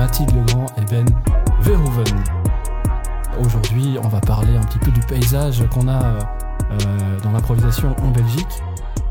Mathilde 0.00 0.34
Legrand 0.34 0.64
et 0.78 0.84
Ben 0.86 1.04
Verhoeven. 1.60 2.24
Aujourd'hui, 3.38 3.98
on 4.02 4.08
va 4.08 4.18
parler 4.18 4.56
un 4.56 4.62
petit 4.62 4.78
peu 4.78 4.90
du 4.90 5.00
paysage 5.00 5.62
qu'on 5.68 5.88
a 5.88 6.02
euh, 6.02 7.20
dans 7.22 7.32
l'improvisation 7.32 7.94
en 8.02 8.08
Belgique. 8.08 8.62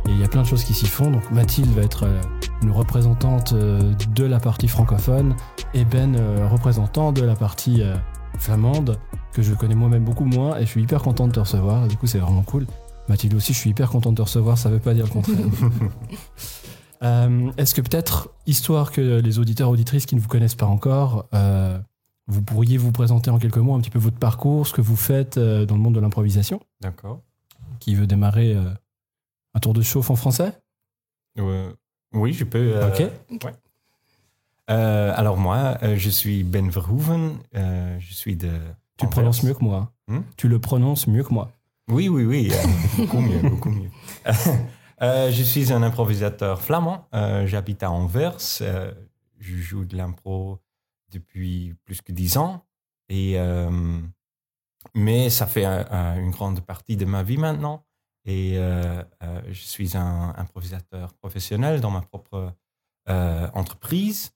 Il 0.08 0.20
y 0.20 0.24
a 0.24 0.28
plein 0.28 0.42
de 0.42 0.48
choses 0.48 0.64
qui 0.64 0.74
s'y 0.74 0.88
font. 0.88 1.12
Donc 1.12 1.30
Mathilde 1.30 1.70
va 1.76 1.84
être 1.84 2.06
euh, 2.08 2.20
une 2.64 2.72
représentante 2.72 3.54
euh, 3.54 3.94
de 4.16 4.24
la 4.24 4.40
partie 4.40 4.68
francophone 4.68 5.36
et 5.76 5.86
Ben 5.86 6.16
euh, 6.16 6.48
représentant 6.48 7.12
de 7.12 7.22
la 7.22 7.36
partie 7.36 7.84
euh, 7.84 7.96
flamande 8.40 8.98
que 9.32 9.44
je 9.44 9.54
connais 9.54 9.76
moi-même 9.76 10.04
beaucoup 10.04 10.26
moins 10.26 10.58
et 10.58 10.62
je 10.62 10.72
suis 10.72 10.82
hyper 10.82 11.04
content 11.04 11.28
de 11.28 11.34
te 11.34 11.40
recevoir. 11.40 11.88
Du 11.88 11.98
coup, 11.98 12.08
c'est 12.08 12.18
vraiment 12.18 12.42
cool. 12.42 12.66
Mathilde 13.10 13.36
aussi, 13.36 13.54
je 13.54 13.60
suis 13.60 13.70
hyper 13.70 13.92
content 13.92 14.10
de 14.10 14.16
te 14.16 14.24
recevoir. 14.24 14.58
Ça 14.58 14.72
veut 14.72 14.80
pas 14.80 14.96
dire 14.96 15.06
le 15.06 15.12
contraire. 15.12 15.38
Euh, 17.02 17.52
Est-ce 17.58 17.74
que 17.74 17.82
peut-être, 17.82 18.30
histoire 18.46 18.92
que 18.92 19.20
les 19.20 19.40
auditeurs 19.40 19.70
auditrices 19.70 20.06
qui 20.06 20.16
ne 20.16 20.20
vous 20.20 20.28
connaissent 20.28 20.56
pas 20.56 20.66
encore, 20.66 21.28
euh, 21.34 21.80
vous 22.28 22.42
pourriez 22.42 22.78
vous 22.78 22.92
présenter 22.92 23.30
en 23.30 23.40
quelques 23.40 23.58
mots 23.58 23.74
un 23.76 23.80
petit 23.80 23.90
peu 23.90 24.00
votre 24.00 24.18
parcours, 24.18 24.68
ce 24.68 24.74
que 24.74 24.82
vous 24.82 24.96
faites 24.98 25.38
euh, 25.38 25.66
dans 25.66 25.76
le 25.76 25.82
monde 25.82 25.96
de 25.96 26.00
l'improvisation? 26.00 26.60
D'accord. 26.82 27.22
Qui 27.80 27.96
veut 27.96 28.08
démarrer 28.08 28.58
un 29.54 29.60
tour 29.60 29.74
de 29.74 29.82
chauffe 29.82 30.10
en 30.10 30.16
français? 30.18 30.52
Oui, 32.14 32.34
je 32.34 32.44
peux. 32.44 32.78
Ok. 32.86 33.04
ouais. 33.44 33.54
Alors 34.68 35.38
moi, 35.38 35.78
je 35.96 36.10
suis 36.10 36.44
Ben 36.44 36.70
Verhoeven. 36.70 37.38
je 37.54 38.14
suis 38.14 38.36
de. 38.36 38.50
Tu 38.98 39.06
le 39.06 39.10
prononces 39.10 39.44
mieux 39.44 39.54
que 39.54 39.64
moi. 39.64 39.78
hein? 40.10 40.18
Hmm 40.18 40.22
tu 40.36 40.50
le 40.50 40.60
prononces 40.60 41.08
mieux 41.08 41.24
que 41.24 41.34
moi. 41.34 41.52
Oui, 41.90 42.10
oui, 42.10 42.26
oui. 42.26 42.52
beaucoup 42.98 43.20
mieux, 43.22 43.40
beaucoup 43.50 43.70
mieux. 43.70 43.90
Euh, 45.02 45.32
je 45.32 45.44
suis 45.44 45.72
un 45.72 45.82
improvisateur 45.84 46.62
flamand. 46.62 47.08
Euh, 47.14 47.46
J'habite 47.48 47.84
à 47.84 47.92
Anvers. 47.92 48.38
Euh, 48.62 48.92
je 49.40 49.56
joue 49.58 49.86
de 49.86 49.96
l'impro 49.96 50.60
depuis 51.12 51.74
plus 51.86 52.02
que 52.02 52.12
dix 52.12 52.38
ans. 52.38 52.66
Et, 53.08 53.38
mais 54.94 55.30
ça 55.32 55.48
fait 55.48 55.66
un- 55.66 55.88
un- 55.90 56.20
une 56.20 56.30
grande 56.30 56.62
partie 56.62 56.96
de 56.98 57.06
ma 57.06 57.24
vie 57.24 57.38
maintenant. 57.38 57.84
Et 58.26 58.54
je 58.56 59.54
suis 59.54 59.98
un 59.98 60.34
improvisateur 60.38 61.14
professionnel 61.16 61.82
dans 61.82 61.90
ma 61.90 62.02
propre 62.02 62.54
entreprise. 63.08 64.32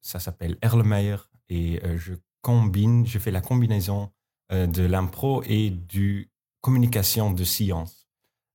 Ça 0.00 0.18
s'appelle 0.20 0.56
Erlemeyer 0.62 1.16
et 1.50 1.80
je 1.96 2.14
combine, 2.40 3.04
je 3.06 3.18
fais 3.18 3.30
la 3.32 3.42
combinaison 3.42 4.10
de 4.50 4.82
l'impro 4.86 5.42
et 5.44 5.68
du 5.68 6.30
communication 6.60 7.30
de 7.32 7.44
science. 7.44 8.08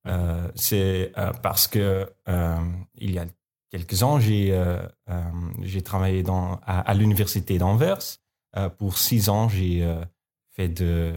Euh, 0.07 0.51
c'est 0.55 1.11
euh, 1.17 1.31
parce 1.31 1.67
que 1.67 2.11
euh, 2.27 2.57
il 2.95 3.11
y 3.11 3.19
a 3.19 3.25
quelques 3.71 4.03
ans, 4.03 4.19
j'ai 4.19 4.51
euh, 4.51 4.85
euh, 5.09 5.23
j'ai 5.61 5.81
travaillé 5.81 6.23
dans, 6.23 6.55
à, 6.65 6.79
à 6.81 6.93
l'université 6.93 7.57
d'Anvers. 7.57 7.99
Euh, 8.57 8.69
pour 8.69 8.97
six 8.97 9.29
ans, 9.29 9.47
j'ai 9.49 9.83
euh, 9.83 10.03
fait 10.51 10.67
de 10.69 11.13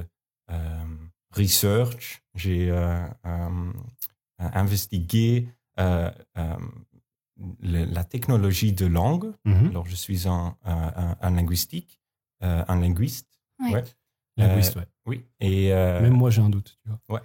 euh, 0.50 0.84
research, 1.32 2.22
j'ai 2.34 2.70
euh, 2.70 3.04
euh, 3.26 3.72
investigué 4.38 5.48
euh, 5.78 6.10
euh, 6.38 6.56
le- 7.60 7.84
la 7.84 8.04
technologie 8.04 8.72
de 8.72 8.86
langue. 8.86 9.32
Mhm. 9.44 9.68
Alors, 9.70 9.86
je 9.86 9.94
suis 9.96 10.26
un, 10.28 10.56
un, 10.64 10.92
un- 10.96 11.16
un 11.20 11.30
linguistique, 11.30 12.00
euh, 12.42 12.64
un 12.68 12.80
linguiste. 12.80 13.28
Ouais. 13.60 13.84
Linguiste, 14.36 14.76
ouais. 14.76 14.86
Oui. 15.06 15.24
Et, 15.40 15.72
euh, 15.72 16.00
Même 16.02 16.12
moi, 16.14 16.30
j'ai 16.30 16.42
un 16.42 16.50
doute. 16.50 16.78
Tu 16.84 16.90
vois. 17.08 17.22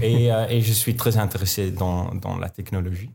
et, 0.00 0.32
euh, 0.32 0.46
et 0.48 0.60
je 0.62 0.72
suis 0.72 0.94
très 0.96 1.16
intéressé 1.18 1.70
dans, 1.70 2.14
dans 2.14 2.38
la 2.38 2.48
technologie. 2.50 3.10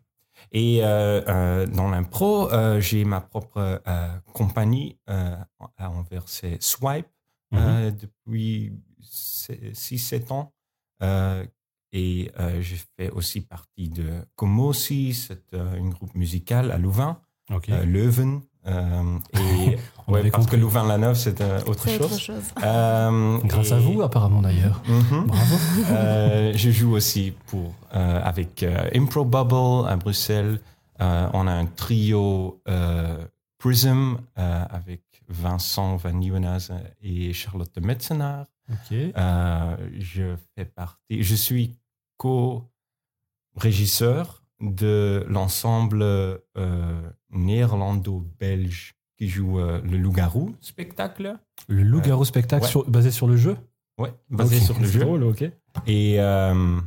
Et 0.51 0.83
euh, 0.83 1.21
euh, 1.27 1.65
dans 1.67 1.89
l'impro, 1.89 2.51
euh, 2.51 2.79
j'ai 2.81 3.05
ma 3.05 3.21
propre 3.21 3.81
euh, 3.87 4.07
compagnie 4.33 4.97
euh, 5.09 5.35
à 5.77 5.89
Anvers, 5.89 6.27
c'est 6.27 6.61
Swipe, 6.61 7.07
Mhm. 7.53 7.59
euh, 7.59 7.91
depuis 7.91 8.71
6-7 9.01 10.31
ans. 10.31 10.53
Euh, 11.03 11.45
et 11.91 12.31
euh, 12.39 12.61
j'ai 12.61 12.77
fait 12.97 13.09
aussi 13.09 13.41
partie 13.41 13.89
de 13.89 14.21
Comosi, 14.35 15.13
c'est 15.13 15.53
euh, 15.53 15.75
une 15.75 15.89
groupe 15.89 16.15
musicale 16.15 16.71
à 16.71 16.77
Louvain, 16.77 17.21
euh, 17.69 17.83
Leuven. 17.85 18.41
Euh, 18.67 19.17
et 19.33 19.77
On 20.07 20.13
ouais, 20.13 20.19
avait 20.21 20.31
parce 20.31 20.45
que 20.45 20.51
compris. 20.51 20.61
Louvain-la-Neuve, 20.61 21.15
c'est 21.15 21.39
euh, 21.41 21.61
autre 21.67 21.83
C'est 21.83 21.97
chose. 21.97 22.11
autre 22.11 22.19
chose. 22.19 22.43
Euh, 22.63 23.37
Grâce 23.43 23.71
à 23.71 23.77
vous, 23.79 24.01
apparemment 24.01 24.41
d'ailleurs. 24.41 24.81
Mhm. 24.87 25.27
Bravo. 25.27 25.55
Euh, 25.91 26.51
je 26.55 26.71
joue 26.71 26.93
aussi 26.95 27.33
pour, 27.47 27.73
euh, 27.95 28.19
avec 28.23 28.63
euh, 28.63 28.89
Impro 28.95 29.23
Bubble 29.25 29.87
à 29.87 29.95
Bruxelles. 29.95 30.59
Euh, 31.01 31.29
on 31.33 31.47
a 31.47 31.51
un 31.53 31.65
trio 31.65 32.61
euh, 32.67 33.23
Prism 33.57 34.17
euh, 34.37 34.65
avec 34.69 35.01
Vincent 35.29 35.95
Van 35.97 36.11
Nieuwenhuizen 36.13 36.81
et 37.01 37.31
Charlotte 37.33 37.77
Metzenaar. 37.79 38.45
Ok. 38.69 38.91
Euh, 39.15 39.75
je 39.99 40.35
fais 40.55 40.65
partie, 40.65 41.21
je 41.23 41.35
suis 41.35 41.75
co-régisseur 43.55 44.40
de 44.61 45.25
l'ensemble 45.27 46.01
euh, 46.03 47.01
néerlando-belge 47.31 48.95
qui 49.17 49.27
joue 49.27 49.59
euh, 49.59 49.81
le 49.83 49.97
Loup-garou 49.97 50.55
spectacle? 50.61 51.37
Le 51.67 51.83
loup-garou 51.83 52.25
spectacle 52.25 52.63
ouais. 52.63 52.69
sur- 52.69 52.89
basé 52.89 53.11
sur 53.11 53.27
le 53.27 53.37
jeu? 53.37 53.57
Ouais, 53.97 54.13
basé 54.29 54.59
sur 54.59 54.79
le 54.79 54.85
jeu. 54.87 55.01
drôle, 55.01 55.23
ok. 55.23 55.43
Et 55.87 56.19
euh, 56.19 56.79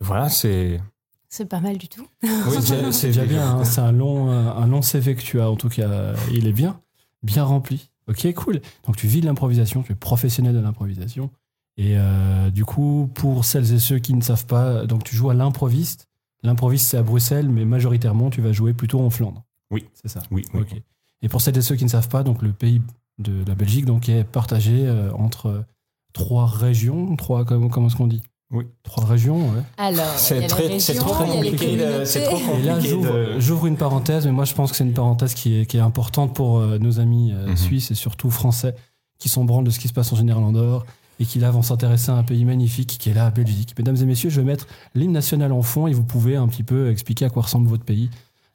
voilà, 0.00 0.28
c'est. 0.28 0.80
C'est 1.28 1.46
pas 1.46 1.60
mal 1.60 1.76
du 1.78 1.88
tout. 1.88 2.06
Oui, 2.22 2.56
C'est 2.92 3.08
déjà 3.08 3.24
bien, 3.24 3.58
hein, 3.58 3.64
c'est 3.64 3.80
un 3.80 3.92
long, 3.92 4.30
un 4.30 4.66
long 4.66 4.82
CV 4.82 5.14
que 5.14 5.22
tu 5.22 5.40
as, 5.40 5.50
en 5.50 5.56
tout 5.56 5.68
cas, 5.68 6.14
il 6.32 6.46
est 6.46 6.52
bien, 6.52 6.80
bien 7.22 7.44
rempli. 7.44 7.90
Ok, 8.08 8.32
cool. 8.34 8.60
Donc 8.86 8.96
tu 8.96 9.06
vis 9.08 9.20
de 9.20 9.26
l'improvisation, 9.26 9.82
tu 9.82 9.92
es 9.92 9.96
professionnel 9.96 10.54
de 10.54 10.60
l'improvisation. 10.60 11.30
Et 11.78 11.94
euh, 11.98 12.50
du 12.50 12.64
coup, 12.64 13.10
pour 13.14 13.44
celles 13.44 13.72
et 13.74 13.78
ceux 13.78 13.98
qui 13.98 14.14
ne 14.14 14.22
savent 14.22 14.46
pas, 14.46 14.86
donc 14.86 15.04
tu 15.04 15.14
joues 15.14 15.30
à 15.30 15.34
l'improviste. 15.34 16.06
L'improviste, 16.42 16.86
c'est 16.88 16.96
à 16.96 17.02
Bruxelles, 17.02 17.48
mais 17.48 17.64
majoritairement, 17.64 18.30
tu 18.30 18.40
vas 18.40 18.52
jouer 18.52 18.72
plutôt 18.72 19.00
en 19.00 19.10
Flandre. 19.10 19.42
Oui. 19.70 19.84
C'est 19.94 20.08
ça. 20.08 20.20
Oui, 20.30 20.44
oui. 20.54 20.60
Ok. 20.62 20.80
Et 21.22 21.28
pour 21.28 21.40
celles 21.40 21.56
et 21.58 21.62
ceux 21.62 21.76
qui 21.76 21.84
ne 21.84 21.90
savent 21.90 22.08
pas, 22.08 22.22
donc 22.22 22.42
le 22.42 22.52
pays 22.52 22.80
de 23.18 23.44
la 23.46 23.54
Belgique 23.54 23.84
donc, 23.84 24.08
est 24.08 24.24
partagé 24.24 24.86
euh, 24.86 25.10
entre 25.14 25.64
trois 26.12 26.46
régions, 26.46 27.14
trois, 27.16 27.44
comment, 27.44 27.68
comment 27.68 27.88
est-ce 27.88 27.96
qu'on 27.96 28.06
dit? 28.06 28.22
Oui. 28.52 28.64
Trois 28.84 29.04
régions, 29.04 29.40
ouais. 29.50 29.62
Alors, 29.76 30.06
C'est 30.16 30.46
très- 30.46 30.68
régions, 30.68 30.94
trop 30.94 31.24
compliqué 31.24 31.78
c'est 32.04 32.22
trop 32.22 32.36
communautés. 32.38 32.62
Et 32.62 32.64
là, 32.64 32.74
compliqué 32.74 33.40
j'ouvre 33.40 33.62
de- 33.64 33.68
une 33.68 33.76
parenthèse, 33.76 34.24
mais 34.26 34.32
moi, 34.32 34.44
je 34.44 34.54
pense 34.54 34.70
que 34.70 34.76
c'est 34.76 34.84
une 34.84 34.92
parenthèse 34.94 35.34
qui 35.34 35.58
est, 35.60 35.66
qui 35.66 35.78
est 35.78 35.80
importante 35.80 36.32
pour 36.34 36.58
euh, 36.58 36.78
nos 36.78 37.00
amis 37.00 37.32
euh, 37.34 37.48
Mhm. 37.48 37.56
suisses 37.56 37.90
et 37.90 37.94
surtout 37.94 38.30
français 38.30 38.74
qui 39.18 39.28
sont 39.28 39.44
branles 39.44 39.64
de 39.64 39.70
ce 39.70 39.80
qui 39.80 39.88
se 39.88 39.92
passe 39.92 40.12
en 40.12 40.16
général 40.16 40.44
en 40.44 40.52
dehors 40.52 40.86
et 41.18 41.24
qui 41.24 41.38
là 41.38 41.50
vont 41.50 41.62
s'intéresser 41.62 42.10
à 42.10 42.14
un 42.14 42.22
pays 42.22 42.44
magnifique 42.44 42.96
qui 42.98 43.10
est 43.10 43.14
là, 43.14 43.26
à 43.26 43.30
Belgique. 43.30 43.74
Mesdames 43.78 43.96
et 43.96 44.04
messieurs, 44.04 44.30
je 44.30 44.40
vais 44.40 44.46
mettre 44.46 44.66
l'hymne 44.94 45.12
national 45.12 45.52
en 45.52 45.62
fond 45.62 45.86
et 45.86 45.92
vous 45.92 46.04
pouvez 46.04 46.36
un 46.36 46.46
petit 46.48 46.62
peu 46.62 46.90
expliquer 46.90 47.24
à 47.24 47.30
quoi 47.30 47.42
ressemble 47.42 47.68
votre 47.68 47.84
pays. 47.84 48.10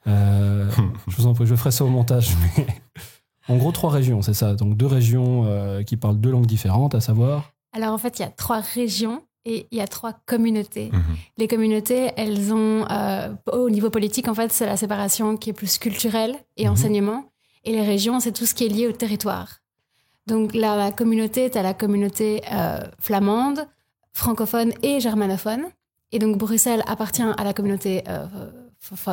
Euh, 0.06 0.70
je 1.08 1.16
vous 1.16 1.26
en 1.26 1.34
prie, 1.34 1.46
je 1.46 1.54
ferai 1.54 1.70
ça 1.70 1.84
au 1.84 1.88
montage. 1.88 2.30
mais 2.56 2.66
en 3.48 3.56
gros, 3.56 3.72
trois 3.72 3.90
régions, 3.90 4.22
c'est 4.22 4.34
ça. 4.34 4.54
Donc 4.54 4.76
deux 4.76 4.86
régions 4.86 5.44
euh, 5.46 5.82
qui 5.82 5.96
parlent 5.96 6.18
deux 6.20 6.30
langues 6.30 6.46
différentes, 6.46 6.94
à 6.94 7.00
savoir. 7.00 7.52
Alors 7.72 7.92
en 7.92 7.98
fait, 7.98 8.18
il 8.18 8.22
y 8.22 8.24
a 8.24 8.30
trois 8.30 8.60
régions 8.60 9.22
et 9.44 9.66
il 9.72 9.78
y 9.78 9.80
a 9.80 9.88
trois 9.88 10.12
communautés. 10.26 10.90
Mhm. 10.92 11.02
Les 11.38 11.48
communautés, 11.48 12.10
elles 12.16 12.52
ont, 12.52 12.86
euh, 12.90 13.34
au 13.52 13.70
niveau 13.70 13.90
politique, 13.90 14.28
en 14.28 14.34
fait, 14.34 14.52
c'est 14.52 14.66
la 14.66 14.76
séparation 14.76 15.36
qui 15.36 15.50
est 15.50 15.54
plus 15.54 15.78
culturelle 15.78 16.36
et 16.56 16.66
Mhm. 16.66 16.72
enseignement. 16.72 17.24
Et 17.64 17.72
les 17.72 17.82
régions, 17.82 18.20
c'est 18.20 18.32
tout 18.32 18.46
ce 18.46 18.54
qui 18.54 18.64
est 18.66 18.68
lié 18.68 18.86
au 18.88 18.92
territoire. 18.92 19.58
Donc 20.26 20.54
la, 20.54 20.76
la 20.76 20.92
communauté, 20.92 21.50
tu 21.50 21.58
as 21.58 21.62
la 21.62 21.74
communauté 21.74 22.42
euh, 22.52 22.78
flamande, 23.00 23.66
francophone 24.12 24.72
et 24.82 25.00
germanophone. 25.00 25.64
Et 26.12 26.18
donc 26.18 26.36
Bruxelles 26.38 26.82
appartient 26.86 27.22
à 27.22 27.44
la 27.44 27.52
communauté 27.54 28.04
euh, 28.08 28.26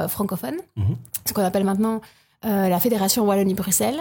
francophone, 0.07 0.56
Mhm. 0.75 0.95
ce 1.27 1.33
qu'on 1.33 1.44
appelle 1.44 1.63
maintenant 1.63 2.01
euh, 2.45 2.69
la 2.69 2.79
Fédération 2.79 3.25
Wallonie-Bruxelles. 3.25 4.00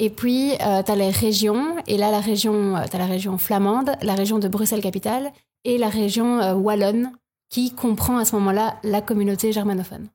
Et 0.00 0.10
puis, 0.10 0.52
tu 0.58 0.62
as 0.64 0.96
les 0.96 1.10
régions, 1.10 1.76
et 1.86 1.96
là, 1.96 2.10
la 2.10 2.18
région, 2.20 2.74
tu 2.90 2.96
as 2.96 2.98
la 2.98 3.06
région 3.06 3.38
flamande, 3.38 3.92
la 4.02 4.14
région 4.14 4.40
de 4.40 4.48
Bruxelles-Capitale, 4.48 5.30
et 5.64 5.78
la 5.78 5.88
région 5.88 6.40
euh, 6.40 6.54
wallonne, 6.54 7.12
qui 7.48 7.70
comprend 7.72 8.16
à 8.18 8.24
ce 8.24 8.34
moment-là 8.36 8.76
la 8.82 9.00
communauté 9.00 9.52
germanophone. 9.52 10.08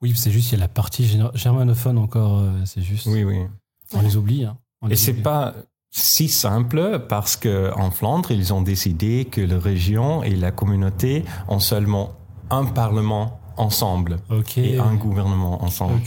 Oui, 0.00 0.12
c'est 0.16 0.30
juste, 0.30 0.52
il 0.52 0.54
y 0.54 0.56
a 0.58 0.60
la 0.60 0.68
partie 0.68 1.06
germanophone 1.34 1.98
encore, 1.98 2.38
euh, 2.38 2.50
c'est 2.66 2.82
juste. 2.82 3.06
Oui, 3.06 3.24
oui. 3.24 3.40
On 3.92 4.00
les 4.00 4.16
oublie. 4.16 4.44
hein. 4.44 4.56
Et 4.90 4.96
c'est 4.96 5.12
pas 5.14 5.54
si 5.90 6.28
simple 6.28 7.04
parce 7.08 7.36
que 7.36 7.70
en 7.76 7.90
Flandre, 7.90 8.30
ils 8.32 8.52
ont 8.52 8.62
décidé 8.62 9.24
que 9.26 9.40
la 9.40 9.58
région 9.58 10.22
et 10.22 10.34
la 10.34 10.50
communauté 10.50 11.24
ont 11.48 11.60
seulement 11.60 12.12
un 12.50 12.64
parlement 12.64 13.40
ensemble 13.56 14.16
et 14.56 14.78
un 14.78 14.94
gouvernement 14.96 15.62
ensemble. 15.62 16.00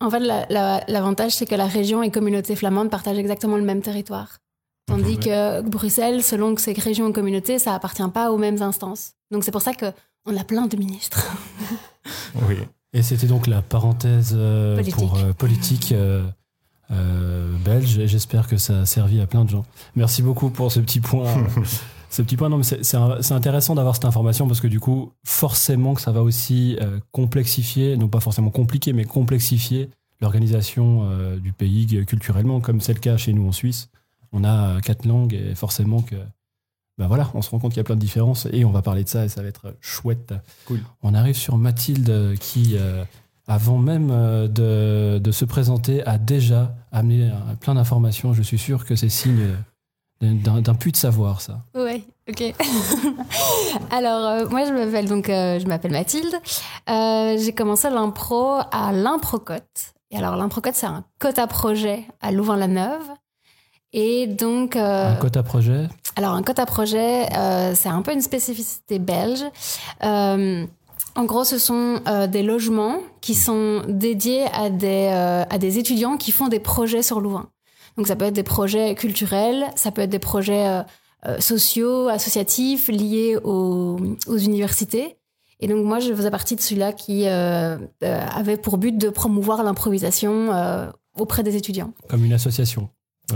En 0.00 0.10
fait, 0.10 0.20
la- 0.20 0.46
la- 0.50 0.84
l'avantage, 0.88 1.32
c'est 1.32 1.46
que 1.46 1.54
la 1.54 1.66
région 1.66 2.02
et 2.02 2.10
communauté 2.10 2.54
flamande 2.56 2.90
partagent 2.90 3.18
exactement 3.18 3.56
le 3.56 3.62
même 3.64 3.82
territoire. 3.82 4.38
Tandis 4.86 5.16
que 5.18 5.60
Bruxelles, 5.62 6.22
selon 6.24 6.54
que 6.54 6.60
c'est 6.60 6.76
région 6.78 7.08
et 7.08 7.12
communauté, 7.12 7.58
ça 7.60 7.74
appartient 7.74 8.02
pas 8.12 8.30
aux 8.32 8.38
mêmes 8.38 8.62
instances. 8.62 9.12
Donc 9.30 9.44
c'est 9.44 9.52
pour 9.52 9.62
ça 9.62 9.72
qu'on 9.74 10.36
a 10.36 10.44
plein 10.44 10.66
de 10.66 10.76
ministres. 10.76 11.26
Oui. 12.48 12.56
Et 12.92 13.02
c'était 13.02 13.26
donc 13.28 13.46
la 13.46 13.62
parenthèse 13.62 14.34
euh, 14.36 14.74
Politique. 14.76 14.94
pour 14.96 15.18
euh, 15.18 15.32
politique 15.32 15.92
euh, 15.92 16.24
euh, 16.24 16.30
belge. 17.64 17.98
Et 17.98 18.08
j'espère 18.08 18.46
que 18.48 18.56
ça 18.56 18.80
a 18.80 18.86
servi 18.86 19.20
à 19.20 19.26
plein 19.26 19.44
de 19.44 19.50
gens. 19.50 19.64
Merci 19.96 20.22
beaucoup 20.22 20.50
pour 20.50 20.70
ce 20.72 20.80
petit 20.80 21.00
point. 21.00 21.26
ce 22.10 22.22
petit 22.22 22.36
point, 22.36 22.48
non, 22.48 22.58
mais 22.58 22.62
c'est- 22.64 23.32
intéressant 23.32 23.74
d'avoir 23.74 23.94
cette 23.94 24.04
information 24.04 24.46
parce 24.46 24.60
que 24.60 24.66
du 24.68 24.80
coup, 24.80 25.12
forcément 25.24 25.94
que 25.94 26.00
ça 26.00 26.12
va 26.12 26.22
aussi 26.22 26.76
euh, 26.80 26.98
complexifier, 27.10 27.96
non 27.96 28.08
pas 28.08 28.20
forcément 28.20 28.50
compliquer, 28.50 28.92
mais 28.92 29.04
complexifier 29.04 29.90
l'organisation 30.20 31.08
euh, 31.10 31.38
du 31.38 31.52
pays 31.52 31.86
euh, 31.94 32.04
culturellement, 32.04 32.60
comme 32.60 32.80
c'est 32.80 32.94
le 32.94 33.00
cas 33.00 33.16
chez 33.16 33.32
nous 33.32 33.46
en 33.48 33.52
Suisse. 33.52 33.88
On 34.32 34.44
a 34.44 34.68
euh, 34.76 34.80
quatre 34.80 35.04
langues 35.06 35.34
et 35.34 35.54
forcément 35.54 36.00
que, 36.02 36.16
ben 36.98 37.06
voilà, 37.06 37.30
on 37.34 37.42
se 37.42 37.50
rend 37.50 37.58
compte 37.58 37.72
qu'il 37.72 37.78
y 37.78 37.80
a 37.80 37.84
plein 37.84 37.96
de 37.96 38.00
différences 38.00 38.46
et 38.52 38.64
on 38.64 38.70
va 38.70 38.82
parler 38.82 39.04
de 39.04 39.08
ça 39.08 39.24
et 39.24 39.28
ça 39.28 39.42
va 39.42 39.48
être 39.48 39.74
chouette. 39.80 40.34
Cool. 40.66 40.80
On 41.02 41.14
arrive 41.14 41.34
sur 41.36 41.56
Mathilde 41.56 42.10
euh, 42.10 42.36
qui, 42.36 42.76
euh, 42.76 43.04
avant 43.52 43.78
même 43.78 44.10
euh, 44.10 44.48
de, 44.48 45.18
de 45.18 45.32
se 45.32 45.44
présenter, 45.44 46.04
a 46.06 46.18
déjà 46.18 46.74
amené 46.90 47.30
plein 47.60 47.74
d'informations. 47.74 48.32
Je 48.32 48.42
suis 48.42 48.58
sûr 48.58 48.84
que 48.86 48.96
c'est 48.96 49.08
signe 49.08 49.48
d'un 50.20 50.74
puits 50.74 50.92
de 50.92 50.96
savoir, 50.96 51.40
ça. 51.40 51.62
Ouais, 51.74 52.04
ok. 52.28 52.54
Alors, 53.90 54.24
euh, 54.26 54.48
moi, 54.48 54.64
je 54.64 54.72
m'appelle 54.72 55.08
donc, 55.08 55.28
euh, 55.28 55.58
je 55.58 55.66
m'appelle 55.66 55.90
Mathilde. 55.92 56.34
Euh, 56.88 57.36
j'ai 57.38 57.52
commencé 57.52 57.90
l'impro 57.90 58.58
à 58.70 58.92
l'Improcote. 58.92 59.94
Et 60.12 60.16
alors, 60.18 60.36
l'Improcote, 60.36 60.74
c'est 60.74 60.86
un 60.86 61.04
quota 61.18 61.46
projet 61.46 62.04
à 62.20 62.30
Louvain-la-Neuve. 62.30 63.02
Et 63.94 64.26
donc, 64.26 64.76
Un 64.76 65.16
quota 65.16 65.42
projet? 65.42 65.86
alors 66.16 66.32
un 66.32 66.42
quota 66.42 66.64
projet, 66.66 67.26
euh, 67.36 67.74
c'est 67.74 67.88
un 67.90 68.00
peu 68.02 68.12
une 68.14 68.22
spécificité 68.22 68.98
belge. 68.98 69.42
En 71.14 71.24
gros, 71.24 71.44
ce 71.44 71.58
sont 71.58 72.00
euh, 72.06 72.26
des 72.26 72.42
logements 72.42 72.98
qui 73.20 73.34
sont 73.34 73.82
dédiés 73.88 74.44
à 74.52 74.70
des, 74.70 75.10
euh, 75.12 75.44
à 75.48 75.58
des 75.58 75.78
étudiants 75.78 76.16
qui 76.16 76.32
font 76.32 76.48
des 76.48 76.60
projets 76.60 77.02
sur 77.02 77.20
Louvain. 77.20 77.48
Donc 77.96 78.06
ça 78.06 78.16
peut 78.16 78.24
être 78.24 78.34
des 78.34 78.42
projets 78.42 78.94
culturels, 78.94 79.66
ça 79.76 79.90
peut 79.90 80.00
être 80.00 80.10
des 80.10 80.18
projets 80.18 80.82
euh, 81.26 81.38
sociaux, 81.40 82.08
associatifs, 82.08 82.88
liés 82.88 83.36
aux, 83.44 83.98
aux 84.26 84.38
universités. 84.38 85.16
Et 85.60 85.68
donc 85.68 85.84
moi, 85.84 86.00
je 86.00 86.12
faisais 86.14 86.30
partie 86.30 86.56
de 86.56 86.60
celui-là 86.60 86.92
qui 86.92 87.28
avait 87.28 88.56
pour 88.56 88.78
but 88.78 88.96
de 88.96 89.10
promouvoir 89.10 89.62
l'improvisation 89.62 90.50
auprès 91.16 91.44
des 91.44 91.54
étudiants. 91.54 91.92
Comme 92.08 92.24
une 92.24 92.32
association. 92.32 92.88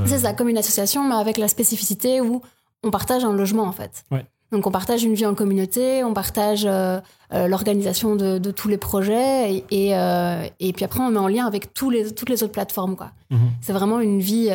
C'est 0.06 0.18
ça, 0.18 0.32
comme 0.32 0.48
une 0.48 0.58
association, 0.58 1.04
mais 1.04 1.14
avec 1.14 1.38
la 1.38 1.46
spécificité 1.46 2.20
où 2.20 2.42
on 2.82 2.90
partage 2.90 3.24
un 3.24 3.32
logement, 3.32 3.62
en 3.62 3.72
fait. 3.72 4.04
Ouais. 4.10 4.26
Donc, 4.52 4.66
on 4.66 4.70
partage 4.70 5.02
une 5.02 5.14
vie 5.14 5.26
en 5.26 5.34
communauté, 5.34 6.04
on 6.04 6.14
partage 6.14 6.64
euh, 6.64 7.00
euh, 7.32 7.48
l'organisation 7.48 8.14
de, 8.14 8.38
de 8.38 8.50
tous 8.52 8.68
les 8.68 8.78
projets, 8.78 9.52
et, 9.52 9.64
et, 9.70 9.96
euh, 9.96 10.46
et 10.60 10.72
puis 10.72 10.84
après, 10.84 11.00
on 11.00 11.14
est 11.14 11.18
en 11.18 11.28
lien 11.28 11.46
avec 11.46 11.74
tous 11.74 11.90
les, 11.90 12.12
toutes 12.12 12.28
les 12.28 12.42
autres 12.42 12.52
plateformes, 12.52 12.94
quoi. 12.96 13.10
mhm. 13.30 13.50
C'est 13.60 13.72
vraiment 13.72 13.98
une 14.00 14.20
vie, 14.20 14.50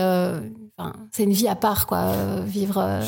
c'est 1.12 1.24
une 1.24 1.34
vie 1.34 1.48
à 1.48 1.56
part, 1.56 1.88
quoi, 1.88 2.42
vivre 2.46 2.80
à 2.80 3.02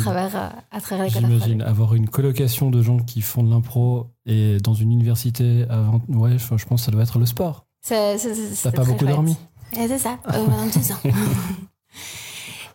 travers, 0.00 0.52
à 0.70 0.80
travers 0.80 1.04
les 1.04 1.10
J'imagine 1.10 1.62
avoir 1.62 1.94
une 1.94 2.08
colocation 2.08 2.70
de 2.70 2.80
gens 2.82 2.98
qui 2.98 3.20
font 3.20 3.42
de 3.42 3.50
l'impro 3.50 4.06
et 4.24 4.56
dans 4.62 4.74
une 4.74 4.92
université. 4.92 5.66
Ouais, 6.08 6.38
je, 6.38 6.46
pense 6.48 6.64
que 6.64 6.76
ça 6.80 6.90
doit 6.90 7.02
être 7.02 7.18
le 7.18 7.26
sport. 7.26 7.66
C'est, 7.82 8.18
c'est, 8.18 8.34
c'est- 8.34 8.62
T'as 8.62 8.72
pas 8.72 8.84
beaucoup 8.84 9.00
chouette. 9.00 9.14
dormi 9.14 9.36
Et 9.74 9.88
c'est 9.88 9.98
ça, 9.98 10.18
22 10.26 10.92
ans. 10.92 10.96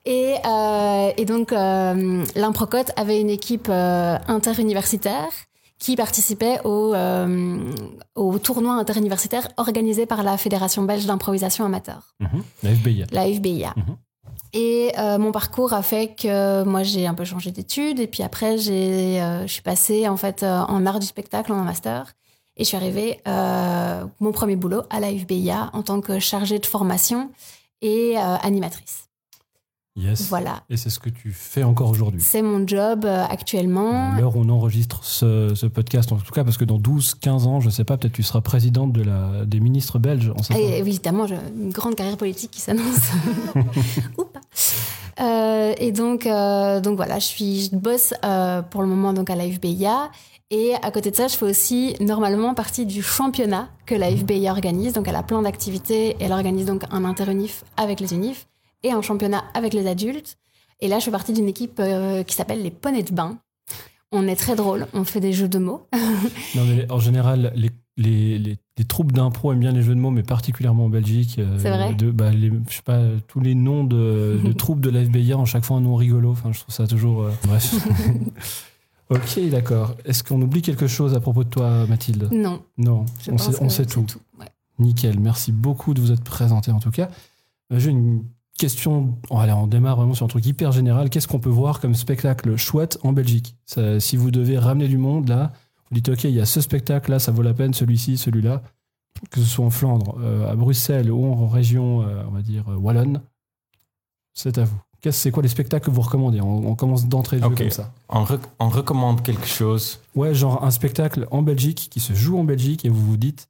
Et, 0.05 0.35
euh, 0.45 1.11
et 1.17 1.25
donc, 1.25 1.51
euh, 1.51 2.23
l'Improcote 2.35 2.91
avait 2.95 3.19
une 3.19 3.29
équipe 3.31 3.67
euh, 3.69 4.17
interuniversitaire 4.27 5.29
qui 5.79 5.95
participait 5.95 6.59
au, 6.63 6.93
euh, 6.93 7.59
au 8.15 8.37
tournoi 8.39 8.73
interuniversitaire 8.75 9.49
organisé 9.57 10.05
par 10.05 10.23
la 10.23 10.37
Fédération 10.37 10.83
belge 10.83 11.05
d'improvisation 11.05 11.65
amateur, 11.65 12.13
Mhm. 12.19 12.43
La 12.63 12.69
FBIA. 12.75 13.05
la 13.11 13.23
FBIA. 13.25 13.73
Mhm. 13.75 13.97
Et 14.53 14.91
euh, 14.97 15.17
mon 15.17 15.31
parcours 15.33 15.73
a 15.73 15.81
fait 15.81 16.15
que 16.15 16.63
moi 16.63 16.83
j'ai 16.83 17.07
un 17.07 17.13
peu 17.13 17.25
changé 17.25 17.51
d'études 17.51 17.99
et 17.99 18.07
puis 18.07 18.23
après 18.23 18.57
j'ai, 18.57 19.21
euh, 19.21 19.45
je 19.47 19.51
suis 19.51 19.61
passée 19.61 20.07
en 20.07 20.15
fait 20.15 20.43
euh, 20.43 20.59
en 20.61 20.85
art 20.85 20.99
du 20.99 21.05
spectacle 21.05 21.51
en 21.51 21.57
master 21.63 22.13
et 22.55 22.63
je 22.63 22.67
suis 22.69 22.77
arrivée 22.77 23.19
euh, 23.27 24.05
mon 24.21 24.31
premier 24.31 24.55
boulot 24.55 24.83
à 24.89 25.01
la 25.01 25.09
FBIA 25.09 25.71
en 25.73 25.83
tant 25.83 25.99
que 25.99 26.19
chargée 26.19 26.59
de 26.59 26.65
formation 26.65 27.31
et 27.81 28.13
euh, 28.17 28.35
animatrice. 28.43 29.04
Yes. 29.97 30.27
Voilà, 30.27 30.63
Et 30.69 30.75
c'est 30.75 30.89
ce 30.89 31.00
que 31.00 31.09
tu 31.09 31.31
fais 31.31 31.63
encore 31.63 31.89
aujourd'hui. 31.89 32.19
c'est 32.21 32.42
mon 32.42 32.68
job 32.68 33.06
euh, 33.06 33.24
actuellement. 33.30 34.13
L'heure 34.18 34.36
où 34.36 34.42
on 34.42 34.50
enregistre 34.50 35.06
ce, 35.06 35.56
ce 35.56 35.68
podcast, 35.68 36.12
en 36.12 36.18
tout 36.18 36.33
cas, 36.33 36.44
parce 36.44 36.57
que 36.57 36.65
dans 36.65 36.80
12-15 36.80 37.30
ans, 37.45 37.59
je 37.62 37.69
sais 37.69 37.86
pas, 37.86 37.95
peut-être 37.95 38.12
tu 38.12 38.21
seras 38.21 38.42
présidente 38.42 38.92
de 38.92 39.03
la, 39.03 39.45
des 39.45 39.62
ministres 39.62 39.97
belges. 39.97 40.33
On 40.36 40.42
pas. 40.42 40.59
Et 40.59 40.80
évidemment, 40.80 41.27
une 41.27 41.69
grande 41.69 41.95
carrière 41.95 42.18
politique 42.18 42.51
qui 42.51 42.59
s'annonce. 42.59 43.00
Ou 44.18 44.25
pas. 44.25 44.42
Euh, 45.21 45.74
et 45.77 45.94
donc, 45.94 46.25
euh, 46.25 46.81
donc 46.81 46.98
voilà, 46.98 47.19
je, 47.19 47.25
suis, 47.25 47.62
je 47.62 47.75
bosse 47.77 48.13
pour 48.71 48.81
le 48.81 48.88
moment 48.88 49.13
donc 49.13 49.30
à 49.30 49.36
la 49.36 49.50
FBIA. 49.50 50.12
Et 50.51 50.74
à 50.83 50.91
côté 50.91 51.09
de 51.09 51.15
ça, 51.15 51.30
je 51.30 51.38
fais 51.38 51.45
aussi 51.45 51.95
normalement 52.01 52.53
partie 52.53 52.86
du 52.86 53.01
championnat 53.01 53.69
que 53.86 53.95
la 53.95 54.12
FBIA 54.13 54.51
organise. 54.51 54.91
Donc 54.91 55.07
elle 55.07 55.15
a 55.15 55.24
plein 55.24 55.41
d'activités. 55.41 56.18
Elle 56.19 56.33
organise 56.33 56.65
donc 56.65 56.83
un 56.91 57.06
interunif 57.06 57.63
avec 57.77 58.01
les 58.01 58.13
unifs 58.13 58.45
et 58.85 58.91
un 58.91 59.01
championnat 59.01 59.43
avec 59.53 59.73
les 59.73 59.87
adultes. 59.87 60.37
Et 60.79 60.87
là, 60.87 60.99
je 60.99 61.05
fais 61.05 61.11
partie 61.11 61.33
d'une 61.33 61.47
équipe 61.49 61.79
euh, 61.79 62.23
qui 62.23 62.35
s'appelle 62.35 62.61
les 62.63 62.71
Poneys 62.71 63.03
de 63.03 63.13
bain. 63.13 63.37
On 64.11 64.27
est 64.27 64.35
très 64.35 64.55
drôle, 64.55 64.87
on 64.93 65.03
fait 65.03 65.19
des 65.19 65.33
jeux 65.33 65.49
de 65.49 65.57
mots. 65.59 65.87
Non, 66.55 66.63
mais 66.65 66.89
en 66.91 66.99
général, 66.99 67.51
les, 67.55 67.69
les, 67.97 68.37
les, 68.39 68.57
les 68.77 68.85
troupes 68.85 69.11
d'impro 69.11 69.51
aiment 69.51 69.59
bien 69.59 69.71
les 69.71 69.81
jeux 69.81 69.95
de 69.95 69.99
mots, 69.99 70.11
mais 70.11 70.23
particulièrement 70.23 70.85
en 70.85 70.89
Belgique. 70.89 71.37
euh, 71.39 71.57
C'est 71.59 71.69
vrai 71.69 71.93
de, 71.95 72.11
bah, 72.11 72.29
les, 72.31 72.49
Je 72.69 72.75
sais 72.75 72.81
pas, 72.81 73.01
tous 73.27 73.39
les 73.41 73.55
noms 73.55 73.83
de, 73.83 74.39
de 74.43 74.51
troupes 74.63 74.79
de 74.79 74.89
la 74.89 75.03
FBIA 75.03 75.38
ont 75.38 75.45
chaque 75.45 75.65
fois 75.65 75.77
un 75.77 75.81
nom 75.81 75.95
rigolo. 75.95 76.31
Enfin, 76.31 76.51
je 76.53 76.59
trouve 76.61 76.73
ça 76.73 76.88
toujours. 76.88 77.23
euh, 77.23 77.31
Bref. 77.45 77.73
ok, 79.09 79.49
d'accord. 79.49 79.95
Est-ce 80.05 80.23
qu'on 80.23 80.41
oublie 80.41 80.61
quelque 80.61 80.88
chose 80.88 81.13
à 81.13 81.19
propos 81.19 81.43
de 81.43 81.49
toi, 81.49 81.85
Mathilde? 81.88 82.29
Non, 82.31 82.61
Non, 82.77 83.05
on 83.31 83.38
sait, 83.38 83.51
on 83.61 83.69
sait 83.69 83.85
tout. 83.85 84.05
Ouais. 84.39 84.47
Nickel, 84.79 85.19
merci 85.19 85.51
beaucoup 85.51 85.93
de 85.93 86.01
vous 86.01 86.11
être 86.11 86.24
présenté 86.24 86.71
en 86.71 86.79
tout 86.79 86.91
cas. 86.91 87.10
J'ai 87.71 87.89
une 87.91 88.24
question, 88.57 89.17
oh, 89.29 89.38
allez, 89.38 89.51
on 89.53 89.67
démarre 89.67 89.97
vraiment 89.97 90.13
sur 90.13 90.25
un 90.25 90.29
truc 90.29 90.45
hyper 90.45 90.71
général. 90.71 91.09
Qu'est-ce 91.09 91.27
qu'on 91.27 91.39
peut 91.39 91.50
voir 91.50 91.79
comme 91.79 91.93
spectacle 91.95 92.55
chouette 92.55 92.97
en 93.03 93.13
Belgique? 93.13 93.55
Ça, 93.65 94.00
Si 94.00 94.17
vous 94.17 94.31
devez 94.31 94.57
ramener 94.57 94.88
du 94.88 94.97
monde 94.97 95.27
là, 95.29 95.51
vous 95.89 95.95
dites 95.95 96.09
ok, 96.09 96.24
il 96.25 96.31
y 96.31 96.41
a 96.41 96.45
ce 96.45 96.62
spectacle 96.62 97.12
là, 97.12 97.19
ça 97.19 97.31
vaut 97.31 97.41
la 97.41 97.53
peine, 97.53 97.74
celui-ci, 97.74 98.17
celui-là, 98.17 98.63
que 99.29 99.39
ce 99.39 99.45
soit 99.45 99.65
en 99.65 99.69
Flandre, 99.69 100.17
euh, 100.21 100.50
à 100.51 100.55
Bruxelles 100.55 101.12
ou 101.12 101.25
en 101.25 101.47
région, 101.47 102.01
euh, 102.01 102.24
on 102.27 102.31
va 102.31 102.41
dire, 102.41 102.63
euh, 102.69 102.75
wallonne, 102.75 103.21
c'est 104.33 104.57
à 104.57 104.63
vous. 104.65 104.77
Qu'est-ce- 105.01 105.19
C'est 105.19 105.31
quoi 105.31 105.43
les 105.43 105.50
spectacles 105.50 105.85
que 105.85 105.91
vous 105.91 106.01
recommandez? 106.01 106.41
On, 106.41 106.67
on 106.67 106.75
commence 106.75 107.05
d'entrée 107.07 107.38
de 107.38 107.43
jeu 107.43 107.50
Ok. 107.50 107.57
comme 107.57 107.69
ça. 107.69 107.93
On, 108.09 108.24
rec- 108.24 108.41
on 108.59 108.69
recommande 108.69 109.21
quelque 109.21 109.45
chose. 109.47 110.00
Ouais, 110.15 110.33
genre 110.33 110.63
un 110.63 110.71
spectacle 110.71 111.27
en 111.31 111.41
Belgique 111.43 111.88
qui 111.91 112.00
se 112.00 112.13
joue 112.13 112.38
en 112.39 112.43
Belgique 112.43 112.83
et 112.85 112.89
vous 112.89 113.05
vous 113.05 113.17
dites, 113.17 113.47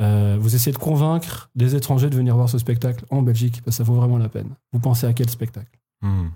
euh, 0.00 0.36
vous 0.40 0.54
essayez 0.54 0.72
de 0.72 0.78
convaincre 0.78 1.50
des 1.54 1.74
étrangers 1.76 2.08
de 2.10 2.16
venir 2.16 2.34
voir 2.36 2.48
ce 2.48 2.58
spectacle 2.58 3.04
en 3.10 3.22
Belgique 3.22 3.62
parce 3.64 3.76
que 3.76 3.82
ça 3.82 3.84
vaut 3.84 3.94
vraiment 3.94 4.18
la 4.18 4.28
peine. 4.28 4.54
Vous 4.72 4.80
pensez 4.80 5.06
à 5.06 5.12
quel 5.12 5.28
spectacle? 5.28 5.78
Hmm. 6.02 6.28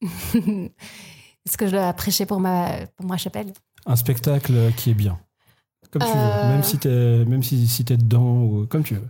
Est-ce 0.34 1.56
que 1.56 1.66
je 1.66 1.72
dois 1.72 1.92
prêcher 1.92 2.26
pour 2.26 2.40
ma, 2.40 2.70
pour 2.96 3.06
ma 3.06 3.16
chapelle? 3.16 3.52
Un 3.86 3.96
spectacle 3.96 4.72
qui 4.76 4.90
est 4.90 4.94
bien. 4.94 5.18
Comme 5.90 6.02
tu 6.02 6.08
veux, 6.08 6.48
même 6.48 6.62
si 6.62 6.78
t'es 6.78 7.24
même 7.26 7.42
si, 7.42 7.66
si 7.68 7.84
t'es 7.84 7.96
dedans 7.98 8.42
ou 8.42 8.66
comme 8.66 8.82
tu 8.82 8.94
veux. 8.94 9.08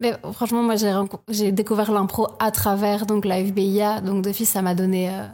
Mais 0.00 0.12
franchement, 0.32 0.62
moi, 0.62 0.74
j'ai 0.74 0.92
j'ai 1.28 1.52
découvert 1.52 1.92
l'impro 1.92 2.26
à 2.40 2.50
travers 2.50 3.06
donc 3.06 3.24
la 3.24 3.44
FBIA, 3.44 4.00
donc 4.00 4.24
d'office, 4.24 4.48
ça 4.50 4.60
m'a 4.62 4.74
donné. 4.74 5.10
euh, 5.10 5.28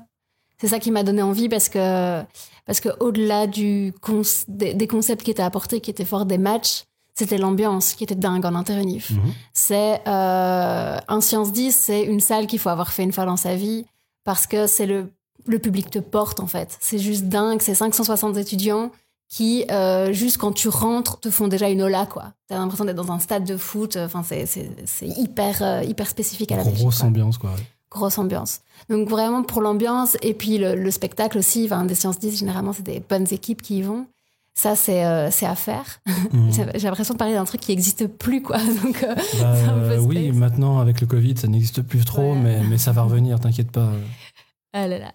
c'est 0.60 0.68
ça 0.68 0.78
qui 0.78 0.90
m'a 0.90 1.02
donné 1.02 1.22
envie 1.22 1.48
parce 1.48 1.70
que 1.70 2.22
parce 2.66 2.80
que 2.80 2.90
au-delà 3.00 3.46
du 3.46 3.94
cons- 4.02 4.20
des, 4.48 4.74
des 4.74 4.86
concepts 4.86 5.22
qui 5.22 5.30
étaient 5.30 5.42
apportés, 5.42 5.80
qui 5.80 5.90
étaient 5.90 6.04
forts 6.04 6.26
des 6.26 6.36
matchs, 6.36 6.84
c'était 7.14 7.38
l'ambiance 7.38 7.94
qui 7.94 8.04
était 8.04 8.14
dingue 8.14 8.44
en 8.46 8.54
interunif. 8.54 9.10
Mhm. 9.10 9.32
C'est 9.52 10.00
euh, 10.06 10.98
un 11.08 11.20
Science 11.20 11.52
10, 11.52 11.74
c'est 11.74 12.02
une 12.02 12.20
salle 12.20 12.46
qu'il 12.46 12.58
faut 12.58 12.68
avoir 12.70 12.92
fait 12.92 13.02
une 13.02 13.12
fois 13.12 13.26
dans 13.26 13.36
sa 13.36 13.54
vie 13.56 13.84
parce 14.24 14.46
que 14.46 14.66
c'est 14.66 14.86
le, 14.86 15.12
le 15.46 15.58
public 15.58 15.90
te 15.90 15.98
porte 15.98 16.40
en 16.40 16.46
fait. 16.46 16.76
C'est 16.80 16.98
juste 16.98 17.24
dingue, 17.24 17.60
c'est 17.62 17.74
560 17.74 18.36
étudiants 18.36 18.90
qui, 19.28 19.64
euh, 19.70 20.12
juste 20.12 20.38
quand 20.38 20.52
tu 20.52 20.68
rentres, 20.68 21.20
te 21.20 21.30
font 21.30 21.46
déjà 21.46 21.68
une 21.68 21.82
ola 21.82 22.04
quoi. 22.06 22.32
T'as 22.48 22.56
l'impression 22.58 22.84
d'être 22.84 22.96
dans 22.96 23.12
un 23.12 23.20
stade 23.20 23.44
de 23.44 23.56
foot, 23.56 23.96
enfin 23.96 24.22
c'est, 24.24 24.44
c'est, 24.46 24.70
c'est 24.86 25.06
hyper, 25.06 25.62
euh, 25.62 25.82
hyper 25.84 26.08
spécifique 26.08 26.50
à 26.52 26.56
la 26.56 26.64
Belgique, 26.64 26.82
Grosse 26.82 26.98
quoi. 26.98 27.06
ambiance 27.06 27.38
quoi. 27.38 27.50
Grosse 27.90 28.18
ambiance. 28.18 28.60
Donc 28.88 29.08
vraiment 29.08 29.42
pour 29.42 29.62
l'ambiance 29.62 30.16
et 30.22 30.34
puis 30.34 30.58
le, 30.58 30.74
le 30.74 30.90
spectacle 30.90 31.38
aussi, 31.38 31.64
enfin, 31.66 31.84
des 31.84 31.94
Sciences 31.94 32.18
10, 32.18 32.38
généralement 32.38 32.72
c'est 32.72 32.82
des 32.82 33.00
bonnes 33.00 33.26
équipes 33.30 33.62
qui 33.62 33.78
y 33.78 33.82
vont. 33.82 34.06
Ça 34.54 34.76
c'est, 34.76 35.04
euh, 35.06 35.30
c'est 35.30 35.46
à 35.46 35.54
faire. 35.54 36.00
Mhm. 36.32 36.50
J'ai 36.74 36.86
l'impression 36.88 37.14
de 37.14 37.18
parler 37.18 37.34
d'un 37.34 37.44
truc 37.44 37.60
qui 37.60 37.70
n'existe 37.72 38.06
plus 38.06 38.42
quoi. 38.42 38.58
Donc, 38.82 39.02
euh, 39.02 39.14
Bah, 39.40 39.54
euh, 39.54 39.98
oui, 40.00 40.32
maintenant 40.32 40.80
avec 40.80 41.00
le 41.00 41.06
Covid, 41.06 41.36
ça 41.38 41.48
n'existe 41.48 41.82
plus 41.82 42.04
trop, 42.04 42.32
Ouais. 42.32 42.38
mais, 42.38 42.60
mais 42.68 42.78
ça 42.78 42.92
va 42.92 43.02
revenir, 43.02 43.38
t'inquiète 43.40 43.70
pas. 43.70 43.88
Ah 44.72 44.86
là 44.86 44.98
là. 45.00 45.12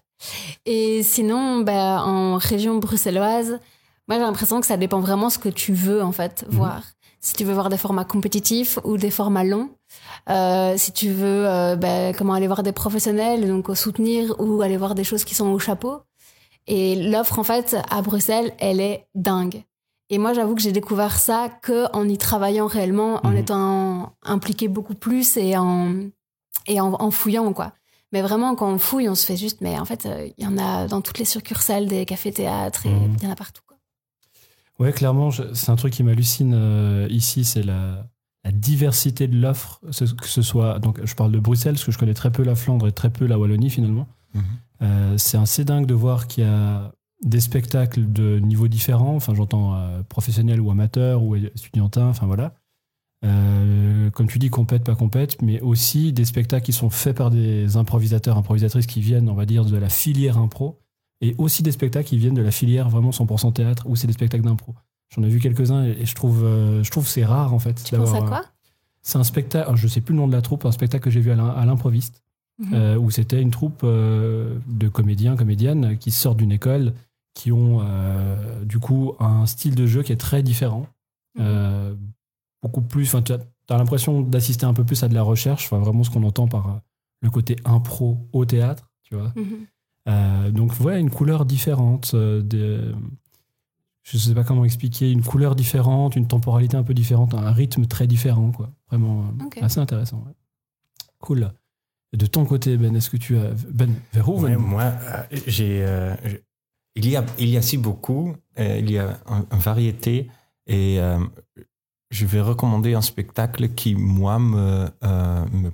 Et 0.66 1.02
sinon, 1.02 1.60
bah, 1.62 2.02
en 2.04 2.36
région 2.36 2.76
bruxelloise, 2.78 3.58
Moi, 4.08 4.18
j'ai 4.18 4.22
l'impression 4.24 4.60
que 4.60 4.66
ça 4.66 4.76
dépend 4.76 5.00
vraiment 5.00 5.30
ce 5.30 5.38
que 5.38 5.48
tu 5.48 5.72
veux, 5.72 6.00
en 6.02 6.12
fait, 6.12 6.44
Mhm. 6.48 6.56
voir. 6.58 6.82
Si 7.20 7.32
tu 7.32 7.42
veux 7.44 7.54
voir 7.54 7.70
des 7.70 7.76
formats 7.78 8.04
compétitifs 8.04 8.78
ou 8.84 8.98
des 8.98 9.10
formats 9.10 9.42
longs. 9.44 9.70
Euh, 10.30 10.74
si 10.76 10.92
tu 10.92 11.08
veux, 11.10 11.74
ben, 11.76 12.14
comment 12.14 12.34
aller 12.34 12.46
voir 12.46 12.62
des 12.62 12.70
professionnels, 12.72 13.48
donc 13.48 13.68
soutenir 13.76 14.34
ou 14.38 14.60
aller 14.62 14.76
voir 14.76 14.94
des 14.94 15.02
choses 15.04 15.24
qui 15.24 15.34
sont 15.34 15.48
au 15.48 15.58
chapeau. 15.58 16.02
Et 16.66 17.10
l'offre, 17.10 17.38
en 17.38 17.44
fait, 17.44 17.76
à 17.90 18.02
Bruxelles, 18.02 18.52
elle 18.58 18.80
est 18.80 19.06
dingue. 19.14 19.62
Et 20.10 20.18
moi, 20.18 20.32
j'avoue 20.34 20.54
que 20.54 20.62
j'ai 20.62 20.72
découvert 20.72 21.18
ça 21.18 21.48
que 21.62 21.90
en 21.92 22.08
y 22.08 22.16
travaillant 22.18 22.66
réellement, 22.66 23.20
en 23.24 23.30
Mhm. 23.30 23.36
étant 23.36 24.12
impliqué 24.22 24.68
beaucoup 24.68 24.94
plus 24.94 25.36
et 25.36 25.56
en, 25.56 25.94
et 26.66 26.80
en, 26.80 26.92
en 26.94 27.10
fouillant, 27.10 27.52
quoi. 27.52 27.72
Mais 28.12 28.22
vraiment, 28.22 28.54
quand 28.54 28.70
on 28.72 28.78
fouille, 28.78 29.08
on 29.08 29.16
se 29.16 29.26
fait 29.26 29.36
juste, 29.36 29.60
mais 29.60 29.78
en 29.78 29.84
fait, 29.84 30.06
euh, 30.06 30.28
il 30.38 30.44
y 30.44 30.46
en 30.46 30.58
a 30.58 30.86
dans 30.86 31.00
toutes 31.00 31.18
les 31.18 31.24
succursales 31.24 31.86
des 31.88 32.04
cafés-théâtres 32.06 32.86
et 32.86 32.90
il 32.90 33.22
y 33.22 33.26
en 33.26 33.32
a 33.32 33.34
partout, 33.36 33.62
quoi. 33.66 33.76
Ouais, 34.78 34.92
clairement, 34.92 35.30
c'est 35.30 35.70
un 35.70 35.76
truc 35.76 35.92
qui 35.92 36.02
m'hallucine 36.04 36.52
euh, 36.54 37.08
ici, 37.10 37.44
c'est 37.44 37.62
la, 37.64 38.06
la 38.44 38.52
diversité 38.52 39.26
de 39.26 39.36
l'offre, 39.36 39.80
que 39.82 40.28
ce 40.28 40.42
soit. 40.42 40.78
Donc, 40.78 41.00
je 41.04 41.14
parle 41.16 41.32
de 41.32 41.38
Bruxelles, 41.40 41.74
parce 41.74 41.84
que 41.84 41.90
je 41.92 41.98
connais 41.98 42.14
très 42.14 42.30
peu 42.30 42.44
la 42.44 42.54
Flandre 42.54 42.86
et 42.86 42.92
très 42.92 43.10
peu 43.10 43.26
la 43.26 43.38
Wallonie 43.38 43.70
finalement. 43.70 44.06
Mhm. 44.34 44.42
Euh, 44.82 45.16
c'est 45.18 45.38
assez 45.38 45.64
dingue 45.64 45.86
de 45.86 45.94
voir 45.94 46.26
qu'il 46.26 46.44
y 46.44 46.46
a 46.46 46.92
des 47.22 47.40
spectacles 47.40 48.12
de 48.12 48.38
niveaux 48.38 48.68
différents. 48.68 49.16
Enfin, 49.16 49.34
j'entends 49.34 49.74
euh, 49.74 50.02
professionnels 50.02 50.60
ou 50.60 50.70
amateurs 50.70 51.22
ou 51.22 51.34
étudiantins. 51.36 52.08
Enfin 52.08 52.26
voilà. 52.26 52.54
Euh, 53.24 54.10
comme 54.10 54.26
tu 54.26 54.38
dis, 54.38 54.50
compète, 54.50 54.84
pas 54.84 54.94
compète, 54.94 55.40
mais 55.42 55.60
aussi 55.60 56.12
des 56.12 56.24
spectacles 56.24 56.64
qui 56.64 56.72
sont 56.72 56.90
faits 56.90 57.16
par 57.16 57.30
des 57.30 57.76
improvisateurs, 57.76 58.36
improvisatrices 58.36 58.86
qui 58.86 59.00
viennent, 59.00 59.28
on 59.28 59.34
va 59.34 59.46
dire, 59.46 59.64
de 59.64 59.76
la 59.76 59.88
filière 59.88 60.38
impro, 60.38 60.78
et 61.20 61.34
aussi 61.38 61.62
des 61.62 61.72
spectacles 61.72 62.08
qui 62.08 62.18
viennent 62.18 62.34
de 62.34 62.42
la 62.42 62.50
filière 62.50 62.88
vraiment 62.88 63.10
100% 63.10 63.52
théâtre, 63.54 63.84
où 63.88 63.96
c'est 63.96 64.06
des 64.06 64.12
spectacles 64.12 64.44
d'impro. 64.44 64.74
J'en 65.14 65.22
ai 65.22 65.28
vu 65.28 65.40
quelques-uns 65.40 65.84
et, 65.84 65.96
et 66.00 66.06
je 66.06 66.14
trouve, 66.14 66.44
euh, 66.44 66.82
je 66.82 66.90
trouve 66.90 67.08
c'est 67.08 67.24
rare 67.24 67.54
en 67.54 67.58
fait. 67.58 67.82
Tu 67.82 67.96
penses 67.96 68.14
à 68.14 68.22
quoi? 68.22 68.44
C'est 69.02 69.18
un 69.18 69.24
spectacle, 69.24 69.76
je 69.76 69.86
sais 69.86 70.00
plus 70.00 70.12
le 70.12 70.18
nom 70.18 70.26
de 70.26 70.32
la 70.32 70.42
troupe, 70.42 70.64
un 70.64 70.72
spectacle 70.72 71.04
que 71.04 71.10
j'ai 71.10 71.20
vu 71.20 71.30
à 71.30 71.64
l'improviste, 71.64 72.24
Mhm. 72.58 72.74
euh, 72.74 72.96
où 72.96 73.10
c'était 73.10 73.42
une 73.42 73.50
troupe 73.50 73.82
euh, 73.84 74.58
de 74.66 74.88
comédiens, 74.88 75.36
comédiennes 75.36 75.98
qui 75.98 76.10
sortent 76.10 76.38
d'une 76.38 76.52
école, 76.52 76.94
qui 77.34 77.52
ont 77.52 77.80
euh, 77.82 78.64
du 78.64 78.78
coup 78.78 79.12
un 79.20 79.44
style 79.46 79.74
de 79.74 79.86
jeu 79.86 80.02
qui 80.02 80.12
est 80.12 80.16
très 80.16 80.42
différent. 80.42 80.86
Mhm. 81.38 81.98
Beaucoup 82.62 82.80
plus, 82.80 83.04
enfin, 83.06 83.20
tu 83.22 83.32
as, 83.34 83.38
as 83.68 83.76
l'impression 83.76 84.22
d'assister 84.22 84.64
un 84.64 84.72
peu 84.72 84.84
plus 84.84 85.02
à 85.02 85.08
de 85.08 85.14
la 85.14 85.22
recherche, 85.22 85.70
vraiment 85.70 86.02
ce 86.02 86.08
qu'on 86.10 86.22
entend 86.24 86.48
par 86.48 86.80
le 87.20 87.30
côté 87.30 87.56
impro 87.66 88.18
au 88.32 88.44
théâtre, 88.46 88.90
tu 89.02 89.14
vois. 89.14 89.32
Mhm. 89.36 90.52
Donc, 90.52 90.72
ouais, 90.80 90.98
une 91.00 91.10
couleur 91.10 91.44
différente. 91.44 92.12
euh, 92.14 92.40
de- 92.40 92.94
je 94.02 94.16
sais 94.18 94.34
pas 94.34 94.44
comment 94.44 94.64
expliquer. 94.64 95.10
Une 95.10 95.22
couleur 95.22 95.56
différente, 95.56 96.14
une 96.16 96.28
temporalité 96.28 96.76
un 96.76 96.84
peu 96.84 96.94
différente, 96.94 97.34
un 97.34 97.50
rythme 97.52 97.86
très 97.86 98.06
différent, 98.06 98.50
quoi. 98.52 98.70
Vraiment 98.88 99.24
assez 99.64 99.80
intéressant. 99.80 100.22
ouais. 100.26 100.32
Cool. 101.18 101.52
De 102.12 102.26
ton 102.26 102.44
côté, 102.44 102.76
Ben, 102.76 102.94
est-ce 102.96 103.10
que 103.10 103.16
tu 103.16 103.36
as. 103.36 103.50
Ben, 103.70 103.90
vers 104.12 104.28
où 104.28 104.40
Ouais, 104.40 104.56
moi, 104.56 104.84
euh, 104.84 105.22
j'ai, 105.46 105.84
euh, 105.84 106.14
il 106.94 107.08
y 107.08 107.16
a, 107.16 107.24
il 107.38 107.48
y 107.48 107.56
a 107.56 107.62
si 107.62 107.76
beaucoup, 107.76 108.34
euh, 108.58 108.78
il 108.78 108.90
y 108.90 108.98
a 108.98 109.18
un- 109.26 109.44
une 109.52 109.58
variété, 109.58 110.30
et 110.66 110.98
euh, 111.00 111.18
je 112.10 112.24
vais 112.26 112.40
recommander 112.40 112.94
un 112.94 113.02
spectacle 113.02 113.68
qui 113.70 113.94
moi 113.94 114.38
me 114.38 114.88
me, 115.02 115.70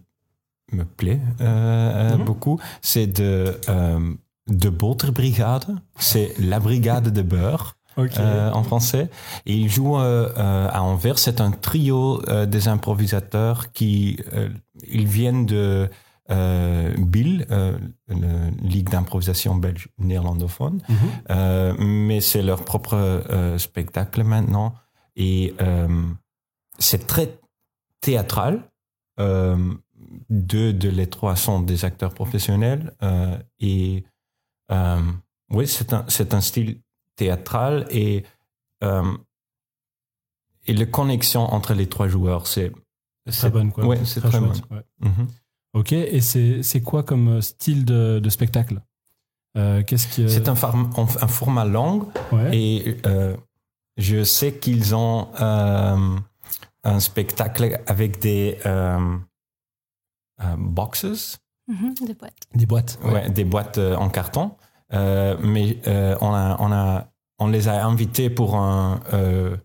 me 0.73 0.85
plaît 0.85 1.21
Mhm. 1.41 2.25
beaucoup. 2.25 2.59
C'est 2.81 3.07
de 3.07 3.57
de 4.49 4.69
Boterbrigade. 4.71 5.67
C'est 5.99 6.35
la 6.41 6.59
brigade 6.59 7.11
de 7.13 7.23
beurre. 7.23 7.77
Euh, 7.99 8.51
en 8.53 8.63
français. 8.63 9.11
Et 9.45 9.55
il 9.55 9.69
joue 9.69 9.99
euh, 9.99 10.31
euh, 10.39 10.69
à 10.73 10.83
Anvers. 10.83 11.19
C'est 11.19 11.43
un 11.43 11.51
trio 11.51 12.23
des 12.47 12.67
improvisateurs 12.69 13.71
qui 13.73 14.17
ils 14.89 15.07
viennent 15.07 15.45
de 15.45 15.91
euh, 16.33 16.95
Bill, 16.99 17.47
euh, 17.51 17.79
Ligue 18.63 18.91
d'improvisation 18.91 19.55
belge 19.55 19.89
néerlandophone. 19.99 20.83
Mhm. 20.89 20.97
Euh, 21.31 21.75
mais 21.79 22.21
c'est 22.21 22.43
leur 22.43 22.65
propre 22.65 22.95
euh, 22.95 23.59
spectacle 23.59 24.25
maintenant. 24.25 24.75
Et 25.15 25.55
c'est 26.79 27.07
très 27.07 27.39
théâtral. 28.01 28.63
Deux 29.19 30.73
de 30.73 30.89
les 30.89 31.07
trois 31.07 31.37
sont 31.37 31.61
des 31.61 31.85
acteurs 31.85 32.15
professionnels. 32.15 32.95
et 33.61 34.05
oui, 35.51 35.67
c'est 35.67 35.93
un, 35.93 36.41
style 36.41 36.81
théâtral 37.15 37.87
et, 37.91 38.25
et 40.65 40.73
la 40.73 40.87
connexion 40.87 41.43
entre 41.43 41.75
les 41.75 41.89
trois 41.91 42.09
joueurs, 42.09 42.47
c'est 42.47 42.73
Très 43.31 43.51
bonne, 43.51 43.71
quoi. 43.71 43.87
Ouais, 43.87 44.05
c'est 44.05 44.21
très 44.21 44.33
chouette, 44.33 44.63
ouais. 44.71 44.83
Mhm. 45.01 45.29
Ok, 45.75 45.93
et 45.93 46.21
c'est 46.21 46.63
c'est 46.63 46.83
quoi 46.83 47.03
comme 47.03 47.29
euh, 47.29 47.41
style 47.41 47.85
de, 47.85 48.19
de 48.19 48.29
spectacle? 48.31 48.81
Euh, 49.57 49.83
Qu'est-ce 49.83 50.07
qui. 50.09 50.29
C'est 50.29 50.49
un, 50.49 50.55
form- 50.55 50.91
un 50.97 51.29
format 51.29 51.65
long 51.65 52.09
Ouais. 52.31 52.57
et 52.57 52.97
euh, 53.07 53.37
je 53.97 54.23
sais 54.25 54.55
qu'ils 54.59 54.95
ont 54.95 55.29
euh, 55.41 56.17
un 56.85 57.01
spectacle 57.01 57.81
avec 57.87 58.19
des 58.21 58.59
euh, 58.67 59.17
euh, 60.43 60.57
boxes, 60.59 61.39
Mhm, 61.69 61.95
Des 62.07 62.15
boîtes. 62.15 62.35
Des 62.55 62.67
boîtes. 62.67 62.99
ouais, 63.05 63.31
des 63.31 63.45
boîtes 63.45 63.79
en 63.79 64.09
carton. 64.11 64.51
Euh, 64.93 65.37
mais 65.41 65.79
euh, 65.87 66.17
on, 66.21 66.35
a, 66.35 66.57
on, 66.59 66.73
a, 66.73 67.07
on 67.39 67.47
les 67.47 67.69
a 67.69 67.87
invités 67.87 68.29
pour 68.31 68.57
un, 68.57 69.01
euh, 69.13 69.57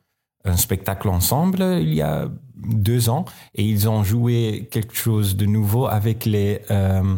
un 0.45 0.55
spectacle 0.57 1.09
ensemble 1.09 1.61
il 1.81 1.93
y 1.95 2.01
a 2.03 2.29
deux 2.57 3.09
ans 3.09 3.25
et 3.55 3.63
ils 3.63 3.87
ont 3.89 4.03
joué 4.03 4.67
quelque 4.71 4.95
chose 4.95 5.35
de 5.35 5.45
nouveau 5.45 5.87
avec 5.87 6.25
les, 6.25 6.61
euh, 6.71 7.15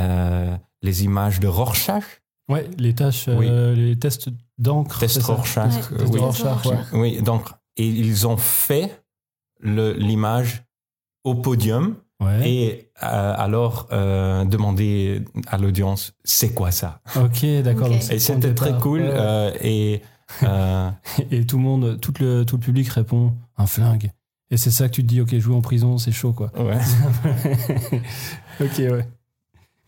euh, 0.00 0.56
les 0.82 1.04
images 1.04 1.40
de 1.40 1.48
Rorschach. 1.48 2.04
Ouais, 2.48 2.68
les 2.78 2.94
tâches, 2.94 3.26
euh, 3.28 3.74
les 3.74 3.98
tests 3.98 4.28
d'encre. 4.56 5.00
Test 5.00 5.22
Rorschach, 5.22 5.66
Ouais, 5.72 5.80
euh, 5.92 5.96
Test 5.98 6.12
de 6.12 6.14
oui. 6.18 6.20
Rorschach, 6.20 6.64
ouais. 6.66 6.78
Oui, 6.94 7.22
donc, 7.22 7.48
et 7.76 7.86
ils 7.86 8.26
ont 8.26 8.36
fait 8.38 9.02
le- 9.60 9.92
l'image 9.92 10.64
au 11.24 11.34
podium 11.34 11.96
Ouais. 12.20 12.50
et 12.50 12.90
euh, 13.04 13.34
alors 13.36 13.86
euh, 13.92 14.44
demander 14.44 15.22
à 15.46 15.56
l'audience 15.56 16.14
c'est 16.24 16.52
quoi 16.52 16.72
ça? 16.72 17.00
Ok, 17.14 17.44
d'accord. 17.62 17.92
Et 17.92 18.00
c'était 18.18 18.54
très 18.54 18.66
départ. 18.70 18.82
cool 18.82 19.02
euh, 19.04 19.52
et 19.60 20.02
euh, 20.42 20.90
Et 21.30 21.46
tout 21.46 21.58
le 21.58 21.62
monde, 21.62 22.00
tout 22.00 22.12
le, 22.18 22.44
tout 22.44 22.56
le 22.56 22.60
public 22.60 22.88
répond 22.88 23.34
un 23.56 23.66
flingue. 23.66 24.10
Et 24.50 24.56
c'est 24.56 24.70
ça 24.70 24.88
que 24.88 24.94
tu 24.94 25.02
te 25.02 25.06
dis, 25.08 25.20
ok, 25.20 25.36
jouer 25.38 25.54
en 25.54 25.60
prison, 25.60 25.98
c'est 25.98 26.12
chaud, 26.12 26.32
quoi. 26.32 26.50
ouais, 26.58 26.78
ok, 28.60 28.78
ouais. 28.78 29.06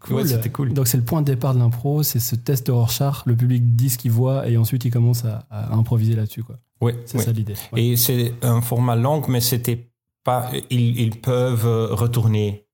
Cool. 0.00 0.16
Ouais, 0.16 0.26
c'était 0.26 0.48
cool. 0.50 0.72
Donc 0.72 0.88
c'est 0.88 0.96
le 0.96 1.02
point 1.04 1.20
de 1.20 1.26
départ 1.26 1.52
de 1.54 1.58
l'impro, 1.58 2.02
c'est 2.02 2.20
ce 2.20 2.34
test 2.34 2.66
de 2.68 2.72
Rorschach. 2.72 3.26
Le 3.26 3.36
public 3.36 3.76
dit 3.76 3.90
ce 3.90 3.98
qu'il 3.98 4.10
voit 4.10 4.48
et 4.48 4.56
ensuite 4.56 4.84
il 4.86 4.90
commence 4.90 5.26
à, 5.26 5.46
à 5.50 5.74
improviser 5.74 6.14
là-dessus, 6.16 6.42
quoi. 6.42 6.58
Ouais, 6.80 6.96
C'est 7.04 7.18
ouais. 7.18 7.24
ça 7.24 7.32
l'idée. 7.32 7.52
Ouais. 7.72 7.84
Et 7.84 7.96
c'est 7.96 8.32
un 8.40 8.62
format 8.62 8.96
long, 8.96 9.22
mais 9.28 9.42
c'était 9.42 9.90
pas. 10.24 10.50
Ils, 10.70 10.98
ils 11.00 11.20
peuvent 11.20 11.66
retourner 11.92 12.66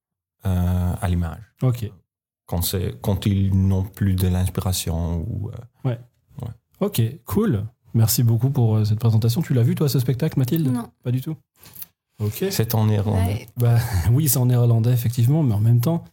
euh, 0.46 0.92
à 1.00 1.08
l'image 1.08 1.40
Ok. 1.62 1.90
quand, 2.46 3.26
ils 3.26 3.50
n'ont 3.56 3.82
plus 3.82 4.14
de 4.14 4.28
l'inspiration 4.28 5.26
ou. 5.28 5.50
euh, 5.84 5.94
Ok, 6.78 7.00
cool. 7.24 7.64
Merci 7.96 8.22
beaucoup 8.22 8.50
pour 8.50 8.76
euh, 8.76 8.84
cette 8.84 8.98
présentation. 8.98 9.42
Tu 9.42 9.54
l'as 9.54 9.62
vu, 9.62 9.74
toi, 9.74 9.88
ce 9.88 9.98
spectacle, 9.98 10.38
Mathilde? 10.38 10.70
Non. 10.70 10.88
Pas 11.02 11.10
du 11.10 11.20
tout. 11.20 11.34
Ok. 12.22 12.44
c'est 12.50 12.74
en 12.74 12.86
néerlandais. 12.86 13.32
Ouais. 13.32 13.46
Bah, 13.56 13.78
oui, 14.12 14.28
c'est 14.28 14.38
en 14.38 14.46
néerlandais, 14.46 14.92
effectivement, 14.92 15.42
mais 15.42 15.54
en 15.54 15.60
même 15.60 15.80
temps, 15.80 16.04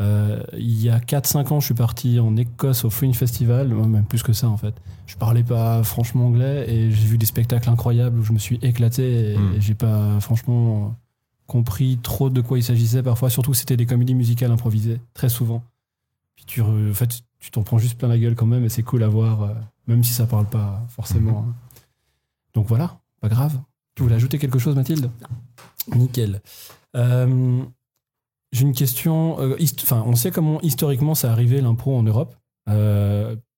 euh, 0.00 0.42
il 0.54 0.80
y 0.82 0.88
a 0.88 0.98
4-5 0.98 1.52
ans, 1.52 1.60
je 1.60 1.66
suis 1.66 1.74
parti 1.74 2.18
en 2.20 2.36
Écosse 2.36 2.84
au 2.84 2.90
Fringe 2.90 3.16
Festival, 3.16 3.68
même 3.68 4.04
plus 4.04 4.22
que 4.22 4.32
ça 4.32 4.48
en 4.48 4.56
fait. 4.56 4.74
Je 5.06 5.16
parlais 5.16 5.42
pas 5.42 5.82
franchement 5.82 6.26
anglais 6.28 6.64
et 6.68 6.90
j'ai 6.90 7.06
vu 7.06 7.18
des 7.18 7.26
spectacles 7.26 7.68
incroyables 7.68 8.18
où 8.18 8.22
je 8.24 8.32
me 8.32 8.38
suis 8.38 8.58
éclaté 8.62 9.32
et, 9.32 9.36
Mm. 9.36 9.54
et 9.56 9.60
j'ai 9.60 9.74
pas 9.74 10.18
franchement 10.20 10.94
compris 11.46 11.98
trop 12.02 12.30
de 12.30 12.40
quoi 12.40 12.58
il 12.58 12.62
s'agissait 12.62 13.02
parfois, 13.02 13.28
surtout 13.28 13.50
que 13.50 13.56
c'était 13.58 13.76
des 13.76 13.84
comédies 13.84 14.14
musicales 14.14 14.50
improvisées, 14.50 15.00
très 15.12 15.28
souvent. 15.28 15.62
Puis 16.36 16.46
tu, 16.46 16.62
en 16.62 16.94
fait, 16.94 17.20
tu 17.42 17.50
t'en 17.50 17.62
prends 17.62 17.78
juste 17.78 17.98
plein 17.98 18.08
la 18.08 18.18
gueule 18.18 18.34
quand 18.36 18.46
même 18.46 18.64
et 18.64 18.68
c'est 18.68 18.82
cool 18.84 19.02
à 19.02 19.08
voir, 19.08 19.42
euh, 19.42 19.54
même 19.88 20.04
si 20.04 20.12
ça 20.12 20.26
parle 20.26 20.46
pas 20.46 20.80
forcément. 20.88 21.44
hein. 21.48 21.54
Donc 22.54 22.66
voilà, 22.68 23.00
pas 23.20 23.28
grave. 23.28 23.58
Tu 23.96 24.02
voulais 24.04 24.14
ajouter 24.14 24.38
quelque 24.38 24.58
chose, 24.58 24.74
Mathilde? 24.76 25.10
Nickel. 25.94 26.40
Euh, 26.96 27.62
J'ai 28.52 28.62
une 28.62 28.72
question. 28.74 29.40
euh, 29.40 29.56
Enfin, 29.82 30.02
on 30.06 30.14
sait 30.14 30.30
comment 30.30 30.60
historiquement 30.60 31.14
ça 31.14 31.32
arrivé 31.32 31.60
l'impro 31.60 31.96
en 31.98 32.02
Europe, 32.02 32.34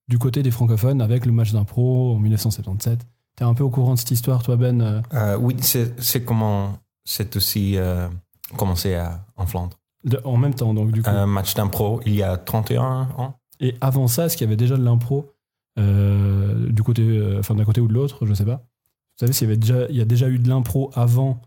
du 0.09 0.19
côté 0.19 0.43
des 0.43 0.51
francophones, 0.51 1.01
avec 1.03 1.27
le 1.27 1.33
match 1.33 1.53
d'impro 1.53 2.15
en 2.15 2.19
1977. 2.19 3.01
T'es 3.37 3.45
un 3.45 3.55
peu 3.55 3.65
au 3.65 3.71
courant 3.71 3.95
de 3.95 3.99
cette 3.99 4.11
histoire, 4.13 4.43
toi, 4.43 4.57
Ben? 4.57 5.03
Euh, 5.13 5.37
oui, 5.39 5.57
c'est 5.61 6.01
c'est 6.01 6.25
comment 6.25 6.79
c'est 7.05 7.37
aussi 7.37 7.77
euh, 7.77 8.09
commencé 8.57 8.95
à, 8.95 9.25
en 9.37 9.47
Flandre. 9.47 9.77
de- 10.05 10.21
En 10.25 10.37
même 10.37 10.55
temps, 10.55 10.73
donc, 10.73 10.93
du 10.93 11.03
coup. 11.03 11.11
Un 11.11 11.27
match 11.27 11.55
d'impro 11.55 12.01
il 12.07 12.15
y 12.15 12.23
a 12.23 12.37
31 12.37 13.09
ans. 13.19 13.35
Et 13.65 13.75
avant 13.81 14.09
ça, 14.09 14.27
est-ce 14.27 14.37
qu'il 14.37 14.45
y 14.45 14.49
avait 14.49 14.57
déjà 14.57 14.77
de 14.77 14.85
l'impro 14.85 15.33
euh, 15.79 16.71
du 16.71 16.83
côté, 16.83 17.03
euh, 17.03 17.39
enfin 17.41 17.55
d'un 17.55 17.65
côté 17.65 17.81
ou 17.81 17.89
de 17.89 17.95
l'autre, 17.95 18.27
je 18.27 18.35
sais 18.35 18.45
pas. 18.45 18.57
Vous 18.57 19.21
savez 19.21 19.33
s'il 19.33 19.49
y 19.49 19.51
avait 19.51 19.57
déjà, 19.57 19.87
il 19.89 19.97
y 19.97 20.01
a 20.01 20.05
déjà 20.05 20.29
eu 20.29 20.39
de 20.39 20.49
l'impro 20.49 20.91
avant 20.95 21.41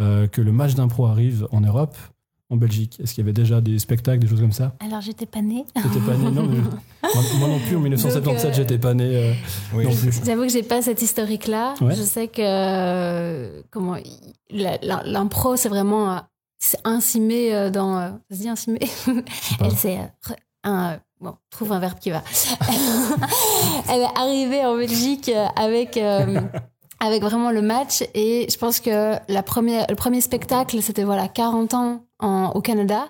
euh, 0.00 0.26
que 0.28 0.40
le 0.40 0.50
match 0.50 0.74
d'impro 0.74 1.06
arrive 1.06 1.46
en 1.52 1.60
Europe, 1.60 1.96
en 2.50 2.56
Belgique. 2.56 2.98
Est-ce 3.00 3.12
qu'il 3.12 3.22
y 3.22 3.26
avait 3.26 3.34
déjà 3.34 3.60
des 3.60 3.78
spectacles, 3.78 4.20
des 4.20 4.26
choses 4.26 4.40
comme 4.40 4.52
ça? 4.52 4.74
Alors, 4.80 5.00
j'étais 5.00 5.26
pas 5.26 5.42
née. 5.42 5.64
T'étais 5.74 6.00
pas 6.00 6.16
né, 6.16 6.30
non 6.30 6.46
mais 6.46 6.58
moi, 7.02 7.22
moi 7.40 7.48
non 7.48 7.58
plus 7.58 7.76
en 7.76 7.80
1977, 7.80 8.22
Donc, 8.24 8.38
euh, 8.38 8.52
j'étais 8.56 8.78
pas 8.78 8.94
né 8.94 9.16
euh, 9.16 9.32
Oui. 9.74 9.84
non 9.84 9.94
plus. 9.94 10.24
J'avoue 10.24 10.42
que 10.42 10.48
j'ai 10.48 10.62
pas 10.62 10.80
cette 10.80 11.02
historique-là. 11.02 11.74
Ouais. 11.80 11.94
Je 11.94 12.02
sais 12.02 12.28
que 12.28 12.40
euh, 12.40 13.62
comment 13.70 13.96
l'impro, 14.50 15.56
c'est 15.56 15.68
vraiment 15.68 16.22
c'est 16.58 16.80
insimé 16.84 17.70
dans. 17.70 18.18
ça 18.30 18.36
se 18.36 18.40
dit 18.40 18.48
insimé. 18.48 18.80
Elle 19.60 19.76
s'est 19.76 19.98
Bon, 21.20 21.34
trouve 21.50 21.72
un 21.72 21.78
verbe 21.80 21.98
qui 21.98 22.10
va. 22.10 22.22
Elle 23.88 24.00
est 24.02 24.18
arrivée 24.18 24.64
en 24.64 24.76
Belgique 24.76 25.30
euh, 25.34 25.46
avec. 25.56 25.96
euh, 25.96 26.40
avec 27.00 27.22
vraiment 27.22 27.52
le 27.52 27.62
match 27.62 28.02
et 28.14 28.48
je 28.50 28.56
pense 28.58 28.80
que 28.80 29.14
la 29.28 29.42
première, 29.44 29.86
le 29.88 29.94
premier 29.94 30.20
spectacle 30.20 30.82
c'était 30.82 31.04
voilà 31.04 31.28
40 31.28 31.72
ans 31.74 32.00
en- 32.18 32.50
au 32.56 32.60
Canada 32.60 33.06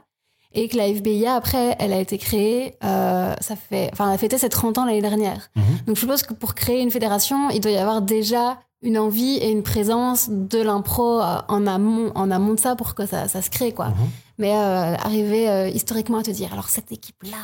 et 0.52 0.68
que 0.68 0.76
la 0.76 0.92
FBIA 0.92 1.32
après 1.34 1.74
elle 1.78 1.94
a 1.94 1.98
été 1.98 2.18
créée 2.18 2.74
euh, 2.84 3.34
ça 3.40 3.56
fait 3.56 3.88
enfin 3.94 4.08
elle 4.08 4.14
a 4.16 4.18
fêté 4.18 4.36
ses 4.36 4.50
30 4.50 4.76
ans 4.76 4.84
l'année 4.84 5.00
dernière 5.00 5.48
Mhm. 5.56 5.62
donc 5.86 5.96
je 5.96 6.00
suppose 6.00 6.22
que 6.22 6.34
pour 6.34 6.54
créer 6.54 6.82
une 6.82 6.90
fédération, 6.90 7.48
il 7.48 7.60
doit 7.60 7.70
y 7.72 7.78
avoir 7.78 8.02
déjà 8.02 8.58
une 8.82 8.98
envie 8.98 9.38
et 9.38 9.50
une 9.50 9.62
présence 9.62 10.26
de 10.28 10.60
l'impro 10.60 11.22
en 11.48 11.66
amont, 11.66 12.12
en 12.14 12.30
amont 12.30 12.52
de 12.52 12.60
ça 12.60 12.76
pour 12.76 12.94
que 12.94 13.06
ça, 13.06 13.26
ça 13.26 13.40
se 13.40 13.48
crée 13.48 13.72
quoi. 13.72 13.86
Mhm. 13.88 13.94
Mais 14.36 14.52
euh, 14.54 14.96
arriver 14.96 15.48
euh, 15.48 15.66
historiquement 15.68 16.18
à 16.18 16.22
te 16.22 16.30
dire, 16.30 16.52
alors 16.52 16.68
cette 16.68 16.92
équipe-là, 16.92 17.38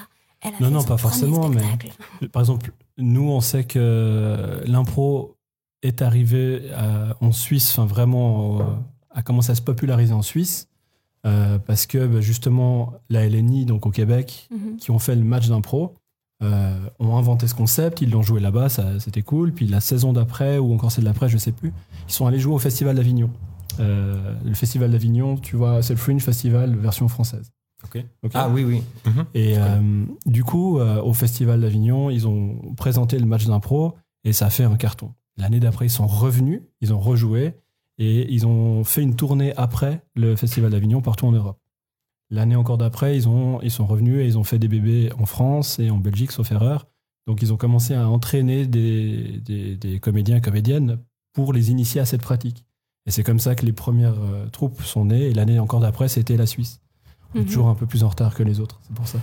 elle 0.45 0.51
a 0.51 0.61
Non, 0.61 0.67
fait 0.69 0.71
non, 0.75 0.81
son 0.81 0.87
pas 0.87 0.97
forcément, 0.99 1.49
mais-. 1.49 2.29
Par 2.29 2.41
exemple, 2.43 2.73
nous, 2.99 3.29
on 3.31 3.41
sait 3.41 3.65
que 3.65 4.61
l'impro 4.67 5.37
est 5.83 6.03
arrivé 6.03 6.63
en 7.21 7.33
Suisse, 7.33 7.71
enfin 7.77 7.87
vraiment, 7.87 8.61
euh, 8.61 8.65
a 9.11 9.23
commencé 9.23 9.51
à 9.53 9.55
se 9.55 9.63
populariser 9.63 10.13
en 10.13 10.23
Suisse, 10.23 10.69
euh, 11.27 11.59
parce 11.59 11.87
que 11.87 12.07
bah, 12.07 12.21
justement, 12.21 12.93
la 13.11 13.27
LNI, 13.29 13.65
donc 13.67 13.87
au 13.87 13.91
Québec, 13.91 14.49
Mhm. 14.51 14.77
qui 14.77 14.91
ont 14.91 14.99
fait 14.99 15.15
le 15.17 15.25
match 15.25 15.49
d'impro, 15.49 15.95
euh, 16.43 16.75
ont 16.99 17.17
inventé 17.17 17.47
ce 17.47 17.55
concept, 17.55 18.03
ils 18.03 18.11
l'ont 18.11 18.23
joué 18.23 18.41
là-bas, 18.41 18.69
c'était 18.99 19.23
cool. 19.23 19.53
Puis 19.53 19.67
la 19.67 19.81
saison 19.81 20.13
d'après, 20.13 20.59
ou 20.59 20.75
encore 20.75 20.91
celle 20.93 21.05
d'après, 21.05 21.29
je 21.29 21.39
sais 21.39 21.53
plus, 21.53 21.73
ils 22.09 22.13
sont 22.13 22.27
allés 22.27 22.39
jouer 22.41 22.55
au 22.55 22.59
Festival 22.59 22.97
d'Avignon. 22.97 23.31
Euh, 23.81 24.35
le 24.45 24.55
Festival 24.55 24.91
d'Avignon, 24.91 25.37
tu 25.37 25.57
vois, 25.57 25.83
c'est 25.83 25.95
le 25.95 25.99
Fringe 25.99 26.23
Festival 26.23 26.77
version 26.77 27.09
française. 27.09 27.51
Ah 28.33 28.49
oui, 28.49 28.65
oui. 28.65 28.83
Mhm. 29.07 29.25
et 29.35 29.59
euh, 29.59 30.05
du 30.27 30.45
coup, 30.45 30.79
euh, 30.79 31.03
au 31.03 31.13
Festival 31.13 31.61
d'Avignon, 31.61 32.11
ils 32.11 32.27
ont 32.27 32.75
présenté 32.77 33.19
le 33.19 33.27
match 33.27 33.47
d'impro 33.47 33.95
et 34.25 34.33
ça 34.33 34.47
a 34.47 34.51
fait 34.51 34.65
un 34.65 34.77
carton. 34.77 35.13
L'année 35.37 35.61
d'après, 35.61 35.87
ils 35.87 35.91
sont 35.91 36.07
revenus, 36.07 36.63
ils 36.81 36.93
ont 36.93 37.01
rejoué 37.01 37.55
et 37.99 38.33
ils 38.33 38.47
ont 38.47 38.85
fait 38.85 39.03
une 39.03 39.17
tournée 39.17 39.53
après 39.57 40.05
le 40.15 40.37
Festival 40.37 40.71
d'Avignon 40.71 41.01
partout 41.01 41.27
en 41.27 41.33
Europe. 41.33 41.59
L'année 42.31 42.57
encore 42.57 42.79
d'après, 42.79 43.17
ils, 43.17 43.29
ont, 43.29 43.61
ils 43.63 43.71
sont 43.71 43.87
revenus 43.87 44.21
et 44.21 44.27
ils 44.27 44.39
ont 44.39 44.45
fait 44.45 44.59
des 44.59 44.69
bébés 44.69 45.11
en 45.19 45.27
France 45.27 45.79
et 45.79 45.91
en 45.91 45.99
Belgique, 45.99 46.33
sauf 46.33 46.51
erreur. 46.53 46.87
Donc, 47.27 47.43
ils 47.43 47.53
ont 47.53 47.57
commencé 47.57 47.95
à 47.95 48.09
entraîner 48.09 48.67
des, 48.67 49.41
des, 49.41 49.77
des 49.77 49.99
comédiens 49.99 50.37
et 50.37 50.41
comédiennes 50.41 50.99
pour 51.33 51.53
les 51.53 51.71
initier 51.71 52.01
à 52.01 52.05
cette 52.05 52.23
pratique. 52.23 52.65
Et 53.07 53.11
c'est 53.11 53.23
comme 53.23 53.39
ça 53.39 53.55
que 53.55 53.67
les 53.67 53.73
premières 53.73 54.21
euh, 54.21 54.49
troupes 54.49 54.83
sont 54.83 55.07
nées. 55.07 55.27
Et 55.27 55.35
l'année 55.35 55.59
encore 55.59 55.81
d'après, 55.81 56.09
c'était 56.09 56.37
la 56.37 56.47
Suisse. 56.47 56.81
On 57.35 57.39
est 57.39 57.41
Mhm. 57.43 57.47
toujours 57.47 57.69
un 57.69 57.75
peu 57.75 57.87
plus 57.87 58.05
en 58.05 58.09
retard 58.09 58.35
que 58.35 58.43
les 58.43 58.61
autres, 58.61 58.81
c'est 58.87 58.95
pour 58.95 59.09
ça. 59.09 59.19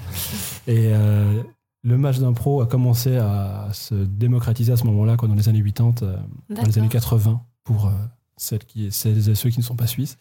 Et 0.67 0.87
euh, 0.93 1.41
le 1.83 1.97
match 1.97 2.19
d'impro 2.19 2.61
a 2.61 2.67
commencé 2.67 3.17
à 3.17 3.69
se 3.73 3.95
démocratiser 3.95 4.71
à 4.73 4.77
ce 4.77 4.83
moment-là, 4.85 5.17
quoi, 5.17 5.27
dans 5.27 5.35
les 5.35 5.47
années 5.49 5.63
80, 5.63 5.93
euh, 6.03 6.17
dans 6.53 6.63
les 6.63 6.77
années 6.77 6.89
80, 6.89 7.41
pour 7.63 7.87
euh, 7.87 7.91
celles 8.37 8.65
qui, 8.65 8.91
celles 8.91 9.29
et 9.29 9.35
ceux 9.35 9.49
qui 9.49 9.59
ne 9.59 9.63
sont 9.63 9.75
pas 9.75 9.87
suisses. 9.87 10.17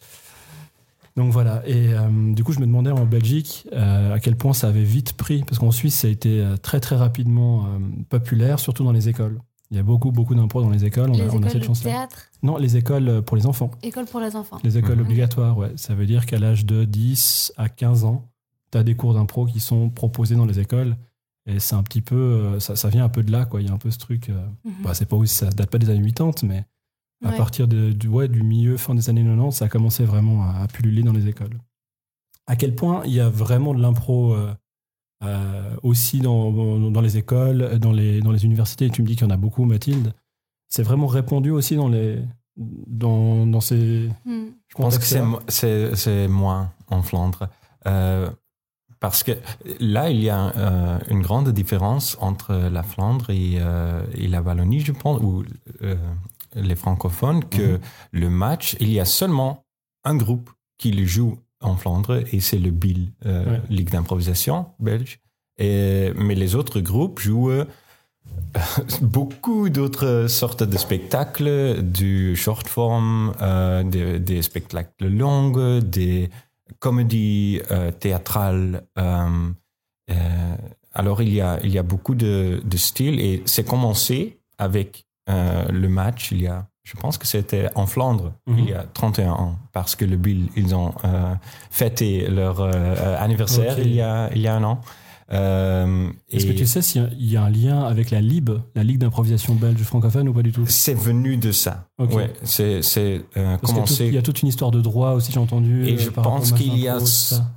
Donc 1.17 1.33
voilà, 1.33 1.63
et 1.69 1.89
du 2.35 2.45
coup 2.45 2.53
je 2.53 2.61
me 2.61 2.67
demandais 2.67 2.93
en 2.93 3.05
Belgique 3.05 3.67
à 3.73 4.19
quel 4.21 4.37
point 4.37 4.53
ça 4.53 4.69
avait 4.69 4.85
vite 4.85 5.15
pris, 5.15 5.43
parce 5.43 5.59
qu'en 5.59 5.73
Suisse 5.73 5.97
ça 5.97 6.07
a 6.09 6.11
été 6.11 6.43
très 6.63 6.79
très 6.79 6.95
rapidement 6.95 7.67
populaire, 8.09 8.61
surtout 8.61 8.85
dans 8.85 8.93
les 8.93 9.09
écoles. 9.09 9.41
Il 9.71 9.77
y 9.77 9.81
a 9.81 9.83
beaucoup 9.85 10.11
beaucoup 10.11 10.35
d'impro 10.35 10.63
dans 10.63 10.71
les 10.71 10.85
écoles, 10.85 11.11
on 11.11 11.13
Les 11.13 11.21
a, 11.21 11.25
on 11.27 11.29
a 11.29 11.37
écoles 11.37 11.51
cette 11.51 11.61
de 11.61 11.67
chance-là. 11.67 11.91
théâtre, 11.93 12.27
Non, 12.43 12.57
les 12.57 12.77
écoles 12.77 13.09
euh, 13.09 13.23
pour 13.23 13.37
les 13.37 13.47
enfants. 13.47 13.71
école 13.83 14.07
pour 14.07 14.21
les 14.21 14.35
enfants. 14.35 14.59
Les 14.65 14.77
écoles 14.79 15.01
obligatoires, 15.01 15.57
ouais. 15.57 15.73
Ça 15.77 15.95
veut 15.95 16.07
dire 16.07 16.27
qu'à 16.27 16.39
l'âge 16.39 16.67
de 16.67 16.85
10 16.85 17.53
à 17.57 17.69
15 17.69 18.05
ans, 18.05 18.29
tu 18.73 18.79
as 18.79 18.83
des 18.83 18.97
cours 18.97 19.15
d'impro 19.15 19.47
qui 19.47 19.61
sont 19.61 19.89
proposés 19.91 20.35
dans 20.35 20.47
les 20.47 20.59
écoles. 20.59 20.97
Et 21.47 21.59
c'est 21.61 21.75
un 21.77 21.83
petit 21.83 22.01
peu. 22.03 22.17
euh, 22.17 22.61
Ça, 22.61 22.75
ça 22.77 22.89
vient 22.89 23.05
un 23.05 23.09
peu 23.09 23.23
de 23.23 23.31
là, 23.31 23.45
quoi. 23.45 23.61
Il 23.63 23.69
y 23.69 23.71
a 23.71 23.73
un 23.73 23.79
peu 23.79 23.91
ce 23.91 23.99
truc. 23.99 24.29
Mhm. 24.29 24.73
bah, 24.83 24.95
c'est 24.95 25.07
pas 25.07 25.17
aussi, 25.17 25.35
ça 25.37 25.51
date 25.51 25.71
pas 25.71 25.79
des 25.79 25.89
années 25.89 26.03
80, 26.11 26.33
mais 26.49 26.65
à 27.25 27.31
Ouais. 27.31 27.37
partir 27.37 27.69
de- 27.69 27.93
du, 27.93 28.09
ouais, 28.09 28.29
du 28.29 28.43
milieu, 28.43 28.77
fin 28.77 28.95
des 28.95 29.09
années 29.09 29.23
90, 29.23 29.53
ça 29.57 29.67
a 29.67 29.69
commencé 29.69 30.05
vraiment 30.05 30.43
à, 30.45 30.63
à 30.63 30.67
pulluler 30.67 31.03
dans 31.03 31.13
les 31.13 31.29
écoles. 31.29 31.59
À 32.47 32.57
quel 32.57 32.75
point 32.75 33.03
il 33.05 33.13
y 33.13 33.21
a 33.21 33.29
vraiment 33.29 33.73
de 33.75 33.81
l'impro 33.81 34.35
euh, 34.35 34.53
euh, 35.23 35.77
aussi 35.83 36.21
dans, 36.21 36.91
dans- 36.91 37.01
les 37.01 37.17
écoles, 37.19 37.79
dans 37.79 37.93
les, 37.93 38.21
dans 38.21 38.33
les 38.33 38.45
universités. 38.45 38.89
Tu 38.91 39.03
me 39.03 39.07
dis 39.07 39.17
qu'il 39.17 39.27
y 39.27 39.31
en 39.31 39.35
a 39.35 39.37
beaucoup, 39.37 39.65
Mathilde. 39.65 40.13
C'est 40.69 40.83
vraiment 40.83 41.07
répandu 41.07 41.51
aussi 41.51 41.77
dans 41.77 41.89
les. 41.89 42.23
Dans, 42.57 43.47
dans 43.47 43.61
ces. 43.61 44.09
Mhm. 44.25 44.53
Je 44.69 44.75
pense 44.77 44.99
que 44.99 45.05
c'est 45.97 46.29
moins 46.29 46.73
en 46.89 47.03
Flandre. 47.03 47.49
Euh, 47.87 48.31
parce 48.99 49.23
que 49.23 49.33
là, 49.79 50.11
il 50.11 50.21
y 50.21 50.29
a 50.29 50.55
euh, 50.57 50.99
une 51.09 51.23
grande 51.23 51.49
différence 51.51 52.19
entre 52.21 52.55
la 52.55 52.83
Flandre 52.83 53.31
et, 53.31 53.55
euh, 53.59 54.03
et 54.15 54.29
la 54.29 54.43
Wallonie, 54.43 54.81
je 54.81 54.93
pense, 54.93 55.21
ou 55.23 55.43
euh, 55.83 55.97
les 56.55 56.77
francophones, 56.77 57.45
que 57.45 57.75
Mhm. 57.77 57.81
le 58.13 58.29
match, 58.31 58.77
il 58.81 58.91
y 58.91 59.01
a 59.01 59.05
seulement 59.07 59.65
un 60.05 60.17
groupe 60.17 60.51
qui 60.77 60.91
le 60.93 61.05
joue 61.07 61.39
en 61.61 61.77
Flandre, 61.77 62.23
et 62.33 62.41
c'est 62.41 62.59
le 62.59 62.71
BIL, 62.71 63.13
euh, 63.27 63.45
Ouais. 63.45 63.61
Ligue 63.69 63.91
d'improvisation 63.91 64.67
belge. 64.79 65.21
Et, 65.59 66.13
mais 66.17 66.35
les 66.35 66.55
autres 66.55 66.81
groupes 66.81 67.21
jouent 67.21 67.51
euh, 67.51 67.67
beaucoup 69.03 69.69
d'autres 69.69 70.27
sortes 70.29 70.63
de 70.63 70.79
spectacles, 70.79 71.83
du 71.83 72.35
short 72.35 72.67
form, 72.67 73.35
euh, 73.43 73.83
des, 73.83 74.19
des 74.19 74.43
spectacles 74.43 75.09
longs, 75.09 75.81
des 75.81 76.31
comédies 76.79 77.61
euh, 77.71 77.91
théâtrales. 77.91 78.85
alors 80.93 81.23
il 81.23 81.33
y 81.33 81.41
a, 81.41 81.61
il 81.63 81.71
y 81.71 81.79
a 81.79 81.83
beaucoup 81.83 82.15
de, 82.15 82.61
de 82.65 82.77
styles 82.77 83.21
et 83.21 83.43
c'est 83.45 83.67
commencé 83.67 84.41
avec 84.59 85.07
le 85.29 85.87
match 85.87 86.33
il 86.33 86.43
y 86.43 86.49
a, 86.49 86.69
je 86.83 86.97
pense 86.97 87.19
que 87.19 87.27
c'était 87.27 87.69
en 87.75 87.87
Flandre 87.87 88.33
Mhm. 88.47 88.59
il 88.59 88.69
y 88.71 88.73
a 88.75 88.85
31 88.95 89.33
ans 89.33 89.59
parce 89.73 89.95
que 89.97 90.05
le 90.05 90.17
Bill, 90.17 90.49
ils 90.57 90.75
ont 90.75 90.93
euh, 91.05 91.35
fêté 91.71 92.27
leur 92.29 92.61
euh, 92.61 93.17
anniversaire 93.19 93.79
il, 93.79 93.95
y 93.95 94.01
a, 94.01 94.31
il 94.35 94.41
y 94.43 94.47
a 94.49 94.55
un 94.57 94.65
an. 94.65 94.81
Euh, 95.33 96.09
Est-ce 96.29 96.45
que 96.47 96.53
tu 96.53 96.67
sais 96.67 96.83
s'il 96.83 97.09
y 97.19 97.37
a- 97.37 97.45
un 97.45 97.51
lien 97.51 97.85
avec 97.85 98.11
la 98.11 98.21
LIB, 98.21 98.51
la 98.75 98.83
Ligue 98.83 98.99
d'improvisation 98.99 99.55
belge 99.55 99.81
francophone 99.83 100.29
ou 100.29 100.33
pas 100.33 100.43
du 100.43 100.51
tout? 100.51 100.65
C'est 100.67 100.95
venu 100.99 101.37
de 101.37 101.53
ça. 101.53 101.87
Ok. 101.99 102.15
Ouais, 102.15 102.33
c'est 102.43 102.81
commencé. 103.63 104.07
il 104.09 104.15
y 104.15 104.19
a 104.19 104.23
toute 104.23 104.43
une 104.43 104.49
histoire 104.49 104.73
de 104.73 104.81
droit 104.81 105.13
aussi, 105.13 105.31
j'ai 105.31 105.39
entendu. 105.39 105.87
Et 105.87 105.99
je 105.99 106.11
pense 106.11 106.51
qu'il 106.53 106.77
y 106.77 106.89
a, 106.89 106.99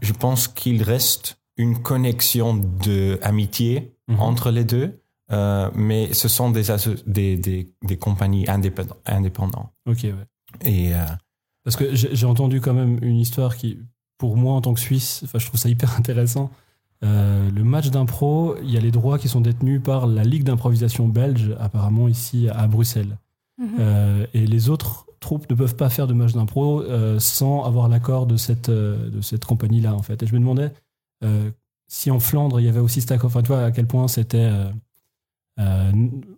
je 0.01 0.13
pense 0.13 0.47
qu'il 0.47 0.83
reste 0.83 1.37
une 1.57 1.81
connexion 1.81 2.53
de 2.55 3.17
amitié 3.23 3.95
Mhm. 4.07 4.19
entre 4.19 4.51
les 4.51 4.65
deux, 4.65 4.99
euh, 5.33 5.69
mais 5.73 6.13
ce 6.13 6.27
sont 6.27 6.51
des, 6.51 6.63
des, 7.05 7.37
des, 7.37 7.73
des 7.83 7.97
compagnies 7.97 8.47
indépendants. 8.49 8.97
indépendants. 9.05 9.71
Ok, 9.87 10.03
ouais. 10.03 10.13
Et 10.61 10.93
euh, 10.93 10.99
Parce 11.63 11.75
que 11.75 11.95
j'ai 11.95 12.25
entendu 12.25 12.61
quand 12.61 12.73
même 12.73 12.99
une 13.01 13.17
histoire 13.17 13.57
qui, 13.57 13.79
pour 14.17 14.37
moi 14.37 14.53
en 14.53 14.61
tant 14.61 14.73
que 14.73 14.79
Suisse, 14.79 15.21
enfin, 15.23 15.39
je 15.39 15.47
trouve 15.47 15.59
ça 15.59 15.69
hyper 15.69 15.95
intéressant. 15.97 16.51
Euh, 17.03 17.49
le 17.51 17.63
match 17.63 17.89
d'impro, 17.89 18.55
il 18.61 18.71
y 18.71 18.77
a 18.77 18.79
les 18.79 18.91
droits 18.91 19.17
qui 19.17 19.27
sont 19.27 19.41
détenus 19.41 19.81
par 19.83 20.07
la 20.07 20.23
Ligue 20.23 20.43
d'improvisation 20.43 21.07
belge, 21.07 21.55
apparemment 21.59 22.07
ici 22.07 22.47
à 22.49 22.67
Bruxelles. 22.67 23.17
Mhm. 23.57 23.69
Euh, 23.79 24.25
et 24.33 24.45
les 24.45 24.69
autres 24.69 25.07
troupes 25.19 25.49
ne 25.49 25.55
peuvent 25.55 25.75
pas 25.75 25.89
faire 25.89 26.07
de 26.07 26.13
match 26.13 26.33
d'impro 26.33 26.81
euh, 26.81 27.19
sans 27.19 27.63
avoir 27.63 27.87
l'accord 27.87 28.25
de 28.25 28.37
cette, 28.37 28.69
de 28.69 29.21
cette 29.21 29.45
compagnie-là, 29.45 29.93
en 29.93 30.01
fait. 30.01 30.21
Et 30.23 30.27
je 30.27 30.33
me 30.33 30.39
demandais 30.39 30.71
euh, 31.23 31.49
si 31.87 32.11
en 32.11 32.19
Flandre, 32.19 32.59
il 32.59 32.65
y 32.65 32.69
avait 32.69 32.79
aussi 32.79 33.01
cet 33.01 33.11
accord. 33.11 33.27
Enfin, 33.27 33.41
tu 33.41 33.47
vois, 33.47 33.63
à 33.63 33.71
quel 33.71 33.87
point 33.87 34.07
c'était, 34.07 34.49
euh, 35.59 35.91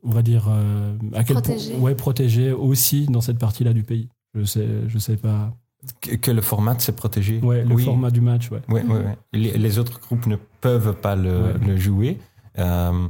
on 0.04 0.10
va 0.12 0.22
dire, 0.22 0.48
euh, 0.50 0.98
à 1.14 1.24
quel 1.24 1.36
Protégé. 1.36 1.72
point, 1.74 1.80
ouais, 1.82 1.96
protégé 1.96 2.52
aussi 2.52 3.06
dans 3.08 3.22
cette 3.22 3.40
partie-là 3.40 3.74
du 3.74 3.84
pays. 3.84 4.10
Je 4.34 4.44
sais, 4.44 4.68
je 4.88 4.98
sais 4.98 5.18
pas. 5.18 5.54
que, 6.02 6.16
que 6.16 6.32
le 6.32 6.42
format 6.42 6.78
s'est 6.80 6.92
protégé. 6.96 7.40
Ouais, 7.42 7.64
le 7.64 7.76
oui. 7.76 7.84
format 7.86 8.10
du 8.12 8.20
match, 8.22 8.50
ouais. 8.52 8.62
Ouais, 8.70 8.84
ouais, 8.84 8.98
ouais. 9.06 9.18
Les, 9.34 9.58
les 9.58 9.80
autres 9.80 10.00
groupes 10.00 10.26
ne 10.28 10.36
peuvent 10.62 10.96
pas 11.00 11.16
le, 11.16 11.44
Ouais. 11.44 11.54
le 11.68 11.78
jouer. 11.78 12.18
Euh, 12.58 13.08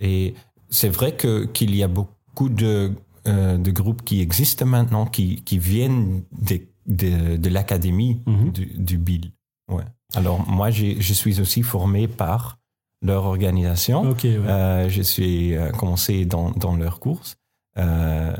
et 0.00 0.34
c'est 0.70 0.88
vrai 0.88 1.14
que 1.16 1.44
qu'il 1.46 1.74
y 1.74 1.82
a 1.82 1.88
beaucoup 1.88 2.48
de, 2.48 2.92
euh, 3.26 3.58
de 3.58 3.70
groupes 3.70 4.02
qui 4.04 4.20
existent 4.20 4.66
maintenant, 4.66 5.06
qui, 5.06 5.42
qui 5.42 5.58
viennent 5.58 6.22
des- 6.32 6.68
de, 6.86 7.36
de 7.36 7.48
l'académie 7.50 8.20
Mhm. 8.26 8.50
du, 8.52 8.66
du 8.76 8.98
BIL. 8.98 9.32
Ouais. 9.70 9.84
Alors 10.14 10.48
moi, 10.48 10.70
j'ai- 10.70 11.00
je 11.00 11.12
suis 11.12 11.40
aussi 11.40 11.62
formé 11.62 12.08
par 12.08 12.58
leur 13.02 13.24
organisation. 13.24 14.02
Ouais. 14.10 14.16
Euh, 14.26 14.88
je 14.88 15.02
suis 15.02 15.56
euh, 15.56 15.70
commencé 15.70 16.24
dans, 16.26 16.50
dans 16.50 16.76
leurs 16.76 17.00
courses. 17.00 17.36
Euh, 17.78 18.36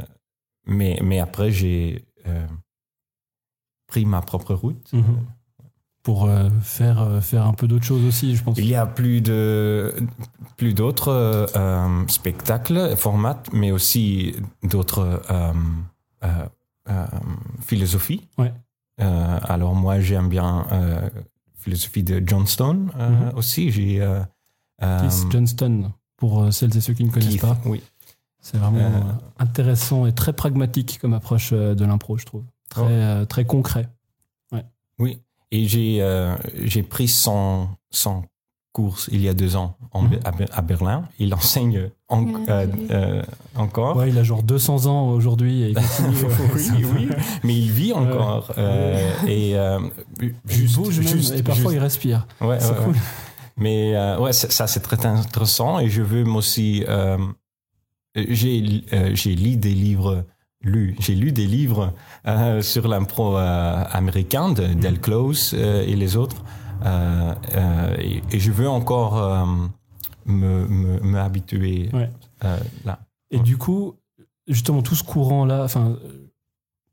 mais, 0.66 0.98
mais 1.02 1.18
après, 1.18 1.50
j'ai 1.50 2.04
euh, 2.26 2.46
pris 3.86 4.04
ma 4.04 4.20
propre 4.20 4.54
route. 4.54 4.92
Mhm. 4.92 5.04
Pour 6.02 6.30
faire, 6.62 7.22
faire 7.22 7.46
un 7.46 7.52
peu 7.52 7.68
d'autres 7.68 7.84
choses 7.84 8.04
aussi, 8.06 8.34
je 8.34 8.42
pense. 8.42 8.56
Il 8.56 8.64
y 8.64 8.74
a 8.74 8.86
plus 8.86 9.20
de 9.20 9.94
plus 10.56 10.72
d'autres 10.72 11.46
spectacles, 12.08 12.96
formats, 12.96 13.42
mais 13.52 13.70
aussi 13.70 14.34
d'autres 14.62 15.20
philosophies. 17.60 18.26
Ouais. 18.38 18.52
Alors 18.98 19.74
moi, 19.74 20.00
j'aime 20.00 20.28
bien 20.30 20.66
philosophie 21.54 22.02
de 22.02 22.22
Johnstone 22.26 22.90
euh, 22.98 23.10
Mhm. 23.10 23.32
aussi. 23.36 23.70
J'ai 23.70 24.00
euh, 24.00 24.20
Keith 24.80 25.26
Johnston, 25.30 25.90
pour 26.16 26.42
euh, 26.42 26.50
celles 26.50 26.76
et 26.76 26.80
ceux 26.80 26.94
qui 26.94 27.04
ne 27.04 27.10
connaissent 27.10 27.30
Keith, 27.32 27.40
pas. 27.40 27.58
Oui. 27.64 27.82
C'est 28.40 28.56
vraiment 28.56 28.78
Euh, 28.78 28.88
euh, 28.88 29.12
intéressant 29.38 30.06
et 30.06 30.12
très 30.12 30.32
pragmatique 30.32 30.98
comme 31.00 31.12
approche 31.14 31.50
euh, 31.52 31.74
de 31.74 31.84
l'impro, 31.84 32.16
je 32.16 32.24
trouve. 32.24 32.44
Très, 32.70 32.82
Oh. 32.82 32.86
euh, 32.88 33.24
très 33.26 33.44
concret. 33.44 33.88
Oui. 34.98 35.18
Et 35.52 35.66
j'ai 35.66 36.00
euh, 36.02 36.34
j'ai 36.62 36.82
pris 36.82 37.08
son 37.08 37.68
son 37.90 38.22
cours 38.72 38.98
il 39.10 39.20
y 39.22 39.28
a 39.28 39.34
deux 39.34 39.56
ans 39.56 39.76
en- 39.92 40.02
Mhm. 40.02 40.20
à, 40.24 40.30
Ber- 40.30 40.48
à 40.52 40.62
Berlin. 40.62 41.04
Il 41.18 41.32
enseigne 41.34 41.90
en- 42.08 42.22
Ouais, 42.22 42.40
euh, 42.50 42.66
euh, 42.90 43.22
encore. 43.56 43.96
Ouais, 43.96 44.10
il 44.10 44.18
a 44.18 44.22
genre 44.22 44.42
200 44.42 44.86
ans 44.86 45.08
aujourd'hui 45.08 45.62
et 45.62 45.68
il 45.70 45.74
continue. 46.54 46.84
oui, 46.84 47.08
oui, 47.08 47.08
mais 47.42 47.56
il 47.58 47.70
vit 47.70 47.92
encore. 47.94 48.52
euh, 48.58 49.10
et 49.26 49.56
euh, 49.58 49.80
Il 50.20 50.34
juste, 50.46 50.76
bouge 50.76 50.98
même, 50.98 51.08
juste- 51.08 51.34
et 51.34 51.42
parfois 51.42 51.64
juste- 51.70 51.74
il 51.74 51.78
respire. 51.80 52.26
Ouais, 52.40 52.60
C'est 52.60 52.70
ouais, 52.70 52.76
cool. 52.84 52.94
Mais 53.60 53.94
euh, 53.96 54.18
ouais, 54.18 54.32
ça, 54.32 54.66
c'est 54.66 54.80
très 54.80 55.04
intéressant 55.06 55.78
et 55.78 55.88
je 55.88 56.02
veux 56.02 56.24
aussi. 56.24 56.84
euh, 56.88 57.18
j'ai 58.16 58.82
euh, 58.92 59.14
j'ai 59.14 59.34
lu 59.36 59.56
des 59.56 59.74
livres. 59.74 60.24
Lu, 60.62 60.94
j'ai 60.98 61.14
lu 61.14 61.32
des 61.32 61.46
livres 61.46 61.94
sur 62.60 62.86
l'impro 62.86 63.34
américain 63.36 64.52
de 64.52 64.66
Del 64.74 65.00
Close 65.00 65.54
et 65.54 65.96
les 65.96 66.16
autres. 66.18 66.44
Et, 67.98 68.22
et 68.30 68.38
je 68.38 68.52
veux 68.52 68.68
encore 68.68 69.46
me, 70.26 70.66
me, 70.66 71.00
me 71.00 71.18
habituer 71.18 71.88
Ouais. 71.94 72.10
là. 72.84 72.98
Et 73.30 73.38
du 73.38 73.56
coup, 73.56 73.94
justement, 74.48 74.82
tout 74.82 74.94
ce 74.94 75.02
courant-là, 75.04 75.64
enfin, 75.64 75.96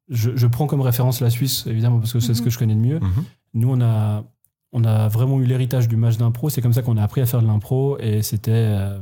je, 0.08 0.32
je 0.38 0.48
prends 0.48 0.66
comme 0.68 0.80
référence 0.82 1.20
la 1.20 1.30
Suisse, 1.30 1.66
évidemment, 1.68 2.00
parce 2.00 2.14
que 2.14 2.22
c'est 2.22 2.34
ce 2.36 2.40
Mhm. 2.40 2.46
que 2.46 2.50
je 2.52 2.60
connais 2.60 2.76
de 2.76 2.80
mieux. 2.80 3.00
Mhm. 3.02 3.24
Nous, 3.56 3.70
on 3.70 3.82
a, 3.82 4.24
on 4.74 4.84
a 4.84 5.08
vraiment 5.08 5.40
eu 5.40 5.46
l'héritage 5.46 5.88
du 5.88 5.96
match 5.98 6.18
d'impro. 6.18 6.50
C'est 6.50 6.62
comme 6.62 6.74
ça 6.74 6.82
qu'on 6.82 6.98
a 6.98 7.04
appris 7.04 7.22
à 7.22 7.26
faire 7.26 7.42
de 7.42 7.48
l'impro. 7.48 7.98
Et 8.00 8.22
c'était 8.22 8.52
euh, 8.52 9.00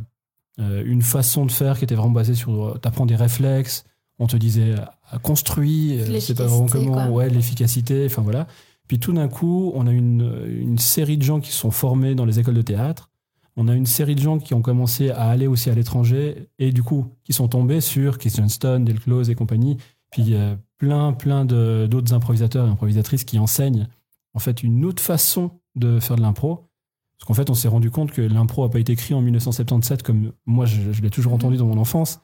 euh, 0.59 0.83
une 0.85 1.01
façon 1.01 1.45
de 1.45 1.51
faire 1.51 1.77
qui 1.77 1.83
était 1.85 1.95
vraiment 1.95 2.11
basée 2.11 2.35
sur. 2.35 2.79
T'apprends 2.81 3.05
des 3.05 3.15
réflexes. 3.15 3.85
On 4.19 4.27
te 4.27 4.37
disait 4.37 4.71
euh, 4.73 5.17
construis. 5.23 5.99
euh, 5.99 6.19
C'est 6.19 6.35
pas 6.37 6.45
vraiment 6.45 6.61
L'efficacité, 6.65 6.85
comment. 6.91 7.07
quoi. 7.07 7.11
Ouais, 7.15 7.29
l'efficacité. 7.29 8.05
Enfin 8.05 8.21
voilà. 8.21 8.47
Puis 8.87 8.99
tout 8.99 9.13
d'un 9.13 9.27
coup, 9.27 9.71
on 9.75 9.87
a 9.87 9.91
une, 9.91 10.45
une 10.47 10.77
série 10.77 11.17
de 11.17 11.23
gens 11.23 11.39
qui 11.39 11.51
sont 11.51 11.71
formés 11.71 12.13
dans 12.15 12.25
les 12.25 12.39
écoles 12.39 12.53
de 12.53 12.61
théâtre. 12.61 13.09
On 13.57 13.67
a 13.67 13.73
une 13.73 13.85
série 13.85 14.15
de 14.15 14.19
gens 14.21 14.37
qui 14.37 14.53
ont 14.53 14.61
commencé 14.61 15.09
à 15.11 15.29
aller 15.29 15.47
aussi 15.47 15.69
à 15.69 15.73
l'étranger 15.73 16.49
et 16.59 16.71
du 16.71 16.83
coup, 16.83 17.07
qui 17.23 17.33
sont 17.33 17.47
tombés 17.47 17.81
sur 17.81 18.17
Keith 18.17 18.35
Johnston, 18.35 18.81
Del 18.81 18.99
Close 18.99 19.29
et 19.29 19.35
compagnie. 19.35 19.77
Puis 20.11 20.35
euh, 20.35 20.55
plein, 20.77 21.13
plein 21.13 21.45
d'autres 21.45 22.13
improvisateurs 22.13 22.67
et 22.67 22.69
improvisatrices 22.69 23.23
qui 23.23 23.39
enseignent 23.39 23.87
en 24.35 24.39
fait 24.39 24.61
une 24.61 24.85
autre 24.85 25.01
façon 25.01 25.51
de 25.75 25.99
faire 25.99 26.15
de 26.15 26.21
l'impro. 26.21 26.69
Parce 27.17 27.27
qu'en 27.27 27.33
fait, 27.33 27.49
on 27.49 27.53
s'est 27.55 27.67
rendu 27.69 27.89
compte 27.89 28.11
que 28.11 28.21
l'impro 28.21 28.63
n'a 28.63 28.69
pas 28.69 28.79
été 28.79 28.91
écrit 28.91 29.13
en 29.13 29.21
1977 29.21 30.03
comme 30.03 30.33
moi, 30.45 30.65
je, 30.65 30.91
je 30.91 31.01
l'ai 31.01 31.09
toujours 31.09 31.31
Mhm. 31.31 31.35
entendu 31.37 31.57
dans 31.57 31.65
mon 31.65 31.77
enfance, 31.77 32.19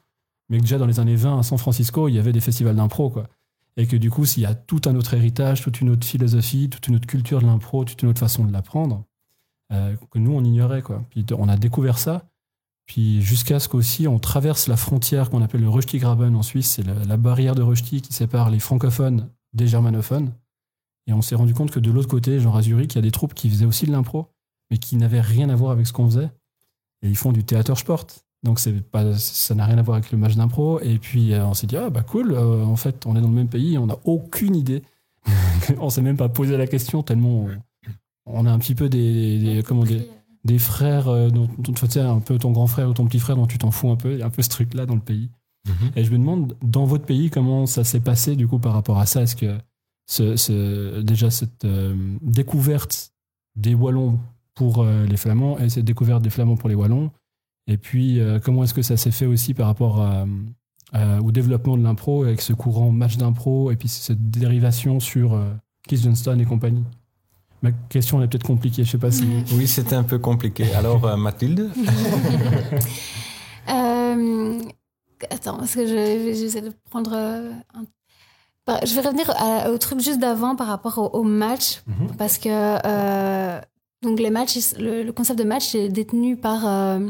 mais 0.48 0.58
que 0.58 0.62
déjà 0.62 0.78
dans 0.78 0.86
les 0.86 1.00
années 1.00 1.16
20 1.16 1.38
à 1.38 1.42
San 1.42 1.58
Francisco, 1.58 2.08
il 2.08 2.14
y 2.14 2.18
avait 2.18 2.32
des 2.32 2.40
festivals 2.40 2.76
d'impro. 2.76 3.10
quoi. 3.10 3.26
Et 3.78 3.86
que 3.86 3.96
du 3.96 4.10
coup, 4.10 4.26
s'il 4.26 4.42
y 4.42 4.46
a 4.46 4.54
tout 4.54 4.82
un 4.84 4.94
autre 4.96 5.14
héritage, 5.14 5.62
toute 5.62 5.80
une 5.80 5.88
autre 5.90 6.06
philosophie, 6.06 6.68
toute 6.68 6.86
une 6.88 6.96
autre 6.96 7.06
culture 7.06 7.40
de 7.40 7.46
l'impro, 7.46 7.84
toute 7.86 8.02
une 8.02 8.10
autre 8.10 8.20
façon 8.20 8.44
de 8.44 8.52
l'apprendre, 8.52 9.04
euh, 9.72 9.96
que 10.10 10.18
nous, 10.18 10.32
on 10.32 10.44
ignorait. 10.44 10.82
Quoi. 10.82 11.02
Puis 11.08 11.24
on 11.38 11.48
a 11.48 11.56
découvert 11.56 11.96
ça. 11.96 12.28
Puis 12.84 13.22
jusqu'à 13.22 13.60
ce 13.60 13.68
qu'aussi 13.68 14.06
on 14.08 14.18
traverse 14.18 14.66
la 14.66 14.76
frontière 14.76 15.30
qu'on 15.30 15.40
appelle 15.40 15.62
le 15.62 15.68
Röstigraben 15.70 16.34
en 16.34 16.42
Suisse, 16.42 16.68
c'est 16.72 16.82
la, 16.82 16.94
la 17.06 17.16
barrière 17.16 17.54
de 17.54 17.62
Rösti 17.62 18.02
qui 18.02 18.12
sépare 18.12 18.50
les 18.50 18.58
francophones 18.58 19.30
des 19.54 19.68
germanophones. 19.68 20.32
Et 21.06 21.12
on 21.12 21.22
s'est 21.22 21.34
rendu 21.34 21.52
compte 21.54 21.70
que 21.70 21.80
de 21.80 21.90
l'autre 21.90 22.08
côté, 22.08 22.38
genre 22.40 22.56
à 22.56 22.62
Zurich, 22.62 22.92
il 22.94 22.96
y 22.96 22.98
a 22.98 23.02
des 23.02 23.10
troupes 23.10 23.34
qui 23.34 23.48
faisaient 23.50 23.64
aussi 23.64 23.86
de 23.86 23.92
l'impro, 23.92 24.28
mais 24.70 24.78
qui 24.78 24.96
n'avaient 24.96 25.20
rien 25.20 25.48
à 25.50 25.54
voir 25.56 25.72
avec 25.72 25.86
ce 25.86 25.92
qu'on 25.92 26.06
faisait. 26.06 26.30
Et 27.02 27.08
ils 27.08 27.16
font 27.16 27.32
du 27.32 27.44
théâtre 27.44 27.76
sport. 27.76 28.06
Donc 28.44 28.58
c'est 28.58 28.72
pas, 28.82 29.16
ça 29.16 29.54
n'a 29.54 29.66
rien 29.66 29.78
à 29.78 29.82
voir 29.82 29.96
avec 29.98 30.10
le 30.12 30.18
match 30.18 30.34
d'impro. 30.36 30.80
Et 30.80 30.98
puis 30.98 31.32
euh, 31.32 31.44
on 31.46 31.54
s'est 31.54 31.66
dit, 31.66 31.76
ah 31.76 31.90
bah 31.90 32.02
cool, 32.02 32.32
euh, 32.32 32.64
en 32.64 32.76
fait, 32.76 33.04
on 33.06 33.16
est 33.16 33.20
dans 33.20 33.28
le 33.28 33.34
même 33.34 33.48
pays, 33.48 33.78
on 33.78 33.86
n'a 33.86 33.98
aucune 34.04 34.54
idée. 34.56 34.82
on 35.78 35.90
s'est 35.90 36.02
même 36.02 36.16
pas 36.16 36.28
posé 36.28 36.56
la 36.56 36.66
question 36.66 37.02
tellement 37.04 37.46
on, 37.46 37.50
on 38.26 38.46
a 38.46 38.50
un 38.50 38.58
petit 38.58 38.74
peu 38.74 38.88
des, 38.88 39.38
des- 39.38 39.62
comment 39.62 39.84
des, 39.84 40.08
des 40.44 40.58
frères 40.58 41.08
euh, 41.08 41.30
dont, 41.30 41.48
dont 41.58 41.72
tu 41.72 41.86
sais, 41.88 42.00
un 42.00 42.18
peu 42.20 42.38
ton 42.38 42.50
grand 42.50 42.66
frère 42.66 42.88
ou 42.88 42.92
ton 42.94 43.06
petit 43.06 43.20
frère 43.20 43.36
dont 43.36 43.46
tu 43.46 43.58
t'en 43.58 43.70
fous 43.70 43.90
un 43.90 43.96
peu. 43.96 44.12
Il 44.12 44.18
y 44.18 44.22
a 44.22 44.26
un 44.26 44.30
peu 44.30 44.42
ce 44.42 44.48
truc-là 44.48 44.86
dans 44.86 44.94
le 44.96 45.00
pays. 45.00 45.30
Mhm. 45.68 45.90
Et 45.94 46.02
je 46.04 46.10
me 46.10 46.18
demande, 46.18 46.56
dans 46.62 46.84
votre 46.84 47.04
pays, 47.04 47.30
comment 47.30 47.66
ça 47.66 47.84
s'est 47.84 48.00
passé 48.00 48.34
du 48.34 48.48
coup 48.48 48.58
par 48.58 48.72
rapport 48.72 48.98
à 48.98 49.06
ça? 49.06 49.22
Est-ce 49.22 49.36
que 49.36 49.56
ce, 50.12 50.36
ce- 50.36 51.00
déjà 51.00 51.30
cette 51.30 51.64
euh, 51.64 51.94
découverte 52.20 53.12
des 53.56 53.74
Wallons 53.74 54.18
pour 54.54 54.82
euh, 54.82 55.06
les 55.06 55.16
Flamands 55.16 55.58
et 55.58 55.68
cette 55.70 55.84
découverte 55.86 56.22
des 56.22 56.30
Flamands 56.30 56.56
pour 56.56 56.68
les 56.68 56.74
Wallons 56.74 57.10
Et 57.66 57.78
puis, 57.78 58.20
euh, 58.20 58.38
comment 58.44 58.64
est-ce 58.64 58.74
que 58.74 58.82
ça 58.82 58.96
s'est 58.96 59.10
fait 59.12 59.26
aussi 59.26 59.54
par 59.54 59.66
rapport 59.68 60.00
à- 60.00 60.26
à- 60.92 61.20
au 61.22 61.30
développement 61.32 61.78
de 61.78 61.82
l'impro 61.82 62.24
avec 62.24 62.40
ce 62.42 62.52
courant 62.52 62.90
match 62.90 63.16
d'impro 63.16 63.70
et 63.70 63.76
puis 63.76 63.88
cette 63.88 64.30
dérivation 64.30 65.00
sur 65.00 65.32
euh, 65.34 65.54
Keith 65.88 66.02
Johnston 66.02 66.38
et 66.38 66.44
compagnie? 66.44 66.84
Ma 67.62 67.70
question 67.88 68.18
elle 68.18 68.24
est 68.24 68.28
peut-être 68.28 68.46
compliquée, 68.46 68.84
je 68.84 68.90
sais 68.90 68.98
pas 68.98 69.12
si. 69.12 69.24
Oui, 69.56 69.66
c'était 69.66 69.94
un 69.96 70.02
peu 70.02 70.18
compliqué. 70.18 70.64
Alors, 70.74 71.04
euh, 71.06 71.16
Mathilde 71.16 71.70
Euh, 73.70 74.58
attends, 75.30 75.56
parce 75.58 75.74
que 75.74 75.86
je- 75.86 76.34
j'essaie 76.36 76.62
de 76.62 76.72
prendre 76.90 77.12
un... 77.14 77.52
Bah, 78.66 78.78
Je 78.84 78.94
vais 78.94 79.00
revenir 79.00 79.28
à- 79.36 79.70
au 79.70 79.78
truc 79.78 80.00
juste 80.00 80.20
d'avant 80.20 80.54
par 80.54 80.68
rapport 80.68 80.98
au, 80.98 81.18
au 81.18 81.22
match, 81.24 81.82
Mhm. 81.86 82.16
parce 82.16 82.38
que 82.38 82.48
euh, 82.50 83.60
donc 84.02 84.20
les 84.20 84.30
matchs, 84.30 84.56
le, 84.78 85.02
le 85.02 85.12
concept 85.12 85.38
de 85.38 85.44
match 85.44 85.74
est 85.74 85.88
détenu 85.88 86.36
par, 86.36 86.66
euh, 86.66 87.00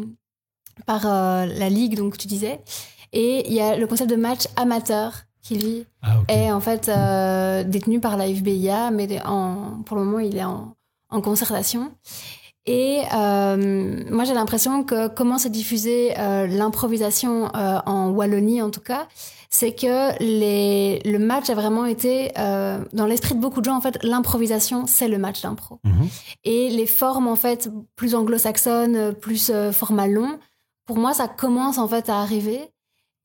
par 0.86 1.02
euh, 1.06 1.44
la 1.46 1.68
ligue, 1.68 1.96
donc 1.96 2.16
tu 2.16 2.26
disais, 2.26 2.60
et 3.12 3.46
il 3.46 3.52
y 3.52 3.60
a 3.60 3.76
le 3.76 3.86
concept 3.86 4.08
de 4.08 4.16
match 4.16 4.44
amateur 4.56 5.12
qui 5.42 5.56
lui 5.56 5.84
Ah, 6.02 6.20
est 6.28 6.50
en 6.50 6.60
fait 6.60 6.88
détenu 7.68 8.00
par 8.00 8.16
la 8.16 8.26
FBIA, 8.32 8.90
mais 8.90 9.20
en, 9.26 9.82
pour 9.84 9.96
le 9.98 10.04
moment, 10.04 10.20
il 10.20 10.36
est 10.36 10.44
en, 10.44 10.74
en 11.10 11.20
concertation. 11.20 11.92
Et 12.64 13.00
moi, 14.10 14.24
j'ai 14.24 14.34
l'impression 14.34 14.84
que 14.84 15.08
comment 15.08 15.38
diffuser 15.48 16.14
euh, 16.18 16.46
l'improvisation 16.46 17.50
en 17.54 18.10
Wallonie, 18.10 18.62
en 18.62 18.70
tout 18.70 18.80
cas, 18.80 19.08
c'est 19.54 19.74
que 19.74 20.18
les, 20.18 21.00
le 21.04 21.18
match 21.18 21.50
a 21.50 21.54
vraiment 21.54 21.84
été, 21.84 22.32
euh, 22.38 22.82
dans 22.94 23.04
l'esprit 23.04 23.34
de 23.34 23.40
beaucoup 23.40 23.60
de 23.60 23.66
gens, 23.66 23.76
en 23.76 23.82
fait, 23.82 23.98
l'improvisation, 24.02 24.86
c'est 24.86 25.08
le 25.08 25.18
match 25.18 25.42
d'impro. 25.42 25.78
Mhm. 25.84 26.08
Et 26.44 26.70
les 26.70 26.86
formes, 26.86 27.28
en 27.28 27.36
fait, 27.36 27.68
plus 27.94 28.14
anglo-saxonnes, 28.14 29.12
plus 29.12 29.50
euh, 29.50 29.70
format 29.70 30.06
long, 30.06 30.38
pour 30.86 30.96
moi, 30.96 31.12
ça 31.12 31.28
commence, 31.28 31.76
en 31.76 31.86
fait, 31.86 32.08
à 32.08 32.20
arriver. 32.20 32.60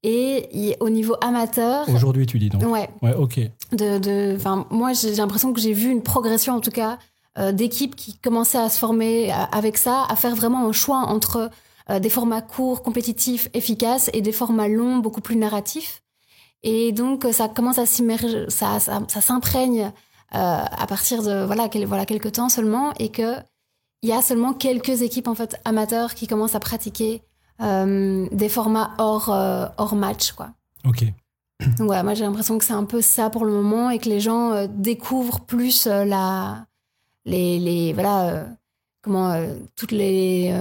Et 0.04 0.76
au 0.82 0.90
niveau 0.90 1.16
amateur, 1.22 1.88
Aujourd'hui, 1.90 2.26
tu 2.26 2.38
dis 2.40 2.50
donc. 2.50 2.62
ouais, 2.72 2.90
Ouais, 3.02 3.16
ok. 3.16 3.40
de, 3.72 3.98
de, 3.98 4.38
moi, 4.70 4.92
j'ai 4.94 5.16
l'impression 5.16 5.54
que 5.54 5.62
j'ai 5.62 5.74
vu 5.74 5.90
une 5.90 6.04
progression, 6.04 6.54
en 6.56 6.60
tout 6.60 6.72
cas, 6.72 7.00
euh, 7.40 7.52
d'équipes 7.54 7.96
qui 7.96 8.18
commençaient 8.18 8.58
à 8.60 8.70
se 8.70 8.78
former 8.78 9.32
avec 9.52 9.78
ça, 9.78 10.06
à 10.10 10.16
faire 10.16 10.36
vraiment 10.36 10.68
un 10.68 10.72
choix 10.74 11.00
entre 11.00 11.50
euh, 11.90 12.00
des 12.00 12.10
formats 12.10 12.42
courts, 12.42 12.84
compétitifs, 12.84 13.50
efficaces, 13.54 14.10
et 14.14 14.22
des 14.22 14.34
formats 14.34 14.68
longs, 14.68 14.98
beaucoup 14.98 15.22
plus 15.22 15.38
narratifs. 15.38 16.04
Et 16.64 16.92
donc, 16.92 17.26
euh, 17.26 17.32
ça 17.32 17.48
commence 17.48 17.78
à 17.78 17.86
s'immerger, 17.86 18.46
ça, 18.50 18.80
ça, 18.80 19.02
ça 19.08 19.22
s'imprègne 19.22 19.84
euh, 19.84 19.90
à 20.34 20.88
partir 20.88 21.24
de 21.24 21.46
voilà, 21.46 21.70
quel- 21.70 21.86
voilà 21.86 22.06
quelques 22.06 22.34
temps 22.34 22.50
seulement, 22.50 22.94
et 23.00 23.10
que 23.10 23.36
il 24.02 24.10
y 24.10 24.14
a 24.14 24.22
seulement 24.22 24.54
quelques 24.54 25.02
équipes 25.02 25.28
en 25.28 25.36
fait 25.36 25.60
amateurs 25.66 26.14
qui 26.14 26.28
commencent 26.28 26.56
à 26.56 26.60
pratiquer 26.60 27.24
euh, 27.62 28.28
des 28.32 28.50
formats 28.50 28.92
hors 28.98 29.30
euh, 29.34 29.66
hors 29.78 29.96
match, 29.96 30.34
quoi. 30.34 30.50
Ok. 30.86 31.04
Donc 31.62 31.88
voilà, 31.88 32.04
moi 32.04 32.14
j'ai 32.14 32.24
l'impression 32.24 32.58
que 32.60 32.66
c'est 32.66 32.74
un 32.74 32.86
peu 32.86 33.02
ça 33.02 33.30
pour 33.32 33.44
le 33.46 33.52
moment 33.52 33.90
et 33.90 33.98
que 33.98 34.10
les 34.10 34.20
gens 34.20 34.68
découvrent 34.68 35.40
plus 35.40 35.88
la, 35.88 36.68
les, 37.26 37.58
les 37.60 37.94
voilà, 37.94 38.46
comment 39.02 39.36
toutes 39.76 39.92
les 39.92 40.54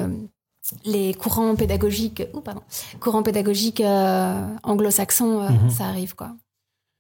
les 0.84 1.14
courants 1.14 1.54
pédagogiques, 1.56 2.22
ou 2.34 2.40
pardon, 2.40 2.62
courants 3.00 3.22
pédagogiques 3.22 3.80
euh, 3.80 4.46
anglo-saxons, 4.62 5.40
euh, 5.42 5.48
Mhm. 5.50 5.70
ça 5.70 5.86
arrive 5.86 6.14
quoi. 6.14 6.34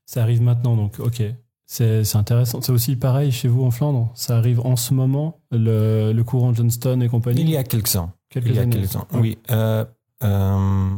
Ça 0.06 0.22
arrive 0.22 0.42
maintenant, 0.42 0.76
donc 0.76 0.98
ok. 1.00 1.22
C'est 1.68 2.04
c'est 2.04 2.16
intéressant. 2.16 2.60
C'est 2.62 2.70
aussi 2.70 2.94
pareil 2.94 3.32
chez 3.32 3.48
vous 3.48 3.64
en 3.64 3.72
Flandre. 3.72 4.12
Ça 4.14 4.36
arrive 4.36 4.60
en 4.60 4.76
ce 4.76 4.94
moment, 4.94 5.40
le, 5.50 6.12
le 6.12 6.24
courant 6.24 6.54
Johnston 6.54 7.00
et 7.00 7.08
compagnie? 7.08 7.40
Il 7.40 7.50
y 7.50 7.56
a 7.56 7.64
quelques 7.64 7.96
ans. 7.96 8.12
quelques 8.30 8.46
il 8.46 8.54
y 8.54 8.58
a 8.58 8.62
années. 8.62 8.76
quelques 8.76 8.94
ans, 8.94 9.06
oui. 9.14 9.36
Euh, 9.50 9.84
euh, 10.22 10.90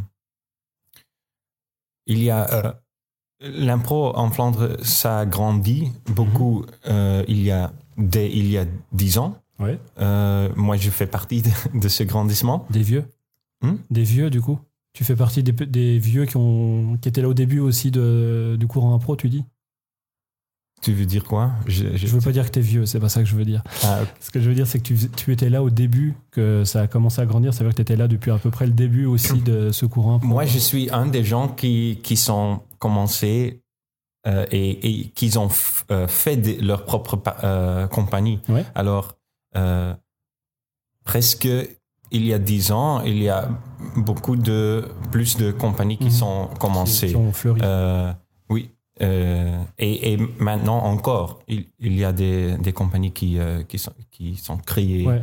il 2.07 2.23
y 2.23 2.31
a 2.31 2.53
euh, 2.67 2.73
l'impro 3.41 4.15
en 4.17 4.31
Flandre, 4.31 4.77
ça 4.85 5.21
a 5.21 5.27
grandi 5.27 5.91
beaucoup. 6.07 6.65
euh, 6.89 7.25
il 7.29 7.43
y 7.43 7.51
a 7.51 7.73
dès 7.97 8.31
il 8.31 8.51
y 8.51 8.59
a 8.59 8.67
dix 8.93 9.17
ans. 9.19 9.37
Ouais. 9.59 9.79
Euh, 10.01 10.49
moi, 10.57 10.77
je 10.77 10.91
fais 10.91 11.07
partie 11.07 11.43
de, 11.43 11.51
de 11.75 11.89
ce 11.89 12.03
grandissement. 12.05 12.67
Des 12.71 12.83
vieux. 12.83 13.05
Hmm? 13.63 13.77
Des 13.91 14.05
vieux, 14.05 14.31
du 14.31 14.41
coup. 14.41 14.59
Tu 14.93 15.05
fais 15.05 15.17
partie 15.17 15.43
des, 15.43 15.99
vieux 15.99 16.27
qui, 16.27 16.37
ont, 16.37 16.97
qui 17.01 17.09
étaient 17.09 17.23
là 17.23 17.29
au 17.29 17.35
début 17.35 17.61
aussi 17.61 17.91
de, 17.91 18.57
du 18.59 18.67
courant 18.67 18.95
impro, 18.95 19.17
tu 19.17 19.29
dis? 19.29 19.45
Tu 20.81 20.93
veux 20.93 21.07
dire 21.07 21.25
quoi? 21.25 21.51
Je, 21.67 21.97
Je 21.97 22.07
veux 22.07 22.21
pas 22.21 22.31
dire 22.31 22.47
que 22.47 22.51
t'es 22.51 22.61
vieux, 22.61 22.87
c'est 22.87 23.01
pas 23.01 23.09
ça 23.09 23.21
que 23.21 23.29
je 23.29 23.35
veux 23.35 23.45
dire. 23.45 23.65
Ah. 23.83 24.01
Ce 24.21 24.31
que 24.31 24.41
je 24.41 24.49
veux 24.49 24.55
dire, 24.55 24.67
c'est 24.67 24.79
que 24.79 24.85
tu, 24.85 24.97
tu 25.11 25.33
étais 25.33 25.51
là 25.51 25.63
au 25.63 25.71
début, 25.71 26.15
que 26.31 26.63
ça 26.65 26.83
a 26.83 26.87
commencé 26.87 27.21
à 27.21 27.27
grandir. 27.27 27.53
Ça 27.53 27.65
veut 27.65 27.71
dire 27.71 27.75
que 27.75 27.83
tu 27.83 27.83
étais 27.83 27.97
là 27.97 28.07
depuis 28.07 28.31
à 28.31 28.39
peu 28.39 28.51
près 28.51 28.67
le 28.67 28.73
début 28.73 29.05
aussi 29.05 29.41
de 29.41 29.73
ce 29.73 29.87
courant 29.87 30.15
impro. 30.17 30.29
Moi, 30.29 30.45
je 30.47 30.59
suis 30.59 30.89
un 30.93 31.07
des 31.07 31.25
gens 31.25 31.49
qui, 31.49 31.99
qui 32.05 32.17
sont 32.17 32.61
commencés 32.79 33.61
euh, 34.29 34.47
et, 34.53 35.01
et 35.03 35.09
qui 35.11 35.37
ont 35.37 35.49
euh, 35.91 36.07
fait 36.07 36.61
leur 36.63 36.85
propre 36.85 37.17
pa- 37.17 37.39
euh, 37.43 37.87
compagnie. 37.89 38.39
Ouais. 38.49 38.65
Alors, 38.77 39.18
euh, 39.57 39.95
presque 41.05 41.49
il 42.11 42.25
y 42.25 42.33
a 42.33 42.39
dix 42.39 42.73
ans, 42.73 43.03
il 43.03 43.19
y 43.23 43.29
a 43.29 43.49
beaucoup 43.97 44.37
de 44.37 44.89
plus 45.11 45.37
de 45.37 45.51
compagnies 45.53 45.99
qui 45.99 46.05
Mhm. 46.05 46.11
sont 46.11 46.49
commencées. 46.59 47.09
qui 47.09 47.17
ont. 47.17 47.33
Euh, 47.63 48.13
oui. 48.49 48.71
Euh, 49.03 49.63
et, 49.79 50.13
et 50.15 50.17
maintenant 50.39 50.79
encore, 50.79 51.41
il, 51.49 51.67
il 51.79 51.97
y 51.99 52.05
a 52.05 52.13
des, 52.13 52.57
des 52.59 52.73
compagnies 52.73 53.13
qui, 53.13 53.39
qui, 53.69 53.79
sont, 53.79 53.93
qui 54.11 54.37
sont 54.37 54.57
créées. 54.57 55.07
ouais. 55.07 55.23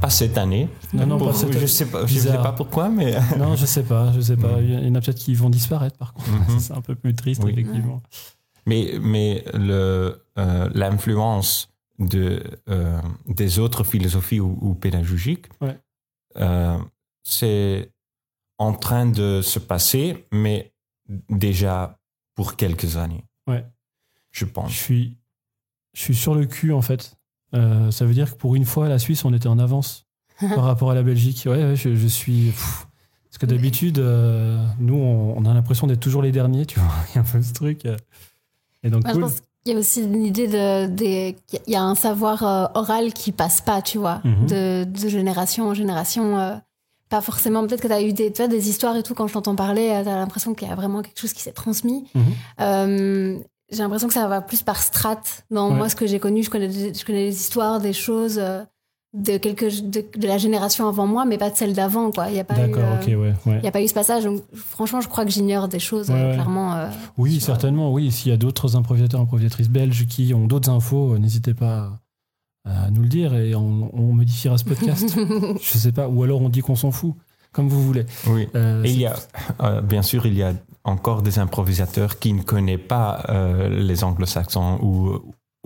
pas 0.00 0.10
cette 0.10 0.38
année. 0.38 0.68
Non, 0.92 1.06
non, 1.06 1.18
Pour- 1.18 1.28
pas 1.28 1.34
cette 1.34 1.58
je 1.58 1.66
sais 1.66 1.86
pas, 1.86 2.06
je 2.06 2.18
sais 2.18 2.32
pas 2.32 2.52
pourquoi, 2.52 2.88
mais 2.88 3.16
Non, 3.38 3.56
je 3.56 3.66
sais 3.66 3.82
pas, 3.82 4.12
je 4.12 4.20
sais 4.20 4.36
pas. 4.36 4.56
Mhm. 4.60 4.64
Il 4.64 4.86
y 4.88 4.90
en 4.90 4.94
a 4.94 5.00
peut-être 5.00 5.18
qui 5.18 5.34
vont 5.34 5.50
disparaître 5.50 5.96
par 5.96 6.12
contre. 6.14 6.30
Mhm. 6.30 6.58
C'est 6.60 6.72
un 6.72 6.80
peu 6.82 6.94
plus 6.94 7.14
triste, 7.14 7.42
Oui. 7.44 7.50
effectivement. 7.52 8.00
Mais, 8.66 8.92
mais 9.00 9.44
l'influence 10.74 11.68
de, 11.98 12.42
euh, 12.68 13.00
des 13.26 13.58
autres 13.58 13.84
philosophies 13.84 14.40
ou, 14.40 14.56
ou 14.60 14.74
pédagogiques, 14.74 15.46
Ouais. 15.60 15.76
euh, 16.36 16.78
c'est 17.24 17.90
en 18.58 18.72
train 18.72 19.06
de 19.06 19.40
se 19.42 19.58
passer, 19.58 20.26
mais 20.32 20.72
déjà 21.28 21.98
pour 22.34 22.56
quelques 22.56 22.96
années. 22.96 23.24
Ouais. 23.46 23.64
Je 24.30 24.40
Je 24.40 24.44
pense. 24.50 24.72
suis, 24.72 25.16
je 25.94 26.00
suis 26.02 26.14
sur 26.14 26.34
le 26.34 26.46
cul 26.46 26.72
en 26.72 26.82
fait. 26.82 27.16
Euh, 27.54 27.90
ça 27.90 28.04
veut 28.04 28.14
dire 28.14 28.32
que 28.32 28.36
pour 28.38 28.54
une 28.54 28.64
fois, 28.66 28.88
la 28.88 28.98
Suisse, 28.98 29.24
on 29.24 29.32
était 29.32 29.48
en 29.48 29.58
avance 29.58 30.06
par 30.40 30.64
rapport 30.64 30.90
à 30.90 30.94
la 30.94 31.02
Belgique. 31.02 31.42
Ouais, 31.46 31.64
ouais, 31.64 31.76
je, 31.76 31.94
je 31.96 32.06
suis. 32.06 32.46
pff. 32.50 32.86
Parce 33.24 33.38
que 33.38 33.46
d'habitude, 33.46 33.98
euh, 33.98 34.64
nous, 34.78 34.94
on, 34.94 35.36
on 35.36 35.44
a 35.44 35.52
l'impression 35.54 35.86
d'être 35.86 36.00
toujours 36.00 36.22
les 36.22 36.32
derniers, 36.32 36.64
tu 36.66 36.78
vois. 36.80 36.92
Il 37.10 37.14
y 37.16 37.18
a 37.18 37.20
un 37.22 37.24
peu 37.24 37.42
ce 37.42 37.52
truc. 37.52 37.84
Et 38.82 38.90
donc, 38.90 39.06
je 39.06 39.12
cool. 39.12 39.22
pense 39.22 39.42
qu'il 39.64 39.72
y 39.74 39.76
a 39.76 39.78
aussi 39.78 40.02
une 40.02 40.24
idée 40.24 40.46
de, 40.48 40.86
des- 40.86 41.36
qu'il 41.46 41.60
y 41.66 41.76
a 41.76 41.82
un 41.82 41.94
savoir 41.94 42.42
euh, 42.44 42.66
oral 42.74 43.12
qui 43.12 43.32
passe 43.32 43.60
pas, 43.60 43.82
tu 43.82 43.98
vois, 43.98 44.20
Mhm. 44.24 44.46
de, 44.46 44.84
de 44.84 45.08
génération 45.08 45.66
en 45.68 45.74
génération. 45.74 46.38
euh, 46.38 46.54
pas 47.10 47.22
forcément, 47.22 47.66
peut-être 47.66 47.80
que 47.80 47.86
tu 47.86 47.92
as 47.94 48.02
eu 48.02 48.12
des, 48.12 48.30
tu 48.30 48.36
vois, 48.42 48.48
des 48.48 48.68
histoires 48.68 48.94
et 48.94 49.02
tout, 49.02 49.14
quand 49.14 49.26
je 49.26 49.32
t'entends 49.32 49.56
parler, 49.56 49.86
tu 50.04 50.08
as 50.10 50.14
l'impression 50.16 50.52
qu'il 50.52 50.68
y 50.68 50.70
a 50.70 50.74
vraiment 50.74 51.00
quelque 51.00 51.18
chose 51.18 51.32
qui 51.32 51.40
s'est 51.42 51.52
transmis. 51.52 52.06
Mhm. 52.14 52.22
Euh, 52.60 53.38
j'ai 53.70 53.78
l'impression 53.78 54.08
que 54.08 54.14
ça 54.14 54.26
va 54.28 54.40
plus 54.42 54.62
par 54.62 54.82
strate. 54.82 55.44
Dans 55.50 55.70
Ouais. 55.70 55.74
moi, 55.76 55.88
ce 55.88 55.96
que 55.96 56.06
j'ai 56.06 56.18
connu, 56.20 56.42
je 56.42 56.50
connais, 56.50 56.68
des- 56.68 56.92
je 56.94 57.04
connais 57.06 57.24
les 57.24 57.36
histoires, 57.40 57.80
des 57.80 57.92
choses 57.94 58.38
euh, 58.38 58.62
de, 59.14 59.38
quelques, 59.38 59.80
de, 59.82 60.04
de 60.16 60.26
la 60.26 60.36
génération 60.38 60.86
avant 60.88 61.06
moi, 61.06 61.24
mais 61.24 61.38
pas 61.38 61.50
de 61.50 61.56
celle 61.56 61.72
d'avant, 61.72 62.10
quoi. 62.10 62.28
Il 62.28 62.34
n'y 62.34 62.40
a 62.40 62.44
pas 62.44 62.54
eu, 62.56 62.68
D'accord, 62.70 62.82
euh, 62.84 63.00
ok, 63.00 63.06
ouais. 63.08 63.34
ouais. 63.52 63.58
il 63.58 63.64
y 63.64 63.68
a 63.68 63.70
pas 63.72 63.80
eu 63.82 63.88
ce 63.88 63.94
passage. 63.94 64.24
Donc, 64.24 64.42
franchement, 64.54 65.00
je 65.00 65.08
crois 65.08 65.24
que 65.24 65.30
j'ignore 65.30 65.68
des 65.68 65.78
choses, 65.78 66.10
Ouais, 66.10 66.16
euh, 66.16 66.28
ouais. 66.28 66.34
clairement. 66.34 66.74
euh, 66.74 66.88
Oui, 67.16 67.34
sur- 67.36 67.46
certainement, 67.46 67.92
oui. 67.92 68.10
S'il 68.12 68.30
y 68.30 68.34
a 68.34 68.36
d'autres 68.36 68.76
improvisateurs, 68.76 69.20
improvisatrices 69.20 69.70
belges 69.70 70.06
qui 70.06 70.34
ont 70.34 70.46
d'autres 70.46 70.70
infos, 70.70 71.14
euh, 71.14 71.18
n'hésitez 71.18 71.54
pas 71.54 71.92
à 72.66 72.90
nous 72.90 73.00
le 73.00 73.08
dire 73.08 73.34
et 73.34 73.54
on, 73.54 73.90
on 73.94 74.12
modifiera 74.12 74.58
ce 74.58 74.64
podcast. 74.64 75.16
Je 75.62 75.78
sais 75.78 75.92
pas. 75.92 76.06
Ou 76.08 76.22
alors 76.22 76.42
on 76.42 76.50
dit 76.50 76.60
qu'on 76.60 76.76
s'en 76.76 76.90
fout, 76.90 77.14
comme 77.52 77.66
vous 77.68 77.82
voulez. 77.82 78.04
Oui. 78.26 78.46
Euh, 78.54 78.82
Et 78.84 78.90
il 78.90 79.00
y 79.00 79.06
a, 79.06 79.14
euh, 79.62 79.80
bien 79.80 80.02
sûr, 80.02 80.26
il 80.26 80.34
y 80.34 80.42
a 80.42 80.52
encore 80.84 81.22
des 81.22 81.38
improvisateurs 81.38 82.18
qui 82.18 82.34
ne 82.34 82.42
connaissent 82.42 82.78
pas 82.86 83.24
euh, 83.30 83.68
les 83.70 84.04
anglo-saxons 84.04 84.78
ou, 84.82 85.18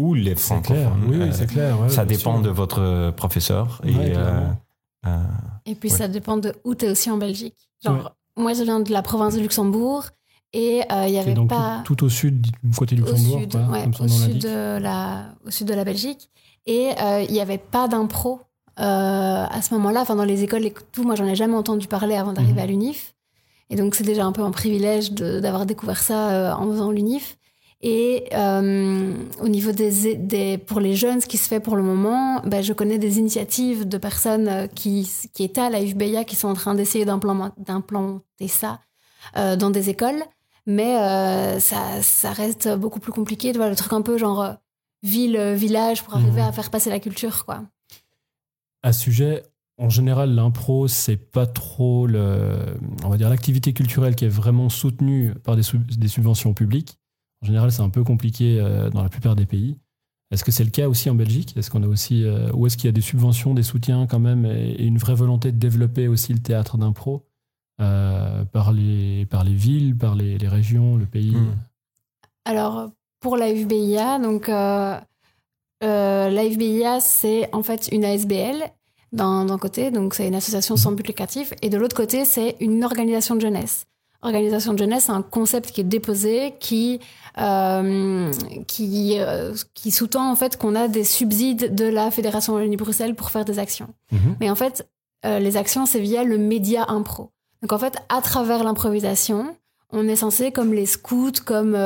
ou 0.02 0.14
les 0.14 0.34
francophones. 0.34 1.04
Oui, 1.08 1.16
oui, 1.16 1.22
Euh, 1.28 1.32
c'est 1.32 1.46
clair. 1.46 1.80
ouais, 1.80 1.88
ça 1.88 2.04
dépend 2.04 2.34
sûr. 2.36 2.42
de 2.42 2.50
votre 2.50 3.10
professeur. 3.12 3.80
Et, 3.84 3.94
Ouais, 3.94 4.12
euh, 4.16 4.40
euh, 5.06 5.16
Et 5.66 5.74
puis 5.74 5.90
Ouais. 5.90 5.96
ça 5.96 6.08
dépend 6.08 6.36
de 6.36 6.54
où 6.64 6.74
tu 6.74 6.86
es 6.86 6.90
aussi 6.90 7.10
en 7.10 7.16
Belgique. 7.18 7.68
Genre, 7.84 7.94
Ouais. 7.96 8.42
moi 8.42 8.52
je 8.54 8.62
viens 8.64 8.80
de 8.80 8.90
la 8.92 9.02
province 9.02 9.34
de 9.34 9.40
Luxembourg 9.40 10.04
et 10.52 10.82
euh, 10.92 11.06
il 11.08 11.14
y 11.14 11.18
avait 11.18 11.34
donc 11.34 11.48
pas 11.50 11.82
tout, 11.84 11.94
tout 11.94 12.04
au 12.06 12.08
sud, 12.08 12.46
du 12.62 12.74
côté 12.76 12.94
au 12.96 12.98
Luxembourg, 12.98 13.40
sud, 13.40 13.52
comme 13.52 14.06
au 14.06 14.08
sud 14.08 14.38
de 14.38 14.78
la 14.78 15.34
au 15.46 15.50
sud 15.50 15.66
de 15.68 15.74
la 15.74 15.84
Belgique 15.84 16.30
et 16.66 16.90
euh, 17.00 17.22
il 17.28 17.34
y 17.34 17.40
avait 17.40 17.58
pas 17.58 17.88
d'impro 17.88 18.40
euh, 18.80 18.82
à 19.58 19.60
ce 19.62 19.72
moment-là. 19.74 20.00
Enfin 20.02 20.16
dans 20.16 20.24
les 20.24 20.42
écoles 20.42 20.64
et 20.66 20.74
tout, 20.92 21.04
moi 21.04 21.14
j'en 21.14 21.26
ai 21.26 21.34
jamais 21.36 21.54
entendu 21.56 21.86
parler 21.88 22.14
avant 22.16 22.32
d'arriver 22.32 22.54
Mhm. 22.54 22.58
à 22.58 22.66
l'UNIF. 22.66 23.14
Et 23.70 23.76
donc 23.76 23.94
c'est 23.94 24.04
déjà 24.04 24.24
un 24.26 24.32
peu 24.32 24.42
un 24.42 24.50
privilège 24.50 25.12
d'avoir 25.12 25.64
découvert 25.66 25.98
ça 26.02 26.30
euh, 26.30 26.52
en 26.54 26.70
faisant 26.70 26.90
l'UNIF. 26.90 27.38
Et 27.84 28.28
euh, 28.32 29.12
au 29.40 29.48
niveau 29.48 29.72
des, 29.72 30.14
des 30.16 30.56
pour 30.56 30.78
les 30.78 30.94
jeunes, 30.94 31.20
ce 31.20 31.26
qui 31.26 31.36
se 31.36 31.48
fait 31.48 31.58
pour 31.58 31.74
le 31.74 31.82
moment, 31.82 32.40
ben, 32.44 32.62
je 32.62 32.72
connais 32.72 32.96
des 32.98 33.18
initiatives 33.18 33.88
de 33.88 33.98
personnes 33.98 34.46
euh, 34.48 34.66
qui, 34.68 35.10
qui 35.32 35.42
étaient 35.42 35.60
à 35.62 35.68
la 35.70 35.80
qui 36.24 36.36
sont 36.36 36.48
en 36.48 36.54
train 36.54 36.74
d'essayer 36.76 37.04
d'implanter 37.04 38.48
ça 38.48 38.78
euh, 39.36 39.56
dans 39.56 39.70
des 39.70 39.90
écoles. 39.90 40.22
Mais 40.64 40.96
euh, 40.96 41.58
ça, 41.58 42.00
ça 42.02 42.30
reste 42.32 42.68
beaucoup 42.76 43.00
plus 43.00 43.10
compliqué. 43.12 43.50
Tu 43.50 43.58
vois, 43.58 43.68
le 43.68 43.74
truc 43.74 43.92
un 43.92 44.02
peu 44.02 44.16
genre 44.16 44.54
ville, 45.02 45.36
village 45.54 46.04
pour 46.04 46.14
arriver 46.14 46.40
Mhm. 46.40 46.48
à 46.48 46.52
faire 46.52 46.70
passer 46.70 46.88
la 46.90 47.00
culture, 47.00 47.44
quoi. 47.44 47.64
À 48.84 48.92
ce 48.92 49.00
sujet, 49.00 49.42
en 49.78 49.88
général, 49.88 50.34
l'impro, 50.36 50.86
c'est 50.86 51.16
pas 51.16 51.46
trop 51.46 52.06
le, 52.06 52.76
on 53.04 53.08
va 53.08 53.16
dire 53.16 53.28
l'activité 53.28 53.72
culturelle 53.72 54.14
qui 54.14 54.24
est 54.24 54.28
vraiment 54.28 54.68
soutenue 54.68 55.34
par 55.42 55.56
des, 55.56 55.64
sub- 55.64 55.84
des 55.90 56.08
subventions 56.08 56.54
publiques. 56.54 56.98
En 57.42 57.46
général, 57.46 57.72
c'est 57.72 57.82
un 57.82 57.90
peu 57.90 58.04
compliqué 58.04 58.58
euh, 58.60 58.90
dans 58.90 59.02
la 59.02 59.08
plupart 59.08 59.36
des 59.36 59.46
pays. 59.46 59.76
Est-ce 60.30 60.44
que 60.44 60.50
c'est 60.50 60.64
le 60.64 60.70
cas 60.70 60.88
aussi 60.88 61.10
en 61.10 61.14
Belgique? 61.14 61.56
Est-ce 61.56 61.70
qu'on 61.70 61.82
a 61.82 61.86
aussi, 61.86 62.24
euh, 62.24 62.50
ou 62.54 62.66
est-ce 62.66 62.76
qu'il 62.76 62.86
y 62.86 62.88
a 62.88 62.92
des 62.92 63.02
subventions, 63.02 63.52
des 63.52 63.62
soutiens 63.62 64.06
quand 64.06 64.20
même, 64.20 64.46
et, 64.46 64.70
et 64.78 64.86
une 64.86 64.98
vraie 64.98 65.14
volonté 65.14 65.52
de 65.52 65.58
développer 65.58 66.08
aussi 66.08 66.32
le 66.32 66.38
théâtre 66.38 66.78
d'impro 66.78 67.26
euh, 67.80 68.44
par 68.44 68.72
les 68.72 69.26
par 69.26 69.44
les 69.44 69.54
villes, 69.54 69.96
par 69.96 70.14
les, 70.14 70.38
les 70.38 70.48
régions, 70.48 70.96
le 70.96 71.06
pays? 71.06 71.34
Hmm. 71.34 71.56
Alors, 72.44 72.90
pour 73.20 73.36
la 73.36 73.48
FBIA, 73.54 74.18
donc 74.18 74.48
euh, 74.48 74.98
euh, 75.82 76.28
la 76.28 76.50
FBIA, 76.50 77.00
c'est 77.00 77.52
en 77.54 77.62
fait 77.62 77.88
une 77.92 78.04
ASBL 78.04 78.62
d'un 79.12 79.46
d'un 79.46 79.58
côté, 79.58 79.90
donc 79.90 80.14
c'est 80.14 80.28
une 80.28 80.34
association 80.34 80.76
sans 80.76 80.92
but 80.92 81.06
lucratif, 81.06 81.54
et 81.62 81.70
de 81.70 81.78
l'autre 81.78 81.96
côté, 81.96 82.24
c'est 82.24 82.56
une 82.60 82.84
organisation 82.84 83.34
de 83.34 83.40
jeunesse. 83.40 83.86
Organisation 84.22 84.72
de 84.72 84.78
jeunesse, 84.78 85.04
c'est 85.06 85.12
un 85.12 85.22
concept 85.22 85.72
qui 85.72 85.80
est 85.80 85.84
déposé, 85.84 86.54
qui 86.60 87.00
euh, 87.38 88.30
qui 88.68 89.16
euh, 89.18 89.52
qui 89.74 89.90
sous-tend 89.90 90.30
en 90.30 90.36
fait 90.36 90.56
qu'on 90.56 90.74
a 90.76 90.86
des 90.86 91.02
subsides 91.04 91.74
de 91.74 91.86
la 91.86 92.10
Fédération 92.10 92.54
Wallonie-Bruxelles 92.54 93.14
pour 93.14 93.30
faire 93.30 93.44
des 93.44 93.58
actions. 93.58 93.88
Mhm. 94.12 94.36
Mais 94.40 94.50
en 94.50 94.54
fait, 94.54 94.86
euh, 95.24 95.38
les 95.38 95.56
actions, 95.56 95.86
c'est 95.86 95.98
via 96.00 96.22
le 96.24 96.38
média 96.38 96.84
impro. 96.88 97.30
Donc 97.62 97.72
en 97.72 97.78
fait, 97.78 97.96
à 98.08 98.20
travers 98.20 98.62
l'improvisation, 98.64 99.56
on 99.90 100.06
est 100.08 100.16
censé, 100.16 100.52
comme 100.52 100.72
les 100.72 100.86
scouts, 100.86 101.32
comme 101.44 101.76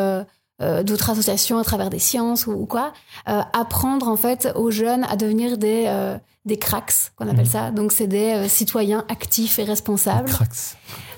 d'autres 0.60 1.10
associations 1.10 1.58
à 1.58 1.64
travers 1.64 1.90
des 1.90 1.98
sciences 1.98 2.46
ou, 2.46 2.52
ou 2.52 2.64
quoi, 2.66 2.92
apprendre 3.26 4.08
en 4.08 4.16
fait 4.16 4.48
aux 4.54 4.70
jeunes 4.70 5.04
à 5.04 5.16
devenir 5.16 5.58
des 5.58 6.16
des 6.46 6.58
cracks, 6.58 7.10
qu'on 7.16 7.26
appelle 7.26 7.40
Mhm. 7.46 7.50
ça. 7.50 7.70
Donc 7.72 7.92
c'est 7.92 8.06
des 8.06 8.48
citoyens 8.48 9.04
actifs 9.08 9.58
et 9.58 9.64
responsables. 9.64 10.28
Crax. 10.30 10.76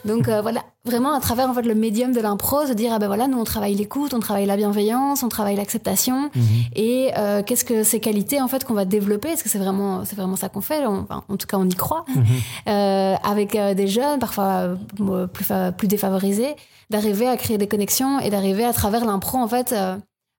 Donc 0.09 0.29
euh, 0.29 0.41
voilà, 0.43 0.63
vraiment 0.85 1.13
à 1.15 1.21
travers 1.21 1.49
en 1.49 1.55
fait 1.55 1.63
le 1.63 1.75
médium 1.75 2.13
de 2.13 2.21
l'impro, 2.21 2.67
se 2.67 2.73
dire 2.73 2.93
ah 2.93 2.99
ben 2.99 3.07
voilà, 3.07 3.29
nous 3.29 3.39
on 3.39 3.45
travaille 3.45 3.75
l'écoute, 3.75 4.13
on 4.15 4.21
travaille 4.21 4.47
la 4.47 4.57
bienveillance, 4.57 5.23
on 5.23 5.29
travaille 5.29 5.55
l'acceptation. 5.57 6.31
Mhm. 6.35 6.43
Et 6.75 7.13
euh, 7.17 7.43
qu'est-ce 7.45 7.65
que 7.65 7.85
ces 7.85 8.01
qualités 8.01 8.41
en 8.41 8.49
fait 8.49 8.65
qu'on 8.65 8.75
va 8.75 8.85
développer? 8.85 9.29
Est-ce 9.29 9.45
que 9.45 9.49
c'est 9.49 9.59
vraiment 9.59 10.05
c'est 10.05 10.17
vraiment 10.17 10.37
ça 10.37 10.49
qu'on 10.49 10.61
fait? 10.61 10.85
On- 10.87 11.01
enfin, 11.03 11.23
En 11.29 11.37
tout 11.37 11.47
cas, 11.47 11.57
on 11.59 11.67
y 11.69 11.75
croit. 11.75 12.05
Mhm. 12.09 12.25
Euh, 12.69 13.15
avec 13.23 13.55
euh, 13.55 13.75
des 13.75 13.87
jeunes, 13.87 14.19
parfois 14.19 14.71
plus 15.33 15.47
plus 15.77 15.89
défavorisés, 15.89 16.57
d'arriver 16.91 17.29
à 17.29 17.37
créer 17.37 17.59
des 17.59 17.69
connexions 17.69 18.19
et 18.21 18.31
d'arriver 18.31 18.65
à 18.65 18.73
travers 18.73 19.05
l'impro 19.05 19.39
en 19.39 19.49
fait 19.49 19.75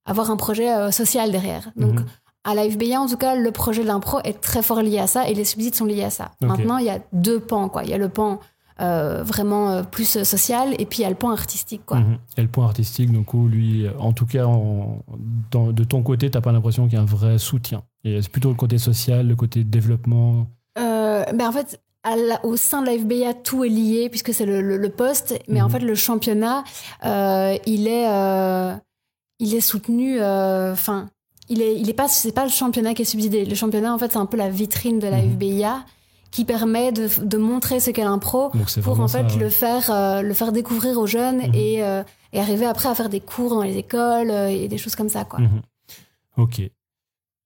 avoir 0.06 0.32
un 0.32 0.38
projet 0.38 0.92
social 0.92 1.32
derrière. 1.32 1.70
Donc 1.76 1.94
Mhm. 2.00 2.06
à 2.46 2.56
la 2.56 2.64
FBA, 2.68 3.00
en 3.00 3.08
tout 3.08 3.18
cas, 3.18 3.36
le 3.36 3.52
projet 3.52 3.84
de 3.84 3.88
l'impro 3.88 4.20
est 4.24 4.42
très 4.42 4.64
fort 4.64 4.82
lié 4.82 4.98
à 5.00 5.06
ça 5.08 5.28
et 5.30 5.34
les 5.36 5.46
subsides 5.46 5.76
sont 5.76 5.86
liés 5.86 6.04
à 6.06 6.10
ça. 6.10 6.32
Maintenant, 6.42 6.78
il 6.78 6.86
y 6.86 6.90
a 6.90 7.00
deux 7.14 7.40
pans. 7.40 7.70
Quoi. 7.70 7.84
Il 7.84 7.90
y 7.90 7.94
a 7.94 7.98
le 7.98 8.10
pan 8.10 8.40
euh, 8.82 9.24
vraiment 9.24 9.72
euh, 9.72 9.84
plus 9.84 10.24
social. 10.24 10.74
Et 10.80 10.86
puis 10.86 11.00
il 11.00 11.02
y 11.02 11.06
a 11.06 11.10
le 11.10 11.16
point 11.16 11.34
artistique, 11.34 11.82
quoi. 11.86 11.98
Mhm. 12.00 12.18
Et 12.38 12.42
le 12.42 12.48
point 12.48 12.66
artistique, 12.66 13.12
donc 13.12 13.34
où 13.34 13.48
lui, 13.48 13.86
en 14.00 14.14
tout 14.14 14.26
cas, 14.26 14.46
en- 14.46 15.04
dans- 15.52 15.72
de 15.72 15.84
ton 15.84 16.02
côté, 16.04 16.30
t'as 16.32 16.42
pas 16.42 16.52
l'impression 16.52 16.86
qu'il 16.86 16.94
y 16.94 16.98
a 16.98 17.02
un 17.02 17.06
vrai 17.06 17.38
soutien? 17.38 17.84
Et 18.04 18.22
c'est 18.22 18.32
plutôt 18.32 18.50
le 18.50 18.56
côté 18.56 18.78
social, 18.78 19.28
le 19.28 19.36
côté 19.36 19.64
développement? 19.64 20.48
Euh, 20.78 21.24
ben 21.34 21.48
en 21.48 21.52
fait, 21.52 21.82
à 22.04 22.16
la- 22.16 22.44
au 22.46 22.56
sein 22.56 22.82
de 22.82 22.86
la 22.88 22.94
FBA, 22.98 23.34
tout 23.34 23.66
est 23.66 23.70
lié 23.70 24.08
puisque 24.10 24.34
c'est 24.34 24.46
le, 24.46 24.62
le- 24.62 24.78
le 24.78 24.90
poste. 24.90 25.38
Mais 25.50 25.62
en 25.62 25.66
Mhm. 25.66 25.72
fait, 25.72 25.80
le 25.80 25.96
championnat, 25.96 26.64
euh, 27.06 27.58
il 27.66 27.88
est, 27.88 28.08
euh, 28.10 28.74
il 29.40 29.54
est 29.56 29.62
soutenu. 29.62 30.18
euh, 30.22 30.72
Enfin, 30.72 31.10
il 31.50 31.62
est, 31.62 31.76
il 31.78 31.90
est 31.90 31.94
pas, 31.94 32.08
c'est 32.08 32.32
pas 32.32 32.46
le 32.46 32.52
championnat 32.52 32.94
qui 32.94 33.02
est 33.02 33.06
subsidé. 33.06 33.44
Le 33.44 33.56
championnat, 33.56 33.94
en 33.94 33.98
fait, 33.98 34.12
c'est 34.14 34.18
un 34.18 34.26
peu 34.26 34.38
la 34.38 34.50
vitrine 34.50 35.00
de 35.00 35.08
la. 35.08 35.18
FBA 35.20 35.84
qui 36.32 36.46
permet 36.46 36.92
de, 36.92 37.08
de 37.24 37.38
montrer 37.38 37.80
ce 37.80 37.90
qu'est 37.92 38.04
l'impro 38.04 38.50
pour 38.84 39.00
en 39.00 39.08
fait 39.08 39.28
ça, 39.30 39.36
ouais. 39.36 39.40
le 39.44 39.50
faire, 39.50 39.90
euh, 39.92 40.22
le 40.22 40.34
faire 40.34 40.52
découvrir 40.52 40.98
aux 41.00 41.08
jeunes 41.08 41.38
Mhm. 41.48 41.56
et, 41.56 41.84
euh, 41.84 42.04
et 42.34 42.40
arriver 42.40 42.66
après 42.66 42.90
à 42.90 42.96
faire 42.96 43.10
des 43.10 43.20
cours 43.20 43.50
dans 43.56 43.64
les 43.64 43.78
écoles 43.78 44.30
euh, 44.30 44.48
et 44.50 44.68
des 44.68 44.78
choses 44.78 44.96
comme 44.96 45.10
ça, 45.10 45.26
quoi. 45.26 45.40
Mhm. 45.40 45.62
Ok. 46.38 46.62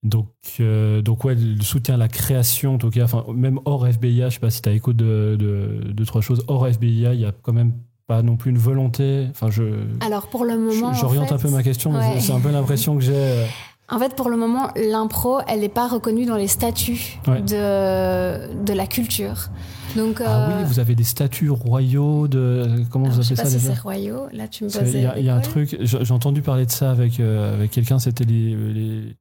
Donc, 0.03 0.27
euh, 0.59 1.01
donc 1.01 1.23
ouais, 1.23 1.33
le 1.35 1.61
soutien 1.63 1.95
à 1.95 1.97
la 1.97 2.09
création, 2.09 2.75
en 2.75 2.77
tout 2.77 2.89
cas, 2.89 3.05
enfin, 3.05 3.23
même 3.33 3.59
hors 3.63 3.87
FBIA, 3.87 4.27
je 4.27 4.33
sais 4.33 4.39
pas 4.41 4.49
si 4.49 4.61
tu 4.61 4.67
as 4.67 4.73
écho 4.73 4.91
de, 4.91 5.37
de, 5.39 5.91
de 5.93 6.05
trois 6.05 6.19
choses. 6.21 6.43
Hors 6.49 6.67
FBIA, 6.67 7.13
il 7.13 7.21
y 7.21 7.25
a 7.25 7.31
quand 7.31 7.53
même 7.53 7.71
pas 8.05 8.21
non 8.21 8.35
plus 8.35 8.51
une 8.51 8.57
volonté. 8.57 9.27
Enfin, 9.29 9.49
je, 9.49 9.63
Alors 10.01 10.27
pour 10.27 10.43
le 10.43 10.57
moment, 10.57 10.87
en 10.87 10.93
j'oriente 10.93 11.31
un 11.31 11.37
peu 11.37 11.49
ma 11.49 11.63
question, 11.63 11.93
mais 11.93 11.99
Ouais. 11.99 12.19
c'est 12.19 12.33
un 12.33 12.41
peu 12.41 12.51
l'impression 12.51 12.95
que 12.97 13.01
j'ai. 13.01 13.45
euh, 13.91 13.95
En 13.95 13.99
fait, 13.99 14.15
pour 14.15 14.29
le 14.29 14.37
moment, 14.37 14.69
l'impro, 14.75 15.39
elle 15.47 15.59
n'est 15.61 15.69
pas 15.69 15.87
reconnue 15.87 16.25
dans 16.25 16.37
les 16.37 16.47
statuts 16.47 17.19
Ouais. 17.27 17.41
de, 17.41 18.63
de 18.63 18.73
la 18.73 18.87
culture. 18.87 19.49
Donc, 19.95 20.21
Ah 20.25 20.49
euh, 20.49 20.57
oui, 20.59 20.63
vous 20.67 20.79
avez 20.79 20.95
des 20.95 21.03
statuts 21.03 21.49
royaux 21.51 22.27
de. 22.27 22.83
Comment 22.89 23.05
alors, 23.05 23.17
vous 23.17 23.21
je 23.23 23.27
sais 23.27 23.33
appelez 23.39 23.43
pas 23.43 23.49
ça 23.59 23.59
si 23.59 23.65
c'est 23.75 23.79
royaux. 23.79 24.23
Là, 24.33 24.47
tu 24.47 24.63
me. 24.63 24.69
Il 24.69 25.01
y 25.01 25.05
a, 25.05 25.19
il 25.19 25.25
y 25.25 25.29
a 25.29 25.35
un 25.35 25.39
truc, 25.41 25.77
j'ai 25.81 26.11
entendu 26.11 26.41
parler 26.41 26.65
de 26.65 26.71
ça 26.71 26.89
avec, 26.89 27.19
euh, 27.19 27.53
avec 27.53 27.69
quelqu'un, 27.71 27.99
c'était 27.99 28.23
les, 28.23 28.55
les, 28.55 29.15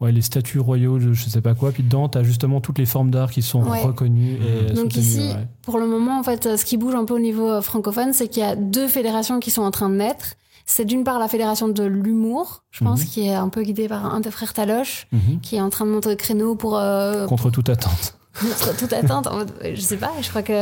ouais, 0.00 0.12
les 0.12 0.22
statuts 0.22 0.60
royaux, 0.60 1.00
je 1.00 1.12
sais 1.28 1.40
pas 1.40 1.54
quoi. 1.54 1.72
Puis 1.72 1.82
dedans, 1.82 2.08
tu 2.08 2.18
as 2.18 2.22
justement 2.22 2.60
toutes 2.60 2.78
les 2.78 2.86
formes 2.86 3.10
d'art 3.10 3.32
qui 3.32 3.42
sont 3.42 3.62
Ouais. 3.64 3.82
reconnues 3.82 4.36
et 4.36 4.66
Donc 4.74 4.92
soutenues, 4.92 5.02
ici, 5.02 5.18
ouais. 5.20 5.46
pour 5.62 5.78
le 5.80 5.86
moment, 5.88 6.20
en 6.20 6.22
fait, 6.22 6.56
ce 6.56 6.64
qui 6.64 6.76
bouge 6.76 6.94
un 6.94 7.04
peu 7.04 7.14
au 7.14 7.18
niveau 7.20 7.50
euh, 7.50 7.60
francophone, 7.60 8.12
c'est 8.12 8.28
qu'il 8.28 8.44
y 8.44 8.46
a 8.46 8.54
deux 8.54 8.86
fédérations 8.86 9.40
qui 9.40 9.50
sont 9.50 9.62
en 9.62 9.72
train 9.72 9.88
de 9.88 9.96
naître. 9.96 10.34
C'est 10.66 10.84
d'une 10.84 11.04
part 11.04 11.18
la 11.18 11.28
fédération 11.28 11.68
de 11.68 11.82
l'humour, 11.84 12.62
je 12.70 12.84
pense, 12.84 13.00
Mhm. 13.00 13.06
qui 13.06 13.26
est 13.26 13.34
un 13.34 13.48
peu 13.48 13.62
guidée 13.62 13.88
par 13.88 14.06
un 14.14 14.20
des 14.20 14.30
frères 14.30 14.52
Taloche, 14.54 15.06
Mhm. 15.12 15.40
qui 15.40 15.56
est 15.56 15.60
en 15.60 15.70
train 15.70 15.84
de 15.86 15.90
monter 15.90 16.08
le 16.10 16.16
créneau 16.16 16.54
pour 16.54 16.78
euh, 16.78 17.26
Contre 17.26 17.50
toute 17.50 17.68
attente. 17.68 18.16
contre 18.40 18.76
toute 18.78 18.92
attente. 18.94 19.26
En 19.26 19.36
mode, 19.36 19.52
Je 19.74 19.80
sais 19.80 19.98
pas, 19.98 20.12
je 20.22 20.28
crois 20.30 20.42
que 20.42 20.52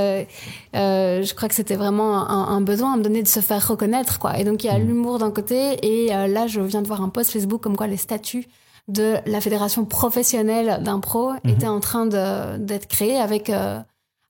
euh, 0.75 1.23
je 1.23 1.35
crois 1.35 1.49
que 1.49 1.55
c'était 1.55 1.77
vraiment 1.77 2.29
un, 2.29 2.49
un 2.57 2.61
besoin 2.61 2.95
à 2.95 2.97
me 2.97 3.03
donner 3.03 3.23
de 3.23 3.29
se 3.29 3.41
faire 3.41 3.67
reconnaître, 3.69 4.19
quoi. 4.19 4.39
Et 4.39 4.45
donc 4.45 4.65
il 4.65 4.67
y 4.67 4.71
a 4.71 4.79
Mhm. 4.79 4.87
l'humour 4.89 5.19
d'un 5.19 5.31
côté, 5.31 5.79
et 5.87 6.15
euh, 6.15 6.27
là 6.27 6.47
je 6.49 6.61
viens 6.61 6.83
de 6.83 6.87
voir 6.89 7.01
un 7.03 7.09
post 7.11 7.31
Facebook 7.31 7.61
comme 7.63 7.77
quoi 7.77 7.87
les 7.87 7.97
statuts 7.97 8.47
de 8.89 9.17
la 9.27 9.41
fédération 9.41 9.85
professionnelle 9.85 10.81
d'impro 10.83 11.33
étaient 11.45 11.69
en 11.69 11.79
train 11.81 12.07
d'être 12.07 12.89
créés 12.89 13.19
avec 13.19 13.49
euh, 13.51 13.79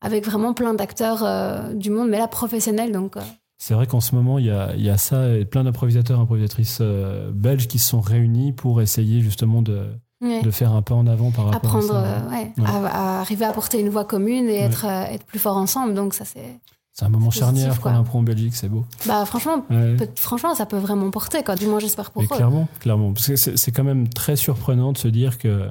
avec 0.02 0.24
vraiment 0.26 0.52
plein 0.52 0.74
d'acteurs 0.74 1.22
euh, 1.24 1.72
du 1.72 1.90
monde, 1.90 2.09
mais 2.09 2.18
là 2.18 2.26
professionnels, 2.28 2.92
donc. 2.92 3.16
C'est 3.62 3.75
vrai 3.75 3.87
qu'en 3.87 4.01
ce 4.01 4.14
moment, 4.14 4.38
il 4.38 4.46
y 4.46 4.51
a, 4.51 4.75
il 4.75 4.83
y 4.83 4.88
a 4.88 4.96
ça 4.96 5.35
et 5.37 5.44
plein 5.44 5.64
d'improvisateurs, 5.64 6.18
improvisatrices 6.18 6.79
euh, 6.81 7.31
belges 7.31 7.68
qui 7.68 7.79
se 7.79 7.90
sont 7.90 8.01
réunis 8.01 8.53
pour 8.53 8.81
essayer 8.81 9.20
justement 9.20 9.61
de, 9.61 9.87
ouais. 10.23 10.40
de 10.40 10.51
faire 10.51 10.73
un 10.73 10.81
pas 10.81 10.94
en 10.94 11.07
avant 11.07 11.31
par 11.31 11.44
rapport 11.44 11.77
Apprendre, 11.77 11.94
à 11.94 12.05
ça. 12.05 12.25
euh, 12.27 12.31
ouais, 12.31 12.53
Ouais. 12.57 12.64
À, 12.66 12.87
à 13.18 13.20
arriver 13.20 13.44
à 13.44 13.53
porter 13.53 13.79
une 13.79 13.90
voix 13.90 14.05
commune 14.07 14.49
et 14.49 14.61
être, 14.61 14.87
euh, 14.87 15.12
être 15.12 15.27
plus 15.27 15.38
fort 15.38 15.59
ensemble. 15.59 15.92
Donc 15.92 16.14
ça 16.14 16.25
c'est, 16.25 16.59
C'est 16.94 17.05
un 17.05 17.11
moment 17.11 17.31
charnière 17.31 17.75
pour 17.79 17.90
l'impro 17.90 18.18
en 18.18 18.23
Belgique, 18.23 18.55
c'est 18.55 18.70
beau. 18.70 18.87
bah 19.07 19.27
franchement, 19.27 19.61
peut- 19.68 20.09
franchement 20.16 20.55
ça 20.55 20.64
peut 20.64 20.79
vraiment 20.79 21.11
porter 21.11 21.42
quoi. 21.42 21.55
Du 21.55 21.66
moins 21.66 21.81
j'espère 21.81 22.12
pour 22.12 22.23
Mais 22.23 22.29
eux. 22.33 22.35
clairement, 22.35 22.66
clairement. 22.81 23.12
Parce 23.12 23.27
que 23.27 23.37
c'est 23.37 23.59
c'est 23.59 23.73
quand 23.73 23.85
même 23.85 24.09
très 24.09 24.37
surprenant 24.37 24.92
de 24.92 24.99
se 24.99 25.09
dire 25.09 25.37
que, 25.37 25.68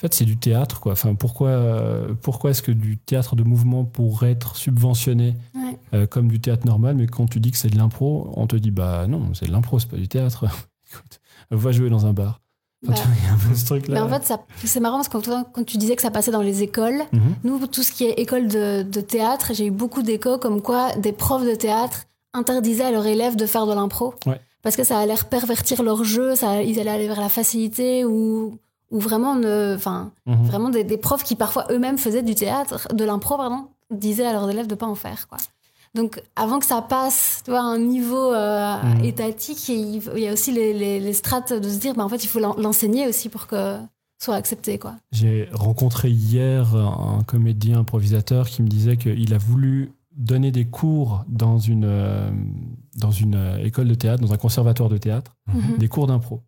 en 0.00 0.06
fait, 0.08 0.14
c'est 0.14 0.24
du 0.24 0.38
théâtre, 0.38 0.80
quoi. 0.80 0.92
Enfin, 0.92 1.14
pourquoi, 1.14 1.48
euh, 1.50 2.14
pourquoi 2.22 2.50
est-ce 2.50 2.62
que 2.62 2.72
du 2.72 2.96
théâtre 2.96 3.36
de 3.36 3.42
mouvement 3.42 3.84
pourrait 3.84 4.30
être 4.32 4.56
subventionné 4.56 5.34
Ouais. 5.54 5.76
euh, 5.92 6.06
comme 6.06 6.28
du 6.28 6.40
théâtre 6.40 6.66
normal, 6.66 6.96
mais 6.96 7.06
quand 7.06 7.26
tu 7.28 7.38
dis 7.38 7.50
que 7.50 7.58
c'est 7.58 7.68
de 7.68 7.76
l'impro, 7.76 8.30
on 8.34 8.46
te 8.46 8.56
dit, 8.56 8.70
bah 8.70 9.06
non, 9.06 9.34
c'est 9.34 9.46
de 9.46 9.52
l'impro, 9.52 9.78
c'est 9.78 9.90
pas 9.90 9.98
du 9.98 10.08
théâtre. 10.08 10.44
Écoute, 10.90 11.20
va 11.50 11.70
jouer 11.72 11.90
dans 11.90 12.06
un 12.06 12.12
bar. 12.14 12.40
Enfin, 12.88 12.94
Bah, 12.94 12.98
tu 12.98 13.06
vois, 13.08 13.16
il 13.18 13.24
y 13.24 13.28
a 13.28 13.32
un 13.34 13.48
peu 13.48 13.54
ce 13.54 13.64
truc-là. 13.66 13.94
Mais 13.94 14.00
en 14.00 14.08
fait, 14.20 14.32
c'est 14.64 14.80
marrant 14.80 14.96
parce 14.96 15.08
que 15.08 15.18
quand, 15.18 15.44
quand 15.52 15.64
tu 15.64 15.76
disais 15.76 15.96
que 15.96 16.02
ça 16.02 16.10
passait 16.10 16.30
dans 16.30 16.40
les 16.40 16.62
écoles, 16.62 17.02
Mhm. 17.12 17.34
nous, 17.44 17.66
tout 17.66 17.82
ce 17.82 17.92
qui 17.92 18.04
est 18.04 18.12
école 18.12 18.48
de, 18.48 18.82
de 18.82 19.00
théâtre, 19.02 19.52
j'ai 19.52 19.66
eu 19.66 19.70
beaucoup 19.70 20.02
d'échos 20.02 20.38
comme 20.38 20.62
quoi 20.62 20.96
des 20.96 21.12
profs 21.12 21.44
de 21.44 21.54
théâtre 21.54 22.06
interdisaient 22.32 22.84
à 22.84 22.90
leurs 22.90 23.06
élèves 23.06 23.36
de 23.36 23.44
faire 23.44 23.66
de 23.66 23.74
l'impro. 23.74 24.14
Ouais. 24.24 24.40
Parce 24.62 24.76
que 24.76 24.84
ça 24.84 24.98
allait 24.98 25.14
pervertir 25.28 25.82
leur 25.82 26.04
jeu, 26.04 26.34
ça, 26.36 26.62
ils 26.62 26.78
allaient 26.80 26.90
aller 26.90 27.06
vers 27.08 27.20
la 27.20 27.28
facilité 27.28 28.04
ou, 28.06 28.58
ou 28.90 28.98
vraiment, 28.98 29.34
ne, 29.36 29.74
enfin, 29.76 30.10
Mhm. 30.26 30.44
vraiment 30.44 30.68
des, 30.70 30.84
des 30.84 30.96
profs 30.98 31.22
qui 31.24 31.36
parfois 31.36 31.66
eux-mêmes 31.70 31.98
faisaient 31.98 32.22
du 32.22 32.34
théâtre, 32.34 32.88
de 32.94 33.04
l'impro, 33.04 33.36
pardon, 33.36 33.68
disaient 33.90 34.26
à 34.26 34.32
leurs 34.32 34.48
élèves 34.50 34.66
de 34.66 34.74
pas 34.74 34.86
en 34.86 34.94
faire, 34.94 35.28
quoi. 35.28 35.38
Donc, 35.94 36.22
avant 36.36 36.60
que 36.60 36.66
ça 36.66 36.82
passe, 36.82 37.42
tu 37.44 37.50
vois, 37.50 37.60
à 37.60 37.64
un 37.64 37.78
niveau 37.78 38.32
euh, 38.32 38.76
Mhm. 38.82 39.04
étatique, 39.04 39.68
il 39.68 40.00
y 40.18 40.28
a 40.28 40.32
aussi 40.32 40.52
les, 40.52 40.72
les, 40.72 41.00
les 41.00 41.12
strates 41.12 41.52
de 41.52 41.68
se 41.68 41.78
dire, 41.80 41.94
bah, 41.94 42.04
en 42.04 42.08
fait, 42.08 42.22
il 42.22 42.28
faut 42.28 42.38
l'en- 42.38 42.54
l'enseigner 42.56 43.08
aussi 43.08 43.28
pour 43.28 43.48
que 43.48 43.76
soit 44.22 44.36
accepté, 44.36 44.78
quoi. 44.78 44.94
J'ai 45.12 45.48
rencontré 45.52 46.10
hier 46.10 46.76
un 46.76 47.22
comédien 47.26 47.78
improvisateur 47.80 48.48
qui 48.48 48.62
me 48.62 48.68
disait 48.68 48.96
qu'il 48.98 49.34
a 49.34 49.38
voulu 49.38 49.92
donner 50.16 50.52
des 50.52 50.66
cours 50.66 51.24
dans 51.28 51.58
une, 51.58 51.84
euh, 51.86 52.30
dans 52.96 53.10
une 53.10 53.34
euh, 53.34 53.64
école 53.64 53.88
de 53.88 53.94
théâtre, 53.94 54.22
dans 54.22 54.32
un 54.32 54.36
conservatoire 54.36 54.90
de 54.90 54.98
théâtre, 54.98 55.36
Mhm. 55.48 55.78
des 55.78 55.88
cours 55.88 56.06
d'impro. 56.06 56.42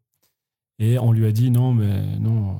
Et 0.83 0.99
on 0.99 1.12
lui 1.12 1.27
a 1.27 1.33
dit 1.33 1.51
non, 1.51 1.73
mais 1.73 2.16
non, 2.18 2.51
euh, 2.51 2.55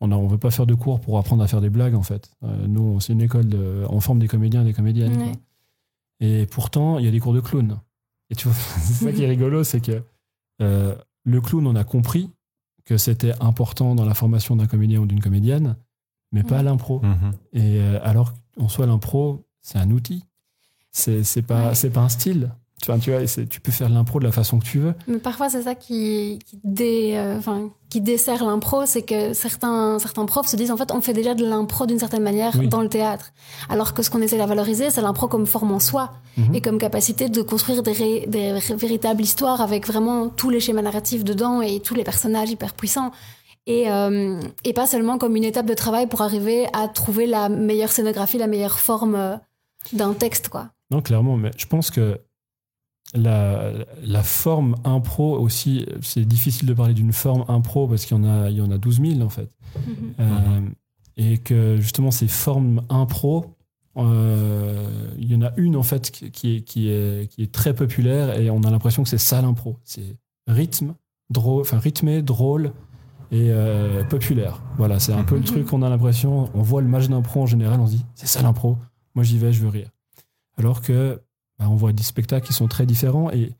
on 0.00 0.08
ne 0.08 0.14
on 0.16 0.26
veut 0.26 0.38
pas 0.38 0.50
faire 0.50 0.66
de 0.66 0.74
cours 0.74 1.00
pour 1.00 1.16
apprendre 1.18 1.42
à 1.42 1.46
faire 1.46 1.60
des 1.60 1.70
blagues 1.70 1.94
en 1.94 2.02
fait. 2.02 2.30
Euh, 2.42 2.66
nous, 2.66 2.98
c'est 3.00 3.12
une 3.12 3.22
école, 3.22 3.48
de, 3.48 3.84
on 3.88 4.00
forme 4.00 4.18
des 4.18 4.26
comédiens 4.28 4.62
et 4.62 4.64
des 4.64 4.72
comédiennes. 4.72 5.16
Ouais. 5.16 5.32
Et 6.20 6.46
pourtant, 6.46 6.98
il 6.98 7.04
y 7.04 7.08
a 7.08 7.10
des 7.12 7.20
cours 7.20 7.32
de 7.34 7.40
clown. 7.40 7.78
Et 8.30 8.34
tu 8.34 8.48
vois, 8.48 8.56
c'est 8.80 9.04
ça 9.04 9.12
qui 9.12 9.22
est 9.22 9.28
rigolo, 9.28 9.62
c'est 9.62 9.80
que 9.80 10.02
euh, 10.60 10.94
le 11.24 11.40
clown, 11.40 11.66
on 11.66 11.76
a 11.76 11.84
compris 11.84 12.30
que 12.84 12.96
c'était 12.96 13.32
important 13.40 13.94
dans 13.94 14.04
la 14.04 14.14
formation 14.14 14.56
d'un 14.56 14.66
comédien 14.66 15.00
ou 15.00 15.06
d'une 15.06 15.20
comédienne, 15.20 15.76
mais 16.32 16.42
pas 16.42 16.62
l'impro. 16.62 17.00
Mhm. 17.00 17.32
Et 17.52 17.80
euh, 17.80 18.00
alors 18.02 18.32
qu'en 18.58 18.68
soi, 18.68 18.86
l'impro, 18.86 19.44
c'est 19.60 19.78
un 19.78 19.90
outil. 19.90 20.24
C'est 20.90 21.22
c'est 21.22 21.42
pas, 21.42 21.68
Ouais. 21.68 21.74
c'est 21.74 21.90
pas 21.90 22.00
un 22.02 22.08
style. 22.08 22.50
Enfin, 22.82 22.98
tu 22.98 23.10
vois, 23.10 23.20
tu 23.48 23.60
peux 23.60 23.72
faire 23.72 23.88
l'impro 23.88 24.20
de 24.20 24.24
la 24.26 24.32
façon 24.32 24.58
que 24.58 24.64
tu 24.64 24.78
veux. 24.78 24.94
Mais 25.08 25.16
parfois, 25.18 25.48
c'est 25.48 25.62
ça 25.62 25.74
qui, 25.74 26.38
qui, 26.44 26.60
dé, 26.62 27.12
euh, 27.14 27.38
enfin, 27.38 27.70
qui 27.88 28.02
dessert 28.02 28.44
l'impro, 28.44 28.84
c'est 28.84 29.00
que 29.02 29.32
certains, 29.32 29.98
certains 29.98 30.26
profs 30.26 30.46
se 30.48 30.56
disent 30.56 30.70
en 30.70 30.76
fait, 30.76 30.92
on 30.92 31.00
fait 31.00 31.14
déjà 31.14 31.34
de 31.34 31.44
l'impro 31.44 31.86
d'une 31.86 31.98
certaine 31.98 32.22
manière 32.22 32.52
Oui. 32.58 32.68
dans 32.68 32.82
le 32.82 32.88
théâtre. 32.90 33.32
Alors 33.70 33.94
que 33.94 34.02
ce 34.02 34.10
qu'on 34.10 34.20
essaie 34.20 34.38
de 34.38 34.44
valoriser, 34.44 34.90
c'est 34.90 35.00
l'impro 35.00 35.26
comme 35.26 35.46
forme 35.46 35.72
en 35.72 35.80
soi 35.80 36.10
Mhm. 36.36 36.54
et 36.54 36.60
comme 36.60 36.78
capacité 36.78 37.30
de 37.30 37.40
construire 37.40 37.82
des, 37.82 37.92
ré- 37.92 38.26
des 38.28 38.52
ré- 38.52 38.76
véritables 38.76 39.22
histoires 39.22 39.62
avec 39.62 39.86
vraiment 39.86 40.28
tous 40.28 40.50
les 40.50 40.60
schémas 40.60 40.82
narratifs 40.82 41.24
dedans 41.24 41.62
et 41.62 41.80
tous 41.80 41.94
les 41.94 42.04
personnages 42.04 42.50
hyper 42.50 42.74
puissants. 42.74 43.10
Et, 43.66 43.90
euh, 43.90 44.38
et 44.64 44.74
pas 44.74 44.86
seulement 44.86 45.16
comme 45.18 45.34
une 45.34 45.44
étape 45.44 45.66
de 45.66 45.74
travail 45.74 46.06
pour 46.08 46.20
arriver 46.20 46.66
à 46.74 46.88
trouver 46.88 47.26
la 47.26 47.48
meilleure 47.48 47.90
scénographie, 47.90 48.36
la 48.38 48.46
meilleure 48.46 48.78
forme 48.78 49.14
euh, 49.16 49.36
d'un 49.94 50.12
texte, 50.12 50.50
quoi. 50.50 50.68
Non, 50.90 51.00
clairement, 51.02 51.36
mais 51.36 51.50
je 51.56 51.66
pense 51.66 51.90
que 51.90 52.20
la, 53.14 53.72
la 54.04 54.22
forme 54.22 54.74
impro 54.84 55.38
aussi, 55.38 55.86
c'est 56.02 56.24
difficile 56.24 56.66
de 56.68 56.74
parler 56.74 56.94
d'une 56.94 57.12
forme 57.12 57.44
impro 57.48 57.86
parce 57.86 58.04
qu'il 58.04 58.16
y 58.16 58.20
en 58.20 58.24
a, 58.24 58.50
il 58.50 58.56
y 58.56 58.60
en 58.60 58.70
a 58.70 58.78
12 58.78 59.00
000 59.00 59.20
en 59.22 59.28
fait. 59.28 59.50
Euh, 60.20 60.60
et 61.16 61.38
que 61.38 61.76
justement, 61.78 62.10
ces 62.10 62.28
formes 62.28 62.82
impro, 62.90 63.54
euh, 63.96 65.10
il 65.18 65.30
y 65.32 65.34
en 65.36 65.42
a 65.42 65.52
une 65.56 65.76
en 65.76 65.82
fait 65.82 66.10
qui 66.10 66.30
qui 66.30 66.56
est, 66.56 66.60
qui 66.62 66.90
est, 66.90 67.30
qui 67.30 67.42
est 67.42 67.52
très 67.52 67.74
populaire 67.74 68.38
et 68.38 68.50
on 68.50 68.60
a 68.62 68.70
l'impression 68.70 69.02
que 69.02 69.08
c'est 69.08 69.18
ça 69.18 69.40
l'impro. 69.40 69.78
C'est 69.84 70.16
rythme, 70.46 70.94
drôle, 71.30 71.62
enfin 71.62 71.78
rythmé, 71.78 72.22
drôle 72.22 72.72
et 73.32 73.48
euh, 73.50 74.04
populaire. 74.04 74.62
Voilà, 74.76 74.98
c'est 75.00 75.12
un 75.12 75.24
peu 75.24 75.34
le 75.36 75.40
Mhm. 75.40 75.46
truc 75.46 75.66
qu'on 75.66 75.82
a 75.82 75.88
l'impression. 75.88 76.50
On 76.54 76.62
voit 76.62 76.82
le 76.82 76.88
match 76.88 77.08
d'impro 77.08 77.42
en 77.42 77.46
général, 77.46 77.80
on 77.80 77.86
se 77.86 77.92
dit 77.92 78.04
c'est 78.14 78.26
ça 78.26 78.42
l'impro. 78.42 78.76
Moi 79.14 79.24
j'y 79.24 79.38
vais, 79.38 79.52
je 79.52 79.62
veux 79.62 79.68
rire. 79.68 79.90
Alors 80.58 80.82
que 80.82 81.20
bah, 81.58 81.66
on 81.68 81.74
voit 81.74 81.92
des 81.92 82.02
spectacles 82.02 82.46
qui 82.46 82.52
sont 82.52 82.68
très 82.68 82.86
différents 82.86 83.30
et 83.30 83.52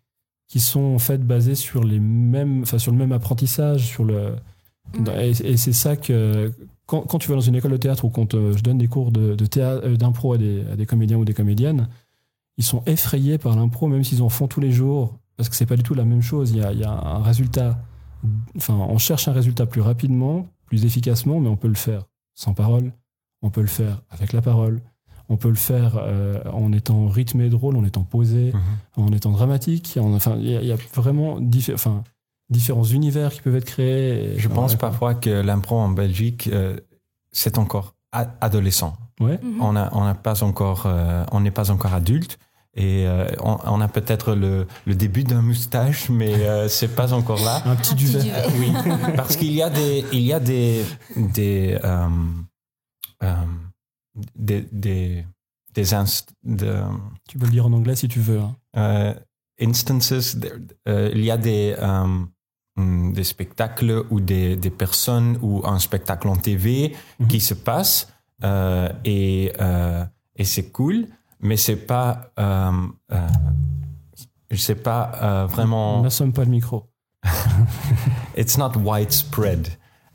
qui 0.48 0.60
sont 0.60 0.94
en 0.94 0.98
fait 0.98 1.26
basés 1.26 1.54
sur 1.54 1.82
les 1.82 1.98
mêmes, 1.98 2.62
enfin 2.62 2.78
sur 2.78 2.92
le 2.92 2.98
même 2.98 3.12
apprentissage, 3.12 3.86
sur 3.86 4.04
le 4.04 4.36
et, 5.18 5.30
et 5.30 5.56
c'est 5.56 5.72
ça 5.72 5.96
que 5.96 6.52
quand, 6.86 7.02
quand 7.02 7.18
tu 7.18 7.28
vas 7.28 7.34
dans 7.34 7.40
une 7.40 7.56
école 7.56 7.72
de 7.72 7.76
théâtre 7.76 8.04
ou 8.04 8.10
quand 8.10 8.34
euh, 8.34 8.56
je 8.56 8.62
donne 8.62 8.78
des 8.78 8.88
cours 8.88 9.10
de, 9.10 9.34
de 9.34 9.46
théâtre, 9.46 9.82
euh, 9.84 9.96
d'impro 9.96 10.34
à 10.34 10.38
des, 10.38 10.64
à 10.72 10.76
des 10.76 10.86
comédiens 10.86 11.16
ou 11.18 11.24
des 11.24 11.34
comédiennes, 11.34 11.88
ils 12.56 12.64
sont 12.64 12.82
effrayés 12.86 13.38
par 13.38 13.56
l'impro, 13.56 13.88
même 13.88 14.04
s'ils 14.04 14.22
en 14.22 14.28
font 14.28 14.46
tous 14.46 14.60
les 14.60 14.72
jours, 14.72 15.18
parce 15.36 15.48
que 15.48 15.56
c'est 15.56 15.66
pas 15.66 15.76
du 15.76 15.82
tout 15.82 15.94
la 15.94 16.04
même 16.04 16.22
chose. 16.22 16.52
Il 16.52 16.58
y 16.58 16.62
a, 16.62 16.72
il 16.72 16.78
y 16.78 16.84
a 16.84 16.90
un 16.90 17.22
résultat, 17.22 17.78
enfin, 18.56 18.74
on 18.74 18.98
cherche 18.98 19.28
un 19.28 19.32
résultat 19.32 19.66
plus 19.66 19.80
rapidement, 19.80 20.48
plus 20.66 20.84
efficacement, 20.84 21.40
mais 21.40 21.48
on 21.48 21.56
peut 21.56 21.68
le 21.68 21.74
faire 21.74 22.04
sans 22.34 22.54
parole, 22.54 22.92
on 23.42 23.50
peut 23.50 23.60
le 23.60 23.66
faire 23.66 24.02
avec 24.10 24.32
la 24.32 24.40
parole, 24.40 24.80
On 25.28 25.36
peut 25.36 25.48
le 25.48 25.54
faire 25.56 25.96
euh, 25.98 26.40
en 26.52 26.72
étant 26.72 27.08
rythmé, 27.08 27.48
drôle, 27.48 27.76
en 27.76 27.84
étant 27.84 28.02
posé, 28.04 28.52
Mhm. 28.52 29.04
en 29.08 29.12
étant 29.12 29.30
dramatique. 29.32 29.98
en- 30.00 30.14
enfin, 30.14 30.36
il 30.38 30.50
y, 30.50 30.56
a- 30.56 30.60
il 30.62 30.68
y 30.68 30.72
a 30.72 30.76
vraiment 30.94 31.40
diffé- 31.40 31.74
enfin, 31.74 32.04
différents 32.48 32.84
univers 32.84 33.32
qui 33.32 33.40
peuvent 33.40 33.56
être 33.56 33.64
créés. 33.64 34.34
et- 34.34 34.38
Je 34.38 34.48
pense 34.48 34.72
Ouais. 34.72 34.78
parfois 34.78 35.14
que 35.14 35.30
l'impro 35.30 35.76
en 35.78 35.88
Belgique, 35.88 36.48
euh, 36.52 36.76
c'est 37.32 37.58
encore 37.58 37.94
adolescent. 38.40 38.96
Ouais. 39.20 39.38
Mhm. 39.42 39.60
On 39.62 39.72
n'a 39.72 40.14
pas 40.14 40.42
encore, 40.44 40.84
euh, 40.86 41.24
on 41.32 41.40
n'est 41.40 41.50
pas 41.50 41.70
encore 41.70 41.92
adulte. 41.94 42.38
Et 42.78 43.06
euh, 43.06 43.26
on, 43.42 43.56
on 43.64 43.80
a 43.80 43.88
peut-être 43.88 44.34
le, 44.34 44.66
le 44.86 44.94
début 44.94 45.24
d'un 45.24 45.40
moustache, 45.40 46.10
mais 46.10 46.34
euh, 46.34 46.68
c'est 46.68 46.94
pas 46.94 47.14
encore 47.14 47.42
là. 47.42 47.62
Un 47.64 47.74
petit 47.74 47.94
duvet. 47.94 48.20
duvet. 48.22 48.42
Oui, 48.58 48.70
parce 49.16 49.36
qu'il 49.36 49.52
y 49.52 49.62
a 49.62 49.70
des, 49.70 50.04
il 50.12 50.20
y 50.20 50.32
a 50.34 50.40
des, 50.40 50.84
des, 51.16 51.78
euh, 51.82 52.08
euh, 53.22 53.34
des, 54.34 54.66
des, 54.72 55.24
des 55.74 55.92
inst- 55.94 56.30
de- 56.44 56.82
Tu 57.28 57.38
peux 57.38 57.46
le 57.46 57.52
dire 57.52 57.66
en 57.66 57.72
anglais 57.72 57.96
si 57.96 58.08
tu 58.08 58.20
veux. 58.20 58.40
hein. 58.40 58.54
euh, 58.76 59.14
instances, 59.60 60.38
there- 60.38 60.58
euh, 60.88 61.10
il 61.14 61.24
y 61.24 61.30
a 61.30 61.36
des, 61.38 61.74
euh, 61.78 62.24
hum, 62.76 63.12
des 63.12 63.24
spectacles 63.24 64.04
ou 64.10 64.20
des, 64.20 64.56
des 64.56 64.70
personnes 64.70 65.38
ou 65.42 65.62
un 65.64 65.78
spectacle 65.78 66.28
en 66.28 66.36
TV 66.36 66.94
Mhm. 67.18 67.28
qui 67.28 67.40
se 67.40 67.54
passe 67.54 68.08
euh, 68.44 68.92
et, 69.04 69.52
euh, 69.60 70.04
et 70.36 70.44
c'est 70.44 70.70
cool, 70.70 71.06
mais 71.40 71.56
c'est 71.56 71.76
pas, 71.86 72.30
euh, 72.38 72.70
je 74.50 74.56
sais 74.56 74.74
pas 74.74 75.46
vraiment, 75.46 76.02
N'assomme 76.02 76.32
pas 76.32 76.44
le 76.44 76.50
micro. 76.50 76.86
it's 78.36 78.56
not 78.58 78.72
widespread. 78.76 79.68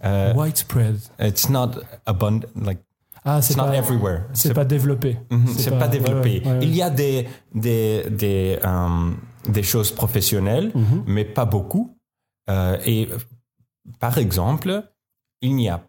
Uh, 0.04 0.34
Widespread. 0.36 0.99
it's 1.20 1.49
not 1.49 1.78
abundant, 2.06 2.47
like 2.56 2.80
Ah, 3.24 3.38
it's 3.38 3.47
c'est 3.47 3.55
not 3.57 3.65
pas, 3.65 3.76
everywhere. 3.78 4.24
c'est 4.34 4.53
pas 4.53 4.65
développé. 4.65 5.17
Mhm, 5.30 5.47
c'est 5.47 5.61
C'est 5.63 5.78
pas- 5.78 5.88
développé. 5.88 6.41
ouais, 6.43 6.47
ouais. 6.51 6.59
Il 6.63 6.76
y 6.76 6.82
a 6.82 6.89
des, 6.89 7.28
des, 7.53 8.09
des, 8.09 8.57
euh, 8.63 9.11
des 9.47 9.63
choses 9.63 9.91
professionnelles, 9.91 10.72
Mhm. 10.74 11.03
mais 11.05 11.26
pas 11.26 11.45
beaucoup. 11.45 11.95
Euh, 12.49 12.78
et 12.86 13.07
par 13.99 14.17
exemple, 14.17 14.84
il 15.41 15.55
n'y 15.55 15.69
a, 15.69 15.84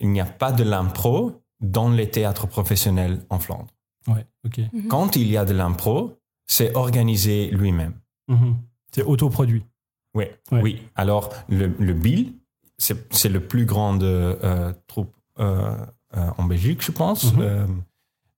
il 0.00 0.10
n'y 0.10 0.20
a 0.20 0.24
pas 0.26 0.50
de 0.52 0.64
l'impro 0.64 1.40
dans 1.60 1.88
les 1.90 2.10
théâtres 2.10 2.46
professionnels 2.48 3.24
en 3.30 3.38
Flandre. 3.38 3.68
Ouais, 4.08 4.26
ok. 4.44 4.60
Mhm. 4.72 4.88
Quand 4.88 5.14
il 5.16 5.30
y 5.30 5.36
a 5.36 5.44
de 5.44 5.52
l'impro, 5.52 6.16
c'est 6.46 6.74
organisé 6.74 7.50
lui-même. 7.52 7.94
Mhm. 8.28 8.56
C'est 8.92 9.02
autoproduit. 9.04 9.64
Oui, 10.16 10.24
Ouais. 10.50 10.62
oui. 10.62 10.82
Alors, 10.96 11.30
le, 11.48 11.68
le 11.78 11.92
Bill, 11.94 12.32
c'est 12.78 13.12
c'est 13.14 13.28
le 13.28 13.40
plus 13.46 13.66
grand 13.66 14.02
euh, 14.02 14.72
troupe 14.88 15.14
euh, 15.38 15.76
en 16.14 16.44
Belgique, 16.44 16.82
je 16.82 16.92
pense, 16.92 17.32
Mhm. 17.32 17.40
euh, 17.40 17.66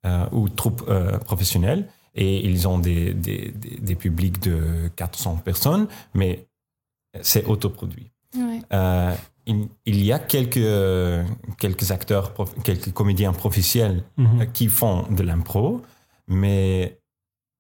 euh, 0.07 0.27
ou 0.33 0.49
troupe 0.49 0.85
euh, 0.89 1.19
professionnelle. 1.19 1.89
Et 2.15 2.45
ils 2.47 2.69
ont 2.69 2.79
des, 2.79 3.15
des, 3.15 3.53
des, 3.53 3.79
des 3.79 3.95
publics 3.95 4.41
de 4.43 4.91
400 4.97 5.37
personnes, 5.37 5.87
mais 6.15 6.47
c'est 7.23 7.45
autoproduit. 7.47 8.11
Ouais. 8.37 8.61
Euh, 8.73 9.15
il, 9.47 9.69
il 9.87 10.05
y 10.05 10.13
a 10.13 10.19
quelques, 10.19 10.61
quelques 11.59 11.91
acteurs, 11.91 12.33
prof- 12.35 12.55
quelques 12.63 12.93
comédiens 12.93 13.33
professionnels 13.33 14.05
Mhm. 14.19 14.41
euh, 14.43 14.45
qui 14.47 14.69
font 14.69 15.07
de 15.11 15.23
l'impro, 15.23 15.81
mais 16.29 16.99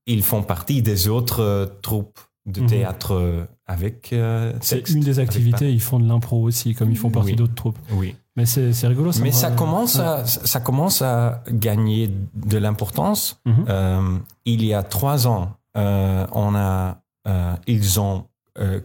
ils 0.06 0.22
font 0.22 0.42
partie 0.42 0.82
des 0.82 1.08
autres 1.08 1.40
euh, 1.40 1.66
troupes 1.80 2.18
de 2.46 2.60
Mhm. 2.60 2.66
théâtre 2.66 3.12
euh, 3.14 3.44
avec 3.66 4.12
euh, 4.12 4.52
C'est 4.60 4.88
une 4.90 5.00
des 5.00 5.18
avec 5.18 5.28
activités, 5.30 5.72
ils 5.72 5.80
font 5.80 5.98
de 6.00 6.06
l'impro 6.08 6.42
aussi, 6.42 6.74
comme 6.74 6.90
ils 6.90 6.98
font 6.98 7.10
partie 7.10 7.30
Oui. 7.30 7.36
d'autres 7.36 7.54
troupes. 7.54 7.78
Oui. 7.92 8.16
Mais 8.36 8.46
c'est 8.46 8.86
rigolo. 8.86 9.10
mais 9.20 9.26
me 9.26 9.30
ça 9.32 9.50
commence, 9.50 9.96
Ouais. 9.96 10.04
à, 10.04 10.24
ça 10.24 10.60
commence 10.60 11.02
à 11.02 11.42
gagner 11.50 12.08
de 12.34 12.56
l'importance. 12.58 13.40
Mhm. 13.44 13.64
Euh, 13.68 14.18
il 14.46 14.64
y 14.64 14.72
a 14.72 14.82
trois 14.82 15.26
ans, 15.26 15.52
euh, 15.76 16.26
on 16.32 16.54
a, 16.54 17.02
euh, 17.28 17.54
ils 17.66 18.00
ont 18.00 18.26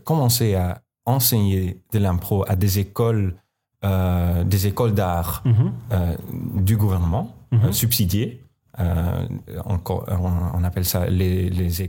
commencé 0.03 0.55
à 0.55 0.81
enseigner 1.05 1.81
de 1.93 1.99
l'impro 1.99 2.43
à 2.47 2.55
des 2.55 2.79
écoles, 2.79 3.35
des 3.83 4.67
écoles 4.67 4.93
d'art 4.93 5.43
Mhm. 5.45 5.71
du 6.63 6.75
gouvernement, 6.77 7.35
Mhm. 7.51 7.59
euh, 7.65 7.71
subsidiées. 7.71 8.43
On, 8.77 9.79
on 9.87 10.63
appelle 10.63 10.85
ça 10.85 11.07
les, 11.09 11.49
les, 11.49 11.83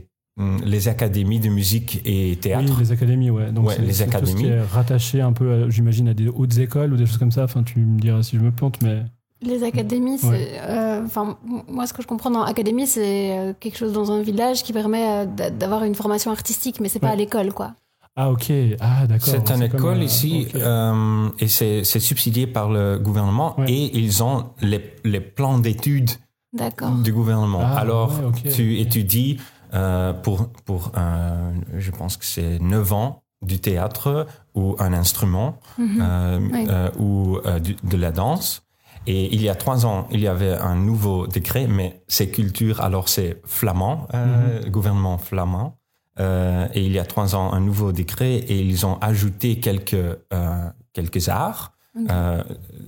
les 0.65 0.87
académies 0.87 1.39
de 1.39 1.49
musique 1.49 2.01
et 2.05 2.35
théâtre. 2.37 2.65
Oui, 2.71 2.75
les 2.79 2.91
académies, 2.91 3.29
ouais. 3.29 3.51
Donc 3.51 3.67
Ouais, 3.67 3.75
c'est- 3.75 3.81
les 3.81 3.93
c'est 3.93 4.05
tout 4.05 4.11
ce 4.11 4.15
académies. 4.17 4.41
qui 4.43 4.47
est 4.47 4.61
rattaché 4.61 5.21
un 5.21 5.33
peu, 5.33 5.51
à- 5.65 5.69
j'imagine, 5.69 6.07
à 6.07 6.13
des 6.13 6.27
hautes 6.29 6.57
écoles 6.57 6.93
ou 6.93 6.97
des 6.97 7.05
choses 7.05 7.17
comme 7.17 7.31
ça. 7.31 7.43
Enfin, 7.43 7.63
tu 7.63 7.79
me 7.79 7.99
diras 7.99 8.23
si 8.23 8.37
je 8.37 8.41
me 8.41 8.51
plante, 8.51 8.81
mais 8.81 9.03
Les 9.41 9.63
académies, 9.63 10.17
c'est. 10.17 10.59
euh, 10.63 11.01
Enfin, 11.05 11.37
moi, 11.69 11.87
ce 11.87 11.93
que 11.93 12.01
je 12.01 12.07
comprends 12.07 12.29
dans 12.31 12.41
académie, 12.43 12.85
c'est 12.87 13.37
euh, 13.37 13.53
quelque 13.57 13.77
chose 13.77 13.93
dans 13.93 14.11
un 14.11 14.21
village 14.21 14.63
qui 14.63 14.73
permet 14.73 15.05
euh, 15.09 15.25
d'a- 15.25 15.49
d'avoir 15.49 15.83
une 15.85 15.95
formation 15.95 16.31
artistique, 16.31 16.79
mais 16.81 16.89
c'est 16.89 16.99
pas 16.99 17.07
Ouais. 17.07 17.13
à 17.13 17.15
l'école, 17.15 17.53
quoi. 17.53 17.73
ah 18.17 18.31
ok, 18.31 18.51
ah 18.81 19.07
d'accord. 19.07 19.29
C'est 19.29 19.49
une 19.51 19.63
école 19.63 20.03
ici 20.03 20.47
euh, 20.55 21.29
et 21.39 21.47
c'est 21.47 21.85
c'est 21.85 22.01
subsidié 22.01 22.47
par 22.47 22.69
le 22.69 22.97
gouvernement 22.99 23.57
Ouais. 23.57 23.71
et 23.71 23.97
ils 23.97 24.21
ont 24.23 24.47
les, 24.61 24.81
les 25.05 25.21
plans 25.21 25.57
d'études 25.57 26.09
D'accord. 26.51 26.91
du 26.95 27.13
gouvernement. 27.13 27.61
Ah, 27.63 27.77
Alors, 27.79 28.11
ouais, 28.43 28.51
tu 28.51 28.77
étudies 28.79 29.37
euh, 29.73 30.13
pour, 30.13 30.49
pour 30.65 30.91
euh, 30.97 31.51
je 31.77 31.91
pense 31.91 32.17
que 32.17 32.25
c'est 32.25 32.59
9 32.59 32.93
ans 32.93 33.23
du 33.41 33.59
théâtre 33.59 34.27
ou 34.55 34.75
un 34.79 34.91
instrument 34.93 35.59
Oui. 35.77 35.87
euh, 36.01 36.89
ou 36.97 37.37
euh, 37.45 37.59
du- 37.59 37.77
de 37.83 37.97
la 37.97 38.11
danse. 38.11 38.63
Et 39.07 39.33
il 39.33 39.41
y 39.41 39.47
a 39.49 39.55
trois 39.55 39.85
ans, 39.85 40.07
il 40.11 40.19
y 40.19 40.27
avait 40.27 40.53
un 40.53 40.75
nouveau 40.75 41.25
décret, 41.25 41.67
mais 41.67 42.03
c'est 42.07 42.29
culture, 42.29 42.81
alors 42.81 43.07
c'est 43.07 43.41
flamand, 43.45 44.07
euh, 44.13 44.61
Mhm. 44.63 44.69
gouvernement 44.69 45.17
flamand. 45.17 45.77
Euh, 46.19 46.67
et 46.73 46.85
il 46.85 46.91
y 46.91 46.99
a 46.99 47.05
trois 47.05 47.33
ans, 47.33 47.53
un 47.53 47.61
nouveau 47.61 47.93
décret 47.93 48.33
et 48.35 48.59
ils 48.59 48.85
ont 48.85 48.97
ajouté 48.99 49.59
quelques, 49.61 49.93
euh, 49.93 50.69
quelques 50.91 51.29
arts, 51.29 51.71
Ok. 51.97 52.07
euh, 52.11 52.43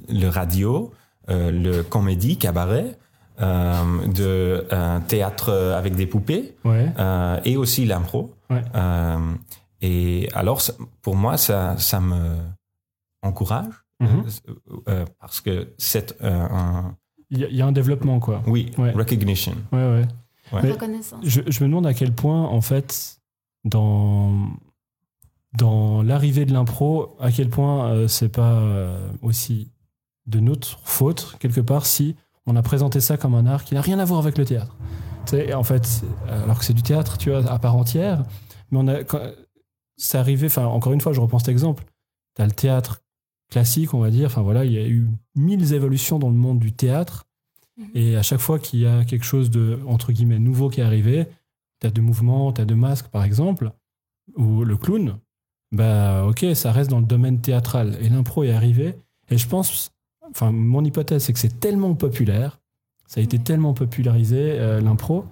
le 0.10 0.28
radio, 0.28 0.92
euh, 1.30 1.50
le 1.50 1.82
comédie, 1.82 2.38
cabaret, 2.38 2.88
euh, 2.88 2.94
de 3.42 4.68
euh, 4.72 5.00
théâtre 5.08 5.52
avec 5.76 5.96
des 5.96 6.06
poupées 6.06 6.56
Ouais. 6.64 6.92
euh, 7.00 7.40
et 7.44 7.58
aussi 7.58 7.86
l'impro. 7.86 8.34
Ouais. 8.50 8.64
Euh, 8.76 9.18
et 9.82 10.30
alors, 10.34 10.62
pour 11.02 11.16
moi, 11.16 11.38
ça, 11.38 11.78
ça 11.78 12.00
me 12.00 12.38
encourage 13.24 13.74
Mhm. 14.00 14.24
euh, 14.48 14.54
euh, 14.90 15.06
parce 15.20 15.42
que 15.42 15.74
c'est 15.78 16.16
euh, 16.24 16.48
un, 16.50 16.96
Il 17.30 17.40
y, 17.40 17.46
a- 17.46 17.50
il 17.50 17.56
y 17.56 17.62
a 17.62 17.66
un 17.68 17.72
développement, 17.72 18.20
quoi. 18.20 18.42
oui, 18.48 18.72
Ouais. 18.78 18.92
recognition. 18.92 19.54
Ouais, 19.72 19.78
ouais. 19.80 20.06
Ouais. 20.52 20.60
Mais- 20.64 20.72
Reconnaissance. 20.72 21.24
Je, 21.24 21.42
je 21.48 21.64
me 21.64 21.70
demande 21.70 21.88
à 21.88 21.94
quel 21.94 22.12
point, 22.14 22.44
en 22.46 22.62
fait, 22.62 23.20
dans, 23.64 24.50
dans 25.58 26.02
l'arrivée 26.02 26.46
de 26.46 26.54
l'impro, 26.54 27.16
à 27.20 27.32
quel 27.32 27.50
point 27.50 27.90
euh, 27.92 28.08
c'est 28.08 28.30
pas 28.30 28.54
euh, 28.54 29.08
aussi 29.22 29.72
de 30.28 30.40
notre 30.40 30.80
faute, 30.84 31.36
quelque 31.40 31.62
part, 31.62 31.86
si 31.86 32.16
on 32.52 32.56
a 32.56 32.62
présenté 32.62 33.00
ça 33.00 33.18
comme 33.18 33.34
un 33.36 33.46
art 33.46 33.64
qui 33.64 33.74
n'a 33.76 33.82
rien 33.82 34.00
à 34.00 34.06
voir 34.06 34.20
avec 34.20 34.38
le 34.38 34.46
théâtre. 34.46 34.76
En 35.56 35.64
fait, 35.64 36.04
alors 36.28 36.60
que 36.60 36.66
c'est 36.66 36.74
du 36.74 36.82
théâtre, 36.82 37.18
tu 37.18 37.30
vois, 37.30 37.50
à 37.50 37.58
part 37.60 37.76
entière, 37.78 38.24
mais 38.72 38.80
on 38.80 38.88
a, 38.88 39.04
quand- 39.04 39.22
c'est 39.98 40.18
arrivé, 40.18 40.48
enfin, 40.48 40.66
encore 40.66 40.94
une 40.94 41.00
fois, 41.02 41.14
je 41.14 41.22
reprends 41.22 41.40
cet 41.40 41.50
exemple. 41.50 41.84
Tu 42.36 42.42
as 42.42 42.46
le 42.46 42.52
théâtre 42.52 43.02
classique, 43.50 43.94
on 43.94 44.00
va 44.00 44.10
dire, 44.10 44.26
enfin 44.28 44.42
voilà, 44.42 44.66
il 44.66 44.72
y 44.72 44.78
a 44.78 44.88
eu 44.88 45.08
mille 45.36 45.74
évolutions 45.74 46.20
dans 46.20 46.30
le 46.30 46.36
monde 46.36 46.60
du 46.60 46.74
théâtre. 46.74 47.26
Mhm. 47.78 47.88
Et 47.96 48.16
à 48.18 48.24
chaque 48.24 48.40
fois 48.40 48.60
qu'il 48.60 48.80
y 48.80 48.88
a 48.88 49.06
quelque 49.06 49.26
chose 49.26 49.50
de, 49.52 49.80
entre 49.88 50.12
guillemets, 50.12 50.40
nouveau 50.40 50.70
qui 50.70 50.82
est 50.82 50.84
arrivé, 50.84 51.28
tu 51.80 51.88
as 51.88 51.92
de 51.92 52.02
mouvements, 52.02 52.52
tu 52.52 52.62
as 52.62 52.66
de 52.66 52.74
masques, 52.74 53.08
par 53.08 53.24
exemple, 53.24 53.72
ou 54.36 54.64
le 54.64 54.76
clown, 54.78 55.18
bah 55.72 56.26
ok, 56.26 56.46
ça 56.56 56.72
reste 56.72 56.90
dans 56.90 57.00
le 57.00 57.06
domaine 57.06 57.40
théâtral. 57.42 57.98
Et 58.02 58.10
l'impro 58.10 58.44
est 58.44 58.52
arrivé. 58.52 58.96
Et 59.30 59.38
je 59.38 59.48
pense, 59.48 59.92
enfin, 60.32 60.52
mon 60.52 60.84
hypothèse, 60.84 61.24
c'est 61.26 61.34
que 61.34 61.40
c'est 61.40 61.60
tellement 61.60 61.94
populaire, 61.96 62.60
ça 63.08 63.20
a 63.20 63.24
été 63.24 63.40
tellement 63.40 63.74
popularisé, 63.74 64.38
euh, 64.60 64.80
l'impro, 64.82 65.26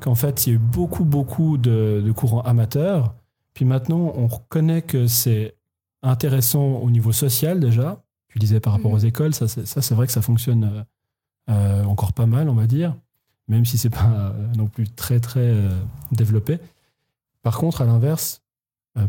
qu'en 0.00 0.14
fait, 0.14 0.46
il 0.46 0.50
y 0.50 0.52
a 0.52 0.56
eu 0.56 0.58
beaucoup, 0.58 1.04
beaucoup 1.04 1.58
de, 1.58 2.02
de 2.04 2.12
courants 2.12 2.42
amateurs. 2.42 3.14
Puis 3.54 3.64
maintenant, 3.64 4.12
on 4.16 4.26
reconnaît 4.26 4.82
que 4.82 5.06
c'est 5.06 5.54
intéressant 6.02 6.64
au 6.78 6.90
niveau 6.90 7.12
social 7.12 7.60
déjà. 7.60 8.02
Tu 8.28 8.38
disais 8.38 8.60
par 8.60 8.72
rapport 8.74 8.90
Mhm. 8.90 8.96
aux 8.96 9.00
écoles, 9.00 9.34
ça, 9.34 9.48
c'est 9.48 9.94
vrai 9.94 10.06
que 10.06 10.12
ça 10.12 10.22
fonctionne 10.22 10.64
euh, 10.64 10.82
euh, 11.50 11.84
encore 11.84 12.12
pas 12.12 12.26
mal, 12.26 12.48
on 12.48 12.54
va 12.54 12.66
dire, 12.66 12.94
même 13.48 13.64
si 13.64 13.78
c'est 13.78 13.90
pas 13.90 14.34
non 14.56 14.66
plus 14.66 14.88
très, 14.90 15.20
très 15.20 15.54
développé. 16.12 16.58
Par 17.42 17.56
contre, 17.58 17.80
à 17.82 17.84
l'inverse, 17.84 18.42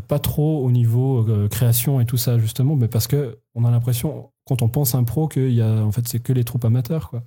pas 0.06 0.18
trop 0.18 0.64
au 0.64 0.70
niveau 0.70 1.26
création 1.50 2.00
et 2.00 2.06
tout 2.06 2.16
ça, 2.18 2.38
justement, 2.38 2.76
mais 2.76 2.88
parce 2.88 3.06
que 3.08 3.38
on 3.54 3.64
a 3.64 3.70
l'impression, 3.70 4.30
quand 4.48 4.62
on 4.62 4.68
pense 4.68 4.94
impro, 4.94 5.28
qu'il 5.28 5.52
y 5.52 5.60
a, 5.62 5.84
en 5.84 5.92
fait, 5.92 6.06
c'est 6.08 6.18
que 6.20 6.32
les 6.32 6.44
troupes 6.44 6.64
amateurs, 6.64 7.10
quoi. 7.10 7.22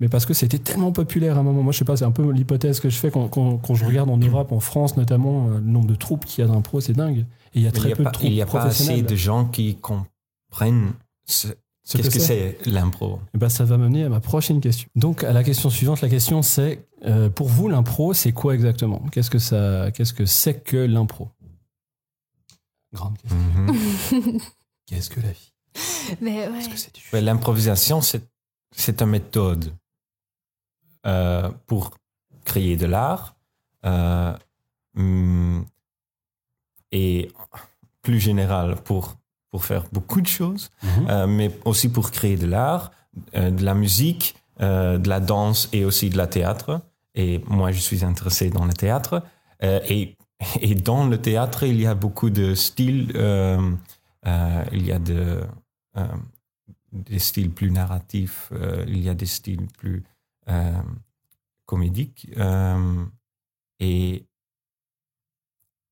Mais 0.00 0.08
parce 0.08 0.26
que 0.26 0.32
c'était 0.34 0.60
tellement 0.60 0.92
populaire 0.92 1.36
à 1.36 1.40
un 1.40 1.42
moment. 1.42 1.62
Moi, 1.64 1.72
je 1.72 1.78
sais 1.78 1.84
pas, 1.84 1.96
c'est 1.96 2.04
un 2.04 2.12
peu 2.12 2.30
l'hypothèse 2.30 2.78
que 2.78 2.88
je 2.88 2.96
fais 2.96 3.10
quand, 3.10 3.26
quand- 3.26 3.56
quand 3.56 3.74
je 3.74 3.84
regarde 3.84 4.08
en 4.08 4.16
Europe, 4.18 4.52
en 4.52 4.60
France 4.60 4.96
notamment, 4.96 5.48
euh, 5.48 5.54
le 5.54 5.60
nombre 5.60 5.88
de 5.88 5.96
troupes 5.96 6.24
qu'il 6.24 6.44
y 6.44 6.48
a 6.48 6.50
d'impro, 6.52 6.80
c'est 6.80 6.92
dingue. 6.92 7.26
Et 7.54 7.58
il 7.60 7.62
y 7.62 7.66
a 7.66 7.72
très 7.72 7.88
n'y 7.88 7.92
a, 7.94 7.96
peu 7.96 8.04
pas- 8.04 8.10
de 8.10 8.14
troupes 8.14 8.28
il 8.30 8.34
y 8.34 8.42
a 8.42 8.46
pas 8.46 8.62
assez 8.66 9.02
de 9.02 9.16
gens 9.16 9.46
qui 9.46 9.74
comprennent 9.76 10.92
ce, 11.26 11.48
Qu'est-ce 11.90 12.10
que 12.10 12.18
c'est 12.20 12.58
l'impro 12.66 13.18
Eh 13.34 13.38
ben, 13.38 13.48
ça 13.48 13.64
va 13.64 13.76
m'amener 13.78 14.04
à 14.04 14.08
ma 14.10 14.20
prochaine 14.20 14.60
question. 14.60 14.88
Donc, 14.94 15.24
à 15.24 15.32
la 15.32 15.42
question 15.42 15.68
suivante, 15.70 16.00
la 16.02 16.08
question 16.10 16.42
c'est 16.42 16.86
euh, 17.06 17.28
pour 17.30 17.48
vous, 17.48 17.68
l'impro, 17.68 18.12
c'est 18.12 18.32
quoi 18.32 18.54
exactement? 18.54 19.02
Qu'est-ce 19.10 19.30
que 19.30 19.38
ça, 19.40 19.90
qu'est-ce 19.92 20.12
que 20.12 20.26
c'est 20.26 20.62
que 20.62 20.76
l'impro? 20.76 21.28
Grande 22.92 23.16
question. 23.18 23.38
Mhm. 23.38 24.40
Qu'est-ce 24.86 25.10
que 25.10 25.20
la 25.20 25.30
vie? 25.32 25.52
Mais 26.20 26.48
ouais. 26.48 26.52
Qu'est-ce 26.58 26.68
que 26.68 26.76
c'est 26.76 26.94
du 26.94 27.00
jeu 27.00 27.06
Ouais, 27.12 27.20
L'improvisation, 27.20 28.00
c'est, 28.00 28.22
c'est 28.72 29.00
une 29.02 29.08
méthode 29.10 29.72
euh, 31.06 31.50
pour 31.66 31.96
créer 32.44 32.76
de 32.76 32.86
l'art 32.86 33.34
euh, 33.84 34.34
hum, 34.96 35.64
et 36.92 37.30
plus 38.02 38.20
général 38.20 38.76
pour, 38.84 39.16
pour 39.50 39.64
faire 39.64 39.84
beaucoup 39.92 40.20
de 40.20 40.26
choses, 40.26 40.70
Mhm. 40.82 41.06
euh, 41.10 41.26
mais 41.26 41.50
aussi 41.64 41.88
pour 41.90 42.10
créer 42.10 42.36
de 42.36 42.46
l'art, 42.46 42.90
euh, 43.34 43.50
de 43.50 43.64
la 43.64 43.74
musique, 43.74 44.34
euh, 44.60 44.98
de 44.98 45.08
la 45.08 45.20
danse 45.20 45.68
et 45.72 45.84
aussi 45.84 46.10
de 46.10 46.16
la 46.16 46.26
théâtre. 46.26 46.80
Et 47.14 47.42
moi, 47.46 47.70
je 47.72 47.78
suis 47.78 48.04
intéressé 48.04 48.50
dans 48.50 48.64
le 48.64 48.72
théâtre. 48.72 49.22
Euh, 49.62 49.80
et, 49.88 50.16
et 50.60 50.74
dans 50.74 51.06
le 51.06 51.18
théâtre, 51.20 51.64
il 51.64 51.80
y 51.80 51.86
a 51.86 51.94
beaucoup 51.94 52.30
de 52.30 52.54
styles. 52.54 53.12
euh, 53.14 53.70
euh, 54.26 54.64
il 54.72 54.84
y 54.86 54.92
a 54.92 54.98
de, 54.98 55.40
des 56.92 57.18
styles 57.18 57.50
plus 57.50 57.70
narratifs, 57.70 58.48
euh, 58.52 58.84
il 58.88 59.02
y 59.02 59.08
a 59.08 59.14
des 59.14 59.26
styles 59.26 59.66
plus 59.78 60.02
euh, 60.48 60.82
comédiques. 61.66 62.28
euh, 62.38 63.04
et 63.80 64.24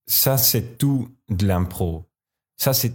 ça, 0.07 0.39
c'est 0.39 0.79
tout 0.79 1.09
de 1.29 1.47
l'impro. 1.47 2.05
Ça, 2.57 2.73
c'est. 2.73 2.95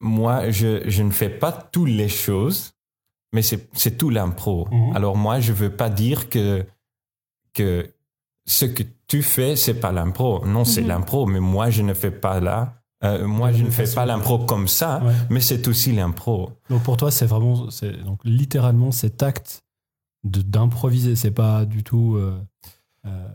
Moi, 0.00 0.50
je, 0.50 0.88
je 0.88 1.02
ne 1.02 1.10
fais 1.10 1.28
pas 1.30 1.52
toutes 1.52 1.88
les 1.88 2.08
choses, 2.08 2.72
mais 3.32 3.42
c'est 3.42 3.68
c'est 3.74 3.98
tout 3.98 4.10
l'impro. 4.10 4.66
Mhm. 4.70 4.96
Alors, 4.96 5.16
moi, 5.16 5.40
je 5.40 5.52
veux 5.52 5.74
pas 5.74 5.90
dire 5.90 6.28
que, 6.30 6.66
que 7.52 7.92
ce 8.46 8.64
que 8.64 8.82
tu 9.06 9.22
fais, 9.22 9.56
c'est 9.56 9.78
pas 9.80 9.92
l'impro. 9.92 10.44
Non, 10.46 10.64
c'est 10.64 10.82
Mhm. 10.82 10.88
l'impro, 10.88 11.26
mais 11.26 11.40
moi, 11.40 11.70
je 11.70 11.82
ne 11.82 11.94
fais 11.94 12.10
pas 12.10 12.40
là. 12.40 12.79
Euh, 13.04 13.26
moi, 13.26 13.52
je 13.52 13.64
ne 13.64 13.70
fais 13.70 13.84
façon. 13.86 13.94
pas 13.96 14.06
l'impro 14.06 14.38
comme 14.40 14.68
ça, 14.68 15.02
Ouais. 15.02 15.14
mais 15.30 15.40
c'est 15.40 15.66
aussi 15.68 15.92
l'impro. 15.92 16.50
Donc 16.68 16.82
pour 16.82 16.96
toi, 16.96 17.10
c'est 17.10 17.26
vraiment, 17.26 17.68
donc 18.04 18.20
littéralement 18.24 18.90
cet 18.92 19.22
acte 19.22 19.62
d'improviser. 20.24 21.16
C'est 21.16 21.30
pas 21.30 21.64
du 21.64 21.82
tout. 21.82 22.16
euh, 22.16 22.38
euh, 23.06 23.28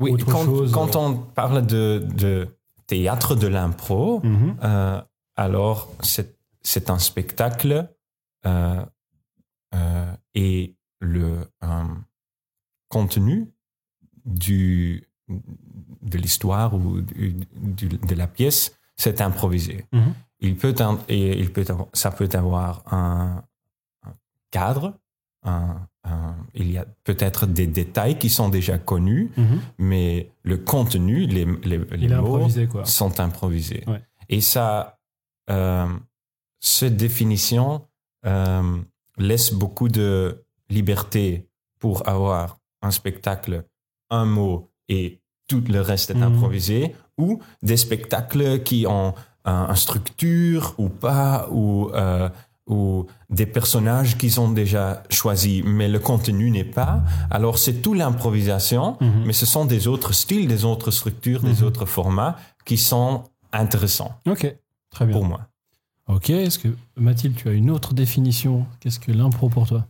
Oui, 0.00 0.10
Autre 0.10 0.26
quand, 0.26 0.44
chose, 0.44 0.72
quand 0.72 0.96
euh, 0.96 0.98
on 0.98 1.14
parle 1.16 1.64
de, 1.66 2.04
de 2.16 2.48
théâtre 2.88 3.36
de 3.36 3.46
l'impro, 3.46 4.20
mhm. 4.24 4.56
alors 5.36 5.88
c'est 6.02 6.36
c'est 6.62 6.88
un 6.90 6.98
spectacle 6.98 7.88
et 10.34 10.74
le 11.00 11.46
contenu 12.88 13.52
du, 14.24 15.04
de 15.28 16.18
l'histoire 16.18 16.74
ou 16.74 17.00
du- 17.00 17.36
du- 17.54 17.88
de 17.98 18.14
la 18.14 18.26
pièce, 18.26 18.76
c'est 18.96 19.20
improvisé. 19.20 19.86
Mhm. 19.92 20.14
Il 20.40 20.56
peut 20.56 20.74
et 21.08 21.38
il 21.38 21.52
peut 21.52 21.64
ça 21.92 22.10
peut 22.10 22.28
avoir 22.34 22.82
un, 22.92 23.42
un 24.04 24.12
cadre, 24.50 24.94
un- 25.44 25.86
un- 26.04 26.36
il 26.54 26.70
y 26.70 26.76
a 26.78 26.84
peut-être 27.04 27.46
des 27.46 27.66
détails 27.66 28.18
qui 28.18 28.28
sont 28.28 28.48
déjà 28.50 28.78
connus, 28.78 29.30
Mhm. 29.36 29.60
mais 29.78 30.30
le 30.42 30.58
contenu, 30.58 31.26
les, 31.26 31.46
mots 31.46 32.36
improvisé 32.36 32.68
sont 32.84 33.20
improvisés. 33.20 33.84
Ouais. 33.86 34.02
Et 34.28 34.40
ça, 34.40 34.98
euh, 35.50 35.86
cette 36.60 36.96
définition 36.96 37.86
euh, 38.26 38.78
laisse 39.18 39.52
beaucoup 39.52 39.88
de 39.88 40.44
liberté 40.70 41.46
pour 41.78 42.08
avoir 42.08 42.58
un 42.80 42.90
spectacle, 42.90 43.64
un 44.10 44.24
mot 44.24 44.70
et 44.88 45.20
tout 45.46 45.62
le 45.68 45.80
reste 45.80 46.10
est 46.10 46.14
Mhm. 46.14 46.22
improvisé, 46.22 46.94
ou 47.18 47.40
des 47.62 47.76
spectacles 47.76 48.62
qui 48.62 48.86
ont 48.86 49.14
un, 49.44 49.66
un 49.70 49.74
structure 49.74 50.74
ou 50.78 50.88
pas, 50.88 51.48
ou, 51.50 51.90
euh, 51.94 52.28
ou 52.66 53.06
des 53.28 53.44
personnages 53.46 54.16
qui 54.16 54.30
sont 54.30 54.50
déjà 54.50 55.02
choisis, 55.10 55.62
mais 55.66 55.86
le 55.88 55.98
contenu 55.98 56.50
n'est 56.50 56.64
pas. 56.64 57.02
Alors 57.30 57.58
c'est 57.58 57.82
tout 57.82 57.92
l'improvisation, 57.94 58.96
Mhm. 59.00 59.24
mais 59.26 59.32
ce 59.34 59.44
sont 59.46 59.66
des 59.66 59.86
autres 59.86 60.14
styles, 60.14 60.48
des 60.48 60.64
autres 60.64 60.90
structures, 60.90 61.42
des 61.42 61.60
Mhm. 61.60 61.64
autres 61.66 61.84
formats 61.86 62.36
qui 62.64 62.78
sont 62.78 63.24
intéressants 63.52 64.14
Ok, 64.26 64.56
très 64.90 65.04
bien. 65.06 65.12
pour 65.14 65.24
moi. 65.26 65.40
Ok, 66.08 66.30
est-ce 66.30 66.58
que 66.58 66.68
Mathilde, 66.96 67.34
tu 67.36 67.48
as 67.48 67.52
une 67.52 67.70
autre 67.70 67.94
définition? 67.94 68.66
Qu'est-ce 68.80 68.98
que 68.98 69.12
l'impro 69.12 69.48
pour 69.48 69.66
toi? 69.66 69.86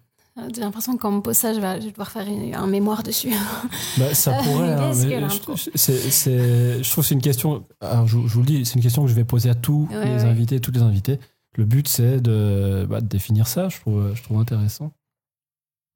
J'ai 0.54 0.60
l'impression 0.60 0.96
que 0.96 1.02
quand 1.02 1.10
on 1.10 1.16
me 1.16 1.20
pose 1.20 1.36
ça, 1.36 1.52
je 1.54 1.60
vais, 1.60 1.80
je 1.80 1.86
vais 1.86 1.90
devoir 1.92 2.10
faire 2.10 2.26
une- 2.26 2.54
un 2.54 2.66
mémoire 2.66 3.02
dessus. 3.02 3.30
Bah, 3.98 4.12
ça 4.14 4.32
pourrait. 4.42 4.72
hein, 4.72 4.90
mais 4.96 5.10
je, 5.10 5.20
l'impro 5.20 5.56
c'est- 5.56 5.76
c'est- 6.10 6.82
je 6.82 6.90
trouve 6.90 7.04
que 7.04 7.08
c'est 7.08 7.14
une 7.14 7.20
question. 7.20 7.64
Alors, 7.80 8.06
je, 8.06 8.18
je 8.18 8.34
vous 8.34 8.40
le 8.40 8.46
dis, 8.46 8.64
c'est 8.66 8.74
une 8.74 8.82
question 8.82 9.02
que 9.02 9.08
je 9.08 9.14
vais 9.14 9.24
poser 9.24 9.50
à 9.50 9.54
tous 9.54 9.88
Ouais, 9.90 10.04
les 10.04 10.22
ouais. 10.22 10.28
invités, 10.28 10.60
toutes 10.60 10.74
les 10.76 10.82
invités. 10.82 11.18
Le 11.56 11.64
but, 11.64 11.86
c'est 11.86 12.20
de, 12.20 12.86
bah, 12.88 13.00
de 13.00 13.06
définir 13.06 13.46
ça. 13.46 13.68
Je 13.68 13.78
trouve, 13.80 14.12
je 14.14 14.22
trouve 14.22 14.38
intéressant. 14.40 14.90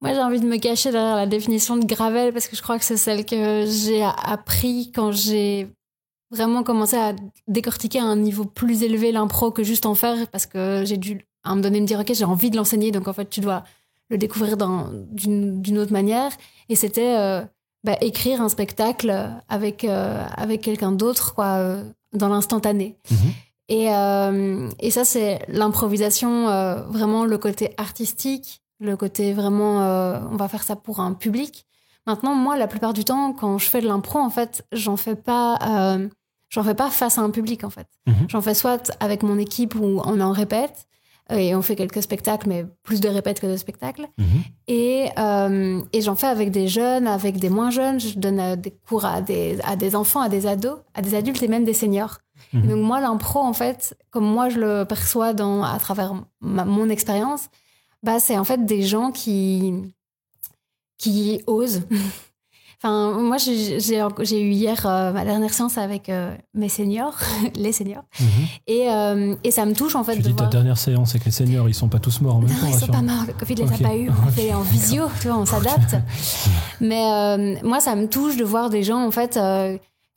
Moi, 0.00 0.14
j'ai 0.14 0.20
envie 0.20 0.40
de 0.40 0.46
me 0.46 0.58
cacher 0.58 0.92
derrière 0.92 1.16
la 1.16 1.26
définition 1.26 1.76
de 1.76 1.84
Gravel 1.84 2.32
parce 2.32 2.46
que 2.46 2.54
je 2.56 2.62
crois 2.62 2.78
que 2.78 2.84
c'est 2.84 2.96
celle 2.96 3.24
que 3.26 3.66
j'ai 3.66 4.04
appris 4.04 4.92
quand 4.94 5.10
j'ai 5.10 5.68
vraiment 6.30 6.62
commencé 6.62 6.96
à 6.96 7.14
décortiquer 7.48 7.98
à 7.98 8.04
un 8.04 8.14
niveau 8.16 8.44
plus 8.44 8.82
élevé 8.84 9.10
l'impro 9.10 9.50
que 9.50 9.64
juste 9.64 9.86
en 9.86 9.94
faire 9.96 10.28
parce 10.28 10.46
que 10.46 10.84
j'ai 10.86 10.98
dû 10.98 11.24
à 11.42 11.48
un 11.48 11.54
moment 11.54 11.62
donné 11.62 11.80
me 11.80 11.86
dire 11.86 11.98
ok 11.98 12.12
j'ai 12.14 12.24
envie 12.24 12.50
de 12.50 12.56
l'enseigner 12.56 12.92
donc 12.92 13.08
en 13.08 13.12
fait 13.14 13.28
tu 13.30 13.40
dois 13.40 13.64
le 14.10 14.18
découvrir 14.18 14.56
d'une 14.56 15.78
autre 15.78 15.92
manière 15.92 16.32
et 16.68 16.76
c'était 16.76 17.16
euh, 17.18 17.42
bah, 17.84 17.96
écrire 18.00 18.40
un 18.42 18.48
spectacle 18.48 19.30
avec 19.48 19.84
euh, 19.84 20.24
avec 20.36 20.62
quelqu'un 20.62 20.92
d'autre 20.92 21.34
quoi 21.34 21.58
euh, 21.58 21.82
dans 22.12 22.28
l'instantané 22.28 22.96
Mhm. 23.10 23.16
et, 23.68 23.92
euh, 23.94 24.68
et 24.80 24.90
ça, 24.90 25.04
c'est 25.04 25.40
l'improvisation, 25.48 26.46
vraiment 26.88 27.24
le 27.24 27.36
côté 27.38 27.74
artistique, 27.76 28.62
le 28.80 28.96
côté 28.96 29.32
vraiment, 29.34 29.78
on 30.32 30.36
va 30.36 30.48
faire 30.48 30.62
ça 30.62 30.76
pour 30.76 31.00
un 31.00 31.12
public. 31.12 31.66
Maintenant, 32.06 32.34
moi, 32.34 32.56
la 32.56 32.66
plupart 32.66 32.94
du 32.94 33.04
temps, 33.04 33.34
quand 33.34 33.58
je 33.58 33.68
fais 33.68 33.82
de 33.82 33.86
l'impro, 33.86 34.18
en 34.18 34.30
fait, 34.30 34.64
j'en 34.72 34.96
fais 34.96 35.16
pas, 35.16 35.98
j'en 36.48 36.62
fais 36.62 36.74
pas 36.74 36.88
face 36.88 37.18
à 37.18 37.20
un 37.20 37.28
public, 37.30 37.64
en 37.64 37.70
fait. 37.70 37.88
Mhm. 38.06 38.14
J'en 38.28 38.40
fais 38.40 38.54
soit 38.54 38.90
avec 39.00 39.22
mon 39.22 39.36
équipe 39.38 39.74
où 39.74 40.00
on 40.02 40.18
en 40.20 40.32
répète 40.32 40.86
et 41.30 41.54
on 41.54 41.62
fait 41.62 41.76
quelques 41.76 42.02
spectacles, 42.02 42.48
mais 42.48 42.64
plus 42.82 43.00
de 43.00 43.08
répètes 43.08 43.40
que 43.40 43.46
de 43.46 43.56
spectacles. 43.56 44.06
Mhm. 44.16 44.26
Et, 44.66 45.08
euh, 45.18 45.82
et 45.92 46.00
j'en 46.00 46.16
fais 46.16 46.26
avec 46.26 46.50
des 46.50 46.68
jeunes, 46.68 47.06
avec 47.06 47.38
des 47.38 47.50
moins 47.50 47.70
jeunes. 47.70 48.00
Je 48.00 48.18
donne 48.18 48.40
euh, 48.40 48.56
des 48.56 48.70
cours 48.70 49.04
à 49.04 49.20
des, 49.20 49.58
à 49.64 49.76
des 49.76 49.94
enfants, 49.94 50.20
à 50.20 50.28
des 50.28 50.46
ados, 50.46 50.78
à 50.94 51.02
des 51.02 51.14
adultes 51.14 51.42
et 51.42 51.48
même 51.48 51.64
des 51.64 51.74
seniors. 51.74 52.18
Mhm. 52.52 52.64
Et 52.64 52.68
donc 52.68 52.84
moi, 52.84 53.00
l'impro, 53.00 53.40
en 53.40 53.52
fait, 53.52 53.96
comme 54.10 54.24
moi 54.24 54.48
je 54.48 54.58
le 54.58 54.84
perçois 54.84 55.34
dans, 55.34 55.62
à 55.62 55.78
travers 55.78 56.14
ma- 56.40 56.64
mon 56.64 56.88
expérience, 56.88 57.48
bah, 58.02 58.20
c'est 58.20 58.38
en 58.38 58.44
fait 58.44 58.64
des 58.64 58.82
gens 58.82 59.10
qui, 59.12 59.74
qui 60.98 61.42
osent. 61.46 61.82
enfin, 62.82 63.12
moi, 63.20 63.36
j'ai 63.38 64.40
eu 64.42 64.50
hier 64.50 64.86
euh, 64.86 65.12
ma 65.12 65.24
dernière 65.24 65.52
séance 65.52 65.78
avec 65.78 66.08
euh, 66.08 66.34
mes 66.54 66.68
seniors, 66.68 67.16
les 67.56 67.72
seniors, 67.72 68.04
Mhm. 68.20 68.26
et, 68.66 68.90
euh, 68.90 69.34
et 69.44 69.50
ça 69.50 69.64
me 69.66 69.74
touche 69.74 69.94
en 69.96 70.04
fait 70.04 70.16
Tu 70.16 70.22
de 70.22 70.28
dis 70.28 70.34
ta 70.34 70.46
dernière 70.46 70.78
séance 70.78 71.12
que 71.14 71.24
les 71.24 71.30
seniors, 71.30 71.68
ils 71.68 71.74
sont 71.74 71.88
pas 71.88 71.98
tous 71.98 72.20
morts 72.20 72.36
en 72.36 72.40
même 72.40 72.50
Non, 72.50 72.60
temps. 72.60 72.66
ils 72.68 72.78
sont 72.78 72.86
pas 72.86 73.02
morts. 73.02 73.24
Le 73.26 73.32
Covid 73.34 73.54
les 73.56 73.72
a 73.72 73.78
pas 73.88 73.96
eu. 73.96 74.10
On 74.10 74.30
fait 74.30 74.52
en 74.54 74.62
visio, 74.62 75.04
tu 75.20 75.28
vois, 75.28 75.38
on 75.38 75.46
s'adapte. 75.46 75.96
Mais 76.80 77.60
moi, 77.62 77.80
ça 77.80 77.94
me 77.96 78.06
touche 78.08 78.36
de 78.36 78.44
voir 78.44 78.70
des 78.70 78.82
gens, 78.82 79.04
en 79.06 79.10
fait, 79.10 79.38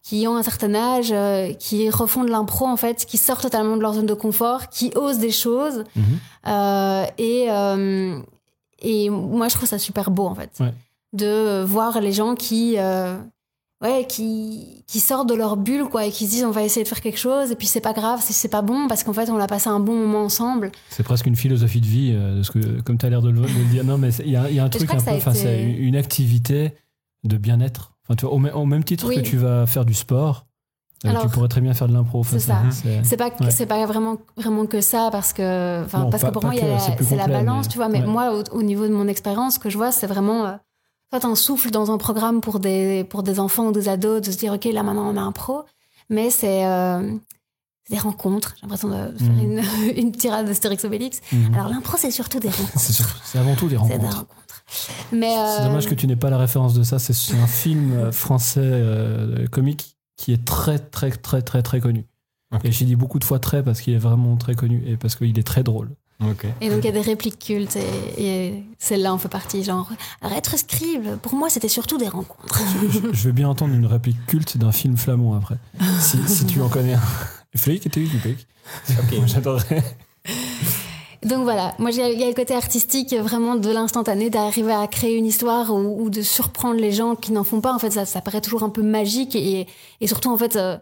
qui 0.03 0.27
ont 0.27 0.35
un 0.35 0.41
certain 0.43 0.73
âge, 0.73 1.11
euh, 1.11 1.53
qui 1.53 1.87
refont 1.91 2.23
de 2.23 2.29
l'impro, 2.31 2.65
en 2.65 2.75
fait, 2.77 3.05
qui 3.05 3.17
sortent 3.17 3.43
totalement 3.43 3.77
de 3.77 3.81
leur 3.83 3.93
zone 3.93 4.07
de 4.07 4.15
confort, 4.15 4.69
qui 4.69 4.91
osent 4.95 5.19
des 5.19 5.29
choses. 5.31 5.83
Mhm. 5.95 6.03
Euh, 6.47 7.05
et, 7.19 7.45
euh, 7.51 8.19
et 8.79 9.09
moi, 9.11 9.47
je 9.47 9.55
trouve 9.55 9.69
ça 9.69 9.77
super 9.77 10.09
beau, 10.09 10.25
en 10.25 10.33
fait. 10.33 10.49
Ouais. 10.59 10.73
De 11.13 11.63
voir 11.63 11.99
les 12.01 12.11
gens 12.13 12.35
qui. 12.35 12.75
euh, 12.77 13.17
Ouais, 13.83 14.05
qui, 14.07 14.83
qui 14.85 14.99
sortent 14.99 15.27
de 15.27 15.33
leur 15.33 15.57
bulle, 15.57 15.85
quoi, 15.85 16.05
et 16.05 16.11
qui 16.11 16.27
se 16.27 16.29
disent 16.29 16.45
on 16.45 16.51
va 16.51 16.61
essayer 16.61 16.83
de 16.83 16.87
faire 16.87 17.01
quelque 17.01 17.17
chose, 17.17 17.49
et 17.49 17.55
puis 17.55 17.65
c'est 17.65 17.81
pas 17.81 17.93
grave 17.93 18.21
si 18.21 18.31
c'est 18.31 18.47
pas 18.47 18.61
bon, 18.61 18.87
parce 18.87 19.03
qu'en 19.03 19.11
fait 19.11 19.27
on 19.31 19.39
a 19.39 19.47
passé 19.47 19.69
un 19.69 19.79
bon 19.79 19.95
moment 19.95 20.21
ensemble. 20.21 20.71
C'est 20.91 21.01
presque 21.01 21.25
une 21.25 21.35
philosophie 21.35 21.81
de 21.81 21.87
vie, 21.87 22.11
euh, 22.13 22.37
de 22.37 22.43
ce 22.43 22.51
que, 22.51 22.79
comme 22.81 22.99
tu 22.99 23.07
as 23.07 23.09
l'air 23.09 23.23
de, 23.23 23.31
le 23.31 23.41
de 23.41 23.47
le 23.47 23.65
dire. 23.71 23.83
Non, 23.83 23.97
mais 23.97 24.09
il 24.19 24.27
y 24.27 24.33
y 24.33 24.35
a 24.59 24.63
un 24.63 24.69
truc 24.69 24.83
un 24.93 24.97
peu, 25.01 25.11
été- 25.15 25.33
c'est 25.33 25.63
une 25.63 25.95
activité 25.95 26.75
de 27.23 27.37
bien-être. 27.37 27.93
Enfin, 28.05 28.13
tu 28.15 28.27
vois, 28.27 28.35
au, 28.35 28.37
même- 28.37 28.53
au 28.53 28.65
même 28.67 28.83
titre 28.83 29.07
Oui. 29.07 29.15
que 29.15 29.21
tu 29.21 29.37
vas 29.37 29.65
faire 29.65 29.83
du 29.83 29.95
sport, 29.95 30.45
euh, 31.03 31.09
Alors, 31.09 31.23
tu 31.23 31.29
pourrais 31.29 31.47
très 31.47 31.61
bien 31.61 31.73
faire 31.73 31.87
de 31.87 31.93
l'impro. 31.93 32.23
C'est 32.23 32.37
ça. 32.37 32.61
c'est- 32.69 33.01
C'est 33.03 33.17
pas 33.17 33.29
Ouais. 33.39 33.65
pas 33.65 33.83
vraiment 33.87 34.17
vraiment 34.37 34.67
que 34.67 34.79
ça 34.81 35.09
parce 35.11 35.33
que 35.33 35.81
Non, 35.97 36.07
parce 36.11 36.21
pas- 36.21 36.27
que 36.27 36.33
pour 36.33 36.43
moi 36.43 36.53
c'est 36.99 37.15
la 37.15 37.27
balance 37.27 37.65
mais- 37.65 37.71
tu 37.71 37.77
vois 37.79 37.89
mais 37.89 38.01
ouais. 38.01 38.05
moi 38.05 38.31
au, 38.35 38.43
au 38.59 38.61
niveau 38.61 38.87
de 38.87 38.93
mon 38.93 39.07
expérience 39.07 39.55
ce 39.55 39.59
que 39.59 39.71
je 39.71 39.77
vois 39.79 39.91
c'est 39.91 40.05
vraiment 40.05 40.45
euh, 40.45 40.51
soit 41.11 41.25
un 41.25 41.35
souffle 41.35 41.71
dans 41.71 41.91
un 41.91 41.97
programme 41.97 42.41
pour 42.41 42.59
des 42.59 43.03
pour 43.03 43.23
des 43.23 43.39
enfants 43.39 43.67
ou 43.67 43.71
des 43.71 43.89
ados 43.89 44.21
de 44.21 44.31
se 44.31 44.37
dire 44.37 44.53
ok 44.53 44.65
là 44.65 44.83
maintenant 44.83 45.09
on 45.13 45.17
a 45.17 45.21
un 45.21 45.31
pro 45.31 45.63
mais 46.09 46.29
c'est 46.29 46.65
euh, 46.65 47.13
des 47.89 47.97
rencontres. 47.97 48.55
J'ai 48.55 48.61
l'impression 48.63 48.89
de 48.89 49.17
faire 49.17 49.29
Mhm. 49.31 49.39
une, 49.41 49.97
une 49.97 50.11
tirade 50.11 50.45
d'Astérix 50.47 50.83
Obélix. 50.85 51.21
Mhm. 51.31 51.53
Alors 51.53 51.69
l'impro, 51.69 51.97
c'est 51.97 52.11
surtout 52.11 52.39
des 52.39 52.49
rencontres. 52.49 52.79
C'est 53.23 53.37
avant 53.37 53.55
tout 53.55 53.67
des 53.67 53.77
C'est 53.77 53.99
des 53.99 54.05
rencontres. 54.05 54.63
C'est 54.67 55.23
euh, 55.23 55.63
dommage 55.65 55.87
que 55.87 55.95
tu 55.95 56.07
n'aies 56.07 56.15
pas 56.15 56.29
la 56.29 56.37
référence 56.37 56.73
de 56.73 56.83
ça. 56.83 56.99
C'est 56.99 57.35
un 57.35 57.47
film 57.47 57.91
euh, 57.93 58.11
français 58.11 58.61
euh, 58.63 59.47
comique 59.47 59.97
qui 60.15 60.31
est 60.31 60.45
très, 60.45 60.79
très, 60.79 61.11
très, 61.11 61.41
très, 61.41 61.61
très 61.61 61.81
connu. 61.81 62.05
Et 62.63 62.71
j'ai 62.71 62.85
dit 62.85 62.95
beaucoup 62.97 63.19
de 63.19 63.23
fois 63.23 63.39
très 63.39 63.63
parce 63.63 63.79
qu'il 63.79 63.93
est 63.93 63.97
vraiment 63.97 64.35
très 64.35 64.55
connu 64.55 64.83
et 64.85 64.97
parce 64.97 65.15
qu'il 65.15 65.37
est 65.39 65.43
très 65.47 65.63
drôle. 65.63 65.91
Et 66.61 66.69
donc 66.69 66.79
il 66.79 66.85
y 66.85 66.89
a 66.89 66.91
des 66.91 67.01
répliques 67.01 67.39
cultes 67.39 67.75
et, 67.77 68.23
et 68.47 68.63
celle-là 68.79 69.13
en 69.13 69.17
fait 69.17 69.27
partie. 69.29 69.63
Genre, 69.63 69.89
être 70.35 70.57
scribe, 70.57 71.15
pour 71.17 71.33
moi 71.35 71.49
c'était 71.49 71.67
surtout 71.67 71.97
des 71.97 72.07
rencontres. 72.07 72.61
je, 72.89 72.99
je 73.11 73.23
veux 73.23 73.31
bien 73.31 73.49
entendre 73.49 73.73
une 73.73 73.85
réplique 73.85 74.23
culte 74.27 74.57
d'un 74.57 74.71
film 74.71 74.97
flamand 74.97 75.35
après. 75.35 75.57
Si, 75.99 76.17
si 76.27 76.45
tu 76.45 76.61
en 76.61 76.69
connais 76.69 76.93
un. 76.93 77.01
Flic 77.55 77.85
était 77.85 77.99
du 78.01 78.17
Pic. 78.17 78.47
Ok. 78.91 79.25
J'adorerais. 79.27 79.83
Donc 81.23 81.43
voilà, 81.43 81.75
moi 81.77 81.91
j'ai- 81.91 82.13
il 82.13 82.19
y 82.19 82.23
a 82.23 82.27
le 82.27 82.33
côté 82.33 82.55
artistique 82.55 83.13
vraiment 83.13 83.55
de 83.55 83.69
l'instantané, 83.69 84.31
d'arriver 84.31 84.73
à 84.73 84.87
créer 84.87 85.15
une 85.17 85.27
histoire 85.27 85.69
ou, 85.71 86.03
ou 86.05 86.09
de 86.09 86.23
surprendre 86.23 86.79
les 86.79 86.91
gens 86.91 87.15
qui 87.15 87.31
n'en 87.31 87.43
font 87.43 87.61
pas. 87.61 87.73
En 87.75 87.79
fait, 87.79 87.91
ça, 87.91 88.05
ça 88.05 88.21
paraît 88.21 88.41
toujours 88.41 88.63
un 88.63 88.69
peu 88.69 88.81
magique 88.81 89.35
et, 89.35 89.67
et 89.99 90.07
surtout 90.07 90.31
en 90.31 90.37
fait, 90.37 90.55
euh, 90.55 90.77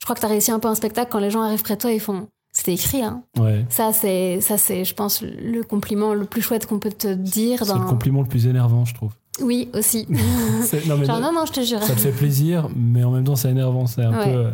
je 0.00 0.06
crois 0.06 0.14
que 0.14 0.20
tu 0.20 0.26
as 0.26 0.30
réussi 0.30 0.50
un 0.50 0.58
peu 0.60 0.68
un 0.68 0.74
spectacle 0.74 1.10
quand 1.12 1.18
les 1.18 1.30
gens 1.30 1.42
arrivent 1.42 1.62
près 1.62 1.76
de 1.76 1.80
toi, 1.80 1.92
ils 1.92 2.00
font. 2.00 2.28
C'était 2.52 2.74
écrit, 2.74 3.02
hein. 3.02 3.22
Ouais. 3.38 3.64
Ça, 3.70 3.92
c'est, 3.94 4.40
ça, 4.42 4.58
c'est, 4.58 4.84
je 4.84 4.94
pense, 4.94 5.22
le 5.22 5.62
compliment 5.62 6.12
le 6.12 6.26
plus 6.26 6.42
chouette 6.42 6.66
qu'on 6.66 6.78
peut 6.78 6.92
te 6.92 7.12
dire. 7.14 7.60
C'est 7.60 7.72
Dans... 7.72 7.78
le 7.78 7.86
compliment 7.88 8.20
le 8.20 8.28
plus 8.28 8.46
énervant, 8.46 8.84
je 8.84 8.94
trouve. 8.94 9.12
Oui, 9.40 9.70
aussi. 9.72 10.06
C'est- 10.62 10.86
non, 10.86 10.98
mais 10.98 11.06
Genre, 11.06 11.18
non, 11.20 11.32
non, 11.32 11.46
je 11.46 11.52
te 11.52 11.62
jure. 11.62 11.82
ça 11.82 11.94
te 11.94 12.00
fait 12.00 12.12
plaisir, 12.12 12.68
mais 12.76 13.02
en 13.04 13.10
même 13.10 13.24
temps, 13.24 13.36
c'est 13.36 13.50
énervant. 13.50 13.86
C'est 13.86 14.02
un 14.02 14.12
Ouais. 14.18 14.24
peu. 14.32 14.38
euh, 14.38 14.50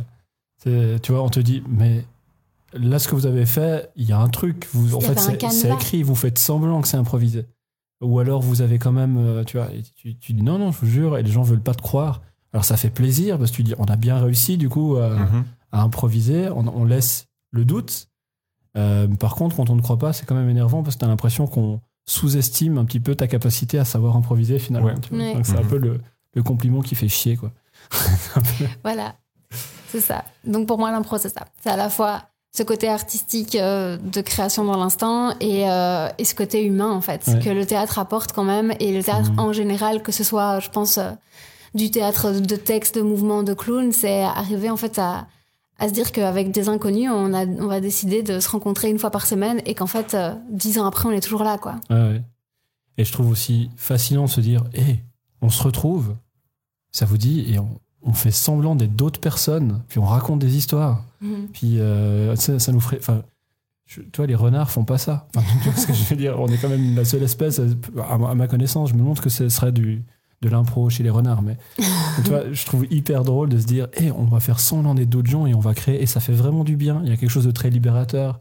c'est- 0.62 1.01
Tu 1.03 1.11
vois, 1.12 1.22
on 1.22 1.28
te 1.28 1.40
dit, 1.40 1.62
mais 1.68 2.05
là, 2.72 3.01
ce 3.01 3.09
que 3.09 3.16
vous 3.16 3.26
avez 3.26 3.46
fait, 3.46 3.90
il 3.96 4.09
y 4.09 4.12
a 4.12 4.18
un 4.20 4.28
truc. 4.28 4.68
Vous, 4.72 4.94
en 4.94 5.01
fait, 5.01 5.18
c'est 5.18 5.70
écrit. 5.72 6.03
Vous 6.05 6.14
faites 6.14 6.38
semblant 6.38 6.80
que 6.80 6.86
c'est 6.88 6.96
improvisé. 6.96 7.46
Ou 8.01 8.20
alors, 8.20 8.40
vous 8.42 8.62
avez 8.62 8.78
quand 8.78 8.92
même. 8.92 9.16
euh, 9.18 9.42
Tu 9.42 9.57
vois, 9.57 9.66
tu, 9.96 10.16
tu 10.16 10.32
dis 10.34 10.42
non, 10.44 10.59
non, 10.59 10.70
je 10.70 10.78
vous 10.78 10.86
jure, 10.86 11.18
et 11.18 11.24
les 11.24 11.32
gens 11.32 11.42
veulent 11.42 11.61
pas 11.61 11.74
te 11.74 11.82
croire. 11.82 12.22
Alors, 12.53 12.64
ça 12.64 12.76
fait 12.76 12.90
plaisir 12.90 13.38
parce 13.38 13.51
que 13.51 13.57
tu 13.57 13.62
dis, 13.64 13.74
on 13.78 13.86
a 13.86 13.96
bien 13.96 14.18
réussi, 14.18 14.57
du 14.57 14.68
coup, 14.68 14.94
à, 14.96 15.11
Mhm. 15.11 15.44
à 15.72 15.82
improviser. 15.82 16.49
On, 16.51 16.64
on 16.68 16.84
laisse 16.84 17.26
le 17.51 17.64
doute. 17.64 18.09
Euh, 18.76 19.07
par 19.09 19.34
contre, 19.34 19.57
quand 19.57 19.70
on 19.70 19.76
ne 19.76 19.82
croit 19.82 19.99
pas, 19.99 20.12
c'est 20.12 20.26
quand 20.26 20.34
même 20.34 20.49
énervant 20.51 20.82
parce 20.82 20.96
que 20.96 21.01
tu 21.01 21.05
as 21.05 21.09
l'impression 21.09 21.46
qu'on 21.46 21.80
sous-estime 22.07 22.78
un 22.78 22.84
petit 22.84 23.01
peu 23.01 23.14
ta 23.14 23.26
capacité 23.26 23.78
à 23.78 23.84
savoir 23.84 24.16
improviser 24.16 24.59
finalement. 24.59 24.88
Ouais. 24.88 25.01
tu 25.01 25.11
vois. 25.14 25.18
Ouais. 25.24 25.34
Donc, 25.34 25.46
c'est 25.46 25.57
un 25.57 25.62
Mhm. 25.62 25.68
peu 25.68 25.78
le, 25.78 26.01
le 26.34 26.42
compliment 26.42 26.80
qui 26.80 26.94
fait 26.94 27.09
chier, 27.09 27.36
quoi. 27.36 27.53
Voilà, 28.82 29.14
c'est 29.88 30.01
ça. 30.01 30.24
Donc 30.44 30.66
pour 30.66 30.78
moi, 30.78 30.90
l'impro, 30.90 31.18
c'est 31.18 31.28
ça. 31.32 31.44
C'est 31.62 31.70
à 31.70 31.76
la 31.76 31.88
fois 31.90 32.22
ce 32.57 32.62
côté 32.62 32.88
artistique 32.88 33.55
euh, 33.57 33.96
de 33.99 34.20
création 34.20 34.64
dans 34.64 34.76
l'instant 34.76 35.34
et, 35.40 35.68
euh, 35.70 36.09
et 36.18 36.24
ce 36.24 36.34
côté 36.34 36.64
humain, 36.64 36.90
en 36.90 37.01
fait, 37.01 37.26
Ouais. 37.28 37.38
que 37.40 37.51
le 37.51 37.66
théâtre 37.66 37.99
apporte 37.99 38.32
quand 38.32 38.44
même. 38.44 38.72
Et 38.80 38.96
le 38.96 39.03
théâtre 39.03 39.32
Mhm. 39.32 39.38
en 39.40 39.53
général, 39.53 40.03
que 40.03 40.12
ce 40.12 40.24
soit, 40.24 40.59
je 40.61 40.70
pense, 40.70 40.99
euh, 40.99 41.11
du 41.74 41.90
théâtre 41.90 42.32
de 42.40 42.57
texte, 42.57 42.94
de 42.96 43.03
mouvement, 43.03 43.42
de 43.42 43.53
clown, 43.55 43.92
c'est 43.92 44.22
arriver 44.22 44.70
en 44.70 44.76
fait 44.78 44.99
à, 44.99 45.26
à 45.79 45.89
se 45.89 45.93
dire 45.95 46.12
qu'avec 46.12 46.51
des 46.51 46.68
inconnus, 46.68 47.11
on, 47.12 47.33
a, 47.33 47.47
on 47.47 47.68
va 47.68 47.81
décider 47.81 48.22
de 48.22 48.41
se 48.41 48.49
rencontrer 48.49 48.91
une 48.91 48.99
fois 48.99 49.11
par 49.11 49.26
semaine 49.26 49.62
et 49.64 49.74
qu'en 49.74 49.87
fait, 49.87 50.14
euh, 50.14 50.35
dix 50.51 50.79
ans 50.79 50.87
après, 50.87 51.09
on 51.09 51.12
est 51.12 51.20
toujours 51.20 51.45
là, 51.45 51.57
quoi. 51.57 51.76
Ouais. 51.89 52.20
Et 52.97 53.05
je 53.05 53.12
trouve 53.12 53.31
aussi 53.31 53.70
fascinant 53.76 54.24
de 54.24 54.31
se 54.31 54.41
dire, 54.41 54.64
hé, 54.74 55.05
on 55.41 55.51
se 55.51 55.62
retrouve, 55.62 56.16
ça 56.91 57.07
vous 57.07 57.16
dit, 57.16 57.53
et 57.53 57.61
on, 57.61 57.81
on 58.03 58.12
fait 58.12 58.33
semblant 58.33 58.74
d'être 58.74 58.97
d'autres 58.97 59.20
personnes, 59.20 59.83
puis 59.89 60.01
on 60.01 60.05
raconte 60.05 60.41
des 60.41 60.57
histoires. 60.57 61.05
Mhm. 61.20 61.49
Puis 61.53 61.79
euh, 61.79 62.35
ça, 62.37 62.59
ça 62.59 62.72
nous 62.72 62.81
ferait. 62.81 62.99
Enfin, 62.99 63.22
tu 63.87 64.03
vois, 64.16 64.26
les 64.26 64.35
renards 64.35 64.70
font 64.70 64.85
pas 64.85 64.99
ça. 64.99 65.29
Enfin, 65.35 65.47
tu 65.62 65.70
vois 65.70 65.79
ce 65.79 65.87
que 65.87 65.93
je 65.95 66.05
veux 66.05 66.16
dire 66.16 66.39
On 66.39 66.49
est 66.49 66.59
quand 66.59 66.68
même 66.68 66.95
la 66.95 67.05
seule 67.05 67.22
espèce, 67.22 67.61
à 67.61 68.18
ma, 68.18 68.31
à 68.31 68.35
ma 68.35 68.47
connaissance, 68.49 68.91
je 68.91 68.95
me 68.95 68.99
demande 68.99 69.20
que 69.20 69.31
ce 69.31 69.49
serait 69.49 69.72
du, 69.72 70.05
de 70.41 70.49
l'impro 70.49 70.89
chez 70.91 71.03
les 71.03 71.11
renards. 71.11 71.43
Mais 71.43 71.57
tu 72.24 72.30
vois, 72.30 72.53
je 72.53 72.66
trouve 72.66 72.86
hyper 72.91 73.24
drôle 73.24 73.49
de 73.49 73.59
se 73.59 73.66
dire, 73.66 73.89
hé, 73.95 74.11
on 74.11 74.24
va 74.24 74.41
faire 74.41 74.61
semblant 74.61 74.95
d'être 74.95 75.09
d'autres 75.09 75.30
gens 75.30 75.47
et 75.47 75.55
on 75.55 75.61
va 75.61 75.74
créer. 75.74 76.03
Et 76.03 76.07
ça 76.07 76.20
fait 76.20 76.32
vraiment 76.32 76.64
du 76.64 76.76
bien. 76.76 77.01
Il 77.05 77.11
y 77.11 77.12
a 77.12 77.16
quelque 77.16 77.30
chose 77.30 77.47
de 77.47 77.51
très 77.51 77.70
libérateur. 77.70 78.41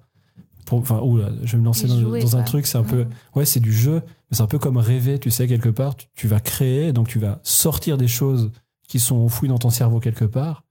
Pour, 0.65 0.79
enfin, 0.79 0.99
oula, 0.99 1.29
je 1.43 1.53
vais 1.53 1.59
me 1.59 1.65
lancer 1.65 1.85
Et 1.85 1.87
dans, 1.87 1.99
jouer, 1.99 2.21
dans 2.21 2.35
un 2.35 2.43
truc, 2.43 2.65
c'est 2.67 2.77
un 2.77 2.83
peu. 2.83 3.05
Ouais, 3.35 3.45
c'est 3.45 3.61
du 3.61 3.71
jeu, 3.71 4.01
mais 4.29 4.35
c'est 4.35 4.43
un 4.43 4.47
peu 4.47 4.59
comme 4.59 4.75
rêver, 4.77 5.17
tu 5.17 5.31
sais, 5.31 5.47
quelque 5.47 5.69
part. 5.69 5.95
Tu, 5.95 6.07
tu 6.13 6.27
vas 6.27 6.41
créer, 6.41 6.91
donc 6.91 7.07
tu 7.07 7.19
vas 7.19 7.39
sortir 7.43 7.97
des 7.97 8.09
choses 8.09 8.51
qui 8.87 8.99
sont 8.99 9.17
enfouies 9.17 9.49
dans 9.49 9.59
ton 9.59 9.69
cerveau 9.69 9.99
quelque 9.99 10.25
part, 10.25 10.63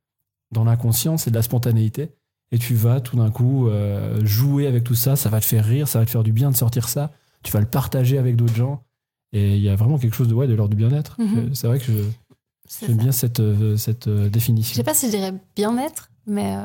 dans 0.53 0.65
l'inconscient, 0.65 1.17
c'est 1.17 1.31
de 1.31 1.37
la 1.37 1.43
spontanéité. 1.43 2.11
Et 2.53 2.59
tu 2.59 2.75
vas 2.75 3.01
tout 3.01 3.17
d'un 3.17 3.31
coup 3.31 3.69
euh, 3.69 4.25
jouer 4.25 4.67
avec 4.67 4.85
tout 4.85 4.95
ça, 4.95 5.17
ça 5.17 5.29
va 5.29 5.41
te 5.41 5.45
faire 5.45 5.65
rire, 5.65 5.89
ça 5.89 5.99
va 5.99 6.07
te 6.07 6.11
faire 6.11 6.23
du 6.23 6.33
bien 6.33 6.51
de 6.51 6.57
sortir 6.57 6.89
ça, 6.89 7.11
tu 7.43 7.53
vas 7.53 7.61
le 7.61 7.67
partager 7.67 8.19
avec 8.19 8.37
d'autres 8.37 8.55
gens. 8.55 8.85
Et 9.33 9.57
il 9.57 9.63
y 9.63 9.69
a 9.69 9.77
vraiment 9.77 9.99
quelque 9.99 10.15
chose 10.15 10.29
de, 10.29 10.35
ouais, 10.35 10.47
de 10.47 10.55
l'ordre 10.55 10.75
du 10.75 10.77
bien-être. 10.77 11.17
Mhm. 11.19 11.39
Euh, 11.39 11.55
C'est 11.55 11.67
vrai 11.67 11.79
que 11.79 11.85
je- 11.87 12.87
j'aime 12.87 12.97
bien 12.97 13.13
cette, 13.13 13.41
euh, 13.41 13.77
cette 13.77 14.07
euh, 14.09 14.25
Je 14.25 14.29
définition. 14.29 14.75
sais 14.75 14.85
pas 14.85 14.95
si 14.95 15.07
je 15.07 15.11
dirais 15.17 15.35
bien-être, 15.55 16.11
mais 16.27 16.57
euh, 16.57 16.65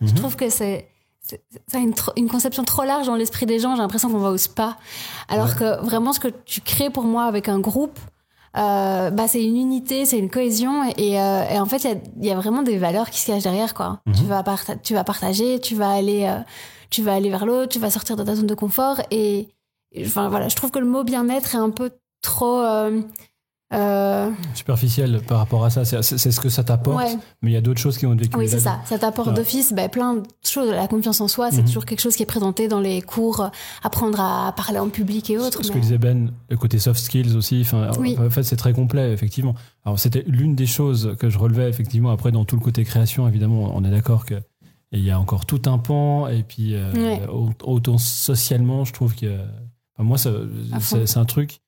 Mhm. 0.00 0.08
Je 0.08 0.14
trouve 0.14 0.34
que 0.36 0.50
c'est 0.50 0.88
ça 1.68 1.78
une, 1.78 2.28
conception 2.28 2.64
trop 2.64 2.82
large 2.84 3.06
dans 3.06 3.14
l'esprit 3.16 3.46
des 3.46 3.58
gens. 3.60 3.74
J'ai 3.76 3.82
l'impression 3.82 4.10
qu'on 4.10 4.18
va 4.18 4.30
au 4.30 4.36
spa. 4.36 4.76
Alors 5.28 5.46
Ouais. 5.48 5.54
que 5.58 5.84
vraiment, 5.84 6.12
ce 6.12 6.18
que 6.20 6.28
tu 6.44 6.60
crées 6.60 6.90
pour 6.90 7.04
moi 7.04 7.24
avec 7.24 7.48
un 7.48 7.58
groupe, 7.60 7.98
euh, 8.56 9.10
bah, 9.10 9.28
c'est 9.28 9.44
une 9.44 9.56
unité, 9.56 10.04
c'est 10.06 10.18
une 10.18 10.30
cohésion. 10.30 10.82
Et, 10.96 11.20
euh, 11.20 11.48
et 11.48 11.58
en 11.60 11.66
fait, 11.66 11.84
il 11.84 11.90
y 11.90 11.92
a, 11.92 11.96
il 12.20 12.26
y 12.26 12.30
a 12.30 12.36
vraiment 12.36 12.62
des 12.62 12.78
valeurs 12.78 13.10
qui 13.10 13.20
se 13.20 13.26
cachent 13.28 13.42
derrière. 13.44 13.74
Quoi. 13.74 14.00
Mhm. 14.06 14.14
Tu, 14.14 14.24
vas 14.24 14.44
tu 14.82 14.94
vas 14.94 15.04
partager, 15.04 15.60
tu 15.60 15.74
vas 15.76 15.90
aller, 15.90 16.24
euh, 16.24 16.40
tu 16.90 17.02
vas 17.02 17.14
aller 17.14 17.30
vers 17.30 17.46
l'autre, 17.46 17.68
tu 17.72 17.78
vas 17.78 17.90
sortir 17.90 18.16
de 18.16 18.24
ta 18.24 18.34
zone 18.34 18.46
de 18.46 18.54
confort. 18.54 19.00
Et, 19.10 19.48
enfin, 20.00 20.28
voilà, 20.28 20.48
je 20.48 20.56
trouve 20.56 20.70
que 20.70 20.78
le 20.78 20.86
mot 20.86 21.04
bien-être 21.04 21.54
est 21.54 21.58
un 21.58 21.70
peu 21.70 21.90
trop. 22.22 22.60
euh, 22.60 23.00
euh, 23.74 24.30
Superficiel 24.54 25.20
par 25.26 25.38
rapport 25.38 25.64
à 25.64 25.70
ça, 25.70 25.84
c'est 25.84 26.00
ce 26.30 26.38
que 26.40 26.48
ça 26.48 26.62
t'apporte, 26.62 26.98
ouais. 27.02 27.16
mais 27.42 27.50
il 27.50 27.54
y 27.54 27.56
a 27.56 27.60
d'autres 27.60 27.80
choses 27.80 27.98
qui 27.98 28.06
te 28.06 28.20
véhiculer 28.20 28.44
Oui, 28.44 28.48
c'est 28.48 28.60
ça. 28.60 28.78
Ça 28.84 28.96
t'apporte 28.96 29.34
d'office 29.34 29.72
ben, 29.72 29.88
plein 29.88 30.14
de 30.14 30.22
choses. 30.46 30.70
La 30.70 30.86
confiance 30.86 31.20
en 31.20 31.26
soi, 31.26 31.50
c'est 31.50 31.62
Mhm. 31.62 31.66
toujours 31.66 31.84
quelque 31.84 31.98
chose 32.00 32.14
qui 32.14 32.22
est 32.22 32.26
présenté 32.26 32.68
dans 32.68 32.78
les 32.78 33.02
cours, 33.02 33.50
apprendre 33.82 34.20
à 34.20 34.52
parler 34.56 34.78
en 34.78 34.88
public 34.88 35.28
et 35.30 35.38
autres. 35.38 35.64
Ce 35.64 35.68
mais- 35.68 35.74
que 35.74 35.80
disait 35.80 35.98
Ben, 35.98 36.30
le 36.48 36.56
côté 36.56 36.78
soft 36.78 37.00
skills 37.00 37.34
aussi, 37.36 37.60
enfin, 37.62 37.90
Oui. 37.98 38.16
en 38.20 38.30
fait 38.30 38.44
c'est 38.44 38.54
très 38.56 38.72
complet 38.72 39.12
effectivement. 39.12 39.56
Alors 39.84 39.98
c'était 39.98 40.22
l'une 40.28 40.54
des 40.54 40.66
choses 40.66 41.16
que 41.18 41.28
je 41.28 41.36
relevais 41.38 41.68
effectivement 41.68 42.10
après 42.12 42.30
dans 42.30 42.44
tout 42.44 42.54
le 42.54 42.62
côté 42.62 42.84
création 42.84 43.26
évidemment 43.26 43.72
on 43.74 43.82
est 43.82 43.90
d'accord 43.90 44.24
que 44.26 44.34
il 44.92 45.00
y 45.04 45.10
a 45.10 45.18
encore 45.18 45.44
tout 45.44 45.62
un 45.66 45.78
pan 45.78 46.28
et 46.28 46.44
puis 46.44 46.74
euh, 46.76 46.92
Ouais. 46.94 47.20
autant 47.64 47.98
socialement 47.98 48.84
je 48.84 48.92
trouve 48.92 49.16
que 49.16 49.36
enfin, 49.96 50.04
moi 50.04 50.18
c'est 50.18 51.16
un 51.18 51.24
truc 51.24 51.60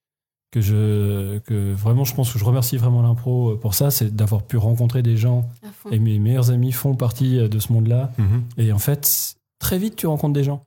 que 0.51 0.61
je 0.63 1.39
que 1.41 1.73
vraiment 1.75 2.05
je 2.05 2.15
pense 2.15 2.33
que 2.33 2.39
je 2.39 2.45
remercie 2.45 2.77
vraiment 2.79 3.03
l'impro 3.03 3.57
pour 3.57 3.75
ça 3.75 3.91
c'est 3.91 4.15
d'avoir 4.17 4.43
pu 4.45 4.57
rencontrer 4.57 5.03
des 5.03 5.17
gens 5.19 5.47
et 5.91 5.99
mes 5.99 6.19
meilleurs 6.19 6.51
amis 6.51 6.73
font 6.73 6.95
partie 6.95 7.39
euh, 7.39 7.49
de 7.49 7.59
ce 7.59 7.73
monde 7.73 7.87
là 7.89 8.13
Mhm. 8.19 8.45
et 8.57 8.73
en 8.73 8.79
fait, 8.79 9.37
très 9.59 9.79
vite, 9.79 9.97
tu 9.97 10.07
rencontres 10.07 10.35
des 10.35 10.45
gens. 10.45 10.63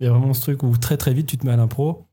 Il 0.00 0.04
y 0.04 0.08
a 0.08 0.12
vraiment 0.12 0.34
ce 0.34 0.40
truc 0.42 0.62
où 0.62 0.76
très 0.76 0.96
très 0.96 1.14
vite, 1.14 1.26
tu 1.26 1.38
te 1.38 1.46
mets 1.46 1.52
à 1.52 1.56
l'impro. 1.56 2.04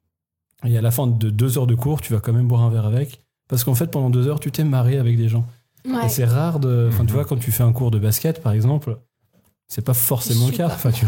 Et 0.63 0.77
à 0.77 0.81
la 0.81 0.91
fin 0.91 1.07
de 1.07 1.29
deux 1.29 1.57
heures 1.57 1.67
de 1.67 1.75
cours, 1.75 1.99
tu 2.01 2.13
vas 2.13 2.19
quand 2.19 2.31
même 2.33 2.47
boire 2.47 2.61
un 2.61 2.69
verre 2.69 2.85
avec. 2.85 3.21
Parce 3.49 3.63
qu'en 3.63 3.73
fait, 3.75 3.87
pendant 3.87 4.09
deux 4.11 4.27
heures, 4.27 4.39
tu 4.39 4.51
t'es 4.51 4.63
marré 4.63 4.97
avec 4.97 5.17
des 5.17 5.27
gens. 5.27 5.45
Ouais. 5.85 6.05
Et 6.05 6.09
c'est 6.09 6.23
rare 6.25 6.59
de. 6.59 6.87
Enfin, 6.89 7.03
tu 7.03 7.09
Mhm. 7.11 7.15
vois, 7.15 7.25
quand 7.25 7.37
tu 7.37 7.51
fais 7.51 7.63
un 7.63 7.73
cours 7.73 7.89
de 7.91 7.99
basket, 7.99 8.41
par 8.41 8.53
exemple, 8.53 8.97
c'est 9.67 9.83
pas 9.83 9.93
forcément 9.95 10.47
le 10.47 10.53
cas. 10.53 10.67
Enfin, 10.67 10.91
tu, 10.91 11.05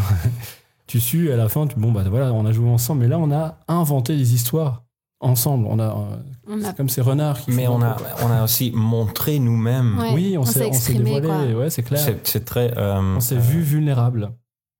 tu 0.87 0.99
sues 0.99 1.31
à 1.31 1.37
la 1.37 1.49
fin, 1.49 1.67
tu, 1.67 1.75
bon, 1.77 1.91
bah 1.91 2.03
voilà, 2.09 2.33
on 2.33 2.45
a 2.45 2.51
joué 2.51 2.69
ensemble. 2.69 3.01
Mais 3.01 3.07
là, 3.07 3.19
on 3.19 3.31
a 3.31 3.57
inventé 3.67 4.15
des 4.17 4.33
histoires 4.33 4.83
ensemble. 5.19 5.65
On 5.69 5.79
a, 5.79 5.83
euh, 5.83 6.15
On 6.47 6.63
a- 6.63 6.73
comme 6.73 6.89
ces 6.89 7.01
renards 7.01 7.39
qui 7.41 7.51
Mais 7.51 7.65
font 7.65 7.75
on 7.75 7.81
a, 7.81 7.95
on 8.23 8.29
a 8.31 8.43
aussi 8.43 8.71
montré 8.75 9.39
nous-mêmes. 9.39 9.97
Ouais, 9.99 10.11
Oui, 10.13 10.37
on, 10.37 10.41
on 10.41 10.45
s'est 10.45 10.65
on 10.69 10.99
dévoilé. 10.99 11.53
Ouais, 11.53 11.69
c'est 11.69 11.83
clair. 11.83 11.99
C'est 12.01 12.27
c'est 12.27 12.43
très. 12.45 12.77
euh, 12.77 12.99
On 13.15 13.19
s'est 13.21 13.35
euh, 13.35 13.39
vu 13.39 13.61
vulnérable. 13.61 14.31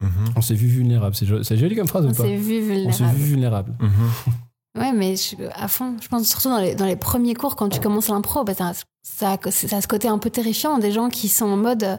mhm, 0.01 0.10
On 0.36 0.41
s'est 0.41 0.56
vu 0.56 0.68
vulnérable. 0.68 1.16
C'est 1.16 1.26
jo- 1.26 1.43
c'est 1.43 1.56
joli 1.58 1.76
comme 1.76 1.88
phrase 1.88 2.06
on 2.06 2.10
ou 2.10 2.14
pas 2.14 2.24
s'est 2.24 2.36
vu 2.36 2.58
On 2.88 2.91
s'est 2.91 3.04
vulnérable. 3.06 3.18
vu 3.18 3.24
vulnérable. 3.24 3.74
Ouais, 4.76 4.91
mais 4.91 5.16
je- 5.16 5.36
à 5.54 5.68
fond. 5.68 5.95
Je 6.01 6.08
pense 6.08 6.28
surtout 6.28 6.49
dans 6.49 6.58
les, 6.60 6.74
dans 6.74 6.88
les 6.88 6.95
premiers 6.95 7.36
cours, 7.36 7.56
quand 7.56 7.70
tu 7.70 7.80
commences 7.80 8.10
l'impro, 8.10 8.43
bah, 8.43 8.56
ça, 8.56 8.72
ça, 9.04 9.38
ça 9.51 9.78
a 9.78 9.82
ce 9.82 9.88
côté 9.88 10.08
un 10.08 10.18
peu 10.18 10.32
terrifiant. 10.32 10.80
Des 10.80 10.91
gens 10.91 11.10
qui 11.10 11.28
sont 11.30 11.45
en 11.45 11.58
mode. 11.58 11.84
euh, 11.84 11.97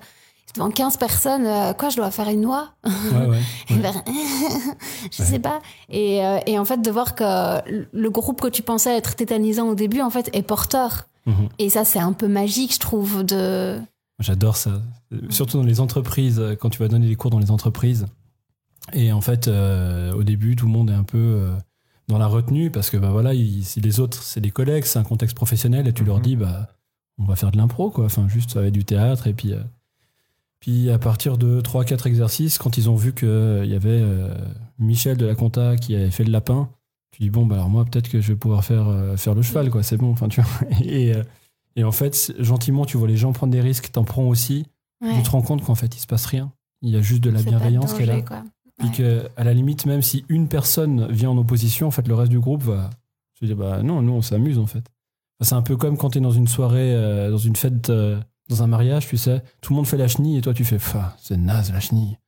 devant 0.54 0.70
15 0.70 0.96
personnes, 0.98 1.46
euh, 1.46 1.72
quoi, 1.72 1.88
je 1.88 1.96
dois 1.96 2.10
faire 2.10 2.28
une 2.28 2.42
noix 2.42 2.74
Ouais, 2.84 3.26
ouais. 3.26 3.40
Ben, 3.82 3.92
je 5.10 5.22
sais 5.22 5.38
pas. 5.40 5.60
Et, 5.88 6.24
euh, 6.24 6.38
et 6.46 6.58
en 6.58 6.64
fait, 6.64 6.80
de 6.80 6.90
voir 6.90 7.14
que 7.14 7.60
le 7.92 8.10
groupe 8.10 8.40
que 8.40 8.48
tu 8.48 8.62
pensais 8.62 8.96
être 8.96 9.16
tétanisant 9.16 9.68
au 9.68 9.74
début, 9.74 10.00
en 10.00 10.10
fait, 10.10 10.30
est 10.32 10.42
porteur. 10.42 11.06
Mhm. 11.26 11.48
Et 11.58 11.68
ça, 11.70 11.84
c'est 11.84 11.98
un 11.98 12.12
peu 12.12 12.28
magique, 12.28 12.74
je 12.74 12.78
trouve, 12.80 13.24
de... 13.24 13.80
J'adore 14.20 14.56
ça. 14.56 14.80
Surtout 15.30 15.56
dans 15.58 15.64
les 15.64 15.80
entreprises, 15.80 16.38
euh, 16.38 16.54
quand 16.54 16.70
tu 16.70 16.78
vas 16.78 16.88
donner 16.88 17.08
des 17.08 17.16
cours 17.16 17.30
dans 17.30 17.40
les 17.40 17.50
entreprises. 17.50 18.06
Et 18.92 19.12
en 19.12 19.20
fait, 19.20 19.48
euh, 19.48 20.12
au 20.12 20.22
début, 20.22 20.54
tout 20.56 20.66
le 20.66 20.72
monde 20.72 20.90
est 20.90 20.94
un 20.94 21.02
peu 21.04 21.48
dans 22.06 22.18
la 22.18 22.26
retenue 22.26 22.70
parce 22.70 22.90
que 22.90 22.96
bah, 22.98 23.08
voilà, 23.10 23.32
si 23.62 23.80
les 23.80 23.98
autres, 23.98 24.22
c'est 24.22 24.40
des 24.42 24.50
collègues, 24.50 24.84
c'est 24.84 24.98
un 24.98 25.04
contexte 25.04 25.34
professionnel 25.34 25.88
et 25.88 25.92
tu 25.92 26.04
leur 26.04 26.18
Mhm. 26.18 26.22
dis, 26.22 26.36
bah, 26.36 26.68
on 27.18 27.24
va 27.24 27.34
faire 27.34 27.50
de 27.50 27.56
l'impro, 27.56 27.90
quoi. 27.90 28.04
Enfin, 28.04 28.28
juste, 28.28 28.54
être 28.56 28.70
du 28.72 28.84
théâtre 28.84 29.26
et 29.26 29.32
puis. 29.32 29.52
Euh, 30.68 30.72
Puis 30.72 30.90
à 30.90 30.98
partir 30.98 31.38
de 31.38 31.60
3-4 31.60 32.06
exercices, 32.08 32.58
quand 32.58 32.76
ils 32.78 32.90
ont 32.90 32.96
vu 32.96 33.14
qu'il 33.14 33.28
y 33.66 33.74
avait 33.74 34.00
euh, 34.00 34.34
Michel 34.78 35.16
de 35.16 35.26
la 35.26 35.34
Compta 35.34 35.76
qui 35.76 35.94
avait 35.94 36.10
fait 36.10 36.24
le 36.24 36.32
lapin, 36.32 36.68
tu 37.10 37.22
dis 37.22 37.30
bon, 37.30 37.46
bah 37.46 37.56
alors 37.56 37.68
moi 37.68 37.84
peut-être 37.84 38.08
que 38.08 38.20
je 38.20 38.28
vais 38.32 38.38
pouvoir 38.38 38.64
faire, 38.64 38.88
euh, 38.88 39.16
faire 39.16 39.34
le 39.34 39.42
cheval, 39.42 39.70
quoi, 39.70 39.82
c'est 39.82 39.96
bon. 39.96 40.10
Enfin, 40.10 40.28
tu 40.28 40.40
vois. 40.40 40.68
Et, 40.84 41.14
euh, 41.14 41.22
et 41.76 41.84
en 41.84 41.92
fait, 41.92 42.32
gentiment, 42.38 42.84
tu 42.84 42.96
vois 42.96 43.08
les 43.08 43.16
gens 43.16 43.32
prendre 43.32 43.52
des 43.52 43.60
risques, 43.60 43.90
t'en 43.90 44.04
prends 44.04 44.24
aussi. 44.24 44.64
Ouais. 45.00 45.12
Tu 45.16 45.22
te 45.22 45.30
rends 45.30 45.42
compte 45.42 45.64
qu'en 45.64 45.74
fait, 45.74 45.96
il 45.96 46.00
se 46.00 46.06
passe 46.06 46.26
rien. 46.26 46.52
Il 46.82 46.90
y 46.90 46.96
a 46.96 47.00
juste 47.00 47.22
de 47.22 47.30
la 47.30 47.42
bienveillance 47.42 47.98
là. 47.98 48.06
danger, 48.06 48.24
quoi. 48.24 48.44
Puis 48.78 48.90
que, 48.90 49.28
à 49.36 49.44
la 49.44 49.54
limite, 49.54 49.86
même 49.86 50.02
si 50.02 50.24
une 50.28 50.48
personne 50.48 51.06
vient 51.10 51.30
en 51.30 51.38
opposition, 51.38 51.86
en 51.86 51.90
fait, 51.90 52.06
le 52.08 52.14
reste 52.14 52.30
du 52.30 52.40
groupe 52.40 52.62
va 52.62 52.90
se 53.38 53.44
dire 53.44 53.56
bah 53.56 53.82
non, 53.82 54.02
nous 54.02 54.12
on 54.12 54.22
s'amuse 54.22 54.58
en 54.58 54.66
fait. 54.66 54.84
Enfin, 55.38 55.48
c'est 55.48 55.54
un 55.54 55.62
peu 55.62 55.76
comme 55.76 55.96
quand 55.96 56.10
tu 56.10 56.18
es 56.18 56.20
dans 56.20 56.30
une 56.30 56.48
soirée, 56.48 56.94
euh, 56.94 57.30
dans 57.30 57.38
une 57.38 57.56
fête, 57.56 57.90
euh, 57.90 58.20
dans 58.48 58.62
un 58.62 58.66
mariage, 58.66 59.06
tu 59.08 59.16
sais, 59.16 59.42
tout 59.60 59.72
le 59.72 59.76
monde 59.76 59.86
fait 59.86 59.96
la 59.96 60.08
chenille 60.08 60.38
et 60.38 60.40
toi 60.40 60.54
tu 60.54 60.64
fais 60.64 60.78
Fa, 60.78 61.16
c'est 61.20 61.36
naze 61.36 61.72
la 61.72 61.80
chenille. 61.80 62.18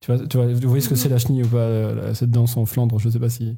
Tu 0.00 0.12
vois, 0.12 0.26
tu 0.26 0.36
vois, 0.36 0.46
vous 0.46 0.68
voyez 0.68 0.80
ce 0.82 0.88
que 0.88 0.94
c'est 0.94 1.08
la 1.08 1.18
chenille 1.18 1.42
ou 1.42 1.48
pas, 1.48 1.56
euh, 1.56 2.14
cette 2.14 2.30
danse 2.30 2.56
en 2.56 2.66
Flandre, 2.66 2.98
je 2.98 3.08
sais 3.08 3.18
pas 3.18 3.30
si. 3.30 3.56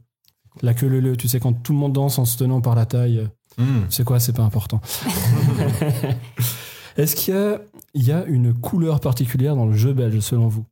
La 0.63 0.75
queue 0.75 0.89
le 0.89 1.01
le, 1.01 1.17
tu 1.17 1.29
sais, 1.29 1.41
quand 1.41 1.53
tout 1.53 1.73
le 1.73 1.79
monde 1.79 1.93
danse 1.93 2.19
en 2.19 2.25
se 2.25 2.37
tenant 2.39 2.61
par 2.61 2.75
la 2.75 2.87
taille, 2.87 3.19
euh, 3.19 3.27
Hmm. 3.59 3.87
c'est 3.91 4.05
quoi, 4.05 4.21
c'est 4.21 4.33
pas 4.35 4.45
important. 4.45 4.81
Est-ce 6.97 7.17
qu'il 7.17 7.35
y 7.35 7.37
a, 7.37 7.61
il 7.95 8.05
y 8.05 8.13
a 8.13 8.25
une 8.27 8.55
couleur 8.55 9.01
particulière 9.01 9.57
dans 9.57 9.67
le 9.67 9.73
jeu 9.73 9.93
belge 9.93 10.21
selon 10.21 10.47
vous? 10.47 10.65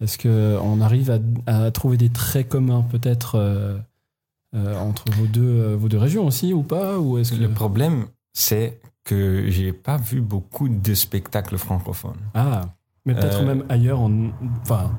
Est-ce 0.00 0.18
qu'on 0.18 0.80
arrive 0.80 1.12
à, 1.12 1.18
à 1.46 1.70
trouver 1.70 1.96
des 1.96 2.08
traits 2.08 2.48
communs 2.48 2.82
peut-être 2.82 3.36
euh, 3.36 3.78
euh, 4.56 4.76
entre 4.80 5.04
vos 5.12 5.26
deux, 5.26 5.74
vos 5.74 5.88
deux 5.88 5.98
régions 5.98 6.26
aussi 6.26 6.52
ou 6.52 6.62
pas 6.62 6.98
ou 6.98 7.18
est-ce 7.18 7.32
que... 7.32 7.36
Le 7.36 7.50
problème, 7.50 8.06
c'est 8.32 8.80
que 9.04 9.44
j'ai 9.48 9.72
pas 9.72 9.96
vu 9.96 10.20
beaucoup 10.20 10.68
de 10.68 10.94
spectacles 10.94 11.58
francophones. 11.58 12.20
Ah, 12.34 12.62
mais 13.04 13.14
peut-être 13.14 13.40
Euh, 13.40 13.46
même 13.46 13.64
ailleurs. 13.68 14.00
En... 14.00 14.10
Enfin, 14.62 14.90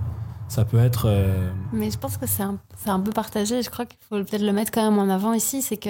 ça 0.49 0.65
peut 0.65 0.79
être... 0.79 1.05
euh, 1.07 1.49
Mais 1.71 1.89
je 1.89 1.97
pense 1.97 2.17
que 2.17 2.27
c'est 2.27 2.43
un, 2.43 2.57
c'est 2.77 2.89
un 2.89 2.99
peu 2.99 3.11
partagé. 3.11 3.61
Je 3.61 3.69
crois 3.69 3.85
qu'il 3.85 3.99
faut 4.01 4.17
peut-être 4.23 4.41
le 4.43 4.51
mettre 4.53 4.71
quand 4.71 4.83
même 4.83 4.99
en 4.99 5.09
avant 5.13 5.33
ici. 5.33 5.61
C'est 5.61 5.77
que 5.77 5.89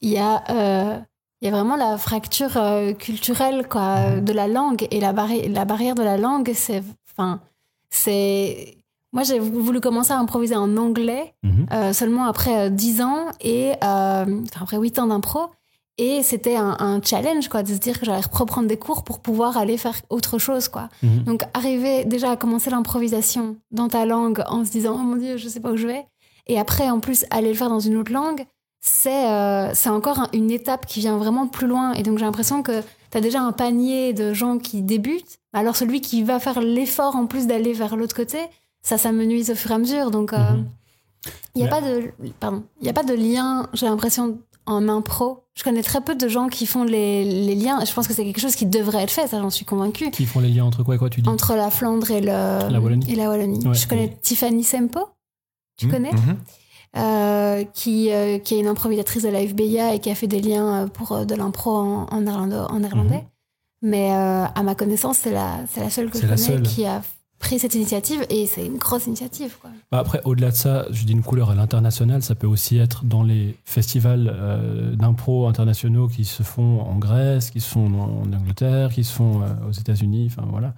il 0.00 0.10
y 0.10 0.18
a, 0.18 0.42
euh, 0.50 0.98
il 1.40 1.46
y 1.46 1.48
a 1.48 1.52
vraiment 1.52 1.76
la 1.76 1.96
fracture 1.98 2.56
euh, 2.56 2.92
culturelle 2.92 3.66
quoi, 3.68 3.96
euh, 3.98 4.20
de 4.20 4.32
la 4.32 4.48
langue 4.48 4.86
et 4.90 5.00
la, 5.00 5.12
barri- 5.12 5.48
la 5.48 5.64
barrière 5.64 5.94
de 5.94 6.02
la 6.02 6.16
langue. 6.16 6.50
C'est, 6.54 6.82
enfin, 7.12 7.40
c'est. 7.90 8.74
Moi, 9.12 9.22
j'ai 9.22 9.38
voulu 9.38 9.80
commencer 9.80 10.12
à 10.12 10.18
improviser 10.18 10.54
en 10.56 10.76
anglais 10.76 11.34
mhm. 11.42 11.66
euh, 11.72 11.92
seulement 11.94 12.24
après 12.26 12.66
euh, 12.66 12.68
10 12.68 13.00
ans 13.00 13.28
et 13.40 13.72
euh, 13.82 14.42
enfin, 14.44 14.60
après 14.62 14.76
8 14.76 14.98
ans 14.98 15.06
d'impro. 15.06 15.40
Et 16.00 16.22
c'était 16.22 16.54
un, 16.56 16.76
un 16.78 17.02
challenge, 17.02 17.48
quoi, 17.48 17.62
de 17.64 17.68
se 17.68 17.78
dire 17.78 17.98
que 17.98 18.06
j'allais 18.06 18.22
reprendre 18.32 18.68
des 18.68 18.76
cours 18.76 19.02
pour 19.02 19.18
pouvoir 19.18 19.56
aller 19.56 19.76
faire 19.76 19.96
autre 20.10 20.38
chose, 20.38 20.68
quoi. 20.68 20.88
Mhm. 21.02 21.24
Donc, 21.24 21.42
arriver 21.54 22.04
déjà 22.04 22.30
à 22.30 22.36
commencer 22.36 22.70
l'improvisation 22.70 23.56
dans 23.72 23.88
ta 23.88 24.06
langue 24.06 24.42
en 24.48 24.64
se 24.64 24.70
disant, 24.70 24.94
oh 24.94 24.98
mon 25.02 25.16
Dieu, 25.16 25.36
je 25.36 25.48
sais 25.48 25.58
pas 25.60 25.72
où 25.72 25.76
je 25.76 25.88
vais. 25.88 26.06
Et 26.46 26.58
après, 26.58 26.88
en 26.88 27.00
plus, 27.00 27.24
aller 27.30 27.48
le 27.48 27.54
faire 27.54 27.68
dans 27.68 27.80
une 27.80 27.96
autre 27.96 28.12
langue, 28.12 28.44
c'est 28.80 29.26
euh, 29.28 29.74
c'est 29.74 29.88
encore 29.90 30.20
un- 30.20 30.28
une 30.32 30.52
étape 30.52 30.86
qui 30.86 31.00
vient 31.00 31.16
vraiment 31.18 31.48
plus 31.48 31.66
loin. 31.66 31.92
Et 31.94 32.04
donc, 32.04 32.16
j'ai 32.18 32.24
l'impression 32.24 32.62
que 32.62 32.80
tu 33.10 33.18
as 33.18 33.20
déjà 33.20 33.40
un 33.42 33.50
panier 33.52 34.12
de 34.12 34.32
gens 34.32 34.58
qui 34.58 34.82
débutent. 34.82 35.38
Alors, 35.52 35.74
celui 35.74 36.00
qui 36.00 36.22
va 36.22 36.38
faire 36.38 36.60
l'effort 36.60 37.16
en 37.16 37.26
plus 37.26 37.48
d'aller 37.48 37.72
vers 37.72 37.96
l'autre 37.96 38.14
côté, 38.14 38.38
ça 38.82 38.98
s'amenuise 38.98 39.50
au 39.50 39.56
fur 39.56 39.72
et 39.72 39.74
à 39.74 39.78
mesure. 39.78 40.10
Donc, 40.12 40.32
euh, 40.32 40.36
Mhm. 40.38 40.66
il 41.56 41.62
n'y 41.62 41.66
a, 41.66 41.70
pas 41.70 41.80
de, 41.80 42.12
pardon, 42.38 42.62
il 42.80 42.86
y 42.86 42.90
a 42.90 42.92
pas 42.92 43.02
de 43.02 43.14
lien, 43.14 43.68
j'ai 43.72 43.86
l'impression, 43.86 44.38
en 44.64 44.88
impro. 44.88 45.42
Je 45.58 45.64
connais 45.64 45.82
très 45.82 46.00
peu 46.00 46.14
de 46.14 46.28
gens 46.28 46.46
qui 46.46 46.66
font 46.66 46.84
les, 46.84 47.24
les 47.24 47.56
liens. 47.56 47.84
Je 47.84 47.92
pense 47.92 48.06
que 48.06 48.14
c'est 48.14 48.24
quelque 48.24 48.40
chose 48.40 48.54
qui 48.54 48.64
devrait 48.64 49.02
être 49.02 49.10
fait, 49.10 49.26
ça 49.26 49.40
j'en 49.40 49.50
suis 49.50 49.64
convaincue. 49.64 50.12
Qui 50.12 50.24
font 50.24 50.38
les 50.38 50.50
liens 50.50 50.64
entre 50.64 50.84
quoi 50.84 50.94
et 50.94 50.98
quoi, 50.98 51.10
tu 51.10 51.20
dis 51.20 51.28
Entre 51.28 51.54
la 51.56 51.68
Flandre 51.70 52.08
et, 52.12 52.20
le, 52.20 52.26
La 52.26 52.78
Wallonie. 52.80 53.10
et 53.10 53.16
la 53.16 53.28
Wallonie. 53.28 53.66
Ouais. 53.66 53.74
Je 53.74 53.88
connais 53.88 54.16
Tiffany 54.22 54.62
Sempo, 54.62 55.00
tu 55.76 55.86
Hmm, 55.86 55.90
connais 55.90 56.12
mhm. 56.12 56.36
Euh, 56.96 57.64
qui, 57.74 58.10
euh, 58.12 58.38
qui 58.38 58.54
est 58.54 58.60
une 58.60 58.66
improvisatrice 58.68 59.22
de 59.24 59.28
la 59.28 59.40
FBIA 59.46 59.94
et 59.94 59.98
qui 59.98 60.10
a 60.10 60.14
fait 60.14 60.26
des 60.28 60.40
liens 60.40 60.84
euh, 60.84 60.86
pour 60.86 61.12
euh, 61.12 61.24
de 61.24 61.34
l'impro 61.34 61.70
en, 61.76 62.06
en 62.10 62.20
néerlandais. 62.20 63.26
Mais 63.82 64.10
euh, 64.12 64.44
à 64.46 64.62
ma 64.62 64.74
connaissance, 64.74 65.18
c'est 65.18 65.32
la, 65.32 65.58
seule 65.90 66.10
que 66.10 66.18
je 66.18 66.22
la 66.26 66.34
connais 66.36 66.36
seule. 66.36 66.62
qui 66.62 66.86
a 66.86 67.02
pris 67.38 67.58
cette 67.58 67.74
initiative 67.74 68.24
et 68.30 68.46
c'est 68.46 68.66
une 68.66 68.78
grosse 68.78 69.06
initiative. 69.06 69.56
Quoi. 69.60 69.70
Bah 69.92 69.98
Après, 69.98 70.20
au-delà 70.24 70.50
de 70.50 70.56
ça, 70.56 70.86
je 70.90 71.04
dis 71.04 71.12
une 71.12 71.22
couleur 71.22 71.50
à 71.50 71.54
l'international, 71.54 72.22
ça 72.22 72.34
peut 72.34 72.46
aussi 72.46 72.78
être 72.78 73.04
dans 73.04 73.22
les 73.22 73.56
festivals 73.64 74.32
euh, 74.34 74.96
d'impro 74.96 75.46
internationaux 75.46 76.08
qui 76.08 76.24
se 76.24 76.42
font 76.42 76.80
en 76.80 76.96
Grèce, 76.98 77.50
qui 77.50 77.60
se 77.60 77.68
font 77.70 77.86
en, 78.00 78.32
Angleterre, 78.32 78.90
qui 78.92 79.04
se 79.04 79.12
font 79.12 79.42
euh, 79.42 79.46
aux 79.68 79.72
États-Unis. 79.72 80.26
Enfin 80.30 80.46
voilà. 80.50 80.74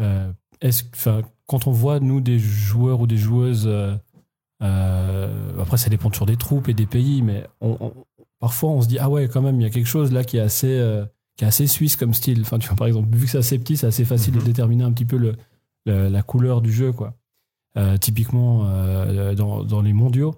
Euh, 0.00 0.30
est-ce, 0.60 0.82
enfin, 0.94 1.22
quand 1.46 1.66
on 1.66 1.72
voit 1.72 2.00
nous 2.00 2.20
des 2.20 2.38
joueurs 2.38 3.00
ou 3.00 3.06
des 3.06 3.16
joueuses, 3.16 3.68
après 4.60 5.76
ça 5.76 5.88
dépend 5.90 6.10
toujours 6.10 6.26
des 6.26 6.36
troupes 6.36 6.68
et 6.68 6.74
des 6.74 6.86
pays, 6.86 7.22
mais 7.22 7.44
on- 7.60 7.76
on- 7.80 7.92
parfois 8.40 8.70
on 8.70 8.82
se 8.82 8.88
dit 8.88 8.98
ah 8.98 9.08
ouais 9.10 9.28
quand 9.28 9.42
même 9.42 9.60
il 9.60 9.62
y 9.62 9.66
a 9.66 9.70
quelque 9.70 9.86
chose 9.88 10.12
là 10.12 10.24
qui 10.24 10.36
est 10.38 10.40
assez 10.40 10.68
euh, 10.78 11.04
qui 11.36 11.44
est 11.44 11.48
assez 11.48 11.66
suisse 11.66 11.96
comme 11.96 12.14
style. 12.14 12.40
Enfin 12.42 12.58
tu 12.58 12.68
vois 12.68 12.76
par 12.76 12.86
exemple 12.86 13.08
vu 13.16 13.24
que 13.26 13.30
c'est 13.32 13.38
assez 13.38 13.58
petit, 13.58 13.76
c'est 13.76 13.86
assez 13.86 14.04
facile 14.04 14.34
Mhm. 14.34 14.40
de 14.40 14.44
déterminer 14.44 14.84
un 14.84 14.92
petit 14.92 15.04
peu 15.04 15.16
le, 15.16 15.36
la 15.86 16.22
couleur 16.22 16.60
du 16.60 16.72
jeu 16.72 16.92
quoi. 16.92 17.14
Euh, 17.76 17.96
typiquement 17.98 18.62
euh, 18.66 19.34
dans, 19.34 19.62
dans 19.62 19.80
les 19.80 19.92
mondiaux, 19.92 20.34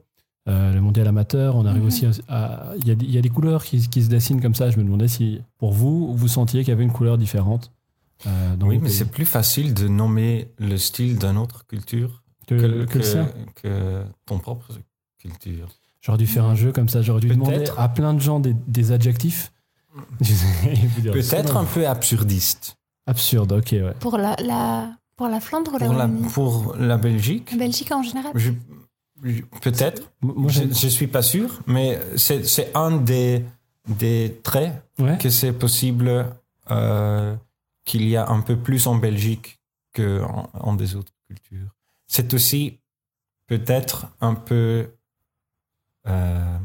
euh, 0.49 0.73
le 0.75 0.81
mondial 0.83 1.07
amateur, 1.09 1.57
on 1.57 1.65
arrive 1.65 1.81
Mhm. 1.83 1.87
aussi 1.89 2.07
à. 2.29 2.73
Il 2.79 2.87
y, 2.87 2.91
a 2.91 2.95
des- 2.95 3.07
il 3.07 3.11
y 3.11 3.17
a 3.19 3.23
des 3.23 3.31
couleurs 3.31 3.65
qui, 3.65 3.89
qui 3.89 4.03
se 4.03 4.09
dessinent 4.11 4.41
comme 4.43 4.55
ça. 4.55 4.69
Je 4.71 4.77
me 4.79 4.85
demandais 4.85 5.09
si, 5.09 5.41
pour 5.59 5.73
vous, 5.73 6.15
vous 6.15 6.29
sentiez 6.29 6.61
qu'il 6.61 6.69
y 6.69 6.73
avait 6.73 6.85
une 6.85 6.93
couleur 6.93 7.17
différente. 7.19 7.73
euh, 8.27 8.55
dans 8.57 8.67
Oui, 8.69 8.79
mais 8.83 8.89
c'est 8.91 9.11
plus 9.11 9.25
facile 9.25 9.73
de 9.75 9.89
nommer 9.89 10.49
le 10.59 10.77
style 10.77 11.19
d'une 11.19 11.37
autre 11.39 11.67
culture 11.67 12.23
que, 12.47 12.85
que, 12.85 12.99
que 13.63 14.05
ton 14.27 14.39
propre 14.39 14.69
culture. 15.19 15.69
J'aurais 16.03 16.19
dû 16.19 16.27
faire 16.27 16.45
un 16.45 16.55
jeu 16.55 16.71
comme 16.73 16.89
ça. 16.89 17.01
J'aurais 17.03 17.21
dû 17.21 17.29
demander 17.29 17.65
à 17.79 17.89
plein 17.89 18.13
de 18.15 18.21
gens 18.21 18.41
des, 18.41 18.55
des 18.69 18.93
adjectifs. 18.93 19.53
Peut-être 21.13 21.57
un 21.57 21.65
peu 21.65 21.87
absurdiste. 21.87 22.77
absurde. 23.07 23.53
Ok, 23.53 23.69
ouais. 23.73 23.95
Pour 24.01 24.19
la, 24.19 24.37
la, 24.45 24.91
pour 25.23 25.31
la 25.31 25.41
Flandre 25.41 25.73
ou 25.75 25.79
la 25.79 25.87
Pour 25.87 25.95
la, 25.95 26.05
Wallonie 26.07 26.29
pour 26.33 26.75
la 26.79 26.97
Belgique, 26.97 27.53
La 27.53 27.59
Belgique 27.59 27.93
en 27.93 28.03
général 28.03 28.33
je- 28.35 28.53
je- 29.23 29.43
peut-être, 29.61 30.03
Moi, 30.21 30.51
je 30.51 30.65
ne 30.65 30.73
suis 30.73 31.07
pas 31.07 31.23
sûr, 31.23 31.61
mais 31.67 31.99
c'est 32.17 32.45
c'est 32.45 32.71
un 32.77 32.91
des, 32.97 33.45
des 33.87 34.41
traits 34.43 34.73
ouais. 34.99 35.17
que 35.19 35.31
c'est 35.31 35.53
possible 35.53 36.27
euh, 36.71 37.35
qu'il 37.85 38.05
y 38.09 38.17
a 38.17 38.29
un 38.29 38.41
peu 38.41 38.57
plus 38.57 38.87
en 38.89 38.97
Belgique 38.97 39.61
qu'en 39.95 40.49
en 40.55 40.73
des 40.75 40.97
autres 40.97 41.13
cultures. 41.29 41.71
C'est 42.09 42.35
aussi 42.35 42.79
peut-être 43.47 44.07
un 44.21 44.35
peu 44.35 44.89
euh, 46.09 46.57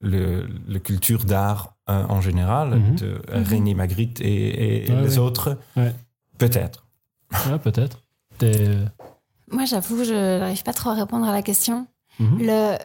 le, 0.00 0.46
le 0.68 0.78
culture 0.78 1.24
d'art 1.24 1.74
euh, 1.90 2.04
en 2.08 2.20
général, 2.20 2.76
Mhm. 2.78 2.94
de 2.96 3.06
euh, 3.30 3.44
René 3.50 3.74
Magritte 3.74 4.20
et, 4.20 4.86
et 4.86 4.90
Ouais, 4.92 5.02
les 5.02 5.14
ouais. 5.14 5.18
autres. 5.18 5.58
Ouais. 5.76 5.94
Peut-être. 6.38 6.86
Ouais, 7.32 7.58
peut-être. 7.58 8.02
T'es- 8.38 8.76
Moi, 9.50 9.64
j'avoue, 9.64 10.04
je 10.04 10.38
n'arrive 10.38 10.62
pas 10.62 10.72
trop 10.72 10.90
à 10.90 10.94
répondre 10.94 11.26
à 11.26 11.32
la 11.32 11.42
question. 11.42 11.86
Mhm. 12.20 12.38
Le... 12.40 12.76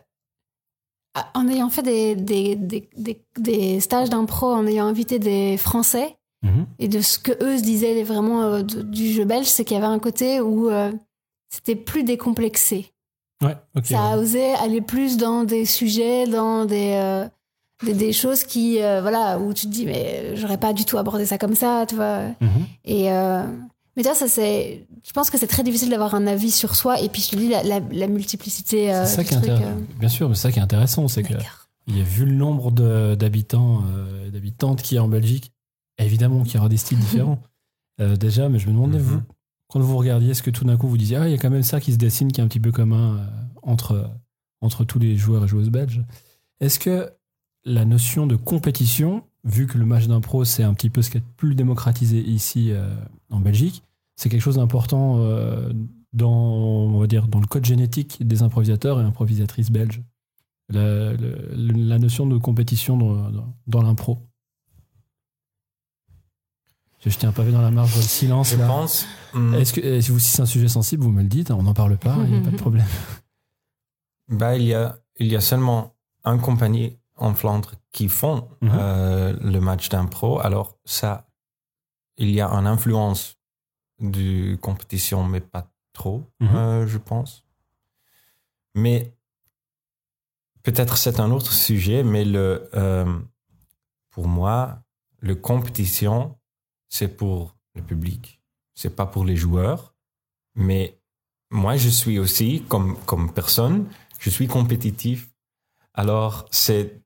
En 1.35 1.47
ayant 1.47 1.69
fait 1.69 1.83
des, 1.83 2.15
des, 2.15 2.55
des, 2.55 2.89
des, 2.97 3.21
des 3.37 3.79
stages 3.79 4.09
d'impro, 4.09 4.47
en 4.51 4.65
ayant 4.65 4.87
invité 4.87 5.19
des 5.19 5.57
Français, 5.57 6.17
Mhm. 6.45 6.65
et 6.79 6.87
de 6.89 6.99
ce 6.99 7.19
que 7.19 7.31
eux 7.41 7.57
se 7.57 7.63
disaient 7.63 8.03
vraiment 8.03 8.41
euh, 8.41 8.63
du 8.63 9.13
jeu 9.13 9.23
belge, 9.23 9.45
c'est 9.45 9.63
qu'il 9.63 9.75
y 9.75 9.77
avait 9.77 9.87
un 9.87 9.99
côté 9.99 10.41
où 10.41 10.69
euh, 10.69 10.91
c'était 11.49 11.75
plus 11.77 12.03
décomplexé. 12.03 12.91
Ouais, 13.41 13.55
ok. 13.77 13.85
Ça 13.85 14.03
a 14.11 14.15
ouais. 14.17 14.21
osé 14.23 14.53
aller 14.55 14.81
plus 14.81 15.15
dans 15.15 15.45
des 15.45 15.63
sujets, 15.65 16.27
dans 16.27 16.65
des, 16.65 16.95
euh, 16.95 17.25
des, 17.85 17.93
des 17.93 18.11
choses 18.11 18.43
qui, 18.43 18.81
euh, 18.81 18.99
voilà, 19.01 19.39
où 19.39 19.53
tu 19.53 19.67
te 19.67 19.71
dis, 19.71 19.85
mais 19.85 20.19
euh, 20.23 20.35
j'aurais 20.35 20.57
pas 20.57 20.73
du 20.73 20.83
tout 20.83 20.97
abordé 20.97 21.25
ça 21.25 21.37
comme 21.37 21.55
ça, 21.55 21.85
tu 21.87 21.95
vois. 21.95 22.23
Mhm. 22.41 22.65
Et 22.83 23.09
euh, 23.11 23.43
mais 23.95 24.03
toi, 24.03 24.13
ça 24.15 24.27
c'est, 24.27 24.85
je 25.05 25.11
pense 25.11 25.29
que 25.29 25.37
c'est 25.37 25.47
très 25.47 25.63
difficile 25.63 25.89
d'avoir 25.89 26.15
un 26.15 26.25
avis 26.27 26.51
sur 26.51 26.75
soi. 26.75 26.99
Et 27.01 27.09
puis 27.09 27.21
je 27.21 27.29
te 27.29 27.35
dis 27.35 27.49
la, 27.49 27.63
la, 27.63 27.79
la 27.79 28.07
multiplicité. 28.07 28.93
euh, 28.93 29.05
C'est 29.05 29.15
ça 29.17 29.21
du 29.23 29.27
qui 29.29 29.33
est 29.35 29.37
intéressant. 29.37 29.77
Bien 29.99 30.09
sûr, 30.09 30.29
mais 30.29 30.35
c'est 30.35 30.41
ça 30.43 30.51
qui 30.51 30.59
est 30.59 30.63
intéressant, 30.63 31.07
c'est 31.07 31.23
euh, 31.31 31.37
que 31.37 31.43
il 31.87 31.97
y 31.97 32.01
a 32.01 32.03
vu 32.03 32.25
le 32.25 32.33
nombre 32.33 32.71
de- 32.71 33.15
d'habitants 33.15 33.83
euh, 33.93 34.27
et 34.27 34.31
d'habitantes 34.31 34.81
qu'il 34.81 34.95
y 34.95 34.97
a 34.97 35.03
en 35.03 35.07
Belgique. 35.09 35.51
Évidemment 35.97 36.43
qu'il 36.43 36.55
y 36.55 36.57
aura 36.57 36.69
des 36.69 36.77
styles 36.77 36.97
différents 36.99 37.39
euh, 38.01 38.15
déjà, 38.15 38.49
mais 38.49 38.57
je 38.59 38.67
me 38.67 38.71
demandais, 38.73 38.97
Mhm. 38.97 39.03
vous, 39.03 39.21
quand 39.67 39.79
vous 39.79 39.97
regardiez, 39.97 40.31
est-ce 40.31 40.41
que 40.43 40.49
tout 40.51 40.63
d'un 40.65 40.77
coup 40.77 40.87
vous 40.87 40.97
disiez, 40.97 41.17
ah, 41.17 41.27
il 41.27 41.31
y 41.31 41.35
a 41.35 41.37
quand 41.37 41.49
même 41.49 41.61
ça 41.63 41.79
qui 41.79 41.91
se 41.93 41.97
dessine, 41.97 42.31
qui 42.31 42.41
est 42.41 42.43
un 42.43 42.47
petit 42.47 42.59
peu 42.59 42.71
commun 42.71 43.17
euh, 43.17 43.25
entre, 43.63 44.09
entre 44.61 44.83
tous 44.85 44.97
les 44.99 45.17
joueurs 45.17 45.43
et 45.45 45.47
joueuses 45.47 45.69
belges 45.69 46.01
Est-ce 46.61 46.79
que 46.79 47.11
la 47.65 47.85
notion 47.85 48.27
de 48.27 48.35
compétition, 48.35 49.23
vu 49.43 49.67
que 49.67 49.77
le 49.77 49.85
match 49.85 50.07
d'impro, 50.07 50.43
c'est 50.45 50.63
un 50.63 50.73
petit 50.73 50.89
peu 50.89 51.01
ce 51.01 51.09
qui 51.09 51.17
est 51.17 51.23
plus 51.37 51.55
démocratisé 51.55 52.19
ici 52.19 52.71
euh, 52.71 52.93
en 53.29 53.39
Belgique, 53.39 53.83
c'est 54.15 54.29
quelque 54.29 54.41
chose 54.41 54.57
d'important 54.57 55.17
euh, 55.19 55.71
dans, 56.13 56.31
on 56.31 56.99
va 56.99 57.07
dire, 57.07 57.27
dans 57.27 57.39
le 57.39 57.47
code 57.47 57.65
génétique 57.65 58.25
des 58.25 58.43
improvisateurs 58.43 59.01
et 59.01 59.03
improvisatrices 59.03 59.71
belges 59.71 60.01
la, 60.69 61.99
notion 61.99 62.25
de 62.25 62.37
compétition 62.37 62.97
dans, 62.97 63.29
dans, 63.31 63.53
dans 63.67 63.81
l'impro. 63.81 64.19
J'ai 66.99 67.09
jeté 67.09 67.27
un 67.27 67.31
pavé 67.33 67.51
dans 67.51 67.61
la 67.61 67.69
marge, 67.71 67.91
je 67.91 67.97
le 67.97 68.01
silence 68.03 68.51
Je 68.51 68.57
là. 68.57 68.67
pense. 68.67 69.05
hum, 69.33 69.53
Est-ce 69.55 69.73
que 69.73 69.81
eh, 69.81 70.01
si 70.01 70.11
vous- 70.11 70.19
si 70.19 70.29
c'est 70.29 70.41
un 70.41 70.45
sujet 70.45 70.69
sensible, 70.69 71.03
vous 71.03 71.11
me 71.11 71.21
le 71.21 71.27
dites, 71.27 71.51
on 71.51 71.63
n'en 71.63 71.73
parle 71.73 71.97
pas, 71.97 72.15
il 72.25 72.31
n'y 72.31 72.37
a 72.37 72.41
pas 72.41 72.51
de 72.51 72.55
problème. 72.61 72.87
bah, 74.29 74.55
il, 74.57 74.63
y 74.65 74.73
a, 74.73 74.97
il 75.19 75.27
y 75.27 75.35
a 75.35 75.41
seulement 75.41 75.95
un 76.23 76.37
compagnie 76.37 76.97
en 77.23 77.33
Flandre 77.33 77.73
qui 77.91 78.09
font 78.09 78.49
Mhm. 78.61 78.69
euh, 78.73 79.33
le 79.41 79.59
match 79.59 79.89
d'impro. 79.89 80.39
Alors, 80.39 80.77
ça, 80.85 81.27
il 82.17 82.29
y 82.29 82.41
a 82.41 82.49
une 82.49 82.67
influence 82.67 83.37
du 83.99 84.57
compétition, 84.61 85.23
mais 85.23 85.41
pas 85.41 85.71
trop, 85.93 86.23
Mhm. 86.39 86.55
euh, 86.55 86.87
je 86.87 86.97
pense. 86.97 87.43
Mais 88.75 89.15
peut-être 90.63 90.97
c'est 90.97 91.19
un 91.19 91.31
autre 91.31 91.51
sujet, 91.53 92.03
mais 92.03 92.25
le, 92.25 92.69
euh, 92.73 93.19
pour 94.09 94.27
moi, 94.27 94.81
le 95.19 95.35
compétition, 95.35 96.37
c'est 96.89 97.07
pour 97.15 97.55
le 97.75 97.81
public. 97.83 98.41
C'est 98.75 98.95
pas 98.95 99.05
pour 99.05 99.23
les 99.25 99.35
joueurs. 99.35 99.95
Mais 100.55 100.99
moi, 101.51 101.77
je 101.77 101.89
suis 101.89 102.17
aussi, 102.19 102.63
comme, 102.67 102.97
comme 103.05 103.31
personne, 103.33 103.87
je 104.19 104.29
suis 104.29 104.47
compétitif. 104.47 105.29
Alors, 105.93 106.45
c'est, 106.51 107.02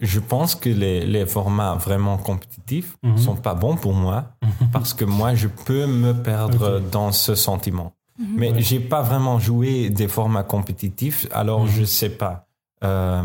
je 0.00 0.20
pense 0.20 0.54
que 0.54 0.68
les, 0.68 1.04
les 1.06 1.26
formats 1.26 1.74
vraiment 1.74 2.16
compétitifs 2.18 2.96
Mhm. 3.02 3.18
sont 3.18 3.36
pas 3.36 3.54
bons 3.54 3.76
pour 3.76 3.94
moi 3.94 4.30
parce 4.72 4.94
que 4.94 5.04
moi, 5.04 5.34
je 5.34 5.48
peux 5.48 5.86
me 5.86 6.12
perdre 6.12 6.80
dans 6.80 7.12
ce 7.12 7.34
sentiment. 7.34 7.94
Mais 8.18 8.50
Ouais. 8.52 8.60
j'ai 8.60 8.80
pas 8.80 9.00
vraiment 9.02 9.38
joué 9.38 9.90
des 9.90 10.08
formats 10.08 10.42
compétitifs, 10.44 11.26
alors 11.32 11.64
Mhm. 11.64 11.70
je 11.70 11.84
sais 11.84 12.10
pas. 12.10 12.46
Euh, 12.84 13.22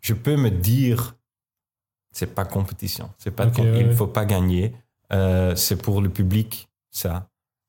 je 0.00 0.14
peux 0.14 0.36
me 0.36 0.50
dire, 0.50 1.16
c'est 2.12 2.34
pas 2.34 2.44
compétition, 2.44 3.10
c'est 3.18 3.30
pas, 3.30 3.46
Ok, 3.46 3.56
com- 3.56 3.64
ouais, 3.66 3.80
il 3.80 3.92
faut 3.94 4.06
pas 4.08 4.24
gagner, 4.24 4.74
Euh, 5.12 5.56
c'est 5.56 5.74
pour 5.82 6.00
le 6.00 6.08
public 6.08 6.68
ça. 6.92 7.28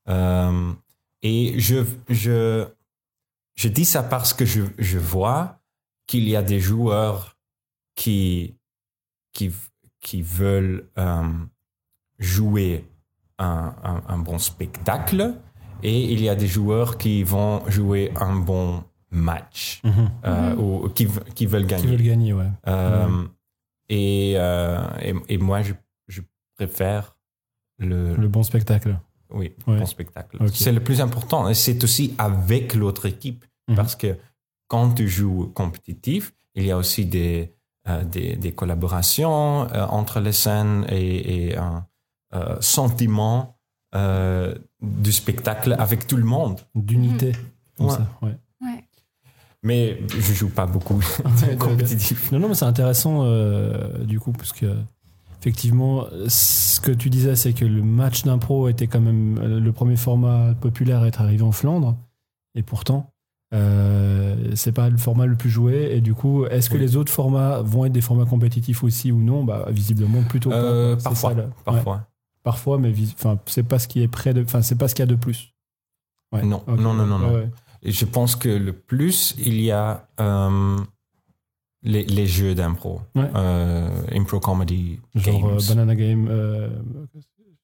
Euh, 0.09 0.71
et 1.23 1.59
je, 1.59 1.83
je, 2.09 2.67
je 3.55 3.67
dis 3.67 3.85
ça 3.85 4.03
parce 4.03 4.31
que 4.33 4.45
je, 4.45 4.61
je 4.77 4.99
vois 4.99 5.59
qu'il 6.05 6.27
y 6.29 6.35
a 6.35 6.43
des 6.43 6.59
joueurs 6.59 7.37
qui, 8.01 8.55
qui, 9.35 9.47
qui 10.05 10.21
veulent 10.21 10.81
euh, 10.97 11.23
jouer 12.19 12.85
un, 13.37 13.73
un, 13.83 14.01
un 14.13 14.17
bon 14.17 14.37
spectacle 14.39 15.35
et 15.83 16.13
il 16.13 16.21
y 16.21 16.29
a 16.29 16.35
des 16.35 16.47
joueurs 16.47 16.97
qui 16.97 17.23
vont 17.23 17.63
jouer 17.69 18.11
un 18.15 18.35
bon 18.35 18.83
match 19.11 19.81
Mhm. 19.83 20.09
euh, 20.25 20.55
ou 20.55 20.89
qui, 20.89 21.05
qui 21.35 21.45
veulent 21.45 21.65
gagner. 21.65 21.83
Qui 21.83 21.91
veulent 21.95 22.07
gagner, 22.13 22.33
ouais. 22.33 22.49
Euh, 22.67 23.23
et, 23.89 24.33
euh, 24.37 24.83
et, 25.01 25.13
et 25.33 25.37
moi, 25.37 25.61
je, 25.61 25.73
je 26.07 26.21
préfère 26.55 27.15
le, 27.77 28.15
Le 28.15 28.27
bon 28.27 28.43
spectacle. 28.43 28.97
oui, 29.31 29.53
Ouais. 29.67 29.79
bon 29.79 29.85
spectacle. 29.85 30.37
C'est 30.53 30.71
le 30.71 30.79
plus 30.87 31.01
important. 31.01 31.49
Et 31.49 31.55
c'est 31.55 31.83
aussi 31.83 32.13
avec 32.17 32.73
l'autre 32.73 33.05
équipe. 33.05 33.43
Mhm. 33.67 33.75
Parce 33.75 33.95
que 33.95 34.17
quand 34.67 34.93
tu 34.93 35.07
joues 35.07 35.51
compétitif, 35.53 36.33
il 36.55 36.63
y 36.65 36.71
a 36.71 36.77
aussi 36.77 37.05
des, 37.05 37.37
euh, 37.41 37.60
des, 37.99 38.35
des 38.35 38.51
collaborations 38.51 39.67
euh, 39.73 39.85
entre 39.87 40.19
les 40.19 40.31
scènes 40.33 40.85
et, 40.89 41.47
et 41.49 41.57
un 41.57 41.85
euh, 42.33 42.55
sentiment 42.61 43.57
euh, 43.95 44.55
du 44.81 45.11
spectacle 45.11 45.75
avec 45.77 46.07
tout 46.07 46.17
le 46.17 46.23
monde. 46.23 46.59
D'unité. 46.75 47.33
Comme 47.77 47.87
Ouais. 47.87 47.93
ça, 47.93 48.07
ouais. 48.21 48.37
Ouais. 48.61 48.83
Mais 49.63 49.99
je 50.07 50.33
joue 50.33 50.49
pas 50.49 50.65
beaucoup 50.65 51.01
Ouais, 51.47 51.55
compétitif. 51.57 52.31
Non, 52.31 52.39
non, 52.39 52.47
mais 52.49 52.53
c'est 52.55 52.65
intéressant 52.65 53.23
euh, 53.25 54.03
du 54.05 54.19
coup, 54.19 54.31
parce 54.31 54.53
que 54.53 54.75
effectivement, 55.39 56.05
ce 56.27 56.79
que 56.79 56.91
tu 56.91 57.09
disais, 57.09 57.35
c'est 57.35 57.53
que 57.53 57.65
le 57.65 57.81
match 57.81 58.23
d'impro 58.23 58.69
était 58.69 58.87
quand 58.87 59.01
même 59.01 59.37
euh, 59.39 59.59
le 59.59 59.71
premier 59.71 59.95
format 59.97 60.53
populaire 60.61 61.01
à 61.01 61.07
être 61.07 61.21
arrivé 61.21 61.43
en 61.43 61.51
Flandre, 61.51 61.95
et 62.55 62.63
pourtant, 62.63 63.11
euh, 63.53 64.51
c'est 64.55 64.71
pas 64.71 64.89
le 64.89 64.97
format 64.97 65.25
le 65.25 65.35
plus 65.35 65.49
joué. 65.49 65.95
Et 65.95 66.01
du 66.01 66.13
coup, 66.13 66.45
est-ce 66.45 66.69
que 66.69 66.75
Oui. 66.75 66.81
les 66.81 66.95
autres 66.97 67.11
formats 67.11 67.61
vont 67.61 67.85
être 67.85 67.91
des 67.91 68.01
formats 68.01 68.25
compétitifs 68.25 68.83
aussi 68.83 69.11
ou 69.11 69.19
non? 69.21 69.43
Bah, 69.43 69.65
visiblement 69.69 70.23
plutôt 70.23 70.49
pas. 70.49 70.55
Euh, 70.55 70.95
parfois, 70.95 71.29
ça, 71.31 71.35
le- 71.35 71.43
ouais, 71.43 71.49
parfois. 71.65 72.07
parfois, 72.43 72.77
mais 72.77 72.93
enfin, 73.13 73.39
c'est 73.45 73.63
pas 73.63 73.79
ce 73.79 73.87
qui 73.87 74.01
est 74.01 74.07
près 74.07 74.33
de, 74.33 74.43
enfin, 74.43 74.61
c'est 74.61 74.77
pas 74.77 74.87
ce 74.87 74.95
qu'il 74.95 75.03
y 75.03 75.07
a 75.07 75.11
de 75.11 75.15
plus. 75.15 75.53
Ouais. 76.33 76.43
Non, 76.43 76.63
non, 76.67 76.93
non, 76.93 77.05
non, 77.05 77.19
non. 77.19 77.27
Ouais, 77.29 77.35
ouais. 77.41 77.49
Et 77.83 77.91
je 77.91 78.05
pense 78.05 78.35
que 78.35 78.47
le 78.49 78.73
plus, 78.73 79.35
il 79.39 79.59
y 79.59 79.71
a 79.71 80.07
euh, 80.19 80.77
les, 81.83 82.05
les 82.05 82.27
jeux 82.27 82.53
d'impro. 82.55 83.01
Euh, 83.17 83.89
impro 84.13 84.39
comedy 84.39 84.99
Genre 85.15 85.41
games. 85.41 85.59
Banana 85.67 85.95
Game, 85.95 86.27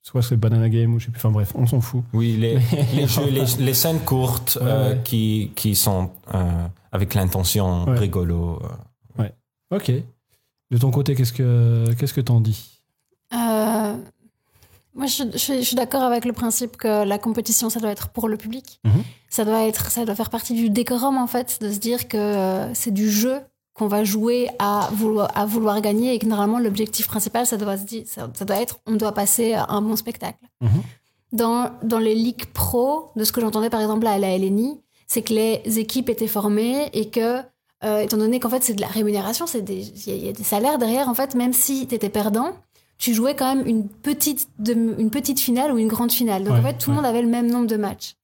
soit 0.07 0.21
c'est 0.21 0.37
Banana 0.37 0.69
Game 0.69 0.93
ou 0.93 0.99
je 0.99 1.05
sais 1.05 1.11
plus. 1.11 1.17
Enfin 1.19 1.31
bref, 1.31 1.51
on 1.55 1.65
s'en 1.67 1.81
fout. 1.81 2.03
Oui, 2.13 2.37
les, 2.37 2.59
les 2.95 3.07
jeux, 3.07 3.25
les, 3.29 3.45
les 3.65 3.73
scènes 3.73 3.99
courtes 3.99 4.57
Ouais, 4.61 4.67
euh, 4.67 4.93
ouais. 4.93 5.01
Qui, 5.03 5.51
qui 5.55 5.75
sont 5.75 6.11
euh, 6.33 6.67
avec 6.91 7.13
l'intention 7.13 7.85
Ouais. 7.85 7.97
rigolo. 7.99 8.59
euh. 9.19 9.27
Ok. 9.69 9.91
De 10.71 10.77
ton 10.77 10.91
côté, 10.91 11.13
qu'est-ce 11.13 11.33
que 11.33 11.85
qu'est-ce 11.99 12.13
que 12.13 12.21
t'en 12.21 12.39
dis? 12.39 12.79
Euh, 13.33 13.93
moi, 14.95 15.05
je, 15.07 15.23
je 15.33 15.37
suis- 15.37 15.57
je 15.57 15.61
suis 15.67 15.75
d'accord 15.75 16.03
avec 16.03 16.23
le 16.23 16.31
principe 16.31 16.77
que 16.77 17.03
la 17.05 17.17
compétition, 17.17 17.69
ça 17.69 17.81
doit 17.81 17.91
être 17.91 18.07
pour 18.09 18.29
le 18.29 18.37
public. 18.37 18.79
Mhm. 18.85 19.03
Ça 19.29 19.43
doit 19.43 19.67
être, 19.67 19.91
ça 19.91 20.05
doit 20.05 20.15
faire 20.15 20.29
partie 20.29 20.53
du 20.53 20.69
décorum 20.69 21.17
en 21.17 21.27
fait, 21.27 21.59
de 21.61 21.69
se 21.69 21.79
dire 21.79 22.07
que 22.07 22.69
c'est 22.73 22.93
du 22.93 23.11
jeu 23.11 23.39
qu'on 23.77 23.87
va 23.87 24.03
jouer 24.03 24.49
à 24.59 24.89
vouloir, 24.91 25.29
à 25.35 25.45
vouloir 25.45 25.79
gagner 25.81 26.13
et 26.13 26.19
que 26.19 26.25
normalement 26.25 26.59
l'objectif 26.59 27.07
principal, 27.07 27.45
ça 27.45 27.57
doit 27.57 27.77
se 27.77 27.83
dire, 27.83 28.03
ça, 28.07 28.29
ça 28.33 28.43
doit 28.45 28.57
être, 28.61 28.79
on 28.87 28.93
doit 28.95 29.11
passer 29.11 29.53
un 29.53 29.81
bon 29.81 29.95
spectacle. 29.95 30.39
Mhm. 30.61 30.69
Dans 31.33 31.71
dans 31.83 31.99
les 31.99 32.15
ligues 32.15 32.45
pro, 32.53 33.11
de 33.15 33.23
ce 33.23 33.31
que 33.31 33.41
j'entendais 33.41 33.69
par 33.69 33.81
exemple 33.81 34.07
à 34.07 34.17
la 34.17 34.37
LNI, 34.37 34.79
c'est 35.07 35.21
que 35.21 35.33
les 35.33 35.61
équipes 35.79 36.09
étaient 36.09 36.27
formées 36.27 36.89
et 36.93 37.09
que 37.09 37.41
euh, 37.83 37.99
étant 37.99 38.17
donné 38.17 38.39
qu'en 38.39 38.49
fait 38.49 38.63
c'est 38.63 38.73
de 38.73 38.81
la 38.81 38.87
rémunération, 38.87 39.45
c'est 39.45 39.61
des 39.61 39.81
il 39.81 40.07
y, 40.07 40.11
a- 40.11 40.15
il 40.15 40.25
y 40.25 40.29
a 40.29 40.31
des 40.33 40.43
salaires 40.43 40.77
derrière 40.77 41.09
en 41.09 41.13
fait, 41.13 41.35
même 41.35 41.53
si 41.53 41.85
tu 41.85 41.93
étais 41.95 42.09
perdant, 42.09 42.53
tu 42.97 43.13
jouais 43.13 43.35
quand 43.35 43.53
même 43.55 43.67
une 43.67 43.87
petite 43.87 44.47
de- 44.57 44.95
une 44.97 45.11
petite 45.11 45.39
finale 45.39 45.71
ou 45.73 45.77
une 45.77 45.87
grande 45.89 46.11
finale. 46.11 46.43
Donc 46.43 46.53
Ouais, 46.53 46.59
en 46.59 46.63
fait 46.63 46.77
tout 46.77 46.89
le 46.89 46.95
ouais. 46.95 47.01
monde 47.03 47.05
avait 47.09 47.21
le 47.21 47.27
même 47.27 47.51
nombre 47.51 47.67
de 47.67 47.75
matchs. 47.77 48.15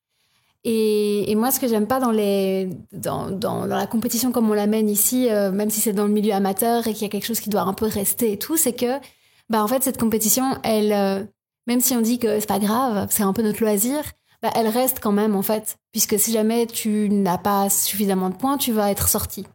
Et, 0.66 1.30
et 1.30 1.36
moi, 1.36 1.51
ce 1.51 1.59
que 1.59 1.68
j'aime 1.68 1.88
pas 1.88 1.99
dans, 1.99 2.11
les, 2.11 2.70
dans, 2.93 3.30
dans, 3.30 3.68
dans 3.68 3.76
la 3.76 3.86
compétition 3.88 4.32
comme 4.32 4.49
on 4.49 4.53
l'amène 4.53 4.89
ici, 4.89 5.28
euh, 5.30 5.51
même 5.51 5.70
si 5.70 5.82
c'est 5.82 5.91
dans 5.93 6.05
le 6.05 6.14
milieu 6.14 6.34
amateur 6.34 6.88
et 6.88 6.93
qu'il 6.93 7.01
y 7.01 7.05
a 7.05 7.09
quelque 7.09 7.26
chose 7.26 7.41
qui 7.41 7.49
doit 7.49 7.64
un 7.64 7.74
peu 7.74 7.86
rester 7.86 8.32
et 8.32 8.39
tout, 8.39 8.55
c'est 8.55 8.72
que, 8.74 8.97
bah, 9.49 9.61
en 9.61 9.68
fait, 9.68 9.84
cette 9.84 9.99
compétition, 9.99 10.55
elle, 10.64 10.93
euh, 10.93 11.24
même 11.68 11.82
si 11.82 11.93
on 11.95 12.01
dit 12.01 12.18
que 12.18 12.39
c'est 12.39 12.47
pas 12.47 12.59
grave, 12.59 13.07
c'est 13.09 13.24
un 13.24 13.34
peu 13.34 13.41
notre 13.41 13.61
loisir, 13.61 14.03
bah, 14.41 14.51
elle 14.55 14.68
reste 14.70 14.99
quand 15.01 15.11
même, 15.11 15.36
en 15.36 15.41
fait. 15.41 15.76
Puisque 15.91 16.18
si 16.18 16.32
jamais 16.32 16.66
tu 16.66 17.09
n'as 17.09 17.38
pas 17.38 17.70
suffisamment 17.70 18.30
de 18.30 18.36
points, 18.36 18.57
tu 18.57 18.72
vas 18.72 18.89
être 18.89 19.09
sorti. 19.09 19.45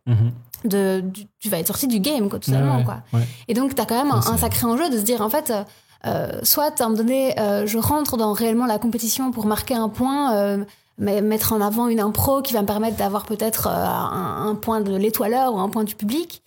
De, 0.64 1.00
du- 1.00 1.24
tu 1.38 1.48
vas 1.48 1.58
être 1.58 1.68
sorti 1.68 1.86
du 1.86 2.00
game, 2.00 2.28
quoi, 2.28 2.38
tout 2.38 2.50
simplement, 2.50 2.78
Ouais, 2.78 2.84
quoi. 2.84 2.98
ouais. 3.14 3.24
Et 3.48 3.54
donc, 3.54 3.74
tu 3.74 3.80
as 3.80 3.86
quand 3.86 4.02
même 4.02 4.12
un, 4.12 4.36
sacré 4.36 4.66
enjeu 4.66 4.90
de 4.90 4.98
se 4.98 5.02
dire, 5.02 5.22
en 5.22 5.30
fait, 5.30 5.50
euh, 5.50 5.62
euh, 6.06 6.40
soit 6.42 6.80
à 6.80 6.84
un 6.84 6.88
moment 6.88 6.98
donné, 6.98 7.34
je 7.64 7.78
rentre 7.78 8.16
dans 8.18 8.32
réellement 8.34 8.66
la 8.66 8.78
compétition 8.78 9.30
pour 9.30 9.46
marquer 9.46 9.74
un 9.74 9.88
point, 9.88 10.64
mais 10.98 11.20
mettre 11.22 11.52
en 11.52 11.60
avant 11.60 11.88
une 11.88 12.00
impro 12.00 12.42
qui 12.42 12.52
va 12.54 12.62
me 12.62 12.66
permettre 12.66 12.96
d'avoir 12.96 13.24
peut-être 13.24 13.66
euh, 13.68 13.70
un, 13.72 14.48
un 14.48 14.54
point 14.54 14.80
de 14.80 14.94
l'étoileur 14.96 15.54
ou 15.54 15.58
un 15.58 15.68
point 15.68 15.84
du 15.84 15.94
public. 15.94 16.42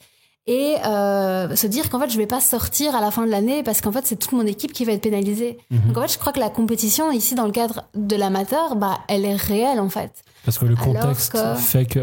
Et 0.47 0.75
euh, 0.87 1.55
se 1.55 1.67
dire 1.67 1.89
qu'en 1.89 1.99
fait, 1.99 2.09
je 2.09 2.17
vais 2.17 2.25
pas 2.25 2.41
sortir 2.41 2.95
à 2.95 2.99
la 3.01 3.11
fin 3.11 3.25
de 3.25 3.31
l'année 3.31 3.61
parce 3.61 3.79
qu'en 3.79 3.91
fait, 3.91 4.05
c'est 4.07 4.15
toute 4.15 4.31
mon 4.31 4.45
équipe 4.45 4.73
qui 4.73 4.85
va 4.85 4.91
être 4.93 5.01
pénalisée. 5.03 5.59
Mhm. 5.69 5.79
Donc 5.87 5.97
en 5.97 6.01
fait, 6.01 6.13
je 6.13 6.17
crois 6.17 6.33
que 6.33 6.39
la 6.39 6.49
compétition 6.49 7.11
ici, 7.11 7.35
dans 7.35 7.45
le 7.45 7.51
cadre 7.51 7.83
de 7.95 8.15
l'amateur, 8.15 8.75
bah, 8.75 8.97
elle 9.07 9.23
est 9.23 9.35
réelle 9.35 9.79
en 9.79 9.89
fait. 9.89 10.11
Parce 10.43 10.57
que 10.57 10.65
le 10.65 10.75
contexte 10.75 11.33
que- 11.33 11.55
fait 11.55 11.85
que. 11.85 11.99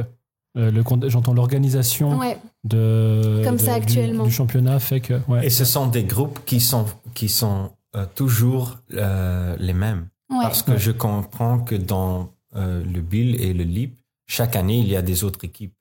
euh, 0.57 0.71
le 0.71 0.85
J'entends 1.09 1.35
l'organisation 1.35 2.17
Ouais, 2.17 2.39
de, 2.63 3.43
Comme 3.45 3.57
de- 3.57 3.61
ça, 3.61 3.75
du- 3.75 3.83
actuellement. 3.83 4.25
Du, 4.25 4.31
championnat 4.31 4.79
fait 4.79 5.01
que. 5.01 5.15
Ouais. 5.27 5.45
Et 5.45 5.51
ce 5.51 5.65
sont 5.65 5.87
des 5.87 6.05
groupes 6.05 6.39
qui 6.47 6.61
sont, 6.61 6.85
qui 7.15 7.29
sont 7.29 7.71
euh, 7.97 8.07
toujours 8.15 8.77
euh, 8.95 9.57
les 9.59 9.73
mêmes. 9.75 10.07
ouais. 10.31 10.39
Parce 10.43 10.63
que 10.63 10.71
Ouais. 10.73 10.79
je 10.79 10.93
comprends 10.93 11.59
que 11.59 11.75
dans 11.75 12.29
euh, 12.57 12.83
le 12.85 13.01
Bill 13.01 13.41
et 13.41 13.53
le 13.53 13.65
LIP, 13.65 13.97
chaque 14.27 14.57
année, 14.57 14.79
il 14.79 14.89
y 14.89 14.97
a 14.97 15.03
des 15.03 15.25
autres 15.25 15.45
équipes. 15.45 15.73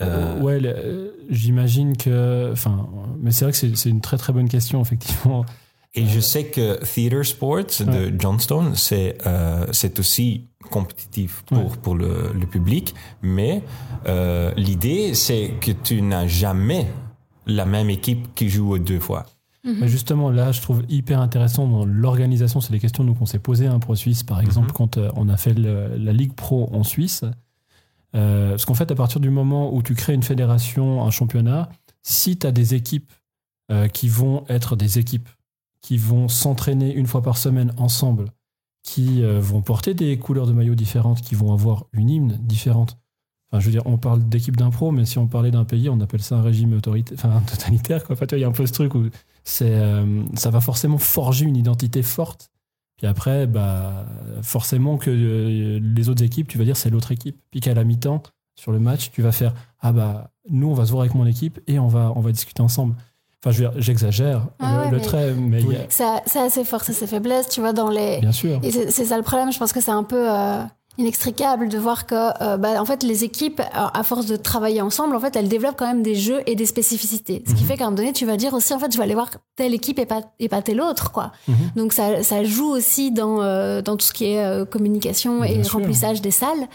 Euh, 0.00 0.40
Ouais, 0.40 0.58
le- 0.58 0.74
euh, 0.74 1.10
j'imagine 1.30 1.96
que. 1.96 2.50
Enfin, 2.52 2.88
mais 3.20 3.30
c'est 3.30 3.44
vrai 3.44 3.52
que 3.52 3.76
c'est 3.76 3.90
une 3.90 4.00
très 4.00 4.16
très 4.16 4.32
bonne 4.32 4.48
question, 4.48 4.80
effectivement. 4.80 5.44
Et 5.94 6.06
je 6.06 6.20
sais 6.20 6.46
que 6.46 6.82
Theater 6.84 7.22
Sports 7.26 7.84
de 7.86 8.10
Johnstone, 8.18 8.74
c'est 8.74 9.18
euh, 9.26 9.66
c'est 9.72 9.98
aussi 9.98 10.48
compétitif 10.70 11.42
pour, 11.46 11.58
Ouais. 11.58 11.76
pour 11.82 11.94
le, 11.94 12.32
le 12.32 12.46
public, 12.46 12.94
mais 13.20 13.62
euh, 14.06 14.52
l'idée, 14.56 15.12
c'est 15.12 15.50
que 15.60 15.70
tu 15.72 16.00
n'as 16.00 16.26
jamais 16.26 16.86
la 17.46 17.66
même 17.66 17.90
équipe 17.90 18.34
qui 18.34 18.48
joue 18.48 18.78
deux 18.78 19.00
fois. 19.00 19.26
Mais 19.64 19.86
justement, 19.88 20.30
là, 20.30 20.50
je 20.50 20.60
trouve 20.60 20.82
hyper 20.88 21.20
intéressant 21.20 21.68
dans 21.68 21.84
l'organisation. 21.84 22.60
C'est 22.60 22.72
des 22.72 22.80
questions 22.80 23.04
nous 23.04 23.14
qu'on 23.14 23.26
s'est 23.26 23.38
posées 23.38 23.66
hein, 23.68 23.78
Pro 23.78 23.94
Suisse, 23.94 24.24
par 24.24 24.40
exemple, 24.40 24.68
Mhm. 24.68 24.72
quand 24.72 24.96
euh, 24.98 25.10
on 25.14 25.28
a 25.28 25.36
fait 25.36 25.54
le- 25.54 25.96
la 25.96 26.12
Ligue 26.12 26.32
Pro 26.34 26.68
en 26.72 26.82
Suisse. 26.82 27.24
Euh, 28.14 28.50
parce 28.50 28.64
qu'en 28.64 28.74
fait, 28.74 28.90
à 28.90 28.94
partir 28.94 29.20
du 29.20 29.30
moment 29.30 29.72
où 29.74 29.82
tu 29.82 29.94
crées 29.94 30.14
une 30.14 30.22
fédération, 30.22 31.04
un 31.04 31.10
championnat, 31.10 31.68
si 32.02 32.36
tu 32.38 32.46
as 32.46 32.52
des 32.52 32.74
équipes 32.74 33.12
euh, 33.70 33.88
qui 33.88 34.08
vont 34.08 34.44
être 34.48 34.74
des 34.76 34.98
équipes 34.98 35.28
qui 35.80 35.96
vont 35.96 36.28
s'entraîner 36.28 36.92
une 36.94 37.06
fois 37.06 37.22
par 37.22 37.36
semaine 37.38 37.72
ensemble, 37.78 38.26
qui 38.82 39.22
euh, 39.22 39.40
vont 39.40 39.62
porter 39.62 39.94
des 39.94 40.18
couleurs 40.18 40.46
de 40.46 40.52
maillot 40.52 40.74
différentes, 40.74 41.20
qui 41.22 41.34
vont 41.36 41.52
avoir 41.52 41.86
une 41.92 42.10
hymne 42.10 42.38
différente. 42.42 42.98
Enfin, 43.52 43.60
je 43.60 43.66
veux 43.66 43.70
dire, 43.72 43.82
on 43.84 43.98
parle 43.98 44.26
d'équipe 44.28 44.56
d'impro, 44.56 44.90
mais 44.92 45.04
si 45.04 45.18
on 45.18 45.26
parlait 45.26 45.50
d'un 45.50 45.64
pays, 45.64 45.90
on 45.90 46.00
appelle 46.00 46.22
ça 46.22 46.36
un 46.36 46.42
régime 46.42 46.72
autoritaire, 46.72 47.18
enfin, 47.18 47.42
totalitaire. 47.46 48.02
Quoi. 48.04 48.14
Enfin, 48.16 48.24
il 48.32 48.38
y 48.38 48.44
a 48.44 48.48
un 48.48 48.52
peu 48.52 48.64
ce 48.64 48.72
truc 48.72 48.94
où 48.94 49.04
c'est, 49.44 49.74
euh, 49.74 50.22
ça 50.34 50.48
va 50.50 50.60
forcément 50.60 50.96
forger 50.98 51.44
une 51.44 51.56
identité 51.56 52.02
forte. 52.02 52.50
Puis 52.96 53.06
après, 53.06 53.46
bah, 53.46 54.06
forcément 54.42 54.96
que 54.96 55.10
euh, 55.10 55.80
les 55.82 56.08
autres 56.08 56.22
équipes, 56.22 56.48
tu 56.48 56.56
vas 56.56 56.64
dire 56.64 56.76
c'est 56.76 56.88
l'autre 56.90 57.12
équipe. 57.12 57.36
Puis 57.50 57.60
qu'à 57.60 57.74
la 57.74 57.84
mi-temps, 57.84 58.22
sur 58.54 58.72
le 58.72 58.78
match, 58.78 59.10
tu 59.12 59.22
vas 59.22 59.32
faire 59.32 59.54
ah 59.80 59.92
bah 59.92 60.30
nous 60.50 60.68
on 60.68 60.74
va 60.74 60.84
se 60.86 60.90
voir 60.90 61.02
avec 61.02 61.14
mon 61.14 61.26
équipe 61.26 61.58
et 61.66 61.78
on 61.78 61.88
va 61.88 62.12
on 62.14 62.20
va 62.20 62.30
discuter 62.32 62.62
ensemble. 62.62 62.94
Enfin, 63.44 63.50
je 63.50 63.64
veux 63.64 63.70
dire, 63.70 63.80
j'exagère 63.82 64.46
Ah 64.60 64.72
le, 64.72 64.78
ouais, 64.84 64.90
le 64.92 64.96
mais- 64.98 65.02
trait, 65.02 65.34
mais 65.34 65.60
il 65.62 65.72
y 65.72 65.76
a- 65.76 65.86
Ça, 65.90 66.22
ça 66.26 66.42
a 66.44 66.50
ses 66.50 66.64
forces 66.64 66.90
et 66.90 66.92
ses 66.92 67.06
faiblesses, 67.08 67.48
tu 67.48 67.60
vois, 67.60 67.72
dans 67.72 67.90
les. 67.90 68.18
bien 68.20 68.30
sûr. 68.30 68.60
Et 68.62 68.70
c'est 68.70 68.90
c'est 68.90 69.04
ça 69.06 69.16
le 69.16 69.22
problème, 69.24 69.50
je 69.52 69.58
pense 69.58 69.72
que 69.72 69.80
c'est 69.80 69.90
un 69.90 70.04
peu 70.04 70.30
euh, 70.30 70.62
inextricable 70.98 71.68
de 71.68 71.78
voir 71.78 72.06
que, 72.06 72.14
euh, 72.42 72.56
bah, 72.56 72.80
en 72.80 72.84
fait, 72.84 73.02
les 73.02 73.24
équipes, 73.24 73.60
à 73.72 73.98
à 73.98 74.02
force 74.02 74.26
de 74.26 74.36
travailler 74.36 74.80
ensemble, 74.82 75.14
en 75.16 75.20
fait, 75.20 75.34
elles 75.36 75.48
développent 75.48 75.76
quand 75.78 75.86
même 75.86 76.02
des 76.02 76.14
jeux 76.14 76.40
et 76.46 76.54
des 76.54 76.66
spécificités. 76.66 77.42
Ce 77.46 77.54
qui 77.54 77.62
Mhm. 77.62 77.68
fait 77.68 77.76
qu'à 77.76 77.84
un 77.84 77.86
moment 77.88 77.96
donné, 77.98 78.12
tu 78.12 78.26
vas 78.26 78.36
dire 78.36 78.52
aussi, 78.54 78.72
en 78.74 78.78
fait, 78.78 78.92
je 78.92 78.96
vais 78.98 79.04
aller 79.04 79.14
voir 79.14 79.30
telle 79.56 79.74
équipe 79.74 79.98
et 79.98 80.06
pas, 80.06 80.20
et 80.38 80.48
pas 80.48 80.60
telle 80.62 80.80
autre, 80.80 81.12
quoi. 81.12 81.32
Mhm. 81.48 81.54
Donc 81.76 81.92
ça, 81.92 82.22
ça 82.22 82.44
joue 82.44 82.68
aussi 82.70 83.10
dans, 83.10 83.42
euh, 83.42 83.80
dans 83.82 83.96
tout 83.96 84.04
ce 84.06 84.12
qui 84.12 84.26
est 84.26 84.44
euh, 84.44 84.64
communication 84.64 85.40
Bien 85.40 85.50
et 85.60 85.64
sûr. 85.64 85.78
remplissage 85.78 86.20
des 86.20 86.30
salles. 86.30 86.68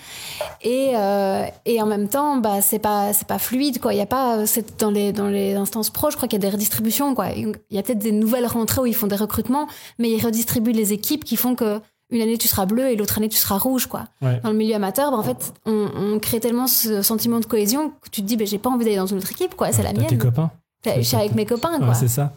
Et, 0.61 0.91
euh, 0.95 1.45
et 1.65 1.81
en 1.81 1.85
même 1.85 2.07
temps, 2.07 2.37
bah, 2.37 2.61
c'est 2.61 2.79
pas, 2.79 3.13
c'est 3.13 3.27
pas 3.27 3.39
fluide, 3.39 3.79
quoi. 3.79 3.93
Il 3.93 3.97
y 3.97 4.01
a 4.01 4.05
pas, 4.05 4.37
euh, 4.37 4.43
c'est 4.45 4.79
dans 4.79 4.91
les, 4.91 5.11
dans 5.11 5.27
les 5.27 5.53
instances 5.55 5.89
pro, 5.89 6.09
je 6.09 6.15
crois 6.15 6.27
qu'il 6.27 6.41
y 6.41 6.45
a 6.45 6.47
des 6.47 6.53
redistributions, 6.53 7.13
quoi. 7.15 7.27
Il 7.31 7.53
y 7.71 7.77
a 7.77 7.83
peut-être 7.83 7.99
des 7.99 8.11
nouvelles 8.11 8.47
rentrées 8.47 8.81
où 8.81 8.85
ils 8.85 8.95
font 8.95 9.07
des 9.07 9.15
recrutements, 9.15 9.67
mais 9.99 10.09
ils 10.09 10.23
redistribuent 10.23 10.71
les 10.71 10.93
équipes 10.93 11.23
qui 11.23 11.35
font 11.35 11.55
que 11.55 11.79
une 12.09 12.21
année 12.21 12.37
tu 12.37 12.47
seras 12.47 12.65
bleu 12.65 12.89
et 12.89 12.95
l'autre 12.95 13.17
année 13.17 13.29
tu 13.29 13.37
seras 13.37 13.57
rouge, 13.57 13.87
quoi. 13.87 14.05
Ouais. 14.21 14.39
Dans 14.43 14.51
le 14.51 14.57
milieu 14.57 14.75
amateur, 14.75 15.11
bah, 15.11 15.17
en 15.17 15.23
fait, 15.23 15.53
on, 15.65 15.89
on 15.95 16.19
crée 16.19 16.39
tellement 16.39 16.67
ce 16.67 17.01
sentiment 17.01 17.39
de 17.39 17.45
cohésion 17.45 17.89
que 18.01 18.09
tu 18.09 18.21
te 18.21 18.27
dis, 18.27 18.37
bah, 18.37 18.45
j'ai 18.45 18.57
pas 18.59 18.69
envie 18.69 18.85
d'aller 18.85 18.97
dans 18.97 19.07
une 19.07 19.17
autre 19.17 19.31
équipe, 19.31 19.55
quoi. 19.55 19.71
C'est 19.71 19.83
la 19.83 19.91
T'as 19.93 20.03
tes 20.03 20.15
mienne. 20.15 20.17
copains. 20.17 20.51
Je 20.85 21.01
suis 21.01 21.17
avec 21.17 21.35
mes 21.35 21.45
copains, 21.45 21.77
quoi. 21.79 21.89
Ouais, 21.89 21.93
c'est 21.95 22.07
ça. 22.07 22.33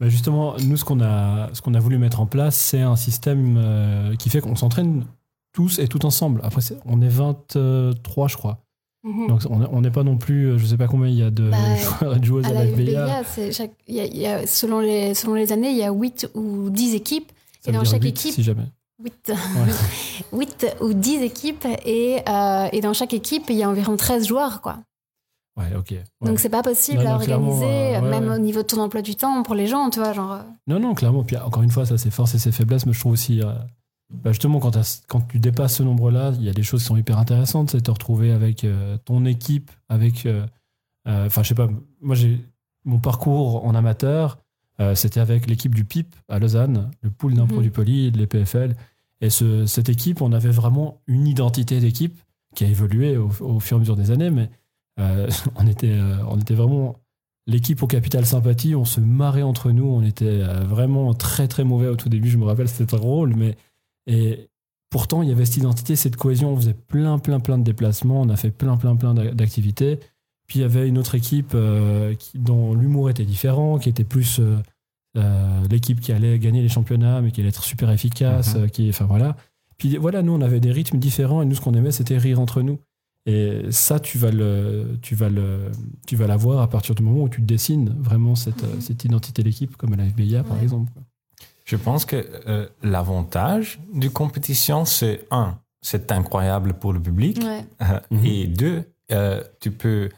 Bah, 0.00 0.08
justement, 0.08 0.54
nous, 0.64 0.76
ce 0.78 0.84
qu'on 0.86 1.00
a, 1.02 1.50
ce 1.52 1.60
qu'on 1.60 1.74
a 1.74 1.78
voulu 1.80 1.98
mettre 1.98 2.20
en 2.20 2.26
place, 2.26 2.56
c'est 2.56 2.80
un 2.80 2.96
système 2.96 3.56
euh, 3.58 4.16
qui 4.16 4.30
fait 4.30 4.40
qu'on 4.40 4.56
s'entraîne 4.56 5.04
tous 5.52 5.78
et 5.78 5.88
tout 5.88 6.06
ensemble. 6.06 6.40
Après, 6.42 6.62
on 6.86 7.02
est 7.02 7.08
23, 7.08 8.28
je 8.28 8.36
crois. 8.36 8.58
Mhm. 9.02 9.28
Donc, 9.28 9.40
on 9.50 9.62
est- 9.62 9.68
on 9.72 9.80
n'est 9.82 9.90
pas 9.90 10.02
non 10.02 10.16
plus, 10.16 10.46
euh, 10.46 10.58
je 10.58 10.64
sais 10.66 10.76
pas 10.76 10.86
combien 10.86 11.08
il 11.08 11.16
y 11.16 11.22
a 11.22 11.30
de 11.30 11.50
Bah, 11.50 11.56
joueurs 12.00 12.16
et 12.16 12.20
de 12.20 12.24
joueuses 12.24 12.46
À 12.46 12.52
la 12.52 12.66
FBA. 12.66 13.06
FBA, 13.06 13.24
c'est 13.24 13.52
chaque- 13.52 13.72
il 13.88 13.94
y 13.96 14.00
a- 14.00 14.04
il 14.06 14.16
y 14.16 14.26
a- 14.26 14.46
selon, 14.46 14.80
les, 14.80 15.14
selon 15.14 15.34
les 15.34 15.52
années, 15.52 15.70
il 15.70 15.76
y 15.76 15.82
a 15.82 15.90
8 15.92 16.28
ou 16.34 16.70
10 16.70 16.94
équipes. 16.94 17.30
Ça 17.62 17.70
et 17.70 17.74
dans 17.74 17.84
chaque 17.84 18.04
équipe, 18.04 18.32
Si 18.32 18.42
jamais. 18.42 18.64
8, 19.02 19.32
8 20.32 20.76
ou 20.80 20.92
10 20.92 21.22
équipes. 21.22 21.66
Et, 21.84 22.22
euh, 22.28 22.68
et 22.72 22.80
dans 22.80 22.92
chaque 22.92 23.14
équipe, 23.14 23.44
il 23.48 23.56
y 23.56 23.62
a 23.62 23.68
environ 23.68 23.96
13 23.96 24.26
joueurs. 24.26 24.60
Quoi. 24.60 24.78
Ouais, 25.56 25.76
ok. 25.76 25.90
Ouais. 25.90 26.04
Donc 26.22 26.38
c'est 26.38 26.48
pas 26.48 26.62
possible 26.62 26.98
Non, 26.98 27.04
non, 27.04 27.10
à 27.10 27.14
organiser, 27.14 27.96
euh, 27.96 28.00
ouais, 28.00 28.10
même 28.10 28.28
ouais. 28.28 28.36
au 28.36 28.38
niveau 28.38 28.62
de 28.62 28.66
ton 28.66 28.80
emploi 28.80 29.02
du 29.02 29.16
temps 29.16 29.42
pour 29.42 29.54
les 29.54 29.66
gens, 29.66 29.90
tu 29.90 29.98
vois. 29.98 30.12
Genre, 30.12 30.32
euh, 30.32 30.42
Non, 30.66 30.80
non, 30.80 30.94
clairement. 30.94 31.24
Puis 31.24 31.36
encore 31.36 31.62
une 31.62 31.70
fois, 31.70 31.86
ça, 31.86 31.98
c'est 31.98 32.10
force 32.10 32.34
et 32.34 32.38
ses 32.38 32.52
faiblesses. 32.52 32.86
Mais 32.86 32.92
je 32.92 33.00
trouve 33.00 33.12
aussi, 33.12 33.42
euh, 33.42 33.52
bah, 34.10 34.30
justement, 34.30 34.60
quand, 34.60 34.76
quand 35.08 35.20
tu 35.28 35.38
dépasses 35.38 35.76
ce 35.76 35.82
nombre-là, 35.82 36.32
il 36.36 36.44
y 36.44 36.48
a 36.48 36.52
des 36.52 36.62
choses 36.62 36.80
qui 36.80 36.86
sont 36.86 36.96
hyper 36.96 37.18
intéressantes. 37.18 37.70
C'est 37.70 37.78
de 37.78 37.82
te 37.82 37.90
retrouver 37.90 38.32
avec 38.32 38.66
ton 39.04 39.24
équipe, 39.24 39.70
avec. 39.88 40.26
Enfin, 41.06 41.42
je 41.42 41.48
sais 41.48 41.54
pas, 41.54 41.68
moi, 42.00 42.14
j'ai 42.14 42.44
mon 42.84 42.98
parcours 42.98 43.64
en 43.66 43.74
amateur, 43.74 44.38
euh, 44.80 44.94
c'était 44.94 45.20
avec 45.20 45.46
l'équipe 45.48 45.74
du 45.74 45.84
PIP 45.84 46.14
à 46.28 46.38
Lausanne, 46.38 46.90
le 47.02 47.10
pool 47.10 47.34
d'impro 47.34 47.56
Mhm. 47.56 47.62
du 47.62 47.70
Poly, 47.70 48.10
de 48.12 48.18
l'EPFL. 48.18 48.74
Et 49.20 49.28
ce- 49.30 49.66
cette 49.66 49.88
équipe, 49.88 50.22
on 50.22 50.32
avait 50.32 50.50
vraiment 50.50 51.00
une 51.06 51.26
identité 51.26 51.78
d'équipe 51.80 52.18
qui 52.54 52.64
a 52.64 52.68
évolué 52.68 53.16
au, 53.16 53.30
au 53.40 53.60
fur 53.60 53.76
et 53.76 53.78
à 53.78 53.80
mesure 53.80 53.96
des 53.96 54.10
années, 54.10 54.30
mais 54.30 54.48
euh, 54.98 55.28
on, 55.56 55.66
était, 55.66 55.92
euh, 55.92 56.16
on 56.28 56.38
était 56.38 56.54
vraiment 56.54 56.96
l'équipe 57.46 57.82
au 57.82 57.86
capital 57.86 58.24
sympathie, 58.26 58.74
on 58.74 58.84
se 58.84 59.00
marrait 59.00 59.42
entre 59.42 59.72
nous, 59.72 59.84
on 59.86 60.02
était 60.02 60.42
vraiment 60.66 61.14
très 61.14 61.48
très 61.48 61.64
mauvais 61.64 61.88
au 61.88 61.96
tout 61.96 62.08
début, 62.08 62.28
je 62.28 62.38
me 62.38 62.44
rappelle, 62.44 62.68
c'était 62.68 62.96
drôle, 62.96 63.34
mais 63.34 63.56
et 64.06 64.48
pourtant 64.90 65.22
il 65.22 65.28
y 65.28 65.32
avait 65.32 65.44
cette 65.46 65.56
identité, 65.56 65.96
cette 65.96 66.16
cohésion, 66.16 66.52
on 66.52 66.56
faisait 66.56 66.74
plein 66.74 67.18
plein 67.18 67.40
plein 67.40 67.58
de 67.58 67.64
déplacements, 67.64 68.20
on 68.20 68.28
a 68.28 68.36
fait 68.36 68.50
plein 68.50 68.76
plein 68.76 68.94
plein 68.94 69.14
d'a- 69.14 69.32
d'activités, 69.32 69.98
puis 70.50 70.58
il 70.58 70.62
y 70.62 70.64
avait 70.64 70.88
une 70.88 70.98
autre 70.98 71.14
équipe 71.14 71.52
euh, 71.54 72.12
qui, 72.16 72.36
dont 72.40 72.74
l'humour 72.74 73.08
était 73.08 73.24
différent, 73.24 73.78
qui 73.78 73.88
était 73.88 74.02
plus 74.02 74.40
euh, 74.40 74.56
euh, 75.16 75.60
l'équipe 75.70 76.00
qui 76.00 76.10
allait 76.10 76.40
gagner 76.40 76.60
les 76.60 76.68
championnats, 76.68 77.20
mais 77.20 77.30
qui 77.30 77.38
allait 77.40 77.50
être 77.50 77.62
super 77.62 77.88
efficace, 77.92 78.56
Mhm. 78.56 78.68
qui, 78.70 78.88
enfin 78.90 79.04
voilà. 79.04 79.36
Puis 79.76 79.96
voilà, 79.96 80.22
nous 80.22 80.32
on 80.32 80.40
avait 80.40 80.58
des 80.58 80.72
rythmes 80.72 80.98
différents 80.98 81.40
et 81.40 81.44
nous 81.44 81.54
ce 81.54 81.60
qu'on 81.60 81.74
aimait 81.74 81.92
c'était 81.92 82.18
rire 82.18 82.40
entre 82.40 82.62
nous. 82.62 82.80
Et 83.26 83.62
ça, 83.70 84.00
tu 84.00 84.18
vas 84.18 84.32
le, 84.32 84.98
tu 85.02 85.14
vas 85.14 85.28
le, 85.28 85.70
tu 86.08 86.16
vas 86.16 86.26
l'avoir 86.26 86.60
à 86.62 86.68
partir 86.68 86.96
du 86.96 87.02
moment 87.04 87.22
où 87.22 87.28
tu 87.28 87.42
dessines 87.42 87.94
vraiment 88.00 88.34
cette, 88.34 88.64
euh, 88.64 88.80
cette 88.80 89.04
identité 89.04 89.44
d'équipe, 89.44 89.76
comme 89.76 89.92
à 89.92 89.96
la 89.96 90.04
FBIA 90.06 90.42
par 90.42 90.60
exemple. 90.60 90.90
Je 91.64 91.76
pense 91.76 92.04
que 92.06 92.16
euh, 92.48 92.66
l'avantage 92.82 93.78
du 93.94 94.10
compétition, 94.10 94.84
c'est 94.84 95.26
un, 95.30 95.58
c'est 95.80 96.10
incroyable 96.10 96.74
pour 96.74 96.92
le 96.92 97.00
public. 97.00 97.38
ouais. 97.44 97.64
Euh, 97.82 98.00
Mhm. 98.10 98.24
Et 98.26 98.46
deux, 98.48 98.82
euh, 99.12 99.42
tu 99.60 99.70
peux 99.70 100.08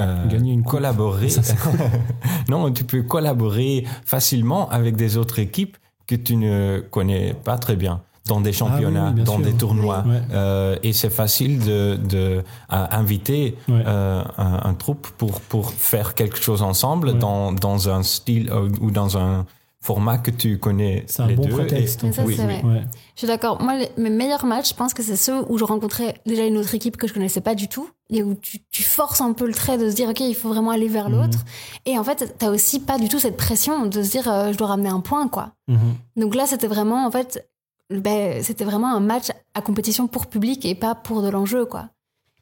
euh, 0.00 0.26
Gagner 0.28 0.52
une 0.52 0.62
collaborer. 0.64 1.28
Non, 2.48 2.70
tu 2.72 2.84
peux 2.84 3.02
collaborer 3.02 3.84
facilement 4.04 4.68
avec 4.70 4.96
des 4.96 5.16
autres 5.16 5.38
équipes 5.38 5.76
que 6.06 6.14
tu 6.14 6.36
ne 6.36 6.80
connais 6.90 7.34
pas 7.34 7.58
très 7.58 7.76
bien 7.76 8.00
dans 8.26 8.40
des 8.40 8.52
championnats, 8.52 9.06
Ah 9.06 9.08
oui, 9.10 9.14
bien 9.14 9.24
dans 9.24 9.36
sûr. 9.36 9.44
des 9.44 9.52
tournois. 9.52 10.04
Ouais. 10.06 10.20
Euh, 10.32 10.76
et 10.82 10.92
c'est 10.92 11.10
facile 11.10 11.64
de, 11.64 11.96
de 11.96 12.18
euh, 12.18 12.42
inviter 12.70 13.56
Ouais. 13.68 13.82
euh, 13.86 14.22
un, 14.38 14.60
un 14.64 14.74
troupe 14.74 15.08
pour, 15.18 15.40
pour 15.40 15.72
faire 15.72 16.14
quelque 16.14 16.36
chose 16.40 16.62
ensemble 16.62 17.08
Ouais. 17.08 17.14
dans, 17.18 17.52
dans 17.52 17.88
un 17.88 18.02
style 18.02 18.50
ou 18.80 18.90
dans 18.90 19.16
un 19.18 19.46
format 19.82 20.18
que 20.18 20.30
tu 20.30 20.58
connais 20.58 21.04
C'est 21.08 21.22
un 21.22 21.26
les 21.26 21.34
bon 21.36 21.46
deux. 21.46 21.54
prétexte. 21.54 22.04
Et- 22.04 22.12
ça, 22.12 22.22
oui, 22.24 22.34
c'est 22.36 22.44
oui. 22.46 22.60
vrai. 22.60 22.62
Ouais. 22.64 22.84
Je 23.14 23.20
suis 23.20 23.26
d'accord. 23.26 23.62
Moi, 23.62 23.76
les- 23.78 23.90
mes 23.96 24.10
meilleurs 24.10 24.44
matchs, 24.44 24.70
je 24.70 24.74
pense 24.74 24.92
que 24.92 25.02
c'est 25.02 25.16
ceux 25.16 25.42
où 25.50 25.56
je 25.56 25.64
rencontrais 25.64 26.20
déjà 26.26 26.44
une 26.44 26.58
autre 26.58 26.74
équipe 26.74 26.96
que 26.98 27.06
je 27.08 27.14
connaissais 27.14 27.40
pas 27.40 27.54
du 27.54 27.66
tout 27.68 27.88
et 28.10 28.22
où 28.22 28.34
tu, 28.34 28.58
tu 28.70 28.82
forces 28.82 29.20
un 29.22 29.32
peu 29.32 29.46
le 29.46 29.54
trait 29.54 29.78
de 29.78 29.88
se 29.88 29.94
dire, 29.94 30.08
OK, 30.10 30.20
il 30.20 30.34
faut 30.34 30.48
vraiment 30.50 30.70
aller 30.70 30.88
vers 30.88 31.08
Mhm. 31.08 31.16
l'autre. 31.22 31.38
Et 31.86 31.98
en 31.98 32.04
fait, 32.04 32.34
t'as 32.38 32.50
aussi 32.50 32.80
pas 32.80 32.98
du 32.98 33.08
tout 33.08 33.18
cette 33.18 33.36
pression 33.38 33.86
de 33.86 34.02
se 34.02 34.10
dire, 34.10 34.28
euh, 34.30 34.52
je 34.52 34.58
dois 34.58 34.66
ramener 34.68 34.90
un 34.90 35.00
point, 35.00 35.28
quoi. 35.28 35.52
Mhm. 35.68 35.94
Donc 36.16 36.34
là, 36.34 36.46
c'était 36.46 36.66
vraiment, 36.68 37.06
en 37.06 37.10
fait, 37.10 37.48
ben, 37.88 38.42
c'était 38.42 38.64
vraiment 38.64 38.94
un 38.94 39.00
match 39.00 39.28
à 39.54 39.62
compétition 39.62 40.06
pour 40.08 40.26
public 40.26 40.64
et 40.66 40.74
pas 40.74 40.94
pour 40.94 41.22
de 41.22 41.28
l'enjeu, 41.30 41.64
quoi. 41.64 41.88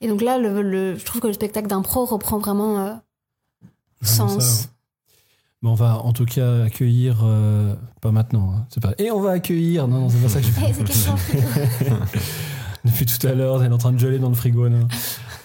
Et 0.01 0.09
donc 0.09 0.23
là, 0.23 0.39
le, 0.39 0.61
le- 0.63 0.97
je 0.97 1.05
trouve 1.05 1.21
que 1.21 1.27
le 1.29 1.33
spectacle 1.33 1.69
d'impro 1.69 2.05
reprend 2.05 2.39
vraiment 2.39 2.79
euh, 2.81 2.93
sens. 4.03 4.33
ça, 4.43 4.63
ouais. 4.65 4.69
On 5.65 5.75
va 5.75 5.99
en 5.99 6.13
tout 6.13 6.25
cas 6.25 6.63
accueillir, 6.65 7.23
euh, 7.25 7.75
pas 8.01 8.13
maintenant, 8.13 8.53
hein, 8.57 8.67
c'est 8.69 8.81
pas. 8.83 8.95
Et 8.99 9.11
on 9.11 9.21
va 9.21 9.33
accueillir, 9.33 9.89
non, 9.89 10.03
non, 10.03 10.09
c'est 10.09 10.19
pas 10.23 10.29
ça 10.29 10.41
que 10.41 10.47
je 10.47 10.83
question 10.85 11.15
Depuis 12.85 13.07
tout 13.07 13.27
à 13.27 13.33
l'heure, 13.35 13.63
elle 13.65 13.73
est 13.73 13.75
en 13.75 13.79
train 13.79 13.93
de 13.93 13.99
geler 13.99 14.21
dans 14.21 14.29
le 14.29 14.35
frigo. 14.37 14.69
non. 14.69 14.87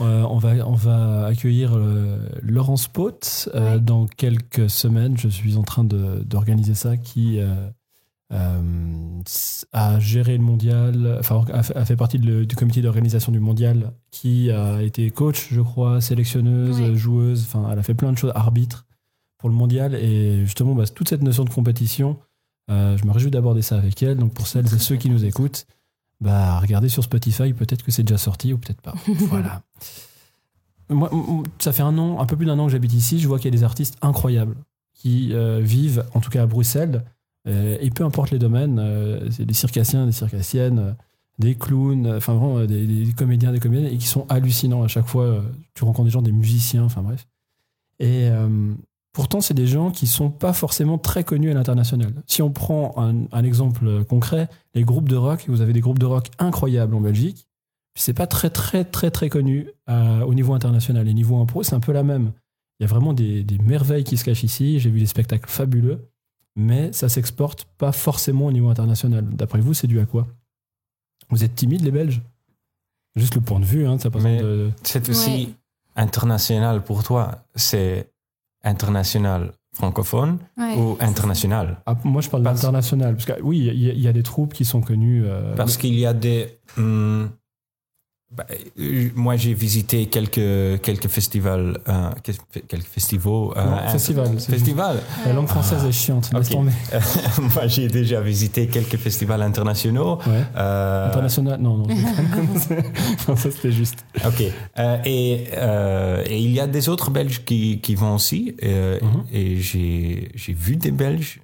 Euh, 0.01 0.24
on, 0.30 0.38
va, 0.38 0.53
on 0.68 0.74
va 0.74 1.26
accueillir 1.26 1.72
euh, 1.76 2.18
Laurence 2.43 2.88
Pot 2.88 3.49
Ouais. 3.55 3.80
dans 3.80 4.05
quelques 4.05 4.70
semaines. 4.70 5.18
Je 5.18 5.28
suis 5.30 5.57
en 5.57 5.64
train 5.64 5.84
d'organiser 5.84 6.76
ça, 6.76 6.95
qui 6.97 7.39
a 9.74 9.99
géré 9.99 10.38
le 10.38 10.43
mondial, 10.43 11.18
enfin 11.20 11.43
a 11.51 11.64
fait, 11.64 11.76
a 11.76 11.86
fait 11.86 11.95
partie 11.95 12.20
de 12.20 12.43
du 12.43 12.55
comité 12.55 12.82
d'organisation 12.82 13.32
du 13.32 13.39
mondial, 13.39 13.91
qui 14.11 14.51
a 14.51 14.82
été 14.82 15.09
coach, 15.11 15.47
je 15.51 15.61
crois, 15.61 16.01
sélectionneuse, 16.01 16.80
Ouais. 16.82 16.95
joueuse. 16.95 17.45
Enfin, 17.47 17.68
elle 17.72 17.80
a 17.80 17.84
fait 17.84 17.93
plein 17.95 18.11
de 18.11 18.18
choses, 18.18 18.32
arbitre 18.36 18.86
pour 19.44 19.50
le 19.50 19.56
mondial. 19.58 19.94
Et 19.96 20.46
justement, 20.46 20.74
bah, 20.74 20.86
toute 20.88 21.10
cette 21.10 21.22
notion 21.22 21.44
de 21.44 21.50
compétition, 21.50 22.18
euh, 22.72 22.96
je 22.96 23.06
me 23.06 23.12
réjouis 23.12 23.30
d'aborder 23.30 23.62
ça 23.62 23.76
avec 23.76 24.02
elle. 24.02 24.16
Donc 24.16 24.34
pour 24.34 24.48
celles 24.48 24.74
et 24.74 24.80
ceux 24.80 24.96
qui 24.96 25.10
nous 25.10 25.26
écoutent, 25.26 25.66
bah, 26.22 26.62
regardez 26.62 26.88
sur 26.88 27.04
Spotify, 27.04 27.52
peut-être 27.52 27.84
que 27.84 27.91
c'est 27.91 28.04
déjà 28.04 28.18
sorti 28.18 28.54
ou 28.54 28.58
peut-être 28.58 28.80
pas. 28.80 28.94
voilà. 29.08 29.62
Moi, 30.88 31.12
ça 31.60 31.74
fait 31.74 31.82
un 31.82 31.98
an, 31.98 32.22
un 32.22 32.26
peu 32.26 32.38
plus 32.38 32.46
d'un 32.46 32.58
an 32.58 32.68
que 32.68 32.72
j'habite 32.72 32.94
ici. 32.94 33.20
Je 33.20 33.28
vois 33.28 33.38
qu'il 33.38 33.54
y 33.54 33.54
a 33.54 33.58
des 33.58 33.66
artistes 33.66 33.98
incroyables 34.02 34.56
qui 34.94 35.34
euh, 35.34 35.60
vivent, 35.62 36.06
en 36.14 36.22
tout 36.22 36.30
cas 36.30 36.44
à 36.44 36.46
Bruxelles, 36.46 37.04
euh, 37.46 37.76
et 37.82 37.89
peu 37.89 38.06
importe 38.06 38.32
les 38.32 38.39
domaines, 38.39 38.80
euh, 38.80 39.30
c'est 39.30 39.44
des 39.46 39.54
circassiens, 39.54 40.06
des 40.06 40.14
circassiennes, 40.14 40.96
des 41.38 41.56
clowns, 41.56 42.08
enfin 42.16 42.36
vraiment 42.36 42.64
des, 42.64 42.88
des 42.88 43.12
comédiens, 43.12 43.52
des 43.52 43.60
comédiennes, 43.60 43.91
et 43.91 43.98
qui 43.98 44.08
sont 44.08 44.26
hallucinants 44.30 44.84
à 44.84 44.88
chaque 44.88 45.08
fois. 45.08 45.44
tu 45.74 45.84
rencontres 45.84 46.06
des 46.06 46.12
gens, 46.12 46.22
des 46.22 46.32
musiciens, 46.32 46.86
enfin 46.86 47.02
bref. 47.02 47.28
Et 48.00 48.30
pourtant, 49.14 49.39
c'est 49.41 49.53
des 49.53 49.68
gens 49.68 49.91
qui 49.91 50.05
sont 50.07 50.30
pas 50.30 50.51
forcément 50.53 50.97
très 50.97 51.24
connus 51.24 51.51
à 51.51 51.53
l'international. 51.53 52.14
Si 52.28 52.41
on 52.41 52.51
prend 52.51 52.93
un, 52.97 53.26
un 53.32 53.43
exemple 53.43 54.03
concret, 54.05 54.49
les 54.74 54.84
groupes 54.84 55.07
de 55.07 55.16
rock, 55.16 55.45
vous 55.47 55.61
avez 55.61 55.72
des 55.74 55.80
groupes 55.82 55.99
de 55.99 56.05
rock 56.05 56.30
incroyables 56.39 56.93
en 56.95 57.01
Belgique, 57.01 57.47
c'est 57.95 58.14
pas 58.14 58.26
très 58.28 58.49
très 58.49 58.84
très 58.84 59.11
très 59.11 59.30
connu 59.30 59.70
euh, 59.88 60.22
au 60.26 60.34
niveau 60.34 60.53
international. 60.53 61.07
Et 61.07 61.14
niveau 61.14 61.39
impro, 61.39 61.61
c'est 61.64 61.76
un 61.76 61.80
peu 61.80 61.91
la 61.93 62.03
même. 62.03 62.32
Il 62.80 62.84
y 62.84 62.86
a 62.86 62.89
vraiment 62.89 63.14
des, 63.14 63.43
des 63.43 63.59
merveilles 63.59 64.03
qui 64.03 64.18
se 64.18 64.26
cachent 64.26 64.43
ici. 64.43 64.80
J'ai 64.80 64.89
vu 64.89 64.99
des 64.99 65.05
spectacles 65.05 65.47
fabuleux. 65.49 66.09
mais 66.55 66.91
ça 66.93 67.09
s'exporte 67.09 67.66
pas 67.78 67.91
forcément 67.91 68.47
au 68.47 68.51
niveau 68.51 68.70
international. 68.70 69.26
D'après 69.36 69.59
vous, 69.59 69.74
c'est 69.74 69.88
dû 69.88 69.99
à 69.99 70.05
quoi? 70.05 70.28
Vous 71.30 71.43
êtes 71.43 71.55
timides, 71.55 71.82
les 71.82 71.91
Belges? 71.91 72.22
Juste 73.16 73.36
le 73.36 73.41
point 73.41 73.59
de 73.59 73.66
vue, 73.66 73.86
hein, 73.88 73.97
ça 73.99 74.09
passe 74.09 74.24
Mais- 74.24 74.41
de... 74.41 74.72
C'est 74.84 75.07
aussi 75.09 75.55
international 75.95 76.84
pour 76.84 77.03
toi. 77.03 77.43
C'est 77.55 78.09
international 78.64 79.51
francophone 79.74 80.38
Ouais. 80.57 80.76
ou 80.78 80.97
international? 80.99 81.82
Ah, 81.86 81.95
moi, 82.03 82.22
je 82.22 82.30
parle 82.30 82.43
d'international. 82.43 83.16
Parce 83.16 83.26
que 83.26 83.41
oui, 83.41 83.57
il 83.59 83.82
y, 83.84 83.89
a- 83.89 83.93
il 83.93 83.99
y 84.01 84.07
a 84.07 84.14
des 84.14 84.24
troupes 84.24 84.53
qui 84.53 84.66
sont 84.66 84.82
connues. 84.82 85.24
euh, 85.26 85.55
Parce 85.55 85.78
qu'il 85.78 85.95
y 85.95 86.05
a 86.05 86.14
des. 86.14 86.59
hum, 86.78 87.30
bah, 88.36 88.46
euh, 88.80 89.10
moi, 89.16 89.36
j'ai 89.36 89.54
visité 89.54 90.08
quelques, 90.08 90.82
quelques 90.82 91.08
festivals. 91.08 91.78
euh, 91.88 92.10
quel- 92.24 92.64
quelques 92.68 92.86
festivals. 92.88 93.50
euh, 93.58 93.66
Non, 93.66 94.38
Festivals. 94.40 94.98
La 95.26 95.34
langue 95.34 95.48
française 95.48 95.86
est 95.86 95.92
chiante. 95.92 96.32
laisse 96.34 96.50
tomber. 96.50 96.72
moi, 97.56 97.68
j'ai 97.68 97.88
déjà 97.88 98.22
visité 98.22 98.68
quelques 98.68 98.98
festivals 98.98 99.42
internationaux. 99.42 100.18
Ouais. 100.28 100.44
Euh, 100.56 101.08
International, 101.10 101.60
non, 101.62 101.78
non. 101.78 101.88
ça 103.26 103.36
c'était 103.36 103.72
juste. 103.72 104.06
Ok. 104.26 104.42
Et, 105.06 105.32
et 106.26 106.38
il 106.40 106.52
y 106.52 106.60
a 106.60 106.68
des 106.68 106.90
autres 106.90 107.12
Belges 107.12 107.44
qui, 107.46 107.80
qui 107.82 107.96
vont 107.96 108.16
aussi. 108.16 108.56
Mhm. 108.62 109.24
Et 109.32 109.58
j'ai 109.58 110.30
j'ai 110.36 110.54
vu 110.54 110.76
des 110.76 110.92
Belges 110.92 111.40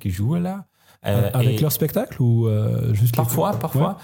qui 0.00 0.10
jouent 0.10 0.34
là. 0.36 0.66
Avec 1.02 1.58
et 1.58 1.62
leur 1.62 1.72
spectacle 1.72 2.22
ou 2.22 2.48
juste 2.92 3.12
les- 3.16 3.22
Parfois, 3.22 3.52
parfois. 3.58 3.98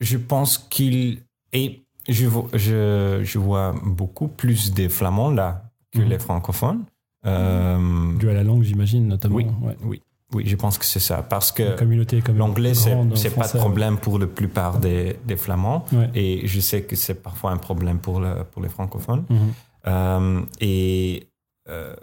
Je 0.00 0.16
pense 0.18 0.58
qu'il. 0.58 1.22
Et 1.52 1.82
je, 2.08 2.26
vo- 2.26 2.48
je, 2.54 3.20
je 3.22 3.38
vois 3.38 3.74
beaucoup 3.84 4.28
plus 4.28 4.72
des 4.72 4.88
Flamands 4.88 5.30
là 5.30 5.64
que 5.92 6.00
Mhm. 6.00 6.08
les 6.08 6.18
francophones. 6.18 6.84
Euh, 7.26 8.16
Dû 8.18 8.28
à 8.30 8.34
la 8.34 8.44
langue, 8.44 8.62
j'imagine, 8.62 9.08
notamment. 9.08 9.36
Oui. 9.36 9.46
Ouais. 9.62 9.76
oui, 9.84 10.02
oui, 10.34 10.44
je 10.46 10.56
pense 10.56 10.78
que 10.78 10.84
c'est 10.84 11.00
ça. 11.00 11.22
Parce 11.22 11.50
que 11.50 11.62
est 11.62 12.28
l'anglais, 12.32 12.74
c'est 12.74 12.94
c'est 13.14 13.34
pas 13.34 13.48
de 13.48 13.58
problème 13.58 13.96
pour 13.98 14.18
la 14.18 14.26
plupart 14.26 14.78
des, 14.78 15.16
des 15.26 15.36
Flamands. 15.36 15.84
Ouais. 15.92 16.10
Et 16.14 16.46
je 16.46 16.60
sais 16.60 16.82
que 16.82 16.94
c'est 16.96 17.20
parfois 17.22 17.50
un 17.50 17.56
problème 17.56 17.98
pour, 17.98 18.20
le, 18.20 18.44
pour 18.52 18.62
les 18.62 18.68
francophones. 18.68 19.24
Mhm. 19.28 19.52
Euh, 19.86 20.42
et 20.60 21.26
euh, 21.68 21.94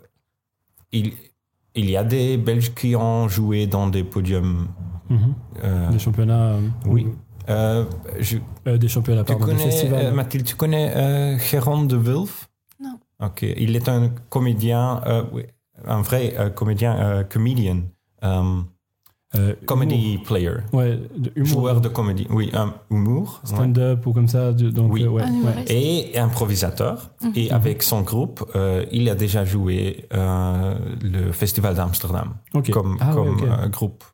il, 0.92 1.14
il 1.76 1.90
y 1.90 1.98
a 1.98 2.04
des 2.04 2.38
Belges 2.38 2.74
qui 2.74 2.96
ont 2.96 3.28
joué 3.28 3.68
dans 3.68 3.88
des 3.88 4.04
podiums. 4.04 4.68
Mhm. 5.10 5.34
euh, 5.64 5.92
Des 5.92 6.00
championnats. 6.00 6.58
oui. 6.86 7.08
Euh, 7.50 7.86
je- 8.20 8.38
euh, 8.68 8.78
des 8.78 8.88
championnats, 8.88 9.24
tu 9.24 9.32
pardon, 9.34 9.46
des 9.46 9.52
connais, 9.54 9.64
festivals. 9.72 10.06
euh, 10.06 10.12
Mathilde, 10.14 10.46
tu 10.46 10.56
connais 10.56 10.92
euh, 10.96 11.38
Jérôme 11.40 11.88
de 11.88 11.98
Wulf 11.98 12.50
Non. 12.82 13.00
Ok, 13.22 13.42
il 13.44 13.76
est 13.76 13.88
un 13.90 14.10
comédien, 14.30 15.02
euh, 15.06 15.24
oui, 15.34 15.44
un 15.86 16.02
vrai 16.02 16.34
euh, 16.38 16.50
comédien, 16.50 16.96
euh, 16.98 17.24
comedian, 17.24 17.82
euh, 18.24 18.62
Euh, 19.36 19.54
comedy 19.66 20.18
player, 20.20 20.48
humour. 20.72 20.74
Ouais, 20.74 20.98
de 21.18 21.30
humour. 21.36 21.48
joueur 21.50 21.82
de 21.82 21.90
comédie, 21.90 22.26
oui, 22.30 22.50
un 22.54 22.74
humour. 22.90 23.42
ouais. 23.44 23.50
Stand-up 23.50 24.06
ou 24.08 24.14
comme 24.14 24.30
ça. 24.30 24.54
de- 24.54 24.70
Donc, 24.70 24.94
Oui. 24.94 25.04
euh, 25.04 25.10
ouais, 25.10 25.24
ouais. 25.24 25.66
et 25.68 26.18
improvisateur. 26.18 27.10
Et 27.36 27.52
avec 27.52 27.84
son 27.84 28.02
groupe, 28.02 28.46
euh, 28.56 28.86
il 28.94 29.10
a 29.10 29.16
déjà 29.16 29.44
joué 29.44 30.06
euh, 30.14 30.76
le 31.02 31.34
Festival 31.34 31.76
d'Amsterdam 31.76 32.36
comme, 32.72 32.98
Ah 33.02 33.12
comme 33.14 33.40
euh, 33.44 33.68
groupe, 33.68 34.06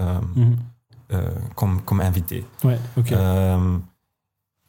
Mhm. 0.00 0.56
Comme, 1.54 1.82
comme 1.82 2.00
invité. 2.00 2.44
Ouais. 2.62 2.78
Euh, 3.12 3.78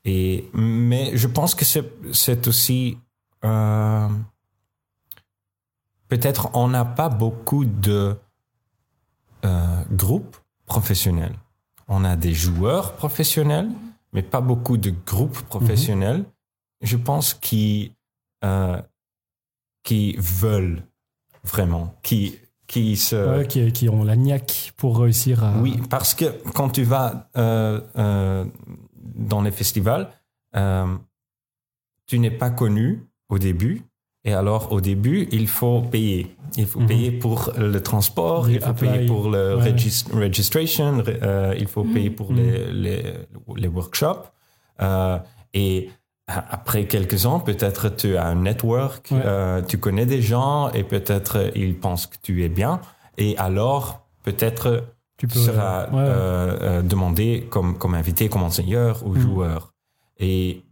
et, 0.04 0.50
mais 0.54 1.16
je 1.18 1.28
pense 1.28 1.56
que 1.56 1.66
c'est 1.66 2.48
aussi... 2.48 2.98
euh, 3.44 4.10
Peut-être 6.08 6.52
on 6.54 6.68
n'a 6.68 6.86
pas 6.86 7.10
beaucoup 7.10 7.66
de 7.66 8.16
euh, 9.44 9.84
groupes 9.92 10.38
professionnels. 10.68 11.34
On 11.88 12.06
a 12.06 12.16
des 12.16 12.34
joueurs 12.34 12.94
professionnels, 12.94 13.72
mais 14.14 14.22
pas 14.22 14.40
beaucoup 14.40 14.78
de 14.78 14.92
groupes 14.92 15.42
professionnels. 15.42 16.24
Je 16.82 16.96
pense 16.98 17.34
qui 17.34 17.96
euh, 18.44 18.80
qui 19.82 20.16
veulent 20.20 20.84
vraiment, 21.44 21.96
qui 22.04 22.38
qui 22.68 22.96
se 22.98 23.16
Ouais, 23.16 23.48
qui, 23.48 23.72
qui 23.72 23.90
ont 23.90 24.04
la 24.04 24.16
niaque 24.16 24.74
pour 24.78 24.98
réussir 25.00 25.44
à. 25.44 25.54
oui, 25.62 25.80
parce 25.90 26.14
que 26.16 26.26
quand 26.54 26.70
tu 26.70 26.84
vas 26.84 27.30
euh, 27.38 27.80
euh, 27.98 28.46
dans 29.16 29.42
les 29.42 29.52
festivals, 29.52 30.10
euh, 30.56 30.86
tu 32.08 32.20
n'es 32.20 32.32
pas 32.32 32.50
connu 32.50 33.06
au 33.30 33.38
début. 33.40 33.82
Et 34.28 34.34
alors, 34.34 34.72
au 34.72 34.82
début, 34.82 35.28
il 35.32 35.48
faut 35.48 35.82
payer. 35.82 36.36
Il 36.58 36.66
faut 36.66 36.80
Mhm. 36.80 36.88
payer 36.88 37.12
pour 37.12 37.52
le 37.58 37.80
transport, 37.82 38.48
Les 38.48 38.56
il 38.56 38.60
faut 38.60 38.70
apply, 38.70 38.90
payer 38.90 39.06
pour 39.06 39.30
le 39.30 39.56
ouais. 39.58 39.72
registration, 40.26 41.02
re- 41.04 41.56
il 41.60 41.68
faut 41.68 41.84
payer 41.84 42.10
pour 42.10 42.32
Mhm. 42.32 42.38
les, 42.38 42.72
les, 42.74 43.04
les 43.58 43.68
workshops. 43.68 44.32
Et 45.54 45.90
après 46.28 46.86
quelques 46.86 47.26
ans, 47.26 47.40
peut-être 47.40 47.90
tu 47.90 48.18
as 48.18 48.26
un 48.26 48.36
network, 48.36 49.10
Ouais. 49.12 49.22
euh, 49.26 49.62
tu 49.62 49.78
connais 49.78 50.06
des 50.06 50.22
gens 50.22 50.70
et 50.72 50.84
peut-être 50.84 51.52
ils 51.56 51.76
pensent 51.78 52.08
que 52.08 52.18
tu 52.22 52.44
es 52.44 52.50
bien. 52.50 52.82
Et 53.18 53.38
alors, 53.38 54.06
peut-être 54.24 54.86
tu 55.18 55.28
peux. 55.28 55.40
seras 55.40 55.84
ouais, 55.90 55.98
euh, 55.98 56.58
euh, 56.62 56.82
demandé 56.82 57.48
comme, 57.50 57.78
comme 57.78 57.94
invité, 57.94 58.28
comme 58.28 58.44
enseigneur 58.44 59.06
ou 59.06 59.14
Mhm. 59.14 59.20
joueur. 59.22 59.74
Et 60.20 60.64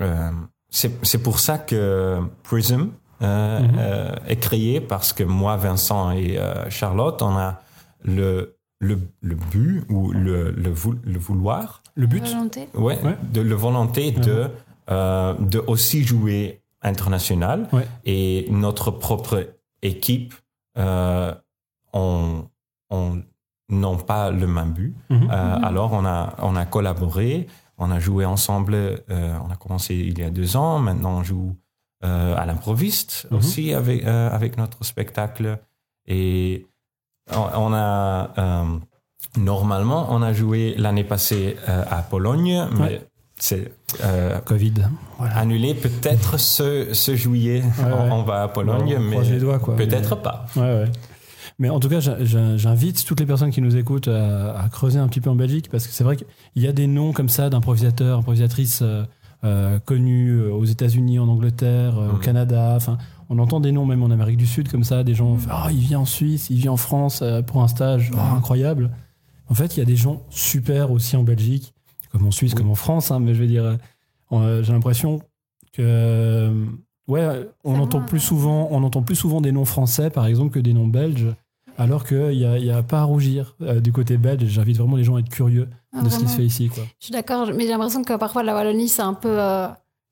euh, 0.00 0.30
c'est 0.70 1.04
c'est 1.04 1.22
pour 1.22 1.38
ça 1.40 1.58
que 1.58 2.20
Prism 2.44 2.90
euh, 3.22 4.14
est 4.28 4.36
créé 4.36 4.80
parce 4.80 5.12
que 5.12 5.22
moi, 5.24 5.56
Vincent 5.56 6.10
et 6.12 6.38
euh, 6.38 6.68
Charlotte, 6.70 7.20
on 7.22 7.36
a 7.36 7.60
le, 8.04 8.56
le, 8.80 8.98
le 9.20 9.34
but 9.34 9.84
ou 9.88 10.12
le, 10.12 10.50
le, 10.50 10.70
vou- 10.70 10.96
le 11.04 11.18
vouloir, 11.18 11.82
Le 11.94 12.06
but. 12.06 12.26
Volonté. 12.26 12.68
ouais, 12.74 12.98
Ouais. 13.04 13.16
de 13.32 13.40
la 13.42 13.54
volonté 13.56 14.10
de, 14.12 14.48
euh, 14.92 15.34
de 15.38 15.58
aussi 15.72 15.98
jouer 16.04 16.62
international 16.82 17.68
Ouais. 17.72 17.86
et 18.04 18.46
notre 18.50 18.90
propre 18.90 19.36
équipe, 19.82 20.34
euh, 20.78 21.32
on, 21.92 22.44
on 22.90 23.22
n'ont 23.68 23.96
pas 24.12 24.30
le 24.30 24.46
même 24.46 24.72
but. 24.72 24.94
Mhm. 25.10 25.28
Euh, 25.30 25.56
Mhm. 25.58 25.64
Alors, 25.64 25.90
on 25.92 26.04
a, 26.04 26.34
on 26.48 26.54
a 26.56 26.64
collaboré, 26.66 27.46
on 27.78 27.90
a 27.90 27.98
joué 28.06 28.24
ensemble. 28.26 28.74
euh, 28.74 29.36
on 29.44 29.50
a 29.50 29.56
commencé 29.56 29.94
il 29.94 30.18
y 30.18 30.24
a 30.24 30.30
deux 30.30 30.56
ans. 30.56 30.78
Maintenant, 30.78 31.18
on 31.20 31.22
joue 31.22 31.56
euh, 32.04 32.34
à 32.36 32.44
l'improviste 32.46 33.12
Mhm. 33.30 33.38
aussi 33.38 33.64
avec, 33.74 34.04
avec 34.04 34.56
notre 34.58 34.84
spectacle. 34.84 35.58
Et 36.06 36.66
on, 37.40 37.46
on 37.66 37.72
a. 37.74 38.64
normalement, 39.36 40.08
on 40.10 40.20
a 40.22 40.32
joué 40.32 40.74
l'année 40.76 41.04
passée 41.04 41.56
à 41.66 42.02
Pologne, 42.02 42.66
mais 42.72 42.80
Ouais. 42.82 43.08
C'est. 43.42 43.72
euh, 44.04 44.38
Covid. 44.40 44.74
Voilà. 45.18 45.36
annulé 45.38 45.74
peut-être 45.74 46.38
ce, 46.38 46.92
ce 46.94 47.14
juillet. 47.16 47.62
Ouais, 47.78 47.84
ouais. 47.84 48.08
On, 48.10 48.22
va 48.22 48.44
à 48.44 48.48
Pologne, 48.48 48.94
on 48.96 49.00
mais 49.00 49.10
croise 49.16 49.30
les 49.30 49.38
doigts, 49.40 49.58
quoi. 49.58 49.76
peut-être 49.76 50.16
Mais- 50.16 50.22
pas. 50.22 50.46
Ouais, 50.56 50.62
ouais. 50.62 50.90
Mais 51.58 51.68
en 51.68 51.78
tout 51.80 51.88
cas, 51.88 52.00
j'invite 52.00 53.04
toutes 53.04 53.20
les 53.20 53.26
personnes 53.26 53.50
qui 53.50 53.60
nous 53.60 53.76
écoutent 53.76 54.08
à, 54.08 54.58
à 54.58 54.68
creuser 54.68 54.98
un 54.98 55.06
petit 55.08 55.20
peu 55.20 55.30
en 55.30 55.34
Belgique 55.36 55.68
parce 55.70 55.86
que 55.86 55.92
c'est 55.92 56.02
vrai 56.04 56.16
qu'il 56.16 56.26
y 56.62 56.66
a 56.66 56.72
des 56.72 56.86
noms 56.86 57.12
comme 57.12 57.28
ça 57.28 57.50
d'improvisateurs, 57.50 58.18
improvisatrices 58.20 58.80
euh, 58.82 59.04
euh, 59.44 59.78
connus 59.80 60.30
euh, 60.30 60.50
aux 60.52 60.64
États-Unis, 60.64 61.18
en 61.18 61.28
Angleterre, 61.28 61.98
au 61.98 62.14
Mhm. 62.14 62.20
Canada. 62.20 62.72
Enfin, 62.76 62.96
on 63.28 63.38
entend 63.38 63.60
des 63.60 63.70
noms 63.72 63.84
même 63.86 64.02
en 64.02 64.10
Amérique 64.10 64.38
du 64.38 64.46
Sud 64.46 64.68
comme 64.70 64.82
ça, 64.84 65.04
des 65.04 65.14
gens. 65.14 65.36
Ah, 65.50 65.68
il 65.70 65.80
vient 65.80 66.00
en 66.00 66.04
Suisse, 66.04 66.48
il 66.50 66.56
vient 66.58 66.72
en 66.72 66.76
France 66.76 67.22
pour 67.46 67.62
un 67.62 67.68
stage, 67.68 68.10
Oh, 68.14 68.36
incroyable. 68.36 68.90
En 69.48 69.54
fait, 69.54 69.76
il 69.76 69.80
y 69.80 69.82
a 69.82 69.86
des 69.86 69.96
gens 69.96 70.22
super 70.30 70.90
aussi 70.90 71.16
en 71.16 71.22
Belgique, 71.22 71.74
comme 72.12 72.26
en 72.26 72.30
Suisse, 72.30 72.52
Oui. 72.52 72.58
comme 72.58 72.70
en 72.70 72.74
France. 72.76 73.10
hein, 73.10 73.18
mais 73.18 73.34
je 73.34 73.40
veux 73.40 73.46
dire, 73.48 73.64
euh, 73.64 73.76
euh, 74.32 74.62
j'ai 74.62 74.72
l'impression 74.72 75.18
que 75.72 75.82
euh, 75.82 76.64
ouais, 77.08 77.48
on 77.64 77.78
entend 77.80 78.00
plus 78.02 78.18
ouais. 78.18 78.26
souvent, 78.26 78.68
on 78.70 78.82
entend 78.84 79.02
plus 79.02 79.16
souvent 79.16 79.40
des 79.40 79.52
noms 79.52 79.64
français, 79.64 80.10
par 80.10 80.26
exemple, 80.26 80.50
que 80.54 80.60
des 80.60 80.72
noms 80.74 80.86
belges. 80.88 81.28
Alors 81.78 82.04
qu'il 82.06 82.36
n'y 82.36 82.44
a, 82.44 82.58
il 82.58 82.66
y 82.66 82.70
a 82.70 82.82
pas 82.82 83.00
à 83.00 83.04
rougir 83.04 83.56
euh, 83.62 83.80
du 83.80 83.92
côté 83.92 84.18
belge. 84.18 84.44
J'invite 84.44 84.76
vraiment 84.76 84.96
les 84.96 85.04
gens 85.04 85.16
à 85.16 85.20
être 85.20 85.30
curieux 85.30 85.68
Ah, 85.94 86.02
de 86.02 86.10
ce 86.10 86.18
qui 86.18 86.28
se 86.28 86.36
fait 86.36 86.44
ici. 86.44 86.68
Quoi. 86.68 86.84
Je 87.00 87.06
suis 87.06 87.12
d'accord, 87.12 87.46
mais 87.54 87.62
j'ai 87.62 87.70
l'impression 87.70 88.04
que 88.04 88.14
parfois 88.18 88.42
la 88.42 88.54
Wallonie, 88.54 88.88
c'est 88.90 89.00
un 89.02 89.14
peu 89.14 89.40
euh, 89.40 89.68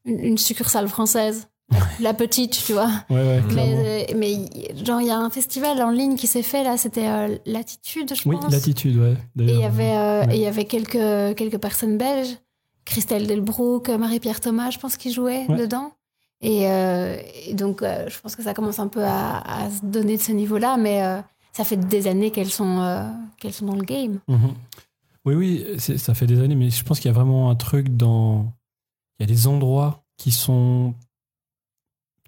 une, 0.06 0.20
une 0.20 0.38
succursale 0.38 0.88
française. 0.88 1.48
La 2.00 2.14
petite, 2.14 2.62
tu 2.64 2.72
vois. 2.72 2.90
Ouais, 3.10 3.16
ouais, 3.16 3.42
clairement. 3.48 3.82
Mais, 3.82 4.06
euh, 4.10 4.14
mais 4.16 4.84
genre, 4.84 5.00
il 5.00 5.06
y 5.06 5.10
a 5.10 5.18
un 5.18 5.30
festival 5.30 5.80
en 5.82 5.90
ligne 5.90 6.16
qui 6.16 6.26
s'est 6.26 6.42
fait 6.42 6.64
là, 6.64 6.76
c'était 6.76 7.06
euh, 7.06 7.36
Latitude, 7.46 8.12
je 8.14 8.28
Oui, 8.28 8.36
pense. 8.36 8.50
l'attitude, 8.50 8.96
ouais. 8.98 9.12
Et 9.38 9.52
il 9.52 9.60
y 9.60 9.64
avait, 9.64 9.92
euh, 9.96 10.20
Ouais. 10.26 10.34
et 10.34 10.36
il 10.38 10.42
y 10.42 10.46
avait 10.46 10.64
quelques, 10.64 11.36
quelques 11.36 11.58
personnes 11.58 11.96
belges, 11.98 12.36
Christelle 12.84 13.26
Delbrook, 13.26 13.88
Marie-Pierre 13.90 14.40
Thomas, 14.40 14.70
je 14.70 14.78
pense, 14.78 14.96
qui 14.96 15.12
jouaient 15.12 15.46
dedans. 15.48 15.92
Et, 16.40 16.68
euh, 16.70 17.16
et 17.46 17.54
donc, 17.54 17.82
je 17.82 18.18
pense 18.20 18.34
que 18.34 18.42
ça 18.42 18.54
commence 18.54 18.78
un 18.78 18.88
peu 18.88 19.04
à, 19.04 19.38
à 19.38 19.70
se 19.70 19.84
donner 19.84 20.16
de 20.16 20.22
ce 20.22 20.32
niveau-là, 20.32 20.76
mais 20.78 21.02
ça 21.52 21.64
fait 21.64 21.76
des 21.76 22.06
années 22.08 22.30
qu'elles 22.30 22.50
sont, 22.50 23.12
qu'elles 23.38 23.52
sont 23.52 23.66
dans 23.66 23.76
le 23.76 23.84
game. 23.84 24.18
Mhm. 24.26 24.54
Oui, 25.26 25.34
oui, 25.34 25.66
ça 25.78 26.14
fait 26.14 26.26
des 26.26 26.40
années, 26.40 26.54
mais 26.54 26.70
je 26.70 26.82
pense 26.82 26.98
qu'il 26.98 27.10
y 27.10 27.14
a 27.14 27.14
vraiment 27.14 27.50
un 27.50 27.54
truc 27.54 27.94
dans. 27.94 28.46
Il 29.18 29.24
y 29.28 29.30
a 29.30 29.34
des 29.34 29.46
endroits 29.46 30.02
qui 30.16 30.32
sont 30.32 30.94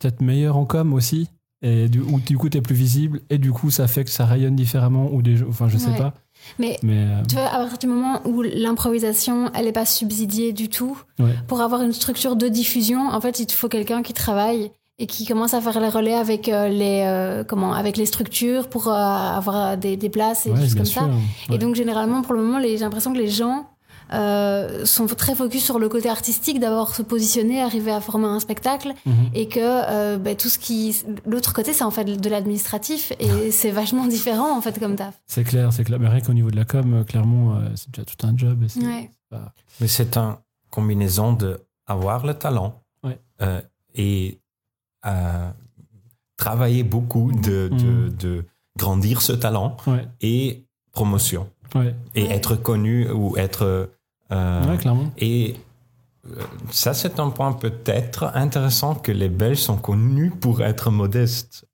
peut-être 0.03 0.21
meilleurs 0.21 0.57
en 0.57 0.65
com 0.65 0.93
aussi. 0.93 1.29
et 1.63 1.89
du, 1.89 2.01
ou 2.01 2.19
du 2.19 2.37
coup 2.37 2.49
t'es 2.49 2.61
plus 2.61 2.75
visible 2.75 3.21
et 3.31 3.39
du 3.39 3.53
coup 3.53 3.71
ça 3.71 3.87
fait 3.87 4.03
que 4.05 4.11
ça 4.11 4.27
rayonne 4.27 4.57
différemment 4.57 5.09
ou 5.13 5.23
des 5.23 5.43
enfin 5.45 5.69
je 5.69 5.79
sais 5.79 5.91
Ouais. 5.91 5.97
pas 5.99 6.13
Mais 6.59 6.77
mais 6.83 6.99
euh, 6.99 7.23
tu 7.29 7.37
vois, 7.37 7.47
à 7.47 7.59
partir 7.59 7.79
du 7.79 7.87
moment 7.87 8.21
où 8.25 8.43
l'improvisation, 8.43 9.51
elle 9.55 9.67
n'est 9.67 9.73
pas 9.73 9.85
subsidiée 9.87 10.53
du 10.53 10.69
tout, 10.69 10.99
Ouais. 11.21 11.35
pour 11.47 11.61
avoir 11.61 11.83
une 11.83 11.93
structure 11.93 12.35
de 12.37 12.49
diffusion, 12.49 13.09
en 13.09 13.21
fait, 13.21 13.39
il 13.39 13.47
te 13.47 13.53
faut 13.53 13.69
quelqu'un 13.69 14.03
qui 14.03 14.13
travaille 14.13 14.73
et 14.99 15.07
qui 15.07 15.25
commence 15.25 15.55
à 15.55 15.61
faire 15.61 15.79
les 15.81 15.89
relais 15.89 16.15
avec 16.15 16.49
euh, 16.49 16.69
les 16.69 17.03
euh, 17.07 17.45
comment 17.45 17.73
avec 17.75 17.97
les 17.97 18.07
structures 18.07 18.69
pour 18.69 18.89
avoir 18.89 19.77
des, 19.77 19.97
des 19.97 20.09
places 20.11 20.47
et 20.47 20.51
ouais, 20.51 20.57
des 20.57 20.63
choses 20.65 20.75
bien 20.75 20.83
comme 20.83 20.93
sûr 20.93 21.03
ça. 21.03 21.07
Ouais. 21.09 21.55
Et 21.55 21.59
donc 21.59 21.75
généralement, 21.77 22.23
pour 22.23 22.35
le 22.35 22.43
moment, 22.43 22.61
j'ai 22.61 22.77
l'impression 22.79 23.13
que 23.13 23.19
les 23.19 23.29
gens 23.29 23.69
euh, 24.13 24.85
sont 24.85 25.07
très 25.07 25.35
focus 25.35 25.65
sur 25.65 25.79
le 25.79 25.89
côté 25.89 26.09
artistique, 26.09 26.61
d'abord 26.61 26.95
se 26.95 27.03
positionner, 27.03 27.63
arriver 27.63 27.91
à 27.93 28.01
former 28.01 28.27
un 28.27 28.41
spectacle, 28.41 28.93
Mhm. 29.07 29.15
et 29.35 29.49
que 29.49 29.61
euh, 29.63 30.19
ben, 30.19 30.37
tout 30.37 30.49
ce 30.49 30.59
qui, 30.59 31.03
l'autre 31.27 31.53
côté, 31.53 31.73
c'est 31.73 31.85
en 31.85 31.91
fait 31.91 32.05
de 32.05 32.29
l'administratif, 32.31 33.13
et 33.19 33.51
c'est 33.51 33.71
vachement 33.71 34.07
différent 34.07 34.57
en 34.57 34.61
fait 34.61 34.79
comme 34.79 34.97
taf. 34.97 35.21
c'est 35.27 35.45
clair 35.45 35.73
c'est 35.73 35.85
clair 35.85 35.99
mais 36.01 36.09
rien 36.09 36.21
qu'au 36.21 36.33
niveau 36.35 36.51
de 36.51 36.57
la 36.57 36.65
com 36.65 36.95
euh, 36.95 37.05
clairement 37.05 37.57
euh, 37.57 37.69
c'est 37.75 37.91
déjà 37.91 38.05
tout 38.05 38.27
un 38.27 38.37
job 38.37 38.63
et 38.63 38.69
c'est- 38.69 38.81
Ouais. 38.85 39.11
Mais 39.81 39.89
c'est 39.89 40.17
une 40.19 40.37
combinaison 40.71 41.33
de 41.33 41.61
avoir 41.87 42.27
le 42.27 42.35
talent 42.35 42.83
Ouais. 43.03 43.19
euh, 43.41 43.61
et 43.95 44.39
euh, 45.07 45.49
travailler 46.37 46.83
beaucoup 46.83 47.33
de, 47.33 47.69
de, 47.69 47.85
Mhm. 47.85 48.17
de 48.17 48.45
grandir 48.79 49.23
ce 49.23 49.33
talent 49.33 49.77
ouais 49.87 50.07
et 50.21 50.65
promotion 50.93 51.49
ouais 51.75 51.95
et 52.15 52.25
Ouais. 52.25 52.31
être 52.35 52.57
connu 52.57 53.11
ou 53.11 53.37
être 53.37 53.63
euh, 53.65 53.87
ouais 54.33 54.77
clairement 54.79 55.11
et 55.19 55.57
euh, 56.27 56.43
ça 56.71 56.95
c'est 56.95 57.21
un 57.21 57.31
point 57.31 57.53
peut-être 57.53 58.31
intéressant 58.35 58.95
que 58.95 59.13
les 59.13 59.29
Belges 59.29 59.59
sont 59.59 59.77
connus 59.77 60.31
pour 60.31 60.63
être 60.63 60.91
modestes. 60.91 61.67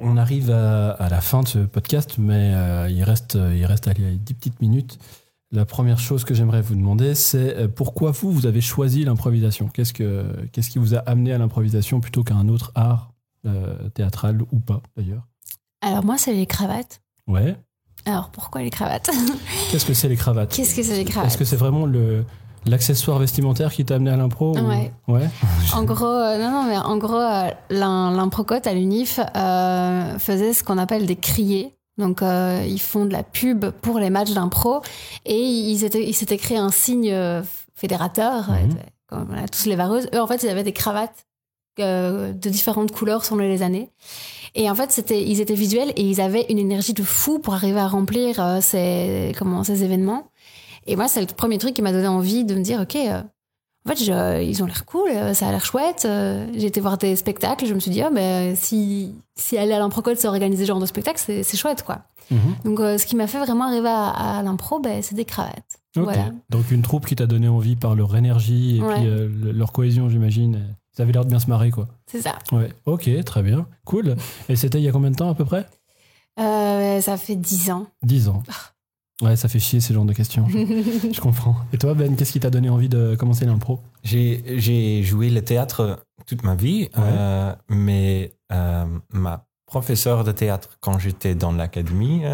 On 0.00 0.16
arrive 0.16 0.50
à, 0.50 0.90
à 0.90 1.08
la 1.08 1.20
fin 1.20 1.42
de 1.42 1.48
ce 1.48 1.58
podcast, 1.60 2.16
mais 2.18 2.52
euh, 2.54 2.88
il 2.90 3.04
reste, 3.04 3.34
il 3.34 3.64
reste 3.64 3.86
allez, 3.86 4.16
10 4.16 4.34
petites 4.34 4.60
minutes. 4.60 4.98
La 5.54 5.64
première 5.64 6.00
chose 6.00 6.24
que 6.24 6.34
j'aimerais 6.34 6.62
vous 6.62 6.74
demander, 6.74 7.14
c'est 7.14 7.56
euh, 7.56 7.68
pourquoi 7.68 8.10
vous, 8.10 8.32
vous 8.32 8.46
avez 8.46 8.60
choisi 8.60 9.04
l'improvisation? 9.04 9.68
Qu'est-ce 9.68 9.92
que, 9.92 10.26
qu'est-ce 10.50 10.68
qui 10.68 10.80
vous 10.80 10.96
a 10.96 10.98
amené 10.98 11.32
à 11.32 11.38
l'improvisation 11.38 12.00
plutôt 12.00 12.24
qu'à 12.24 12.34
un 12.34 12.48
autre 12.48 12.72
art 12.74 13.12
euh, 13.46 13.88
théâtral 13.90 14.42
ou 14.50 14.58
pas 14.58 14.82
d'ailleurs? 14.96 15.28
Alors 15.80 16.04
moi, 16.04 16.18
c'est 16.18 16.32
les 16.32 16.46
cravates. 16.46 17.02
Ouais. 17.28 17.56
Alors 18.06 18.28
pourquoi 18.30 18.62
les 18.62 18.70
cravates? 18.70 19.10
Qu'est-ce 19.70 19.86
que 19.86 19.94
c'est 19.94 20.08
les 20.08 20.16
cravates? 20.16 20.52
Qu'est-ce 20.54 20.74
que 20.74 20.82
c'est 20.82 20.94
les 20.94 21.00
Est-ce 21.02 21.10
cravates 21.10 21.36
que 21.38 21.44
c'est 21.44 21.56
vraiment 21.56 21.86
le, 21.86 22.24
l'accessoire 22.66 23.18
vestimentaire 23.18 23.72
qui 23.72 23.84
t'a 23.84 23.94
amené 23.94 24.10
à 24.10 24.16
l'impro 24.16 24.56
ou- 24.56 24.60
Ouais. 24.68 24.92
Ouais. 25.08 25.28
En 25.74 25.84
gros, 25.84 26.04
euh, 26.06 26.38
non, 26.38 26.50
non, 26.50 26.64
mais 26.64 26.76
en 26.76 26.96
gros, 26.98 27.14
euh, 27.16 27.50
l'im- 27.70 28.12
l'improcote 28.14 28.66
à 28.66 28.74
l'UNIF 28.74 29.20
euh, 29.36 30.18
faisait 30.18 30.52
ce 30.52 30.62
qu'on 30.64 30.78
appelle 30.78 31.06
des 31.06 31.16
criers. 31.16 31.74
Donc, 31.96 32.22
euh, 32.22 32.64
ils 32.66 32.80
font 32.80 33.04
de 33.06 33.12
la 33.12 33.22
pub 33.22 33.66
pour 33.70 33.98
les 34.00 34.10
matchs 34.10 34.32
d'impro 34.32 34.80
et 35.24 35.38
ils 35.40 35.84
étaient- 35.84 36.06
ils 36.06 36.12
s'étaient 36.14 36.38
créé 36.38 36.58
un 36.58 36.70
signe 36.70 37.10
euh, 37.12 37.42
fédérateur, 37.74 38.50
Mhm. 38.50 38.74
comme 39.06 39.28
on 39.32 39.42
a 39.44 39.46
tous 39.48 39.66
les 39.66 39.76
vareuses. 39.76 40.08
Eux, 40.14 40.20
en 40.20 40.26
fait, 40.26 40.42
ils 40.42 40.48
avaient 40.48 40.64
des 40.64 40.72
cravates 40.72 41.24
euh, 41.80 42.32
de 42.32 42.48
différentes 42.50 42.92
couleurs 42.92 43.24
selon 43.24 43.40
les 43.40 43.62
années. 43.62 43.90
Et 44.54 44.70
en 44.70 44.74
fait, 44.74 44.90
c'était, 44.92 45.22
ils 45.22 45.40
étaient 45.40 45.54
visuels 45.54 45.92
et 45.96 46.02
ils 46.02 46.20
avaient 46.20 46.46
une 46.48 46.58
énergie 46.58 46.92
de 46.92 47.02
fou 47.02 47.38
pour 47.40 47.54
arriver 47.54 47.80
à 47.80 47.88
remplir 47.88 48.38
euh, 48.40 48.60
ces, 48.60 49.32
comment, 49.38 49.64
ces 49.64 49.82
événements. 49.84 50.28
Et 50.86 50.96
moi, 50.96 51.08
c'est 51.08 51.20
le 51.20 51.26
premier 51.26 51.58
truc 51.58 51.74
qui 51.74 51.82
m'a 51.82 51.92
donné 51.92 52.06
envie 52.06 52.44
de 52.44 52.54
me 52.54 52.62
dire, 52.62 52.80
OK, 52.82 52.94
euh, 52.96 53.20
en 53.86 53.90
fait, 53.90 54.02
je- 54.04 54.42
ils 54.42 54.62
ont 54.62 54.66
l'air 54.66 54.84
cool, 54.86 55.10
ça 55.34 55.48
a 55.48 55.50
l'air 55.50 55.64
chouette. 55.64 56.06
J'ai 56.56 56.66
été 56.66 56.80
voir 56.80 56.96
des 56.98 57.16
spectacles, 57.16 57.66
je 57.66 57.74
me 57.74 57.80
suis 57.80 57.90
dit, 57.90 58.00
ah, 58.02 58.10
ben, 58.10 58.54
si, 58.56 59.12
si 59.34 59.58
aller 59.58 59.72
à 59.72 59.78
l'improcode, 59.78 60.16
c'est 60.16 60.28
organiser 60.28 60.64
ce 60.64 60.68
genre 60.68 60.80
de 60.80 60.86
spectacle, 60.86 61.20
c'est 61.20 61.56
chouette, 61.56 61.82
quoi. 61.82 61.98
Mhm. 62.30 62.38
Donc, 62.64 62.80
euh, 62.80 62.96
ce 62.96 63.04
qui 63.04 63.14
m'a 63.16 63.26
fait 63.26 63.38
vraiment 63.38 63.64
arriver 63.64 63.88
à, 63.90 64.38
à 64.38 64.42
l'impro, 64.42 64.78
ben, 64.80 65.02
c'est 65.02 65.14
des 65.14 65.26
cravates. 65.26 65.80
Voilà. 65.96 66.30
Donc 66.50 66.70
une 66.72 66.82
troupe 66.82 67.06
qui 67.06 67.14
t'a 67.14 67.26
donné 67.26 67.46
envie 67.46 67.76
par 67.76 67.94
leur 67.94 68.16
énergie 68.16 68.78
et 68.78 68.82
Ouais. 68.82 68.94
puis 68.94 69.06
euh, 69.06 69.28
le- 69.28 69.52
leur 69.52 69.70
cohésion, 69.70 70.08
j'imagine. 70.08 70.74
Ils 70.96 71.02
avaient 71.02 71.12
l'air 71.12 71.24
de 71.24 71.30
bien 71.30 71.38
se 71.40 71.48
marrer, 71.48 71.70
quoi. 71.70 71.88
C'est 72.06 72.20
ça. 72.22 72.38
Ouais, 72.52 72.68
ok, 72.86 73.08
très 73.24 73.42
bien, 73.42 73.66
cool. 73.84 74.16
Et 74.48 74.56
c'était 74.56 74.78
il 74.78 74.84
y 74.84 74.88
a 74.88 74.92
combien 74.92 75.10
de 75.10 75.16
temps 75.16 75.30
à 75.30 75.34
peu 75.34 75.44
près? 75.44 75.66
Euh, 76.40 77.00
ça 77.00 77.16
fait 77.16 77.36
10 77.36 77.70
ans. 77.70 77.86
10 78.02 78.28
ans. 78.28 78.42
Ouais, 79.22 79.36
ça 79.36 79.48
fait 79.48 79.60
chier 79.60 79.80
ce 79.80 79.92
genre 79.92 80.04
de 80.04 80.12
questions. 80.12 80.46
Je, 81.12 81.20
comprends. 81.20 81.56
Et 81.72 81.78
toi, 81.78 81.94
Ben, 81.94 82.16
qu'est-ce 82.16 82.32
qui 82.32 82.40
t'a 82.40 82.50
donné 82.50 82.68
envie 82.68 82.88
de 82.88 83.14
commencer 83.16 83.44
l'impro? 83.46 83.80
J'ai 84.02 85.02
joué 85.04 85.30
le 85.30 85.42
théâtre 85.42 86.04
toute 86.26 86.42
ma 86.42 86.54
vie, 86.54 86.88
euh, 86.98 87.54
mais 87.68 88.32
euh, 88.52 88.84
ma 89.12 89.46
professeure 89.66 90.24
de 90.24 90.32
théâtre 90.32 90.76
quand 90.80 90.98
j'étais 90.98 91.34
dans 91.34 91.52
l'académie 91.52 92.18
Mhm. 92.20 92.24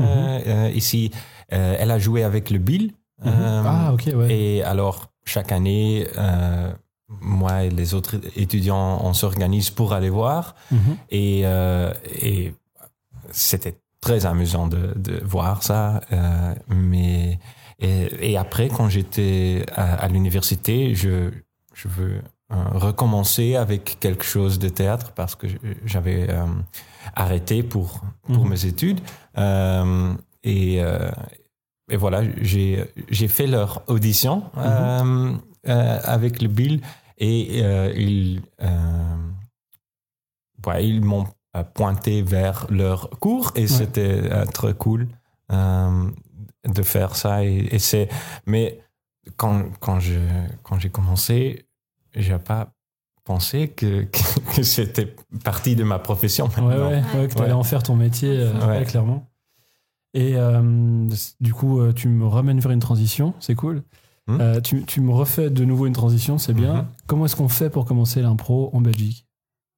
euh, 0.46 0.70
ici, 0.74 1.10
euh, 1.52 1.76
elle 1.78 1.90
a 1.90 1.98
joué 1.98 2.22
avec 2.24 2.50
le 2.50 2.58
Bill. 2.58 2.92
euh, 3.26 3.62
Ah, 3.66 3.92
ok, 3.92 4.10
ouais. 4.14 4.32
Et 4.32 4.62
alors, 4.62 5.12
chaque 5.24 5.52
année, 5.52 6.06
euh, 6.18 6.72
moi 7.20 7.64
et 7.64 7.70
les 7.70 7.94
autres 7.94 8.16
étudiants, 8.36 9.00
on 9.02 9.12
s'organise 9.14 9.70
pour 9.70 9.92
aller 9.92 10.10
voir. 10.10 10.54
Mhm. 10.70 10.96
Et, 11.10 11.42
euh, 11.44 11.92
et 12.22 12.54
c'était 13.30 13.76
très 14.00 14.26
amusant 14.26 14.66
de, 14.68 14.92
de 14.96 15.20
voir 15.24 15.62
ça. 15.62 16.00
euh, 16.12 16.54
mais 16.68 17.38
et, 17.78 18.32
et 18.32 18.36
après, 18.36 18.68
quand 18.68 18.88
j'étais 18.88 19.64
à, 19.74 19.94
à 19.94 20.08
l'université, 20.08 20.94
je, 20.94 21.30
je 21.74 21.88
veux 21.88 22.20
euh, 22.52 22.54
recommencer 22.72 23.56
avec 23.56 23.98
quelque 24.00 24.24
chose 24.24 24.58
de 24.58 24.68
théâtre 24.68 25.12
parce 25.14 25.34
que 25.34 25.46
j'avais 25.84 26.28
euh, 26.30 26.44
arrêté 27.14 27.62
pour, 27.62 28.00
pour 28.24 28.44
Mhm. 28.44 28.50
mes 28.50 28.66
études. 28.66 29.00
Et, 30.42 30.76
et 31.90 31.96
voilà, 31.96 32.22
j'ai 32.40 33.28
fait 33.28 33.46
leur 33.46 33.82
audition 33.88 34.44
euh, 34.56 35.34
avec 36.04 36.40
le 36.40 36.48
Bill 36.48 36.80
et 37.20 37.60
euh, 37.62 37.92
ils, 37.94 38.42
euh, 38.62 39.16
ouais, 40.66 40.86
ils 40.86 41.04
m'ont 41.04 41.26
euh, 41.56 41.62
pointé 41.62 42.22
vers 42.22 42.66
leur 42.70 43.10
cours 43.20 43.52
et 43.54 43.66
c'était 43.66 44.20
euh, 44.32 44.44
très 44.46 44.74
cool 44.74 45.06
de 45.50 46.82
faire 46.82 47.16
ça. 47.16 47.44
Et, 47.44 47.68
et 47.74 47.78
c'est, 47.78 48.08
mais 48.46 48.80
quand, 49.36 49.64
quand 49.80 50.00
je 50.00 50.18
quand 50.62 50.78
j'ai 50.78 50.90
commencé, 50.90 51.66
j'ai 52.14 52.38
pas 52.38 52.72
pensé 53.24 53.68
que, 53.68 54.04
que, 54.04 54.40
que 54.56 54.62
c'était 54.62 55.14
partie 55.44 55.76
de 55.76 55.84
ma 55.84 55.98
profession. 55.98 56.46
Ouais, 56.46 56.62
maintenant. 56.62 56.88
ouais, 56.88 57.02
ouais, 57.20 57.28
que 57.28 57.34
t'allais 57.34 57.48
Ouais. 57.48 57.52
en 57.52 57.62
faire 57.64 57.82
ton 57.82 57.96
métier, 57.96 58.44
Ouais. 58.46 58.66
ouais, 58.66 58.84
clairement. 58.84 59.26
Et 60.14 60.34
du 61.40 61.54
coup, 61.54 61.92
tu 61.92 62.08
me 62.08 62.26
ramènes 62.26 62.58
vers 62.58 62.72
une 62.72 62.80
transition, 62.80 63.32
c'est 63.38 63.54
cool. 63.54 63.84
Hmm. 64.36 64.40
Euh, 64.40 64.60
tu, 64.60 64.84
tu 64.84 65.00
me 65.00 65.12
refais 65.12 65.50
de 65.50 65.64
nouveau 65.64 65.86
une 65.86 65.92
transition, 65.92 66.38
c'est 66.38 66.52
bien. 66.54 66.74
Mhm. 66.74 66.86
Comment 67.06 67.24
est-ce 67.26 67.36
qu'on 67.36 67.48
fait 67.48 67.70
pour 67.70 67.84
commencer 67.84 68.22
l'impro 68.22 68.70
en 68.72 68.80
Belgique? 68.80 69.26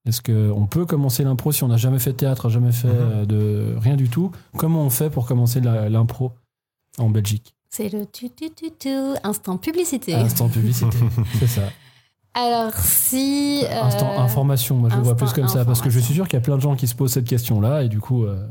Est-ce 0.07 0.21
qu'on 0.21 0.67
peut 0.67 0.85
commencer 0.85 1.23
l'impro 1.25 1.53
si 1.53 1.63
on 1.63 1.69
n'a 1.69 1.77
jamais 1.77 1.99
fait 2.01 2.11
de 2.13 2.17
théâtre, 2.17 2.49
jamais 2.49 2.73
fait 2.73 2.89
Mhm. 2.89 2.95
euh, 2.99 3.25
de 3.27 3.77
rien 3.79 3.97
du 3.97 4.09
tout? 4.09 4.31
Comment 4.57 4.83
on 4.83 4.91
fait 4.91 5.11
pour 5.11 5.27
commencer 5.27 5.61
l'impro 5.61 6.33
en 6.99 7.09
Belgique? 7.09 7.55
C'est 7.71 7.89
le 7.89 8.05
tu 8.07 8.29
tu 8.31 8.51
tu 8.51 8.71
tu 8.79 8.91
instant 9.25 9.57
publicité. 9.57 10.15
Instant 10.15 10.49
publicité, 10.49 10.99
c'est 11.39 11.47
ça. 11.47 11.63
Alors 12.35 12.73
si 12.75 13.63
euh, 13.65 13.83
Instant 13.83 14.19
information, 14.19 14.77
moi 14.77 14.89
je 14.91 14.97
le 14.97 15.03
vois 15.03 15.13
instant 15.13 15.27
plus 15.27 15.35
comme 15.35 15.49
ça, 15.49 15.65
parce 15.65 15.81
que 15.81 15.89
je 15.91 15.99
suis 15.99 16.15
sûr 16.15 16.27
qu'il 16.29 16.35
y 16.35 16.43
a 16.43 16.43
plein 16.43 16.57
de 16.57 16.63
gens 16.63 16.75
qui 16.77 16.87
se 16.87 16.95
posent 16.95 17.13
cette 17.13 17.29
question-là, 17.29 17.83
et 17.85 17.89
du 17.89 18.01
coup, 18.01 18.25
euh, 18.25 18.47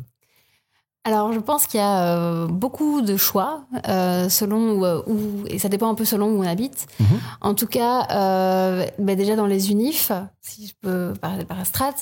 Alors, 1.03 1.33
je 1.33 1.39
pense 1.39 1.65
qu'il 1.65 1.79
y 1.79 1.83
a 1.83 2.15
euh, 2.15 2.45
beaucoup 2.47 3.01
de 3.01 3.17
choix 3.17 3.63
euh, 3.89 4.29
selon 4.29 4.73
où, 4.73 4.85
euh, 4.85 5.01
où- 5.07 5.45
et 5.47 5.57
ça 5.57 5.67
dépend 5.67 5.89
un 5.89 5.95
peu 5.95 6.05
selon 6.05 6.27
où 6.27 6.37
on 6.43 6.47
habite. 6.47 6.85
Mhm. 6.99 7.05
En 7.41 7.53
tout 7.55 7.65
cas, 7.65 8.07
euh, 8.11 8.85
ben 8.99 9.15
déjà 9.17 9.35
dans 9.35 9.47
les 9.47 9.71
unifs, 9.71 10.11
si 10.41 10.67
je 10.67 10.73
peux 10.79 11.13
parler 11.19 11.43
par 11.43 11.65
Strat, 11.65 11.95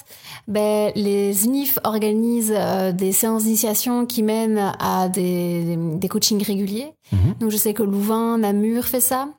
ben 0.49 0.91
les 0.95 1.45
unifs 1.45 1.79
organisent 1.85 2.53
euh, 2.53 2.91
des 2.91 3.13
séances 3.13 3.43
d'initiation 3.43 4.05
qui 4.05 4.21
mènent 4.21 4.73
à 4.79 5.07
des, 5.07 5.77
des 5.77 6.07
coachings 6.09 6.43
réguliers. 6.43 6.91
Mhm. 7.13 7.35
Donc, 7.39 7.51
je 7.51 7.57
sais 7.57 7.73
que 7.73 7.83
Louvain, 7.83 8.37
Namur 8.37 8.83
fait 8.83 8.99
ça. 9.01 9.29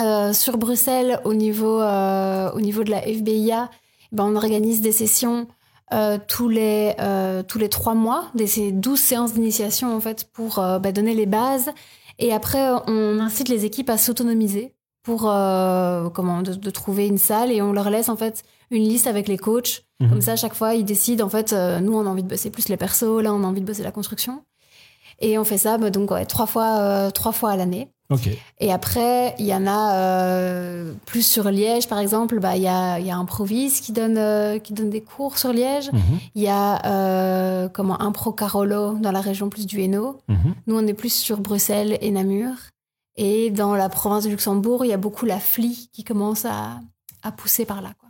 Euh, 0.00 0.32
sur 0.32 0.56
Bruxelles, 0.56 1.20
au 1.24 1.34
niveau, 1.34 1.78
euh, 1.82 2.50
au 2.54 2.60
niveau 2.62 2.84
de 2.84 2.90
la 2.90 3.02
FBIA, 3.02 3.68
ben, 4.12 4.24
on 4.24 4.34
organise 4.36 4.80
des 4.80 4.92
sessions 4.92 5.46
euh, 5.92 6.18
tous, 6.26 6.48
les, 6.48 6.94
euh, 7.00 7.42
tous 7.42 7.58
les 7.58 7.68
trois 7.68 7.94
mois, 7.94 8.30
des, 8.34 8.46
ces 8.46 8.72
12 8.72 8.98
séances 8.98 9.34
d'initiation 9.34 9.94
en 9.94 10.00
fait, 10.00 10.28
pour 10.32 10.58
euh, 10.58 10.78
ben, 10.78 10.92
donner 10.92 11.14
les 11.14 11.26
bases. 11.26 11.70
Et 12.18 12.32
après, 12.32 12.70
on 12.86 13.18
incite 13.18 13.48
les 13.48 13.64
équipes 13.64 13.90
à 13.90 13.98
s'autonomiser 13.98 14.74
pour 15.02 15.22
comment, 15.22 16.42
de, 16.42 16.54
de 16.54 16.70
trouver 16.70 17.08
une 17.08 17.18
salle 17.18 17.50
et 17.50 17.60
on 17.60 17.72
leur 17.72 17.90
laisse 17.90 18.08
en 18.08 18.16
fait 18.16 18.44
une 18.70 18.84
liste 18.84 19.08
avec 19.08 19.26
les 19.26 19.36
coachs. 19.36 19.84
Mhm. 20.00 20.10
Comme 20.10 20.20
ça, 20.20 20.32
à 20.32 20.36
chaque 20.36 20.54
fois, 20.54 20.74
ils 20.74 20.84
décident 20.84 21.26
en 21.26 21.28
fait, 21.28 21.52
nous 21.52 21.96
on 21.96 22.06
a 22.06 22.08
envie 22.08 22.22
de 22.22 22.28
bosser 22.28 22.50
plus 22.50 22.68
les 22.68 22.76
persos, 22.76 23.20
là 23.20 23.34
on 23.34 23.42
a 23.42 23.46
envie 23.46 23.62
de 23.62 23.66
bosser 23.66 23.82
la 23.82 23.90
construction. 23.90 24.44
Et 25.18 25.38
on 25.38 25.44
fait 25.44 25.58
ça 25.58 25.78
bah, 25.78 25.90
donc 25.90 26.12
ouais, 26.12 26.24
trois, 26.24 26.46
fois, 26.46 27.10
trois 27.10 27.32
fois 27.32 27.50
à 27.50 27.56
l'année. 27.56 27.88
Et 28.60 28.72
après, 28.72 29.34
il 29.38 29.46
y 29.46 29.54
en 29.54 29.66
a 29.66 29.94
euh, 29.96 30.92
plus 31.06 31.26
sur 31.26 31.50
Liège, 31.50 31.88
par 31.88 31.98
exemple. 31.98 32.38
Bah, 32.40 32.56
il 32.56 32.62
y 32.62 32.68
a, 32.68 32.98
y 33.00 33.10
a 33.10 33.16
Improvise 33.16 33.80
qui 33.80 33.92
donne, 33.92 34.16
euh, 34.18 34.58
qui 34.58 34.72
donne 34.72 34.90
des 34.90 35.00
cours 35.02 35.38
sur 35.38 35.52
Liège. 35.52 35.90
Mhm, 35.92 36.00
Il 36.34 36.42
y 36.42 36.48
a 36.48 36.84
euh, 36.86 37.68
comment, 37.68 38.00
Impro 38.00 38.32
Carolo 38.32 38.94
dans 38.94 39.12
la 39.12 39.20
région 39.20 39.48
plus 39.48 39.66
du 39.66 39.80
Hainaut. 39.80 40.18
mhm. 40.28 40.54
Nous, 40.66 40.76
on 40.78 40.86
est 40.86 40.94
plus 40.94 41.12
sur 41.14 41.40
Bruxelles 41.40 41.98
et 42.00 42.10
Namur. 42.10 42.54
Et 43.16 43.50
dans 43.50 43.74
la 43.74 43.88
province 43.88 44.24
de 44.24 44.30
Luxembourg, 44.30 44.84
il 44.84 44.88
y 44.88 44.92
a 44.94 44.96
beaucoup 44.96 45.26
la 45.26 45.38
FLI 45.38 45.90
qui 45.92 46.02
commence 46.02 46.44
à, 46.46 46.80
à 47.22 47.30
pousser 47.32 47.64
par 47.66 47.82
là. 47.82 47.92
Quoi. 48.00 48.08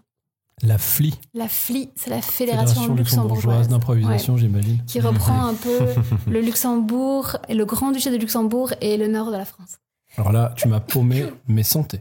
La 0.63 0.79
FLI, 0.79 1.13
La 1.35 1.49
FLI, 1.49 1.91
c'est 1.97 2.11
la 2.11 2.23
Fédération, 2.23 2.83
Fédération 2.83 2.95
luxembourgeoise. 2.95 3.67
d'improvisation, 3.67 4.37
j'imagine. 4.37 4.79
qui 4.87 5.01
reprend 5.01 5.47
un 5.47 5.55
peu 5.55 5.77
le 6.31 6.41
Luxembourg 6.41 7.37
le 7.49 7.65
Grand-Duché 7.65 8.13
de 8.13 8.17
Luxembourg 8.17 8.73
et 8.81 8.97
le 8.97 9.09
nord 9.09 9.33
de 9.33 9.37
la 9.37 9.45
France. 9.45 9.79
Alors 10.17 10.33
là, 10.33 10.53
tu 10.57 10.69
m'as 10.69 10.81
paumé, 10.81 11.25
mais 11.49 11.63
santé. 11.63 12.01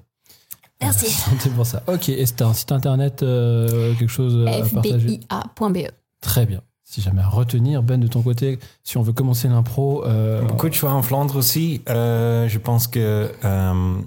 Merci. 0.82 1.10
Santé 1.12 1.50
pour 1.52 1.66
ça. 1.66 1.84
Ok, 1.88 2.10
et 2.10 2.26
c'est 2.26 2.42
un 2.42 2.54
site 2.54 2.72
internet, 2.72 3.22
euh, 3.24 3.94
quelque 3.96 4.10
chose 4.10 4.48
à 4.48 4.62
partager 4.74 5.20
fbia.be. 5.30 5.88
Très 6.22 6.46
bien. 6.46 6.62
Si 6.84 7.02
jamais 7.02 7.22
à 7.22 7.28
retenir, 7.30 7.84
Ben, 7.84 8.00
de 8.00 8.08
ton 8.08 8.22
côté, 8.22 8.60
si 8.84 8.98
on 8.98 9.02
veut 9.02 9.14
commencer 9.14 9.48
l'impro, 9.48 10.04
euh, 10.06 10.42
Beaucoup 10.42 10.68
de 10.70 10.74
choix 10.74 10.92
en 10.92 11.02
Flandre 11.04 11.36
aussi. 11.38 11.82
Euh, 11.88 12.50
je 12.50 12.58
pense 12.58 12.88
que 12.88 13.32
euh, 13.46 14.02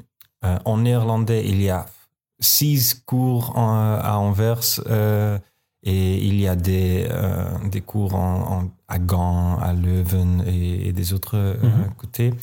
euh, 0.44 0.58
en 0.64 0.78
néerlandais, 0.78 1.44
il 1.46 1.62
y 1.62 1.70
a 1.70 1.86
six 2.40 3.02
cours 3.06 3.56
en- 3.56 3.94
à 4.02 4.16
Anvers 4.18 4.80
euh, 4.88 5.38
et 5.84 6.18
il 6.26 6.38
y 6.40 6.46
a 6.48 6.56
des, 6.56 7.06
euh, 7.10 7.46
des 7.70 7.80
cours 7.80 8.16
en, 8.16 8.40
en- 8.64 8.70
à 8.88 8.98
Gand, 8.98 9.58
à 9.60 9.72
Leuven 9.72 10.42
et, 10.46 10.88
et 10.88 10.92
des 10.92 11.12
autres 11.14 11.36
euh, 11.38 11.54
Mhm. 11.62 11.94
côtés. 11.96 12.34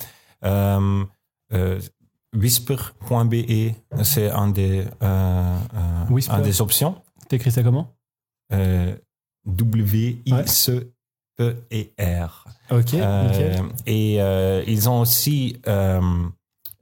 Euh, 1.53 1.79
Whisper.be, 2.33 3.73
c'est 4.03 4.29
un 4.31 4.47
des, 4.49 4.85
euh, 5.03 5.57
euh, 5.73 6.05
Whisper. 6.09 6.33
un 6.33 6.39
des 6.41 6.61
options. 6.61 6.95
t'écris 7.27 7.51
ça 7.51 7.61
comment? 7.63 7.93
Euh, 8.53 8.95
W-I-C-P-E-R. 11.39 12.45
Ok, 12.71 12.93
Euh, 12.93 13.27
nickel. 13.27 13.61
et 13.85 14.15
ils 14.71 14.89
ont 14.89 15.01
aussi 15.01 15.57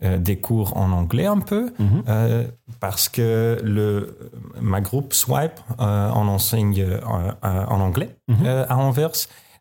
des 0.01 0.39
cours 0.39 0.77
en 0.77 0.91
anglais 0.91 1.25
un 1.25 1.39
peu, 1.39 1.73
Mhm. 1.77 2.03
euh, 2.07 2.47
parce 2.79 3.09
que 3.09 3.59
le, 3.63 4.17
ma 4.61 4.79
groupe 4.81 5.13
Swipe, 5.13 5.59
euh, 5.79 6.09
on 6.15 6.27
enseigne 6.29 6.79
euh, 6.81 7.01
en 7.43 7.81
anglais 7.81 8.15
Mhm. 8.29 8.45
à 8.69 8.77
Anvers, 8.77 9.11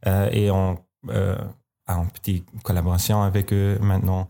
et 0.06 0.50
on 0.50 0.78
a 1.08 1.92
une 1.94 2.10
petite 2.10 2.46
collaboration 2.62 3.22
avec 3.22 3.52
eux 3.52 3.78
maintenant, 3.80 4.28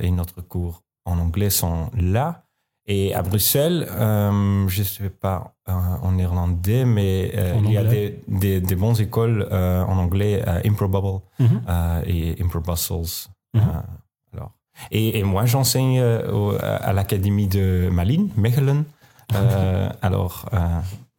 et 0.00 0.10
notre 0.10 0.40
cours 0.42 0.82
en 1.04 1.18
anglais 1.18 1.50
sont 1.50 1.90
là. 1.96 2.44
Et 2.86 3.14
à 3.14 3.22
Bruxelles, 3.22 3.86
euh, 3.90 4.66
je 4.66 4.80
ne 4.80 4.84
sais 4.86 5.10
pas 5.10 5.54
euh, 5.68 5.72
en 6.02 6.12
néerlandais, 6.12 6.84
mais 6.84 7.30
euh, 7.36 7.54
En 7.54 7.64
il 7.64 7.72
y 7.72 7.76
a 7.76 7.84
des, 7.84 8.20
des, 8.26 8.60
des 8.60 8.74
bonnes 8.74 8.98
écoles 9.00 9.46
euh, 9.52 9.84
en 9.84 9.96
anglais, 9.98 10.42
euh, 10.46 10.60
Improbable 10.64 11.20
Mhm. 11.38 11.62
euh, 11.68 12.02
et 12.06 12.42
Impro 12.42 12.58
Brussels. 12.60 13.28
Mhm. 13.54 13.60
Euh, 13.60 14.36
alors. 14.36 14.50
Et, 14.90 15.18
et 15.18 15.22
moi, 15.22 15.44
j'enseigne 15.46 16.00
euh, 16.00 16.58
à 16.60 16.92
l'académie 16.92 17.46
de 17.48 17.88
Malines, 17.92 18.30
Mechelen. 18.36 18.84
Euh, 19.36 19.88
alors, 20.02 20.46
euh, 20.52 20.58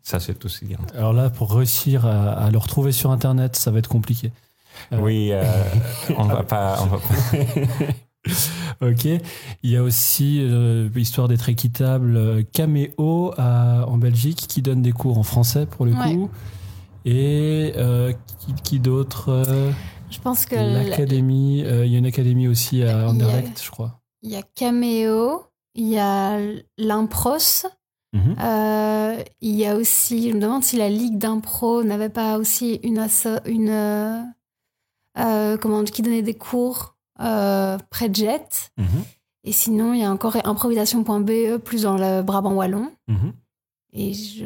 ça, 0.02 0.20
c'est 0.20 0.44
aussi 0.44 0.66
bien. 0.66 0.80
Alors 0.98 1.14
là, 1.14 1.30
pour 1.30 1.54
réussir 1.56 2.06
à, 2.06 2.34
à 2.34 2.50
le 2.52 2.58
retrouver 2.58 2.92
sur 2.92 3.10
Internet, 3.12 3.56
ça 3.56 3.72
va 3.72 3.80
être 3.80 3.88
compliqué. 3.88 4.34
Euh. 4.92 5.00
Oui, 5.00 5.30
euh, 5.32 5.42
on 6.18 6.26
va 6.26 6.44
pas. 6.44 6.76
On 6.82 6.88
va 6.88 6.98
pas. 6.98 7.06
ok. 8.81 9.06
Il 9.64 9.69
y 9.69 9.76
a 9.77 9.84
aussi, 9.84 10.39
euh, 10.41 10.89
histoire 10.95 11.27
d'être 11.27 11.49
équitable, 11.49 12.15
euh, 12.18 12.43
Cameo 12.53 13.34
à- 13.38 13.85
en 13.88 13.98
Belgique 13.98 14.45
qui 14.48 14.61
donne 14.61 14.81
des 14.81 14.91
cours 14.91 15.18
en 15.18 15.23
français 15.23 15.65
pour 15.65 15.85
le 15.85 15.93
Ouais. 15.93 16.15
coup. 16.15 16.30
Et 17.06 17.73
euh, 17.77 18.14
qui, 18.39 18.53
qui 18.64 18.80
d'autre 18.80 19.43
Je 20.11 20.19
pense 20.19 20.45
que 20.45 20.56
L'académie. 20.56 21.60
Il 21.61 21.88
y 21.91 21.95
a 21.95 21.98
une 21.98 22.06
académie 22.06 22.48
aussi 22.48 22.84
à 22.84 22.85
y 22.85 22.89
a- 22.89 23.10
Anderlecht, 23.10 23.61
je 23.64 23.72
crois. 23.72 24.02
il 24.22 24.30
y 24.31 24.35
a 24.35 24.43
Cameo, 24.43 25.45
il 25.73 25.88
y 25.88 25.98
a 25.98 26.38
l'Impros, 26.77 27.65
Mhm. 28.14 28.35
euh, 28.43 29.23
il 29.39 29.56
y 29.56 29.65
a 29.65 29.76
aussi, 29.76 30.30
je 30.30 30.35
me 30.35 30.41
demande 30.41 30.64
si 30.64 30.76
la 30.77 30.89
Ligue 30.89 31.18
d'Impro 31.18 31.81
n'avait 31.84 32.10
pas 32.10 32.38
aussi 32.38 32.76
une, 32.84 32.99
asso- 32.99 33.39
une 33.48 33.69
euh, 33.69 34.22
euh, 35.18 35.57
comment, 35.57 35.84
qui 35.85 36.02
donnait 36.02 36.22
des 36.22 36.34
cours 36.35 36.98
euh, 37.22 37.77
près 37.89 38.10
de 38.10 38.15
Jet. 38.15 38.72
Mhm. 38.77 38.85
Et 39.43 39.52
sinon, 39.52 39.93
il 39.93 40.02
y 40.02 40.03
a 40.03 40.11
encore 40.11 40.38
improvisation.be 40.43 41.57
plus 41.57 41.84
dans 41.84 41.98
le 41.98 42.22
Brabant 42.22 42.53
Wallon. 42.53 42.91
Mhm. 43.07 43.34
Et 43.93 44.14
je, 44.14 44.45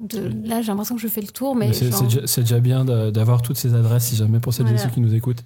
de, 0.00 0.48
là, 0.48 0.62
j'ai 0.62 0.68
l'impression 0.68 0.96
que 0.96 1.00
je 1.02 1.08
fais 1.08 1.20
le 1.20 1.28
tour, 1.28 1.54
mais, 1.54 1.68
Mais 1.68 1.72
c'est 1.74 1.90
genre- 1.90 2.02
déjà, 2.38 2.60
bien 2.60 2.84
d'a- 2.84 3.10
d'avoir 3.10 3.42
toutes 3.42 3.56
ces 3.58 3.74
adresses, 3.74 4.06
si 4.06 4.16
jamais 4.16 4.40
pour 4.40 4.52
celles 4.54 4.70
et 4.72 4.78
ceux 4.78 4.88
qui 4.88 5.00
nous 5.00 5.14
écoutent. 5.14 5.42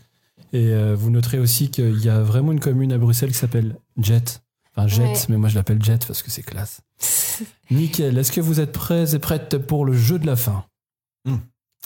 Et 0.53 0.69
euh, 0.69 0.95
vous 0.95 1.11
noterez 1.11 1.39
aussi 1.41 1.71
qu'il 1.71 1.99
y 1.99 2.09
a 2.09 2.23
vraiment 2.23 2.53
une 2.53 2.61
commune 2.61 2.93
à 2.93 2.99
Bruxelles 2.99 3.31
qui 3.33 3.39
s'appelle 3.39 3.77
Jet. 3.99 4.41
Enfin, 4.77 4.87
Jet, 4.87 5.03
Ouais. 5.03 5.15
mais 5.31 5.37
moi 5.39 5.49
je 5.49 5.57
l'appelle 5.57 5.83
Jet 5.83 6.07
parce 6.07 6.23
que 6.23 6.31
c'est 6.31 6.43
classe. 6.43 6.81
Nickel. 7.71 8.17
Est-ce 8.17 8.31
que 8.33 8.41
vous 8.41 8.61
êtes 8.61 8.73
prêts 8.73 9.15
et 9.15 9.19
prêtes 9.19 9.59
pour 9.59 9.85
le 9.85 9.93
jeu 9.95 10.19
de 10.19 10.27
la 10.27 10.37
fin? 10.37 10.65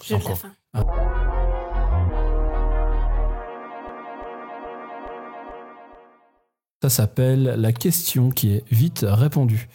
Je 0.05 0.15
de 0.16 0.24
la 0.28 0.35
fin. 0.36 0.52
Ça 6.82 6.89
s'appelle 6.89 7.43
la 7.43 7.73
question 7.73 8.31
qui 8.31 8.52
est 8.52 8.65
vite 8.70 9.05
répondue. 9.07 9.69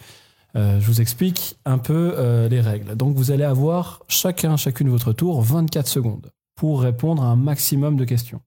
Euh, 0.56 0.80
je 0.80 0.86
vous 0.86 1.00
explique 1.00 1.56
un 1.64 1.78
peu 1.78 2.14
euh, 2.16 2.48
les 2.48 2.60
règles. 2.60 2.96
Donc 2.96 3.14
vous 3.14 3.30
allez 3.30 3.44
avoir 3.44 4.02
chacun, 4.08 4.56
chacune 4.56 4.88
votre 4.88 5.12
tour 5.12 5.42
24 5.42 5.86
secondes 5.86 6.32
pour 6.56 6.80
répondre 6.80 7.22
à 7.22 7.26
un 7.26 7.36
maximum 7.36 7.96
de 7.96 8.04
questions. 8.04 8.40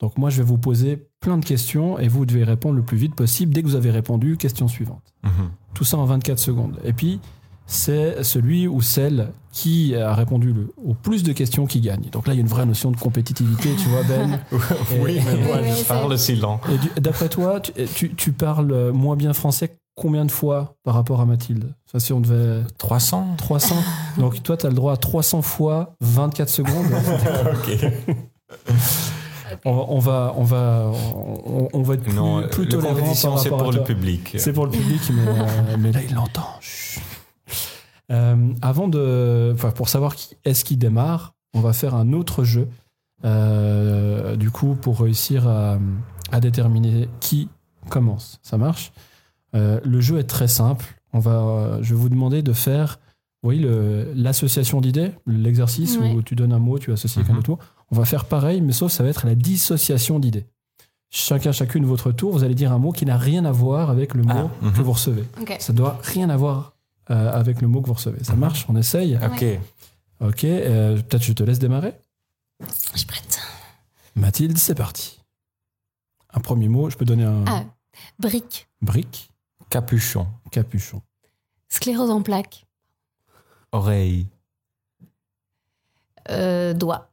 Donc 0.00 0.16
moi 0.16 0.30
je 0.30 0.38
vais 0.38 0.44
vous 0.44 0.58
poser 0.58 1.08
plein 1.20 1.38
de 1.38 1.44
questions 1.44 1.98
et 1.98 2.08
vous 2.08 2.24
devez 2.24 2.44
répondre 2.44 2.76
le 2.76 2.82
plus 2.82 2.96
vite 2.96 3.14
possible. 3.14 3.52
Dès 3.52 3.62
que 3.62 3.66
vous 3.66 3.74
avez 3.74 3.90
répondu, 3.90 4.36
question 4.36 4.68
suivante. 4.68 5.12
Mhm. 5.24 5.50
Tout 5.74 5.84
ça 5.84 5.98
en 5.98 6.04
24 6.04 6.38
secondes. 6.38 6.78
Et 6.84 6.92
puis 6.92 7.20
c'est 7.66 8.22
celui 8.22 8.68
ou 8.68 8.80
celle 8.80 9.28
qui 9.52 9.94
a 9.96 10.14
répondu 10.14 10.52
le, 10.52 10.72
au 10.84 10.94
plus 10.94 11.22
de 11.22 11.32
questions 11.32 11.66
qui 11.66 11.80
gagne. 11.80 12.08
Donc 12.12 12.26
là 12.26 12.34
il 12.34 12.36
y 12.36 12.40
a 12.40 12.42
une 12.42 12.48
vraie 12.48 12.66
notion 12.66 12.90
de 12.90 12.96
compétitivité, 12.96 13.70
tu 13.76 13.88
vois 13.88 14.02
Ben. 14.04 14.38
oui, 15.00 15.18
mais 15.24 15.36
moi, 15.44 15.58
je 15.62 15.84
parle 15.84 16.16
si 16.18 16.36
lent. 16.36 16.60
Et 16.72 16.78
du- 16.78 17.00
d'après 17.00 17.28
toi, 17.28 17.60
tu, 17.60 17.72
tu- 17.94 18.14
tu 18.14 18.32
parles 18.32 18.92
moins 18.92 19.16
bien 19.16 19.32
français 19.32 19.76
combien 19.96 20.26
de 20.26 20.30
fois 20.30 20.74
par 20.84 20.94
rapport 20.94 21.20
à 21.22 21.24
Mathilde? 21.26 21.72
Enfin, 21.88 21.98
Si 21.98 22.12
on 22.12 22.20
devait. 22.20 22.62
300 22.78 23.28
300 23.38 23.74
Donc 24.18 24.42
toi, 24.42 24.56
tu 24.58 24.66
as 24.66 24.68
le 24.68 24.74
droit 24.74 24.92
à 24.92 24.96
300 24.98 25.40
fois 25.42 25.94
24 26.00 26.48
secondes. 26.48 26.86
Ok. 27.52 28.72
on, 29.64 29.72
va- 29.74 29.84
on 29.88 29.98
va, 29.98 30.34
on, 30.36 30.42
va, 30.44 30.92
on, 31.46 31.68
on 31.72 31.82
va 31.82 31.94
être 31.94 32.02
plus, 32.02 32.12
Non, 32.14 32.46
plus 32.48 32.68
tolérant 32.68 33.14
c'est 33.14 33.48
pour 33.48 33.68
à 33.68 33.72
le 33.72 33.82
public. 33.82 34.34
C'est 34.38 34.52
pour 34.52 34.66
le 34.66 34.70
public, 34.72 35.00
mais, 35.12 35.22
euh, 35.26 35.76
mais 35.78 35.92
là, 35.92 36.00
il 36.08 36.14
l'entend. 36.14 36.46
Euh, 38.12 38.36
avant 38.62 38.88
de. 38.88 39.50
Enfin, 39.54 39.70
pour 39.70 39.88
savoir 39.88 40.14
qui 40.14 40.36
est-ce 40.44 40.64
qui 40.64 40.76
démarre, 40.76 41.34
on 41.54 41.60
va 41.60 41.72
faire 41.72 41.94
un 41.94 42.12
autre 42.12 42.44
jeu. 42.44 42.68
euh, 43.24 44.36
du 44.36 44.50
coup, 44.50 44.74
pour 44.74 45.00
réussir 45.00 45.48
à, 45.48 45.78
à 46.32 46.40
déterminer 46.40 47.08
qui 47.20 47.48
commence. 47.88 48.38
Ça 48.42 48.58
marche? 48.58 48.92
Euh, 49.54 49.80
Le 49.84 50.00
jeu 50.00 50.18
est 50.18 50.24
très 50.24 50.48
simple. 50.48 50.84
On 51.12 51.18
va, 51.18 51.78
je 51.82 51.94
vais 51.94 52.00
vous 52.00 52.08
demander 52.10 52.42
de 52.42 52.52
faire. 52.52 52.98
Vous 53.42 53.48
voyez 53.48 53.60
le- 53.62 54.12
l'association 54.14 54.80
d'idées, 54.80 55.12
l'exercice 55.26 55.96
Ouais. 55.98 56.12
où 56.12 56.22
tu 56.22 56.34
donnes 56.34 56.52
un 56.52 56.58
mot, 56.58 56.78
tu 56.78 56.92
associes 56.92 57.18
avec 57.20 57.30
un 57.30 57.34
Mhm. 57.34 57.38
autre 57.38 57.50
mot. 57.50 57.58
On 57.90 57.96
va 57.96 58.04
faire 58.04 58.24
pareil, 58.24 58.60
mais 58.60 58.72
sauf 58.72 58.90
ça 58.92 59.02
va 59.02 59.08
être 59.08 59.26
la 59.26 59.34
dissociation 59.34 60.18
d'idées. 60.18 60.46
Chacun, 61.10 61.52
chacune 61.52 61.84
votre 61.86 62.10
tour, 62.12 62.32
vous 62.32 62.44
allez 62.44 62.54
dire 62.56 62.72
un 62.72 62.78
mot 62.78 62.92
qui 62.92 63.06
n'a 63.06 63.16
rien 63.16 63.44
à 63.44 63.52
voir 63.52 63.88
avec 63.88 64.14
le 64.14 64.24
mot 64.24 64.32
Ah, 64.34 64.48
mhm. 64.66 64.72
que 64.72 64.82
vous 64.82 64.92
recevez. 64.92 65.24
Ok. 65.40 65.56
Ça 65.60 65.72
doit 65.72 65.98
rien 66.02 66.28
avoir 66.28 66.74
euh, 67.10 67.32
avec 67.32 67.60
le 67.60 67.68
mot 67.68 67.80
que 67.82 67.86
vous 67.86 67.94
recevez. 67.94 68.22
Ça 68.24 68.32
Mhm. 68.34 68.40
marche 68.40 68.66
On 68.68 68.76
essaye 68.76 69.16
Ok. 69.16 69.44
Ok, 70.20 70.44
euh, 70.44 70.96
peut-être 71.02 71.22
je 71.22 71.32
te 71.32 71.42
laisse 71.42 71.58
démarrer. 71.58 71.94
Je 72.92 72.98
suis 72.98 73.06
prête. 73.06 73.38
Mathilde, 74.14 74.56
c'est 74.56 74.74
parti. 74.74 75.20
Un 76.32 76.40
premier 76.40 76.68
mot, 76.68 76.88
je 76.90 76.96
peux 76.96 77.04
donner 77.04 77.24
un 77.24 77.44
Ah, 77.46 77.64
brique, 78.18 78.68
brique, 78.80 79.30
Capuchon. 79.68 80.26
capuchon. 80.50 81.02
sclérose 81.68 82.10
en 82.10 82.22
plaques, 82.22 82.66
Oreille. 83.72 84.26
euh, 86.30 86.72
doigt. 86.74 87.10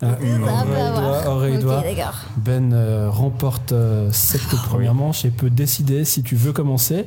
Ah, 0.00 0.14
peut 0.14 0.24
oreille, 0.24 0.38
doigt, 0.38 1.26
oreille, 1.26 1.56
Ok, 1.56 1.60
doigt. 1.62 1.82
Ben 2.36 2.72
euh, 2.72 3.10
remporte 3.10 3.72
euh, 3.72 4.10
cette 4.12 4.42
première 4.66 4.94
manche 4.94 5.24
et 5.24 5.30
peut 5.30 5.50
décider 5.50 6.04
si 6.04 6.22
tu 6.22 6.36
veux 6.36 6.52
commencer 6.52 7.06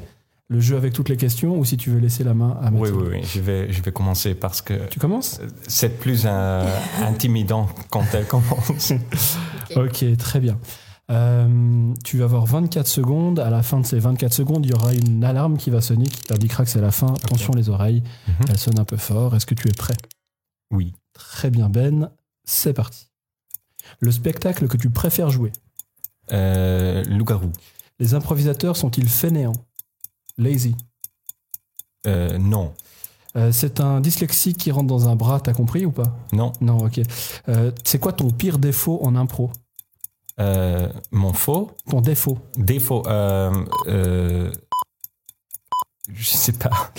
le 0.52 0.60
jeu 0.60 0.76
avec 0.76 0.92
toutes 0.92 1.08
les 1.08 1.16
questions 1.16 1.58
ou 1.58 1.64
si 1.64 1.78
tu 1.78 1.90
veux 1.92 2.00
laisser 2.00 2.26
la 2.26 2.34
main 2.34 2.58
à 2.62 2.70
Oui, 2.72 2.82
Mathilde. 2.92 3.02
oui, 3.02 3.08
oui. 3.14 3.24
Je 3.24 3.40
vais, 3.40 3.72
je 3.72 3.82
vais 3.82 3.92
commencer 3.94 4.36
parce 4.36 4.62
que 4.62 4.74
Tu 4.90 5.00
commences? 5.00 5.40
c'est 5.68 5.98
plus 5.98 6.26
intimidant 7.02 7.68
quand 7.90 8.04
elle 8.14 8.26
commence. 8.28 8.92
Ok. 9.76 9.78
Ok, 9.78 10.18
très 10.18 10.40
bien. 10.42 10.60
Euh, 11.10 11.94
tu 12.04 12.18
vas 12.18 12.26
avoir 12.26 12.46
24 12.46 12.86
secondes. 12.88 13.40
À 13.40 13.50
la 13.50 13.64
fin 13.64 13.80
de 13.80 13.86
ces 13.86 14.00
24 14.00 14.34
secondes, 14.34 14.66
il 14.66 14.72
y 14.72 14.74
aura 14.74 14.94
une 14.94 15.24
alarme 15.24 15.58
qui 15.58 15.70
va 15.70 15.80
sonner 15.82 16.06
qui 16.06 16.22
t'indiquera 16.22 16.64
que 16.66 16.70
c'est 16.70 16.82
la 16.82 16.92
fin. 16.92 17.08
Attention 17.24 17.54
les 17.54 17.70
oreilles, 17.70 18.04
Mhm. 18.28 18.34
elle 18.50 18.58
sonne 18.58 18.80
un 18.80 18.86
peu 18.86 18.98
fort. 18.98 19.36
Est-ce 19.36 19.46
que 19.46 19.56
tu 19.56 19.70
es 19.70 19.74
prêt? 19.74 19.96
Oui. 20.72 20.94
Très 21.14 21.50
bien 21.50 21.70
Ben, 21.70 22.10
c'est 22.44 22.74
parti. 22.74 23.08
Le 24.00 24.12
spectacle 24.12 24.68
que 24.68 24.78
tu 24.78 24.90
préfères 24.90 25.30
jouer? 25.30 25.52
Euh, 26.32 27.04
Loup-garou. 27.06 27.52
Les 28.00 28.14
improvisateurs 28.14 28.78
sont-ils 28.78 29.10
fainéants? 29.10 29.54
Lazy. 30.42 30.76
Euh, 32.08 32.38
non. 32.38 32.74
Euh, 33.38 33.52
c'est 33.52 33.80
un 33.80 34.02
dyslexique 34.02 34.58
qui 34.58 34.72
rentre 34.72 34.88
dans 34.88 35.08
un 35.08 35.16
bras, 35.16 35.40
t'as 35.40 35.54
compris 35.54 35.86
ou 35.86 35.92
pas? 35.92 36.18
Non. 36.34 36.52
Non, 36.60 36.80
ok. 36.86 37.00
Euh, 37.48 37.72
c'est 37.86 38.00
quoi 38.00 38.12
ton 38.12 38.30
pire 38.30 38.58
défaut 38.60 39.00
en 39.04 39.16
impro? 39.16 39.52
Euh, 40.40 40.90
mon 41.12 41.32
faux? 41.34 41.72
Ton 41.90 42.02
défaut 42.02 42.40
défaut. 42.58 43.04
Euh, 43.08 43.52
euh, 43.88 44.52
je 46.12 46.30
sais 46.30 46.54
pas. 46.54 46.92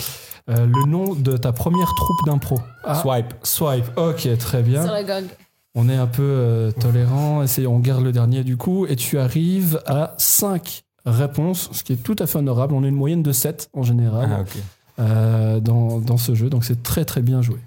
Euh, 0.49 0.65
Le 0.65 0.85
nom 0.89 1.13
de 1.13 1.37
ta 1.37 1.51
première 1.51 1.93
troupe 1.95 2.25
d'impro 2.25 2.59
Ah, 2.83 3.01
Swipe. 3.01 3.33
Swipe, 3.43 3.85
ok, 3.97 4.37
très 4.37 4.61
bien. 4.63 4.83
Sur 4.83 4.93
le 4.93 5.03
gong. 5.03 5.27
On 5.75 5.89
est 5.89 5.95
un 5.95 6.07
peu 6.07 6.21
euh, 6.23 6.71
tolérant, 6.71 7.43
et 7.43 7.67
on 7.67 7.79
garde 7.79 8.03
le 8.03 8.11
dernier 8.11 8.43
du 8.43 8.57
coup, 8.57 8.85
et 8.85 8.95
tu 8.95 9.17
arrives 9.17 9.81
à 9.87 10.13
5 10.17 10.82
réponses, 11.05 11.69
ce 11.71 11.83
qui 11.83 11.93
est 11.93 12.03
tout 12.03 12.15
à 12.19 12.27
fait 12.27 12.37
honorable. 12.37 12.73
On 12.73 12.83
a 12.83 12.87
une 12.87 12.95
moyenne 12.95 13.23
de 13.23 13.31
7 13.31 13.69
en 13.73 13.83
général 13.83 14.45
Ah, 14.97 15.01
euh, 15.01 15.59
dans, 15.59 15.99
dans 15.99 16.17
ce 16.17 16.35
jeu, 16.35 16.49
donc 16.49 16.63
c'est 16.65 16.83
très 16.83 17.05
très 17.05 17.21
bien 17.21 17.41
joué. 17.41 17.59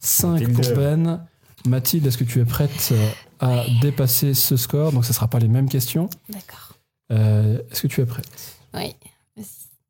5 0.00 0.32
Mathilde. 0.32 0.54
pour 0.54 0.76
Ben. 0.76 1.26
Mathilde, 1.66 2.06
est-ce 2.06 2.18
que 2.18 2.24
tu 2.24 2.40
es 2.40 2.44
prête 2.44 2.88
euh, 2.92 3.10
à 3.40 3.64
dépasser 3.80 4.34
ce 4.34 4.56
score? 4.56 4.92
Donc 4.92 5.04
ce 5.04 5.10
ne 5.10 5.14
sera 5.14 5.28
pas 5.28 5.38
les 5.38 5.48
mêmes 5.48 5.68
questions. 5.68 6.08
D'accord. 6.28 6.76
Euh, 7.12 7.60
est-ce 7.70 7.82
que 7.82 7.86
tu 7.86 8.00
es 8.00 8.06
prête? 8.06 8.28
Oui. 8.74 8.96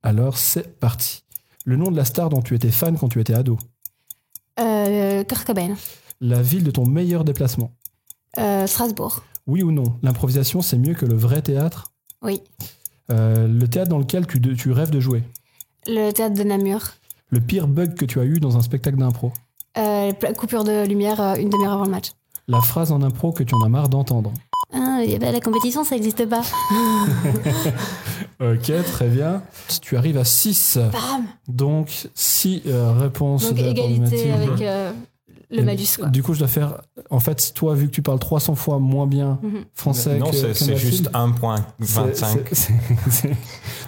Alors 0.03 0.37
c'est 0.37 0.79
parti. 0.81 1.23
Le 1.65 1.77
nom 1.77 1.91
de 1.91 1.97
la 1.97 2.05
star 2.05 2.29
dont 2.29 2.43
tu 2.43 2.55
étais 2.55 2.71
fan 2.73 2.99
quand 2.99 3.09
tu 3.09 3.21
étais 3.21 3.35
ado? 3.35 3.57
Euh. 4.61 5.25
La 6.21 6.43
ville 6.43 6.65
de 6.65 6.71
ton 6.71 6.85
meilleur 6.87 7.25
déplacement? 7.25 7.73
Euh, 8.39 8.67
Strasbourg. 8.67 9.23
Oui 9.47 9.63
ou 9.63 9.73
non? 9.73 9.99
L'improvisation, 10.03 10.61
c'est 10.63 10.79
mieux 10.79 10.95
que 10.95 11.07
le 11.07 11.15
vrai 11.17 11.43
théâtre? 11.43 11.93
Oui. 12.23 12.41
Euh, 13.13 13.47
Le 13.47 13.69
théâtre 13.69 13.91
dans 13.91 13.99
lequel 13.99 14.27
tu, 14.27 14.41
de- 14.41 14.55
tu 14.55 14.73
rêves 14.73 14.91
de 14.91 15.01
jouer. 15.01 15.23
Le 15.87 16.11
théâtre 16.13 16.35
de 16.35 16.43
Namur. 16.43 16.81
Le 17.31 17.41
pire 17.41 17.69
bug 17.69 17.95
que 17.95 18.05
tu 18.05 18.19
as 18.21 18.25
eu 18.25 18.41
dans 18.41 18.57
un 18.57 18.63
spectacle 18.63 18.97
d'impro. 18.99 19.33
Euh, 19.79 20.13
coupure 20.37 20.65
de 20.65 20.87
lumière 20.87 21.21
euh, 21.21 21.35
une 21.37 21.49
demi-heure 21.51 21.73
avant 21.75 21.85
le 21.85 21.91
match. 21.91 22.11
La 22.49 22.61
phrase 22.61 22.91
en 22.93 23.01
impro 23.03 23.33
que 23.33 23.43
tu 23.43 23.55
en 23.55 23.63
as 23.63 23.69
marre 23.69 23.89
d'entendre. 23.89 24.33
Ah, 24.75 25.01
eh 25.05 25.19
ben, 25.19 25.33
la 25.33 25.41
compétition, 25.41 25.85
ça 25.85 25.95
n'existe 25.95 26.27
pas. 26.29 26.43
Ok, 28.41 28.73
très 28.93 29.07
bien. 29.09 29.43
Tu 29.83 29.97
arrives 29.97 30.19
à 30.19 30.25
6. 30.25 30.79
Bam 30.93 31.25
Donc, 31.47 32.09
6 32.15 32.63
réponses. 32.99 33.49
Donc 33.51 33.59
égalité 33.59 34.33
avec 34.33 34.61
euh, 34.63 34.93
le 35.53 35.63
malus, 35.65 35.87
quoi. 35.99 36.09
Du 36.09 36.23
coup, 36.23 36.35
je 36.35 36.39
dois 36.41 36.49
faire. 36.49 36.81
En 37.11 37.21
fait, 37.21 37.53
toi, 37.55 37.75
vu 37.75 37.87
que 37.87 37.93
tu 37.93 38.03
parles 38.03 38.19
300 38.19 38.55
fois 38.55 38.79
moins 38.79 39.07
bien 39.07 39.39
Mhm. 39.43 39.65
français 39.75 40.19
non, 40.19 40.31
que, 40.31 40.37
c'est 40.37 40.49
que 40.49 40.55
c'est 40.55 40.77
juste 40.77 41.11
1.25. 41.15 42.49
c'est- 42.51 42.55
c'est- 42.55 42.75
c'est 43.11 43.37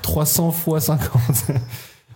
300 0.02 0.50
fois 0.50 0.80
50. 0.80 1.10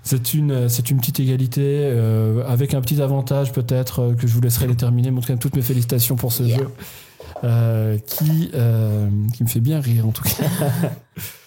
C'est 0.02 0.32
une, 0.32 0.68
c'est 0.70 0.90
une 0.90 0.98
petite 0.98 1.20
égalité 1.20 1.62
euh, 1.64 2.42
avec 2.46 2.72
un 2.72 2.80
petit 2.80 3.02
avantage 3.02 3.52
peut-être 3.52 4.00
euh, 4.00 4.14
que 4.14 4.26
je 4.26 4.32
vous 4.32 4.40
laisserai 4.40 4.66
déterminer. 4.66 5.10
Mais 5.10 5.18
en 5.18 5.20
tout 5.20 5.26
cas, 5.28 5.36
toutes 5.36 5.56
mes 5.56 5.62
félicitations 5.62 6.16
pour 6.16 6.32
ce 6.32 6.44
Yeah. 6.44 6.58
jeu 6.58 6.68
euh, 7.44 7.98
qui, 8.06 8.50
euh, 8.54 9.08
qui 9.34 9.44
me 9.44 9.48
fait 9.48 9.60
bien 9.60 9.80
rire 9.80 10.06
en 10.06 10.12
tout 10.12 10.22
cas. 10.22 10.30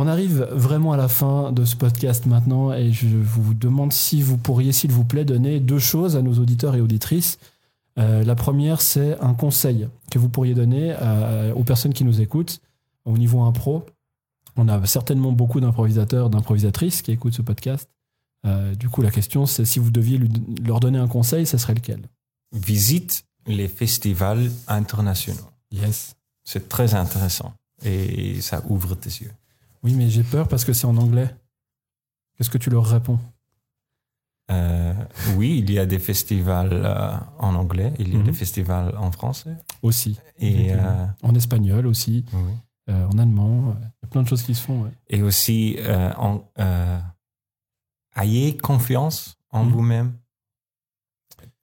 On 0.00 0.06
arrive 0.06 0.46
vraiment 0.52 0.92
à 0.92 0.96
la 0.96 1.08
fin 1.08 1.50
de 1.50 1.64
ce 1.64 1.74
podcast 1.74 2.24
maintenant 2.26 2.72
et 2.72 2.92
je 2.92 3.08
vous 3.08 3.52
demande 3.52 3.92
si 3.92 4.22
vous 4.22 4.36
pourriez, 4.38 4.70
s'il 4.70 4.92
vous 4.92 5.02
plaît, 5.04 5.24
donner 5.24 5.58
deux 5.58 5.80
choses 5.80 6.14
à 6.14 6.22
nos 6.22 6.34
auditeurs 6.34 6.76
et 6.76 6.80
auditrices. 6.80 7.38
Euh, 7.98 8.22
la 8.22 8.36
première, 8.36 8.80
c'est 8.80 9.18
un 9.20 9.34
conseil 9.34 9.88
que 10.12 10.20
vous 10.20 10.28
pourriez 10.28 10.54
donner 10.54 10.92
à- 10.92 11.52
aux 11.56 11.64
personnes 11.64 11.92
qui 11.92 12.04
nous 12.04 12.20
écoutent 12.20 12.60
au 13.06 13.18
niveau 13.18 13.40
impro. 13.42 13.84
On 14.56 14.68
a 14.68 14.86
certainement 14.86 15.32
beaucoup 15.32 15.58
d'improvisateurs, 15.58 16.30
d'improvisatrices 16.30 17.02
qui 17.02 17.10
écoutent 17.10 17.34
ce 17.34 17.42
podcast. 17.42 17.88
Euh, 18.46 18.76
du 18.76 18.88
coup, 18.88 19.02
la 19.02 19.10
question, 19.10 19.46
c'est 19.46 19.64
si 19.64 19.80
vous 19.80 19.90
deviez 19.90 20.16
lui- 20.18 20.30
leur 20.64 20.78
donner 20.78 20.98
un 21.00 21.08
conseil, 21.08 21.44
ce 21.44 21.58
serait 21.58 21.74
lequel? 21.74 22.02
Visite 22.52 23.24
les 23.48 23.66
festivals 23.66 24.48
internationaux. 24.68 25.50
Yes. 25.72 26.14
C'est 26.44 26.68
très 26.68 26.94
intéressant 26.94 27.52
et 27.84 28.40
ça 28.40 28.62
ouvre 28.68 28.94
tes 28.94 29.10
yeux. 29.10 29.32
Oui, 29.82 29.94
mais 29.94 30.08
j'ai 30.10 30.22
peur 30.24 30.48
parce 30.48 30.64
que 30.64 30.72
c'est 30.72 30.86
en 30.86 30.96
anglais. 30.96 31.34
Qu'est-ce 32.36 32.50
que 32.50 32.58
tu 32.58 32.70
leur 32.70 32.86
réponds? 32.86 33.18
Euh, 34.50 34.94
oui, 35.36 35.58
il 35.58 35.70
y 35.70 35.78
a 35.78 35.84
des 35.86 35.98
festivals 35.98 36.72
euh, 36.72 37.16
en 37.38 37.54
anglais, 37.54 37.92
il 37.98 38.08
y 38.12 38.16
a 38.16 38.18
Mhm. 38.20 38.24
des 38.24 38.32
festivals 38.32 38.96
en 38.96 39.12
français 39.12 39.56
Aussi. 39.82 40.18
et, 40.38 40.72
euh, 40.72 41.06
En 41.22 41.34
espagnol 41.34 41.86
aussi, 41.86 42.24
oui. 42.32 42.52
en 42.88 43.18
allemand. 43.18 43.76
Il 43.78 43.82
y 43.84 44.06
a 44.06 44.08
plein 44.08 44.22
de 44.22 44.28
choses 44.28 44.42
qui 44.42 44.54
se 44.54 44.62
font. 44.62 44.84
ouais. 44.84 44.90
et 45.08 45.20
aussi 45.22 45.76
en, 46.16 46.40
ayez 48.16 48.56
confiance 48.56 49.36
en 49.50 49.64
Mhm. 49.64 49.72
vous-même. 49.72 50.12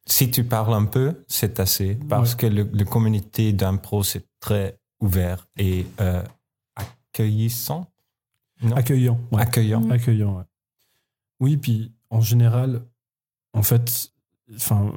Si 0.06 0.30
tu 0.30 0.44
parles 0.44 0.76
un 0.76 0.86
peu, 0.86 1.24
c'est 1.28 1.60
assez 1.60 1.96
parce 1.96 2.34
Ouais. 2.34 2.38
que 2.38 2.46
le 2.48 2.86
communauté 2.86 3.52
d'impro 3.54 4.04
c'est 4.04 4.28
très 4.40 4.78
ouvert 5.02 5.48
et 5.58 5.88
accueillissant, 6.76 7.88
Non. 8.62 8.76
Accueillant. 8.76 9.20
ouais. 9.32 9.42
accueillant. 9.42 9.90
Accueillant, 9.90 10.38
ouais. 10.38 10.44
Oui, 11.40 11.58
puis 11.58 11.92
en 12.10 12.22
général, 12.22 12.82
en 13.54 13.62
fait, 13.64 14.12
enfin, 14.56 14.94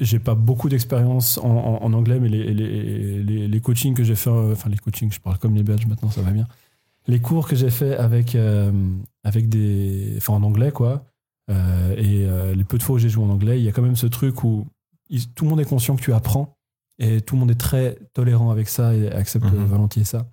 j'ai- 0.00 0.18
pas 0.18 0.34
beaucoup 0.34 0.68
d'expérience 0.68 1.38
en, 1.38 1.48
en- 1.50 1.82
en 1.84 1.92
anglais, 1.92 2.18
mais 2.18 2.28
les, 2.28 2.52
les, 2.54 3.22
les, 3.22 3.48
les 3.48 3.60
coachings 3.60 3.94
que 3.94 4.02
j'ai 4.04 4.16
fait, 4.16 4.30
euh, 4.30 4.52
enfin 4.52 4.68
les 4.70 4.78
coachings, 4.78 5.12
je 5.12 5.20
parle 5.20 5.38
comme 5.38 5.54
les 5.54 5.62
Belges 5.62 5.86
maintenant, 5.86 6.10
ça 6.10 6.22
va 6.22 6.30
bien. 6.30 6.46
Les 7.06 7.20
cours 7.20 7.46
que 7.46 7.54
j'ai 7.54 7.70
fait 7.70 7.96
avec, 7.96 8.34
euh, 8.34 8.72
avec 9.22 9.48
des, 9.48 10.14
enfin 10.16 10.32
en 10.34 10.42
anglais 10.42 10.72
quoi, 10.72 11.04
euh, 11.50 11.94
et 11.96 12.24
euh, 12.26 12.54
les 12.54 12.64
peu 12.64 12.78
de 12.78 12.82
fois 12.82 12.96
où 12.96 12.98
j'ai 12.98 13.08
joué 13.08 13.24
en 13.24 13.30
anglais, 13.30 13.60
il 13.60 13.64
y 13.64 13.68
a 13.68 13.72
quand 13.72 13.82
même 13.82 13.94
ce 13.96 14.06
truc 14.08 14.42
où 14.42 14.66
il- 15.08 15.28
tout 15.32 15.44
le 15.44 15.50
monde 15.50 15.60
est 15.60 15.64
conscient 15.68 15.94
que 15.94 16.02
tu 16.02 16.12
apprends 16.12 16.56
et 16.98 17.20
tout 17.20 17.36
le 17.36 17.40
monde 17.40 17.50
est 17.52 17.60
très 17.60 17.96
tolérant 18.14 18.50
avec 18.50 18.68
ça 18.68 18.92
et 18.94 19.08
accepte 19.12 19.44
Mhm. 19.44 19.66
volontiers 19.66 20.02
ça. 20.04 20.26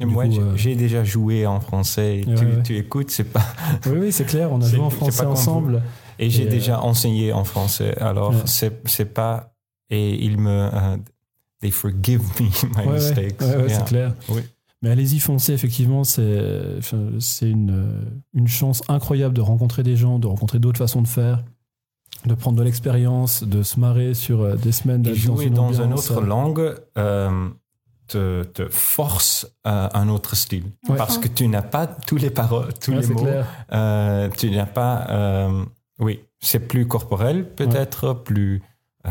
Et 0.00 0.06
moi, 0.06 0.28
j'ai- 0.28 0.40
euh, 0.40 0.56
j'ai 0.56 0.74
déjà 0.76 1.04
joué 1.04 1.46
en 1.46 1.60
français. 1.60 2.22
Ouais, 2.26 2.34
tu, 2.34 2.44
ouais. 2.46 2.62
tu 2.64 2.76
écoutes, 2.78 3.10
c'est 3.10 3.24
pas. 3.24 3.44
Oui, 3.86 3.98
oui, 4.00 4.12
c'est 4.12 4.24
clair, 4.24 4.50
on 4.50 4.60
a 4.60 4.66
joué 4.68 4.80
en 4.80 4.90
français 4.90 5.26
ensemble. 5.26 5.82
Et 6.18 6.30
j'ai 6.30 6.46
euh, 6.46 6.50
déjà 6.50 6.80
enseigné 6.82 7.32
en 7.32 7.44
français. 7.44 7.96
Alors, 7.98 8.30
Ouais. 8.30 8.70
c'est 8.86 9.04
pas. 9.14 9.52
Et 9.90 10.24
ils 10.24 10.38
me. 10.38 10.50
euh, 10.72 10.96
they 11.60 11.70
forgive 11.70 12.22
me 12.40 12.46
my 12.86 12.92
mistakes. 12.94 13.40
ouais, 13.40 13.46
ouais, 13.56 13.66
Yeah. 13.68 13.78
c'est 13.78 13.84
clair. 13.84 14.14
Oui. 14.30 14.40
Mais 14.82 14.88
allez-y, 14.90 15.18
foncez, 15.20 15.52
effectivement, 15.52 16.04
c'est 16.04 16.22
une, 17.42 17.84
une 18.32 18.48
chance 18.48 18.82
incroyable 18.88 19.34
de 19.34 19.42
rencontrer 19.42 19.82
des 19.82 19.96
gens, 19.96 20.18
de 20.18 20.26
rencontrer 20.26 20.58
d'autres 20.58 20.78
façons 20.78 21.02
de 21.02 21.08
faire, 21.08 21.44
de 22.24 22.34
prendre 22.34 22.56
de 22.58 22.62
l'expérience, 22.62 23.42
de 23.44 23.62
se 23.62 23.78
marrer 23.78 24.14
sur 24.14 24.56
des 24.56 24.72
semaines 24.72 25.02
d'être 25.02 25.16
jouer 25.16 25.50
dans 25.50 25.72
une 25.74 25.92
autre 25.92 26.22
langue 26.22 26.74
euh, 26.96 27.48
te, 28.10 28.42
te 28.44 28.68
force 28.68 29.46
à 29.64 29.98
un 29.98 30.08
autre 30.08 30.34
style. 30.36 30.64
Ouais. 30.88 30.96
Parce 30.96 31.18
que 31.18 31.28
tu 31.28 31.46
n'as 31.48 31.62
pas 31.62 31.86
tous 31.86 32.16
les 32.16 32.30
paroles, 32.30 32.72
tous 32.80 32.92
ouais, 32.92 33.00
les 33.00 33.14
mots. 33.14 33.26
Euh, 33.72 34.28
tu 34.36 34.50
n'as 34.50 34.66
pas. 34.66 35.06
euh, 35.10 35.64
oui, 35.98 36.20
c'est 36.40 36.66
plus 36.68 36.86
corporel, 36.86 37.48
peut-être, 37.54 38.14
plus. 38.14 38.62
euh, 39.06 39.10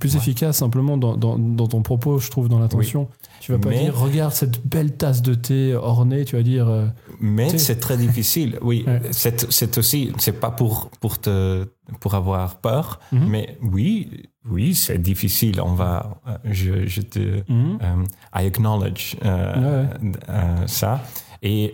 Plus 0.00 0.16
efficace, 0.16 0.56
simplement, 0.58 0.96
dans, 0.96 1.16
dans, 1.16 1.38
dans 1.38 1.68
ton 1.68 1.82
propos, 1.82 2.18
je 2.18 2.28
trouve, 2.28 2.48
dans 2.48 2.58
l'intention. 2.58 3.08
Tu 3.40 3.52
vas 3.52 3.58
pas 3.58 3.68
Mais- 3.68 3.84
dire, 3.84 3.96
regarde 3.96 4.32
cette 4.32 4.66
belle 4.66 4.96
tasse 4.96 5.22
de 5.22 5.34
thé 5.34 5.74
ornée, 5.74 6.24
tu 6.24 6.34
vas 6.34 6.42
dire, 6.42 6.68
euh, 6.68 6.86
Mais 7.20 7.58
c'est 7.58 7.76
très 7.78 7.96
difficile. 7.96 8.58
Oui, 8.62 8.82
Ouais. 8.88 9.00
c'est 9.12 9.52
c'est 9.52 9.78
aussi, 9.78 10.12
c'est 10.18 10.40
pas 10.40 10.50
pour 10.50 10.90
pour 11.00 11.20
te 11.20 11.64
pour 12.00 12.14
avoir 12.14 12.56
peur, 12.60 12.98
Mhm. 13.12 13.28
mais 13.28 13.58
oui, 13.62 14.10
oui, 14.48 14.74
c'est 14.74 14.98
difficile. 14.98 15.60
On 15.60 15.74
va, 15.74 16.20
je, 16.44 16.86
je 16.86 17.00
te, 17.00 17.42
Mhm. 17.50 17.78
euh, 17.82 18.04
I 18.34 18.46
acknowledge 18.46 19.16
euh, 19.24 19.86
euh, 20.28 20.66
ça. 20.66 21.02
Et 21.42 21.72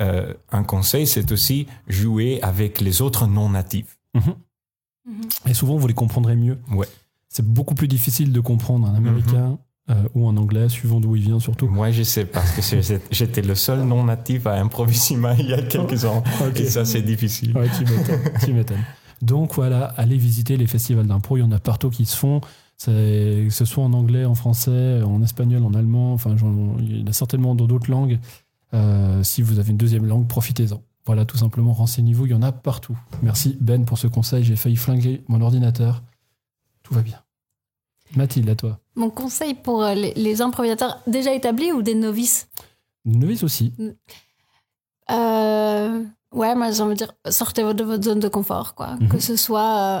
euh, 0.00 0.32
un 0.50 0.64
conseil, 0.64 1.06
c'est 1.06 1.30
aussi 1.32 1.66
jouer 1.88 2.40
avec 2.42 2.80
les 2.80 3.02
autres 3.02 3.26
non 3.26 3.48
natifs. 3.50 3.98
Mhm. 4.14 4.22
Mhm. 5.06 5.20
Et 5.48 5.54
souvent, 5.54 5.76
vous 5.76 5.86
les 5.88 5.94
comprendrez 5.94 6.36
mieux. 6.36 6.58
Ouais. 6.72 6.86
C'est 7.28 7.44
beaucoup 7.46 7.74
plus 7.74 7.88
difficile 7.88 8.32
de 8.32 8.40
comprendre 8.40 8.86
un 8.88 8.94
Américain 8.94 9.58
euh, 9.90 9.94
ou 10.14 10.28
un 10.28 10.36
Anglais, 10.36 10.68
suivant 10.68 11.00
d'où 11.00 11.16
il 11.16 11.22
vient 11.22 11.40
surtout. 11.40 11.66
Moi, 11.66 11.90
je 11.90 12.02
sais 12.04 12.24
parce 12.24 12.52
que 12.52 12.60
j'étais 13.10 13.42
le 13.42 13.54
seul 13.56 13.80
non 13.80 14.04
natif 14.04 14.46
à 14.46 14.54
Improvisima 14.60 15.34
il 15.38 15.48
y 15.48 15.54
a 15.54 15.62
quelques 15.62 16.04
ans. 16.04 16.22
Ok. 16.46 16.60
Et 16.60 16.66
ça, 16.66 16.84
c'est 16.84 17.02
difficile. 17.02 17.56
Ouais, 17.56 17.68
tu 17.76 17.84
m'étonnes, 17.84 18.20
tu 18.44 18.52
m'étonnes. 18.52 18.84
Donc 19.22 19.54
voilà, 19.54 19.86
allez 19.96 20.18
visiter 20.18 20.56
les 20.56 20.66
festivals 20.66 21.06
d'impro, 21.06 21.38
il 21.38 21.40
y 21.40 21.42
en 21.42 21.52
a 21.52 21.58
partout 21.58 21.88
qui 21.88 22.04
se 22.04 22.16
font. 22.16 22.40
Que 22.84 23.48
ce 23.48 23.64
soit 23.64 23.84
en 23.84 23.92
anglais, 23.92 24.24
en 24.24 24.34
français, 24.34 25.02
en 25.02 25.22
espagnol, 25.22 25.62
en 25.62 25.72
allemand, 25.72 26.14
enfin, 26.14 26.34
il 26.80 26.98
y 26.98 27.02
en 27.04 27.06
a 27.06 27.12
certainement 27.12 27.54
dans 27.54 27.66
d'autres 27.66 27.88
langues. 27.88 28.18
Euh, 28.74 29.22
si 29.22 29.40
vous 29.40 29.60
avez 29.60 29.70
une 29.70 29.76
deuxième 29.76 30.04
langue, 30.04 30.26
profitez-en. 30.26 30.82
Voilà, 31.06 31.24
tout 31.24 31.36
simplement, 31.36 31.72
renseignez-vous, 31.72 32.26
il 32.26 32.32
y 32.32 32.34
en 32.34 32.42
a 32.42 32.50
partout. 32.50 32.98
Merci 33.22 33.56
Ben 33.60 33.84
pour 33.84 33.98
ce 33.98 34.08
conseil, 34.08 34.42
j'ai 34.42 34.56
failli 34.56 34.74
flinguer 34.74 35.22
mon 35.28 35.40
ordinateur. 35.42 36.02
Tout 36.82 36.94
va 36.94 37.02
bien. 37.02 37.22
Mathilde, 38.16 38.48
à 38.48 38.56
toi. 38.56 38.80
Mon 38.96 39.10
conseil 39.10 39.54
pour 39.54 39.84
euh, 39.84 39.94
les, 39.94 40.14
les 40.14 40.40
improvisateurs 40.40 40.98
déjà 41.06 41.32
établis 41.32 41.70
ou 41.70 41.82
des 41.82 41.94
novices? 41.94 42.48
Novice 43.04 43.44
aussi. 43.44 43.72
Euh, 45.10 46.04
ouais, 46.32 46.54
moi 46.54 46.70
j'ai 46.70 46.82
envie 46.82 46.94
de 46.94 46.98
dire, 46.98 47.12
sortez 47.30 47.62
de 47.62 47.84
votre 47.84 48.02
zone 48.04 48.20
de 48.20 48.28
confort, 48.28 48.74
quoi. 48.74 48.96
Mhm. 49.00 49.08
Que 49.08 49.18
ce 49.18 49.36
soit 49.36 49.78
euh, 49.78 50.00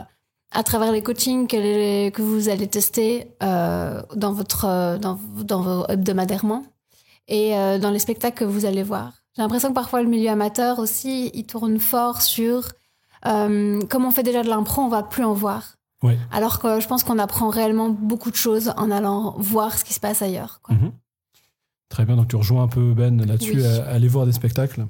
à 0.50 0.62
travers 0.62 0.92
les 0.92 1.02
coachings 1.02 1.46
que, 1.46 1.56
les- 1.56 2.10
que 2.12 2.22
vous 2.22 2.48
allez 2.48 2.66
tester 2.66 3.28
euh, 3.42 4.02
dans, 4.16 4.32
votre, 4.32 4.64
euh, 4.66 4.98
dans, 4.98 5.18
dans 5.44 5.60
vos 5.62 5.86
hebdomadairement 5.88 6.62
et 7.28 7.56
euh, 7.56 7.78
dans 7.78 7.90
les 7.90 7.98
spectacles 7.98 8.38
que 8.38 8.44
vous 8.44 8.64
allez 8.66 8.82
voir. 8.82 9.12
J'ai 9.34 9.42
l'impression 9.42 9.70
que 9.70 9.74
parfois 9.74 10.02
le 10.02 10.08
milieu 10.08 10.28
amateur 10.30 10.78
aussi, 10.78 11.30
il 11.32 11.46
tourne 11.46 11.78
fort 11.78 12.20
sur 12.22 12.72
comme 13.24 14.04
on 14.04 14.10
fait 14.10 14.24
déjà 14.24 14.42
de 14.42 14.48
l'impro, 14.48 14.82
on 14.82 14.88
va 14.88 15.02
plus 15.04 15.24
en 15.24 15.32
voir. 15.32 15.76
Ouais. 16.02 16.18
Alors 16.32 16.58
que 16.58 16.80
je 16.80 16.88
pense 16.88 17.04
qu'on 17.04 17.20
apprend 17.20 17.48
réellement 17.50 17.88
beaucoup 17.88 18.32
de 18.32 18.36
choses 18.36 18.72
en 18.76 18.90
allant 18.90 19.36
voir 19.38 19.78
ce 19.78 19.84
qui 19.84 19.94
se 19.94 20.00
passe 20.00 20.20
ailleurs. 20.22 20.58
Quoi. 20.62 20.74
Mhm. 20.74 20.90
Très 21.88 22.04
bien, 22.04 22.16
donc 22.16 22.26
tu 22.28 22.34
rejoins 22.36 22.64
un 22.64 22.68
peu 22.68 22.92
Ben 22.94 23.24
là-dessus, 23.24 23.54
Oui. 23.60 23.64
aller 23.86 24.08
voir 24.08 24.26
des 24.26 24.32
spectacles. 24.32 24.86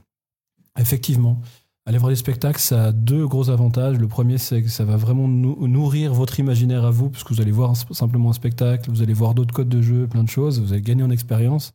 Effectivement, 0.78 1.40
aller 1.86 1.98
voir 1.98 2.10
des 2.10 2.16
spectacles, 2.16 2.60
ça 2.60 2.84
a 2.86 2.92
deux 2.92 3.26
gros 3.26 3.50
avantages. 3.50 3.98
Le 3.98 4.08
premier, 4.08 4.38
c'est 4.38 4.62
que 4.62 4.68
ça 4.68 4.84
va 4.84 4.96
vraiment 4.96 5.28
nou- 5.28 5.66
nourrir 5.68 6.14
votre 6.14 6.38
imaginaire 6.40 6.84
à 6.84 6.90
vous, 6.90 7.10
parce 7.10 7.24
que 7.24 7.34
vous 7.34 7.40
allez 7.40 7.50
voir 7.52 7.70
un- 7.70 7.94
simplement 7.94 8.30
un 8.30 8.34
spectacle, 8.34 8.90
vous 8.90 9.02
allez 9.02 9.12
voir 9.12 9.34
d'autres 9.34 9.52
codes 9.54 9.68
de 9.68 9.82
jeu, 9.82 10.06
plein 10.06 10.22
de 10.24 10.28
choses, 10.30 10.60
vous 10.60 10.72
allez 10.72 10.82
gagner 10.82 11.02
en 11.02 11.10
expérience. 11.10 11.72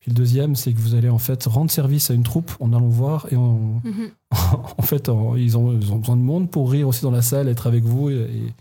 Puis 0.00 0.10
le 0.10 0.14
deuxième, 0.16 0.54
c'est 0.54 0.72
que 0.72 0.78
vous 0.78 0.94
allez 0.94 1.08
en 1.08 1.18
fait 1.18 1.42
rendre 1.44 1.70
service 1.70 2.10
à 2.10 2.14
une 2.14 2.22
troupe 2.22 2.52
en 2.60 2.72
allant 2.72 2.88
voir 2.88 3.26
et 3.32 3.36
en, 3.36 3.80
Mhm. 3.82 4.10
en 4.78 4.82
fait, 4.82 5.08
en- 5.08 5.34
ils, 5.36 5.56
ont, 5.56 5.72
ils 5.80 5.90
ont 5.92 5.98
besoin 5.98 6.16
de 6.16 6.22
monde 6.22 6.50
pour 6.50 6.70
rire 6.70 6.86
aussi 6.86 7.02
dans 7.02 7.10
la 7.10 7.22
salle, 7.22 7.48
être 7.48 7.66
avec 7.66 7.82
vous. 7.82 8.10
Et, 8.10 8.52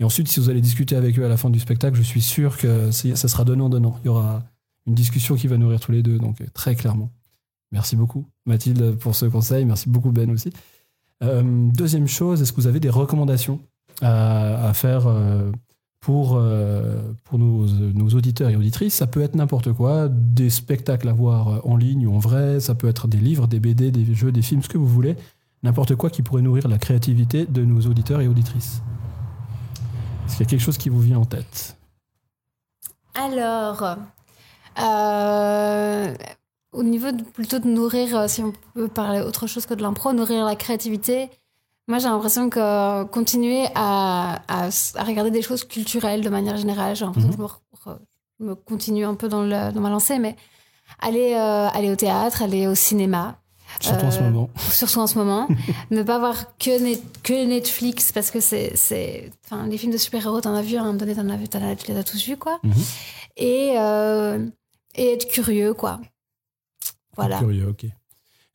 et 0.00 0.04
ensuite, 0.04 0.26
si 0.28 0.40
vous 0.40 0.48
allez 0.50 0.62
discuter 0.62 0.96
avec 0.96 1.18
eux 1.18 1.24
à 1.24 1.28
la 1.28 1.36
fin 1.36 1.50
du 1.50 1.60
spectacle, 1.60 1.96
je 1.96 2.02
suis 2.02 2.22
sûr 2.22 2.56
que 2.56 2.90
ça 2.90 3.28
sera 3.28 3.44
donnant-donnant. 3.44 3.96
Il 4.02 4.06
y 4.06 4.08
aura 4.08 4.42
une 4.86 4.94
discussion 4.94 5.36
qui 5.36 5.46
va 5.46 5.58
nourrir 5.58 5.78
tous 5.78 5.92
les 5.92 6.02
deux, 6.02 6.18
donc 6.18 6.40
euh, 6.40 6.46
très 6.54 6.74
clairement. 6.74 7.10
Merci 7.72 7.96
beaucoup, 7.96 8.26
Mathilde, 8.46 8.96
pour 8.96 9.14
ce 9.14 9.26
conseil. 9.26 9.64
Merci 9.64 9.88
beaucoup, 9.88 10.10
Ben 10.10 10.30
aussi. 10.30 10.52
Euh, 11.22 11.42
deuxième 11.44 12.08
chose, 12.08 12.42
est-ce 12.42 12.52
que 12.52 12.60
vous 12.60 12.66
avez 12.66 12.80
des 12.80 12.90
recommandations 12.90 13.60
à, 14.02 14.72
faire 14.74 15.06
euh, 15.06 15.52
pour, 16.00 16.36
euh, 16.36 17.12
pour 17.24 17.38
nos, 17.38 17.66
nos 17.66 18.08
auditeurs 18.08 18.48
et 18.50 18.56
auditrices? 18.56 18.94
Ça 18.94 19.06
peut 19.06 19.20
être 19.20 19.34
n'importe 19.34 19.72
quoi, 19.72 20.08
des 20.08 20.50
spectacles 20.50 21.08
à 21.08 21.12
voir 21.12 21.66
en 21.66 21.76
ligne 21.76 22.06
ou 22.06 22.14
en 22.14 22.18
vrai, 22.18 22.58
ça 22.60 22.74
peut 22.74 22.88
être 22.88 23.06
des 23.06 23.18
livres, 23.18 23.46
des 23.46 23.60
BD, 23.60 23.90
des 23.90 24.14
jeux, 24.14 24.32
des 24.32 24.42
films, 24.42 24.62
ce 24.62 24.68
que 24.68 24.78
vous 24.78 24.86
voulez. 24.86 25.16
N'importe 25.62 25.94
quoi 25.94 26.08
qui 26.08 26.22
pourrait 26.22 26.42
nourrir 26.42 26.68
la 26.68 26.78
créativité 26.78 27.44
de 27.44 27.64
nos 27.64 27.82
auditeurs 27.82 28.22
et 28.22 28.28
auditrices. 28.28 28.82
Est-ce 30.26 30.36
qu'il 30.36 30.46
y 30.46 30.48
a 30.48 30.50
quelque 30.50 30.62
chose 30.62 30.78
qui 30.78 30.88
vous 30.88 31.00
vient 31.00 31.18
en 31.18 31.26
tête? 31.26 31.76
Alors, 33.14 33.98
au 36.72 36.82
niveau 36.82 37.10
de- 37.12 37.22
plutôt 37.22 37.58
de 37.58 37.66
nourrir, 37.68 38.16
euh, 38.16 38.28
si 38.28 38.42
on 38.42 38.52
peut 38.74 38.88
parler 38.88 39.20
autre 39.20 39.46
chose 39.46 39.66
que 39.66 39.74
de 39.74 39.82
l'impro, 39.82 40.12
nourrir 40.12 40.44
la 40.44 40.56
créativité, 40.56 41.28
moi 41.88 41.98
j'ai 41.98 42.08
l'impression 42.08 42.48
que 42.50 42.60
euh, 42.60 43.04
continuer 43.04 43.66
à, 43.74 44.40
à 44.48 44.68
regarder 45.04 45.30
des 45.30 45.42
choses 45.42 45.64
culturelles 45.64 46.20
de 46.22 46.28
manière 46.30 46.56
générale, 46.56 46.94
j'ai 46.96 47.04
l'impression 47.04 47.30
que 47.30 47.36
je 47.36 47.40
me, 47.42 47.46
re- 47.46 47.98
je 48.38 48.44
me 48.44 48.54
continue 48.54 49.04
un 49.04 49.14
peu 49.14 49.28
dans, 49.28 49.42
le, 49.42 49.72
dans 49.72 49.80
ma 49.80 49.90
lancée, 49.90 50.18
mais 50.18 50.36
aller, 51.00 51.34
euh, 51.34 51.68
aller 51.68 51.90
au 51.90 51.96
théâtre, 51.96 52.42
aller 52.42 52.66
au 52.66 52.74
cinéma, 52.74 53.36
Surtout 53.80 54.04
en 54.06 54.10
ce 54.10 54.20
moment. 54.20 54.50
surtout 54.72 54.98
en 54.98 55.06
ce 55.06 55.16
moment. 55.16 55.46
ne 55.92 56.02
pas 56.02 56.18
voir 56.18 56.56
que, 56.58 56.76
net- 56.82 57.02
que 57.22 57.44
Netflix, 57.46 58.10
parce 58.10 58.32
que 58.32 58.40
c'est. 58.40 59.30
Enfin, 59.44 59.66
les 59.68 59.78
films 59.78 59.92
de 59.92 59.96
super-héros, 59.96 60.40
t'en 60.40 60.54
as 60.56 60.62
vu, 60.62 60.76
à 60.76 60.80
un 60.80 60.86
moment 60.86 60.98
donné, 60.98 61.14
t'en 61.14 61.28
as 61.30 61.36
vu, 61.36 61.48
t'en 61.48 61.62
as- 61.62 61.76
tu 61.76 61.90
les 61.92 61.96
as 61.96 62.02
tous 62.02 62.20
vus, 62.26 62.36
quoi. 62.36 62.58
Mhm. 62.64 62.72
Et, 63.36 63.74
euh, 63.78 64.44
et 64.96 65.12
être 65.12 65.28
curieux, 65.28 65.72
quoi. 65.72 66.00
Voilà. 67.20 67.38
Curieux, 67.38 67.68
ok. 67.68 67.86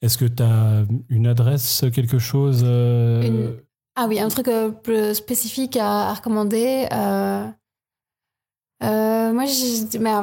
Est-ce 0.02 0.18
que 0.18 0.26
tu 0.26 0.44
as 0.44 0.86
une 1.10 1.28
adresse, 1.28 1.86
quelque 1.94 2.20
chose 2.20 2.62
euh, 2.66 3.24
Une- 3.24 3.56
Ah 3.96 4.06
oui, 4.08 4.20
un 4.20 4.28
truc 4.28 4.48
euh, 4.48 4.70
plus 4.70 5.16
spécifique 5.16 5.78
à, 5.78 6.10
à 6.10 6.14
recommander. 6.14 6.88
euh, 6.92 7.48
euh, 8.84 9.32
moi, 9.34 9.46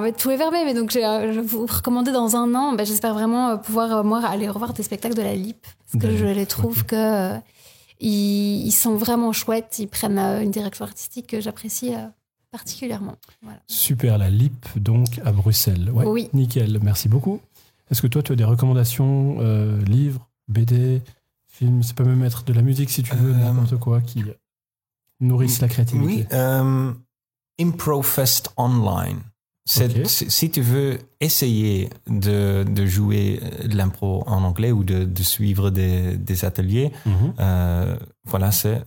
mais, 0.00 0.12
tout 0.12 0.30
est 0.30 0.36
verbé, 0.36 0.58
mais 0.64 0.74
donc 0.74 0.90
je 0.92 0.98
vais 1.00 1.40
vous 1.40 1.66
recommander 1.66 2.12
dans 2.12 2.36
un 2.36 2.54
an. 2.54 2.74
ben, 2.74 2.84
j'espère 2.84 3.14
vraiment 3.14 3.56
pouvoir 3.58 4.04
moi 4.04 4.24
aller 4.26 4.48
revoir 4.48 4.72
des 4.74 4.82
spectacles 4.82 5.16
de 5.16 5.22
la 5.22 5.34
LIP 5.34 5.66
parce 5.90 6.04
que 6.04 6.16
je 6.16 6.26
les 6.26 6.46
trouve 6.46 6.84
que 6.84 7.34
ils, 7.98 8.66
ils 8.66 8.72
sont 8.72 8.94
vraiment 8.94 9.32
chouettes. 9.32 9.78
Ils 9.78 9.88
prennent 9.88 10.18
une 10.18 10.50
direction 10.50 10.84
artistique 10.84 11.28
que 11.28 11.40
j'apprécie 11.40 11.92
particulièrement. 12.50 13.14
Voilà. 13.40 13.58
Super, 13.66 14.18
la 14.18 14.28
LIP, 14.28 14.66
donc, 14.76 15.06
à 15.24 15.32
Bruxelles. 15.32 15.90
Ouais, 15.90 16.04
Oui. 16.04 16.28
Nickel, 16.34 16.78
merci 16.82 17.08
beaucoup. 17.08 17.40
Est-ce 17.92 18.00
que 18.02 18.06
toi, 18.08 18.22
tu 18.22 18.32
as 18.32 18.36
des 18.36 18.44
recommandations, 18.44 19.36
euh, 19.40 19.78
livres, 19.84 20.28
BD, 20.48 21.02
films? 21.46 21.82
Ça 21.82 21.92
peut 21.94 22.04
même 22.04 22.24
être 22.24 22.42
de 22.42 22.52
la 22.54 22.62
musique, 22.62 22.88
si 22.90 23.02
tu 23.02 23.14
veux, 23.14 23.32
Euh, 23.32 23.36
n'importe 23.36 23.76
quoi, 23.78 24.00
qui 24.00 24.24
nourrissent 25.20 25.60
la 25.60 25.68
créativité. 25.68 26.06
Oui, 26.06 26.26
euh, 26.32 26.92
Improfest 27.60 28.50
Online. 28.56 29.18
Si- 29.64 30.50
tu 30.50 30.60
veux 30.60 30.98
essayer 31.20 31.88
de, 32.08 32.64
de 32.64 32.84
jouer 32.86 33.40
de 33.64 33.76
l'impro 33.76 34.24
en 34.26 34.42
anglais 34.42 34.72
ou 34.72 34.82
de, 34.82 35.04
de 35.04 35.22
suivre 35.22 35.70
des, 35.70 36.16
des 36.16 36.44
ateliers, 36.44 36.90
Mhm. 37.06 37.34
euh, 37.38 37.96
voilà, 38.24 38.50
c'est 38.50 38.82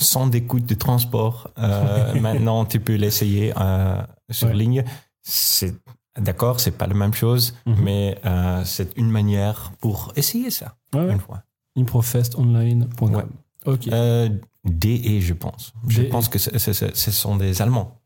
sans 0.00 0.28
coûts 0.46 0.60
de 0.60 0.74
transport. 0.74 1.50
Euh, 1.58 2.14
maintenant, 2.20 2.64
tu 2.64 2.78
peux 2.78 2.94
l'essayer 2.94 3.52
euh, 3.58 4.00
sur 4.30 4.48
Ouais. 4.48 4.54
ligne. 4.54 4.84
C'est 5.26 5.74
d'accord, 6.20 6.60
c'est 6.60 6.72
pas 6.72 6.86
la 6.86 6.94
même 6.94 7.14
chose, 7.14 7.54
Mhm. 7.66 7.76
mais 7.82 8.18
euh, 8.24 8.62
c'est 8.64 8.96
une 8.96 9.10
manière 9.10 9.72
pour 9.80 10.12
essayer 10.16 10.50
ça 10.50 10.76
Ouais, 10.94 11.00
ouais. 11.06 11.12
une 11.12 11.20
fois. 11.20 11.42
Improfestonline.com. 11.76 13.14
Ouais. 13.14 13.24
Ok. 13.66 13.88
Euh, 13.88 14.28
DE, 14.64 15.20
je 15.20 15.32
pense. 15.34 15.72
Je 15.88 16.02
DE. 16.02 16.08
pense 16.08 16.28
que 16.28 16.38
ce 16.38 17.10
sont 17.10 17.36
des 17.36 17.60
Allemands 17.62 17.98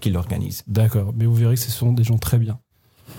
qui 0.00 0.10
l'organisent. 0.10 0.64
D'accord, 0.66 1.12
mais 1.16 1.26
vous 1.26 1.34
verrez 1.34 1.54
que 1.54 1.60
ce 1.60 1.70
sont 1.70 1.92
des 1.92 2.02
gens 2.04 2.18
très 2.18 2.38
bien, 2.38 2.58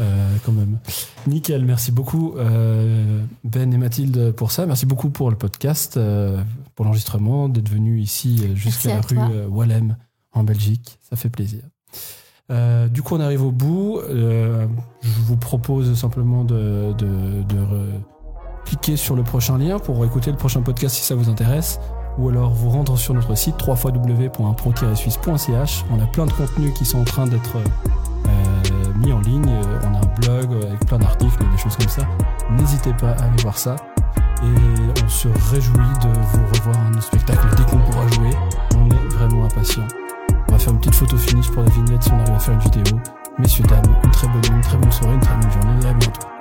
euh, 0.02 0.36
quand 0.46 0.52
même. 0.52 0.80
Nickel, 1.28 1.64
merci 1.64 1.92
beaucoup 1.92 2.34
euh, 2.38 3.24
Ben 3.44 3.72
et 3.74 3.78
Mathilde 3.78 4.32
pour 4.34 4.52
ça. 4.52 4.66
Merci 4.66 4.86
beaucoup 4.86 5.10
pour 5.10 5.30
le 5.30 5.38
podcast, 5.38 5.96
euh, 5.98 6.42
pour 6.76 6.86
l'enregistrement, 6.86 7.48
d'être 7.50 7.70
venu 7.70 8.00
ici 8.02 8.50
jusqu'à 8.56 8.96
la 8.96 9.02
rue 9.02 9.46
Wallem 9.48 9.96
en 10.34 10.44
Belgique. 10.44 11.00
Ça 11.10 11.16
fait 11.16 11.30
plaisir. 11.30 11.62
Euh, 12.52 12.88
du 12.88 13.02
coup, 13.02 13.16
on 13.16 13.20
arrive 13.20 13.44
au 13.44 13.52
bout. 13.52 14.00
Euh, 14.00 14.68
je 15.02 15.22
vous 15.22 15.36
propose 15.38 15.98
simplement 15.98 16.44
de, 16.44 16.94
cliquer 18.66 18.96
sur 18.96 19.16
le 19.16 19.24
prochain 19.24 19.58
lien 19.58 19.80
pour 19.80 20.06
écouter 20.06 20.30
le 20.32 20.38
prochain 20.38 20.62
podcast 20.62 20.96
si 20.96 21.04
ça 21.04 21.16
vous 21.16 21.30
intéresse 21.30 21.82
ou 22.18 22.30
alors 22.30 22.54
vous 22.54 22.70
rendre 22.70 22.98
sur 22.98 23.14
notre 23.14 23.36
site 23.36 23.56
www.pro-suisse.ch. 23.66 25.86
On 25.92 26.02
a 26.02 26.06
plein 26.08 26.26
de 26.26 26.32
contenus 26.32 26.74
qui 26.74 26.86
sont 26.86 27.00
en 27.00 27.04
train 27.04 27.28
d'être 27.28 27.58
euh, 27.58 28.94
mis 29.04 29.12
en 29.12 29.20
ligne. 29.20 29.52
On 29.84 29.96
a 29.96 29.98
un 29.98 30.08
blog 30.22 30.54
avec 30.64 30.80
plein 30.86 31.00
d'articles, 31.00 31.44
des 31.52 31.58
choses 31.58 31.76
comme 31.76 31.90
ça. 31.90 32.08
N'hésitez 32.52 32.94
pas 32.94 33.12
à 33.12 33.24
aller 33.24 33.42
voir 33.42 33.58
ça. 33.58 33.76
Et 34.44 35.02
on 35.04 35.10
se 35.10 35.28
réjouit 35.52 35.76
de 36.02 36.08
vous 36.08 36.46
revoir 36.54 36.80
à 36.86 36.90
nos 36.90 37.02
spectacles 37.02 37.54
faire 40.64 40.74
une 40.74 40.80
petite 40.80 40.96
photo 40.96 41.18
finish 41.18 41.52
pour 41.52 41.64
la 41.64 41.70
vignette 41.70 42.04
si 42.04 42.12
on 42.12 42.20
arrive 42.20 42.36
à 42.36 42.40
faire 42.40 42.54
une 42.54 42.60
vidéo. 42.62 42.98
Messieurs, 43.38 43.66
dames, 43.68 43.96
une 44.04 44.12
très 44.12 44.28
bonne 44.28 44.42
nuit, 44.42 44.56
une 44.56 44.62
très 44.62 44.78
bonne 44.78 44.92
soirée, 44.92 45.16
une 45.16 45.20
très 45.20 45.36
bonne 45.36 45.52
journée 45.52 45.84
et 45.84 45.90
à 45.90 45.94
bientôt. 45.94 46.33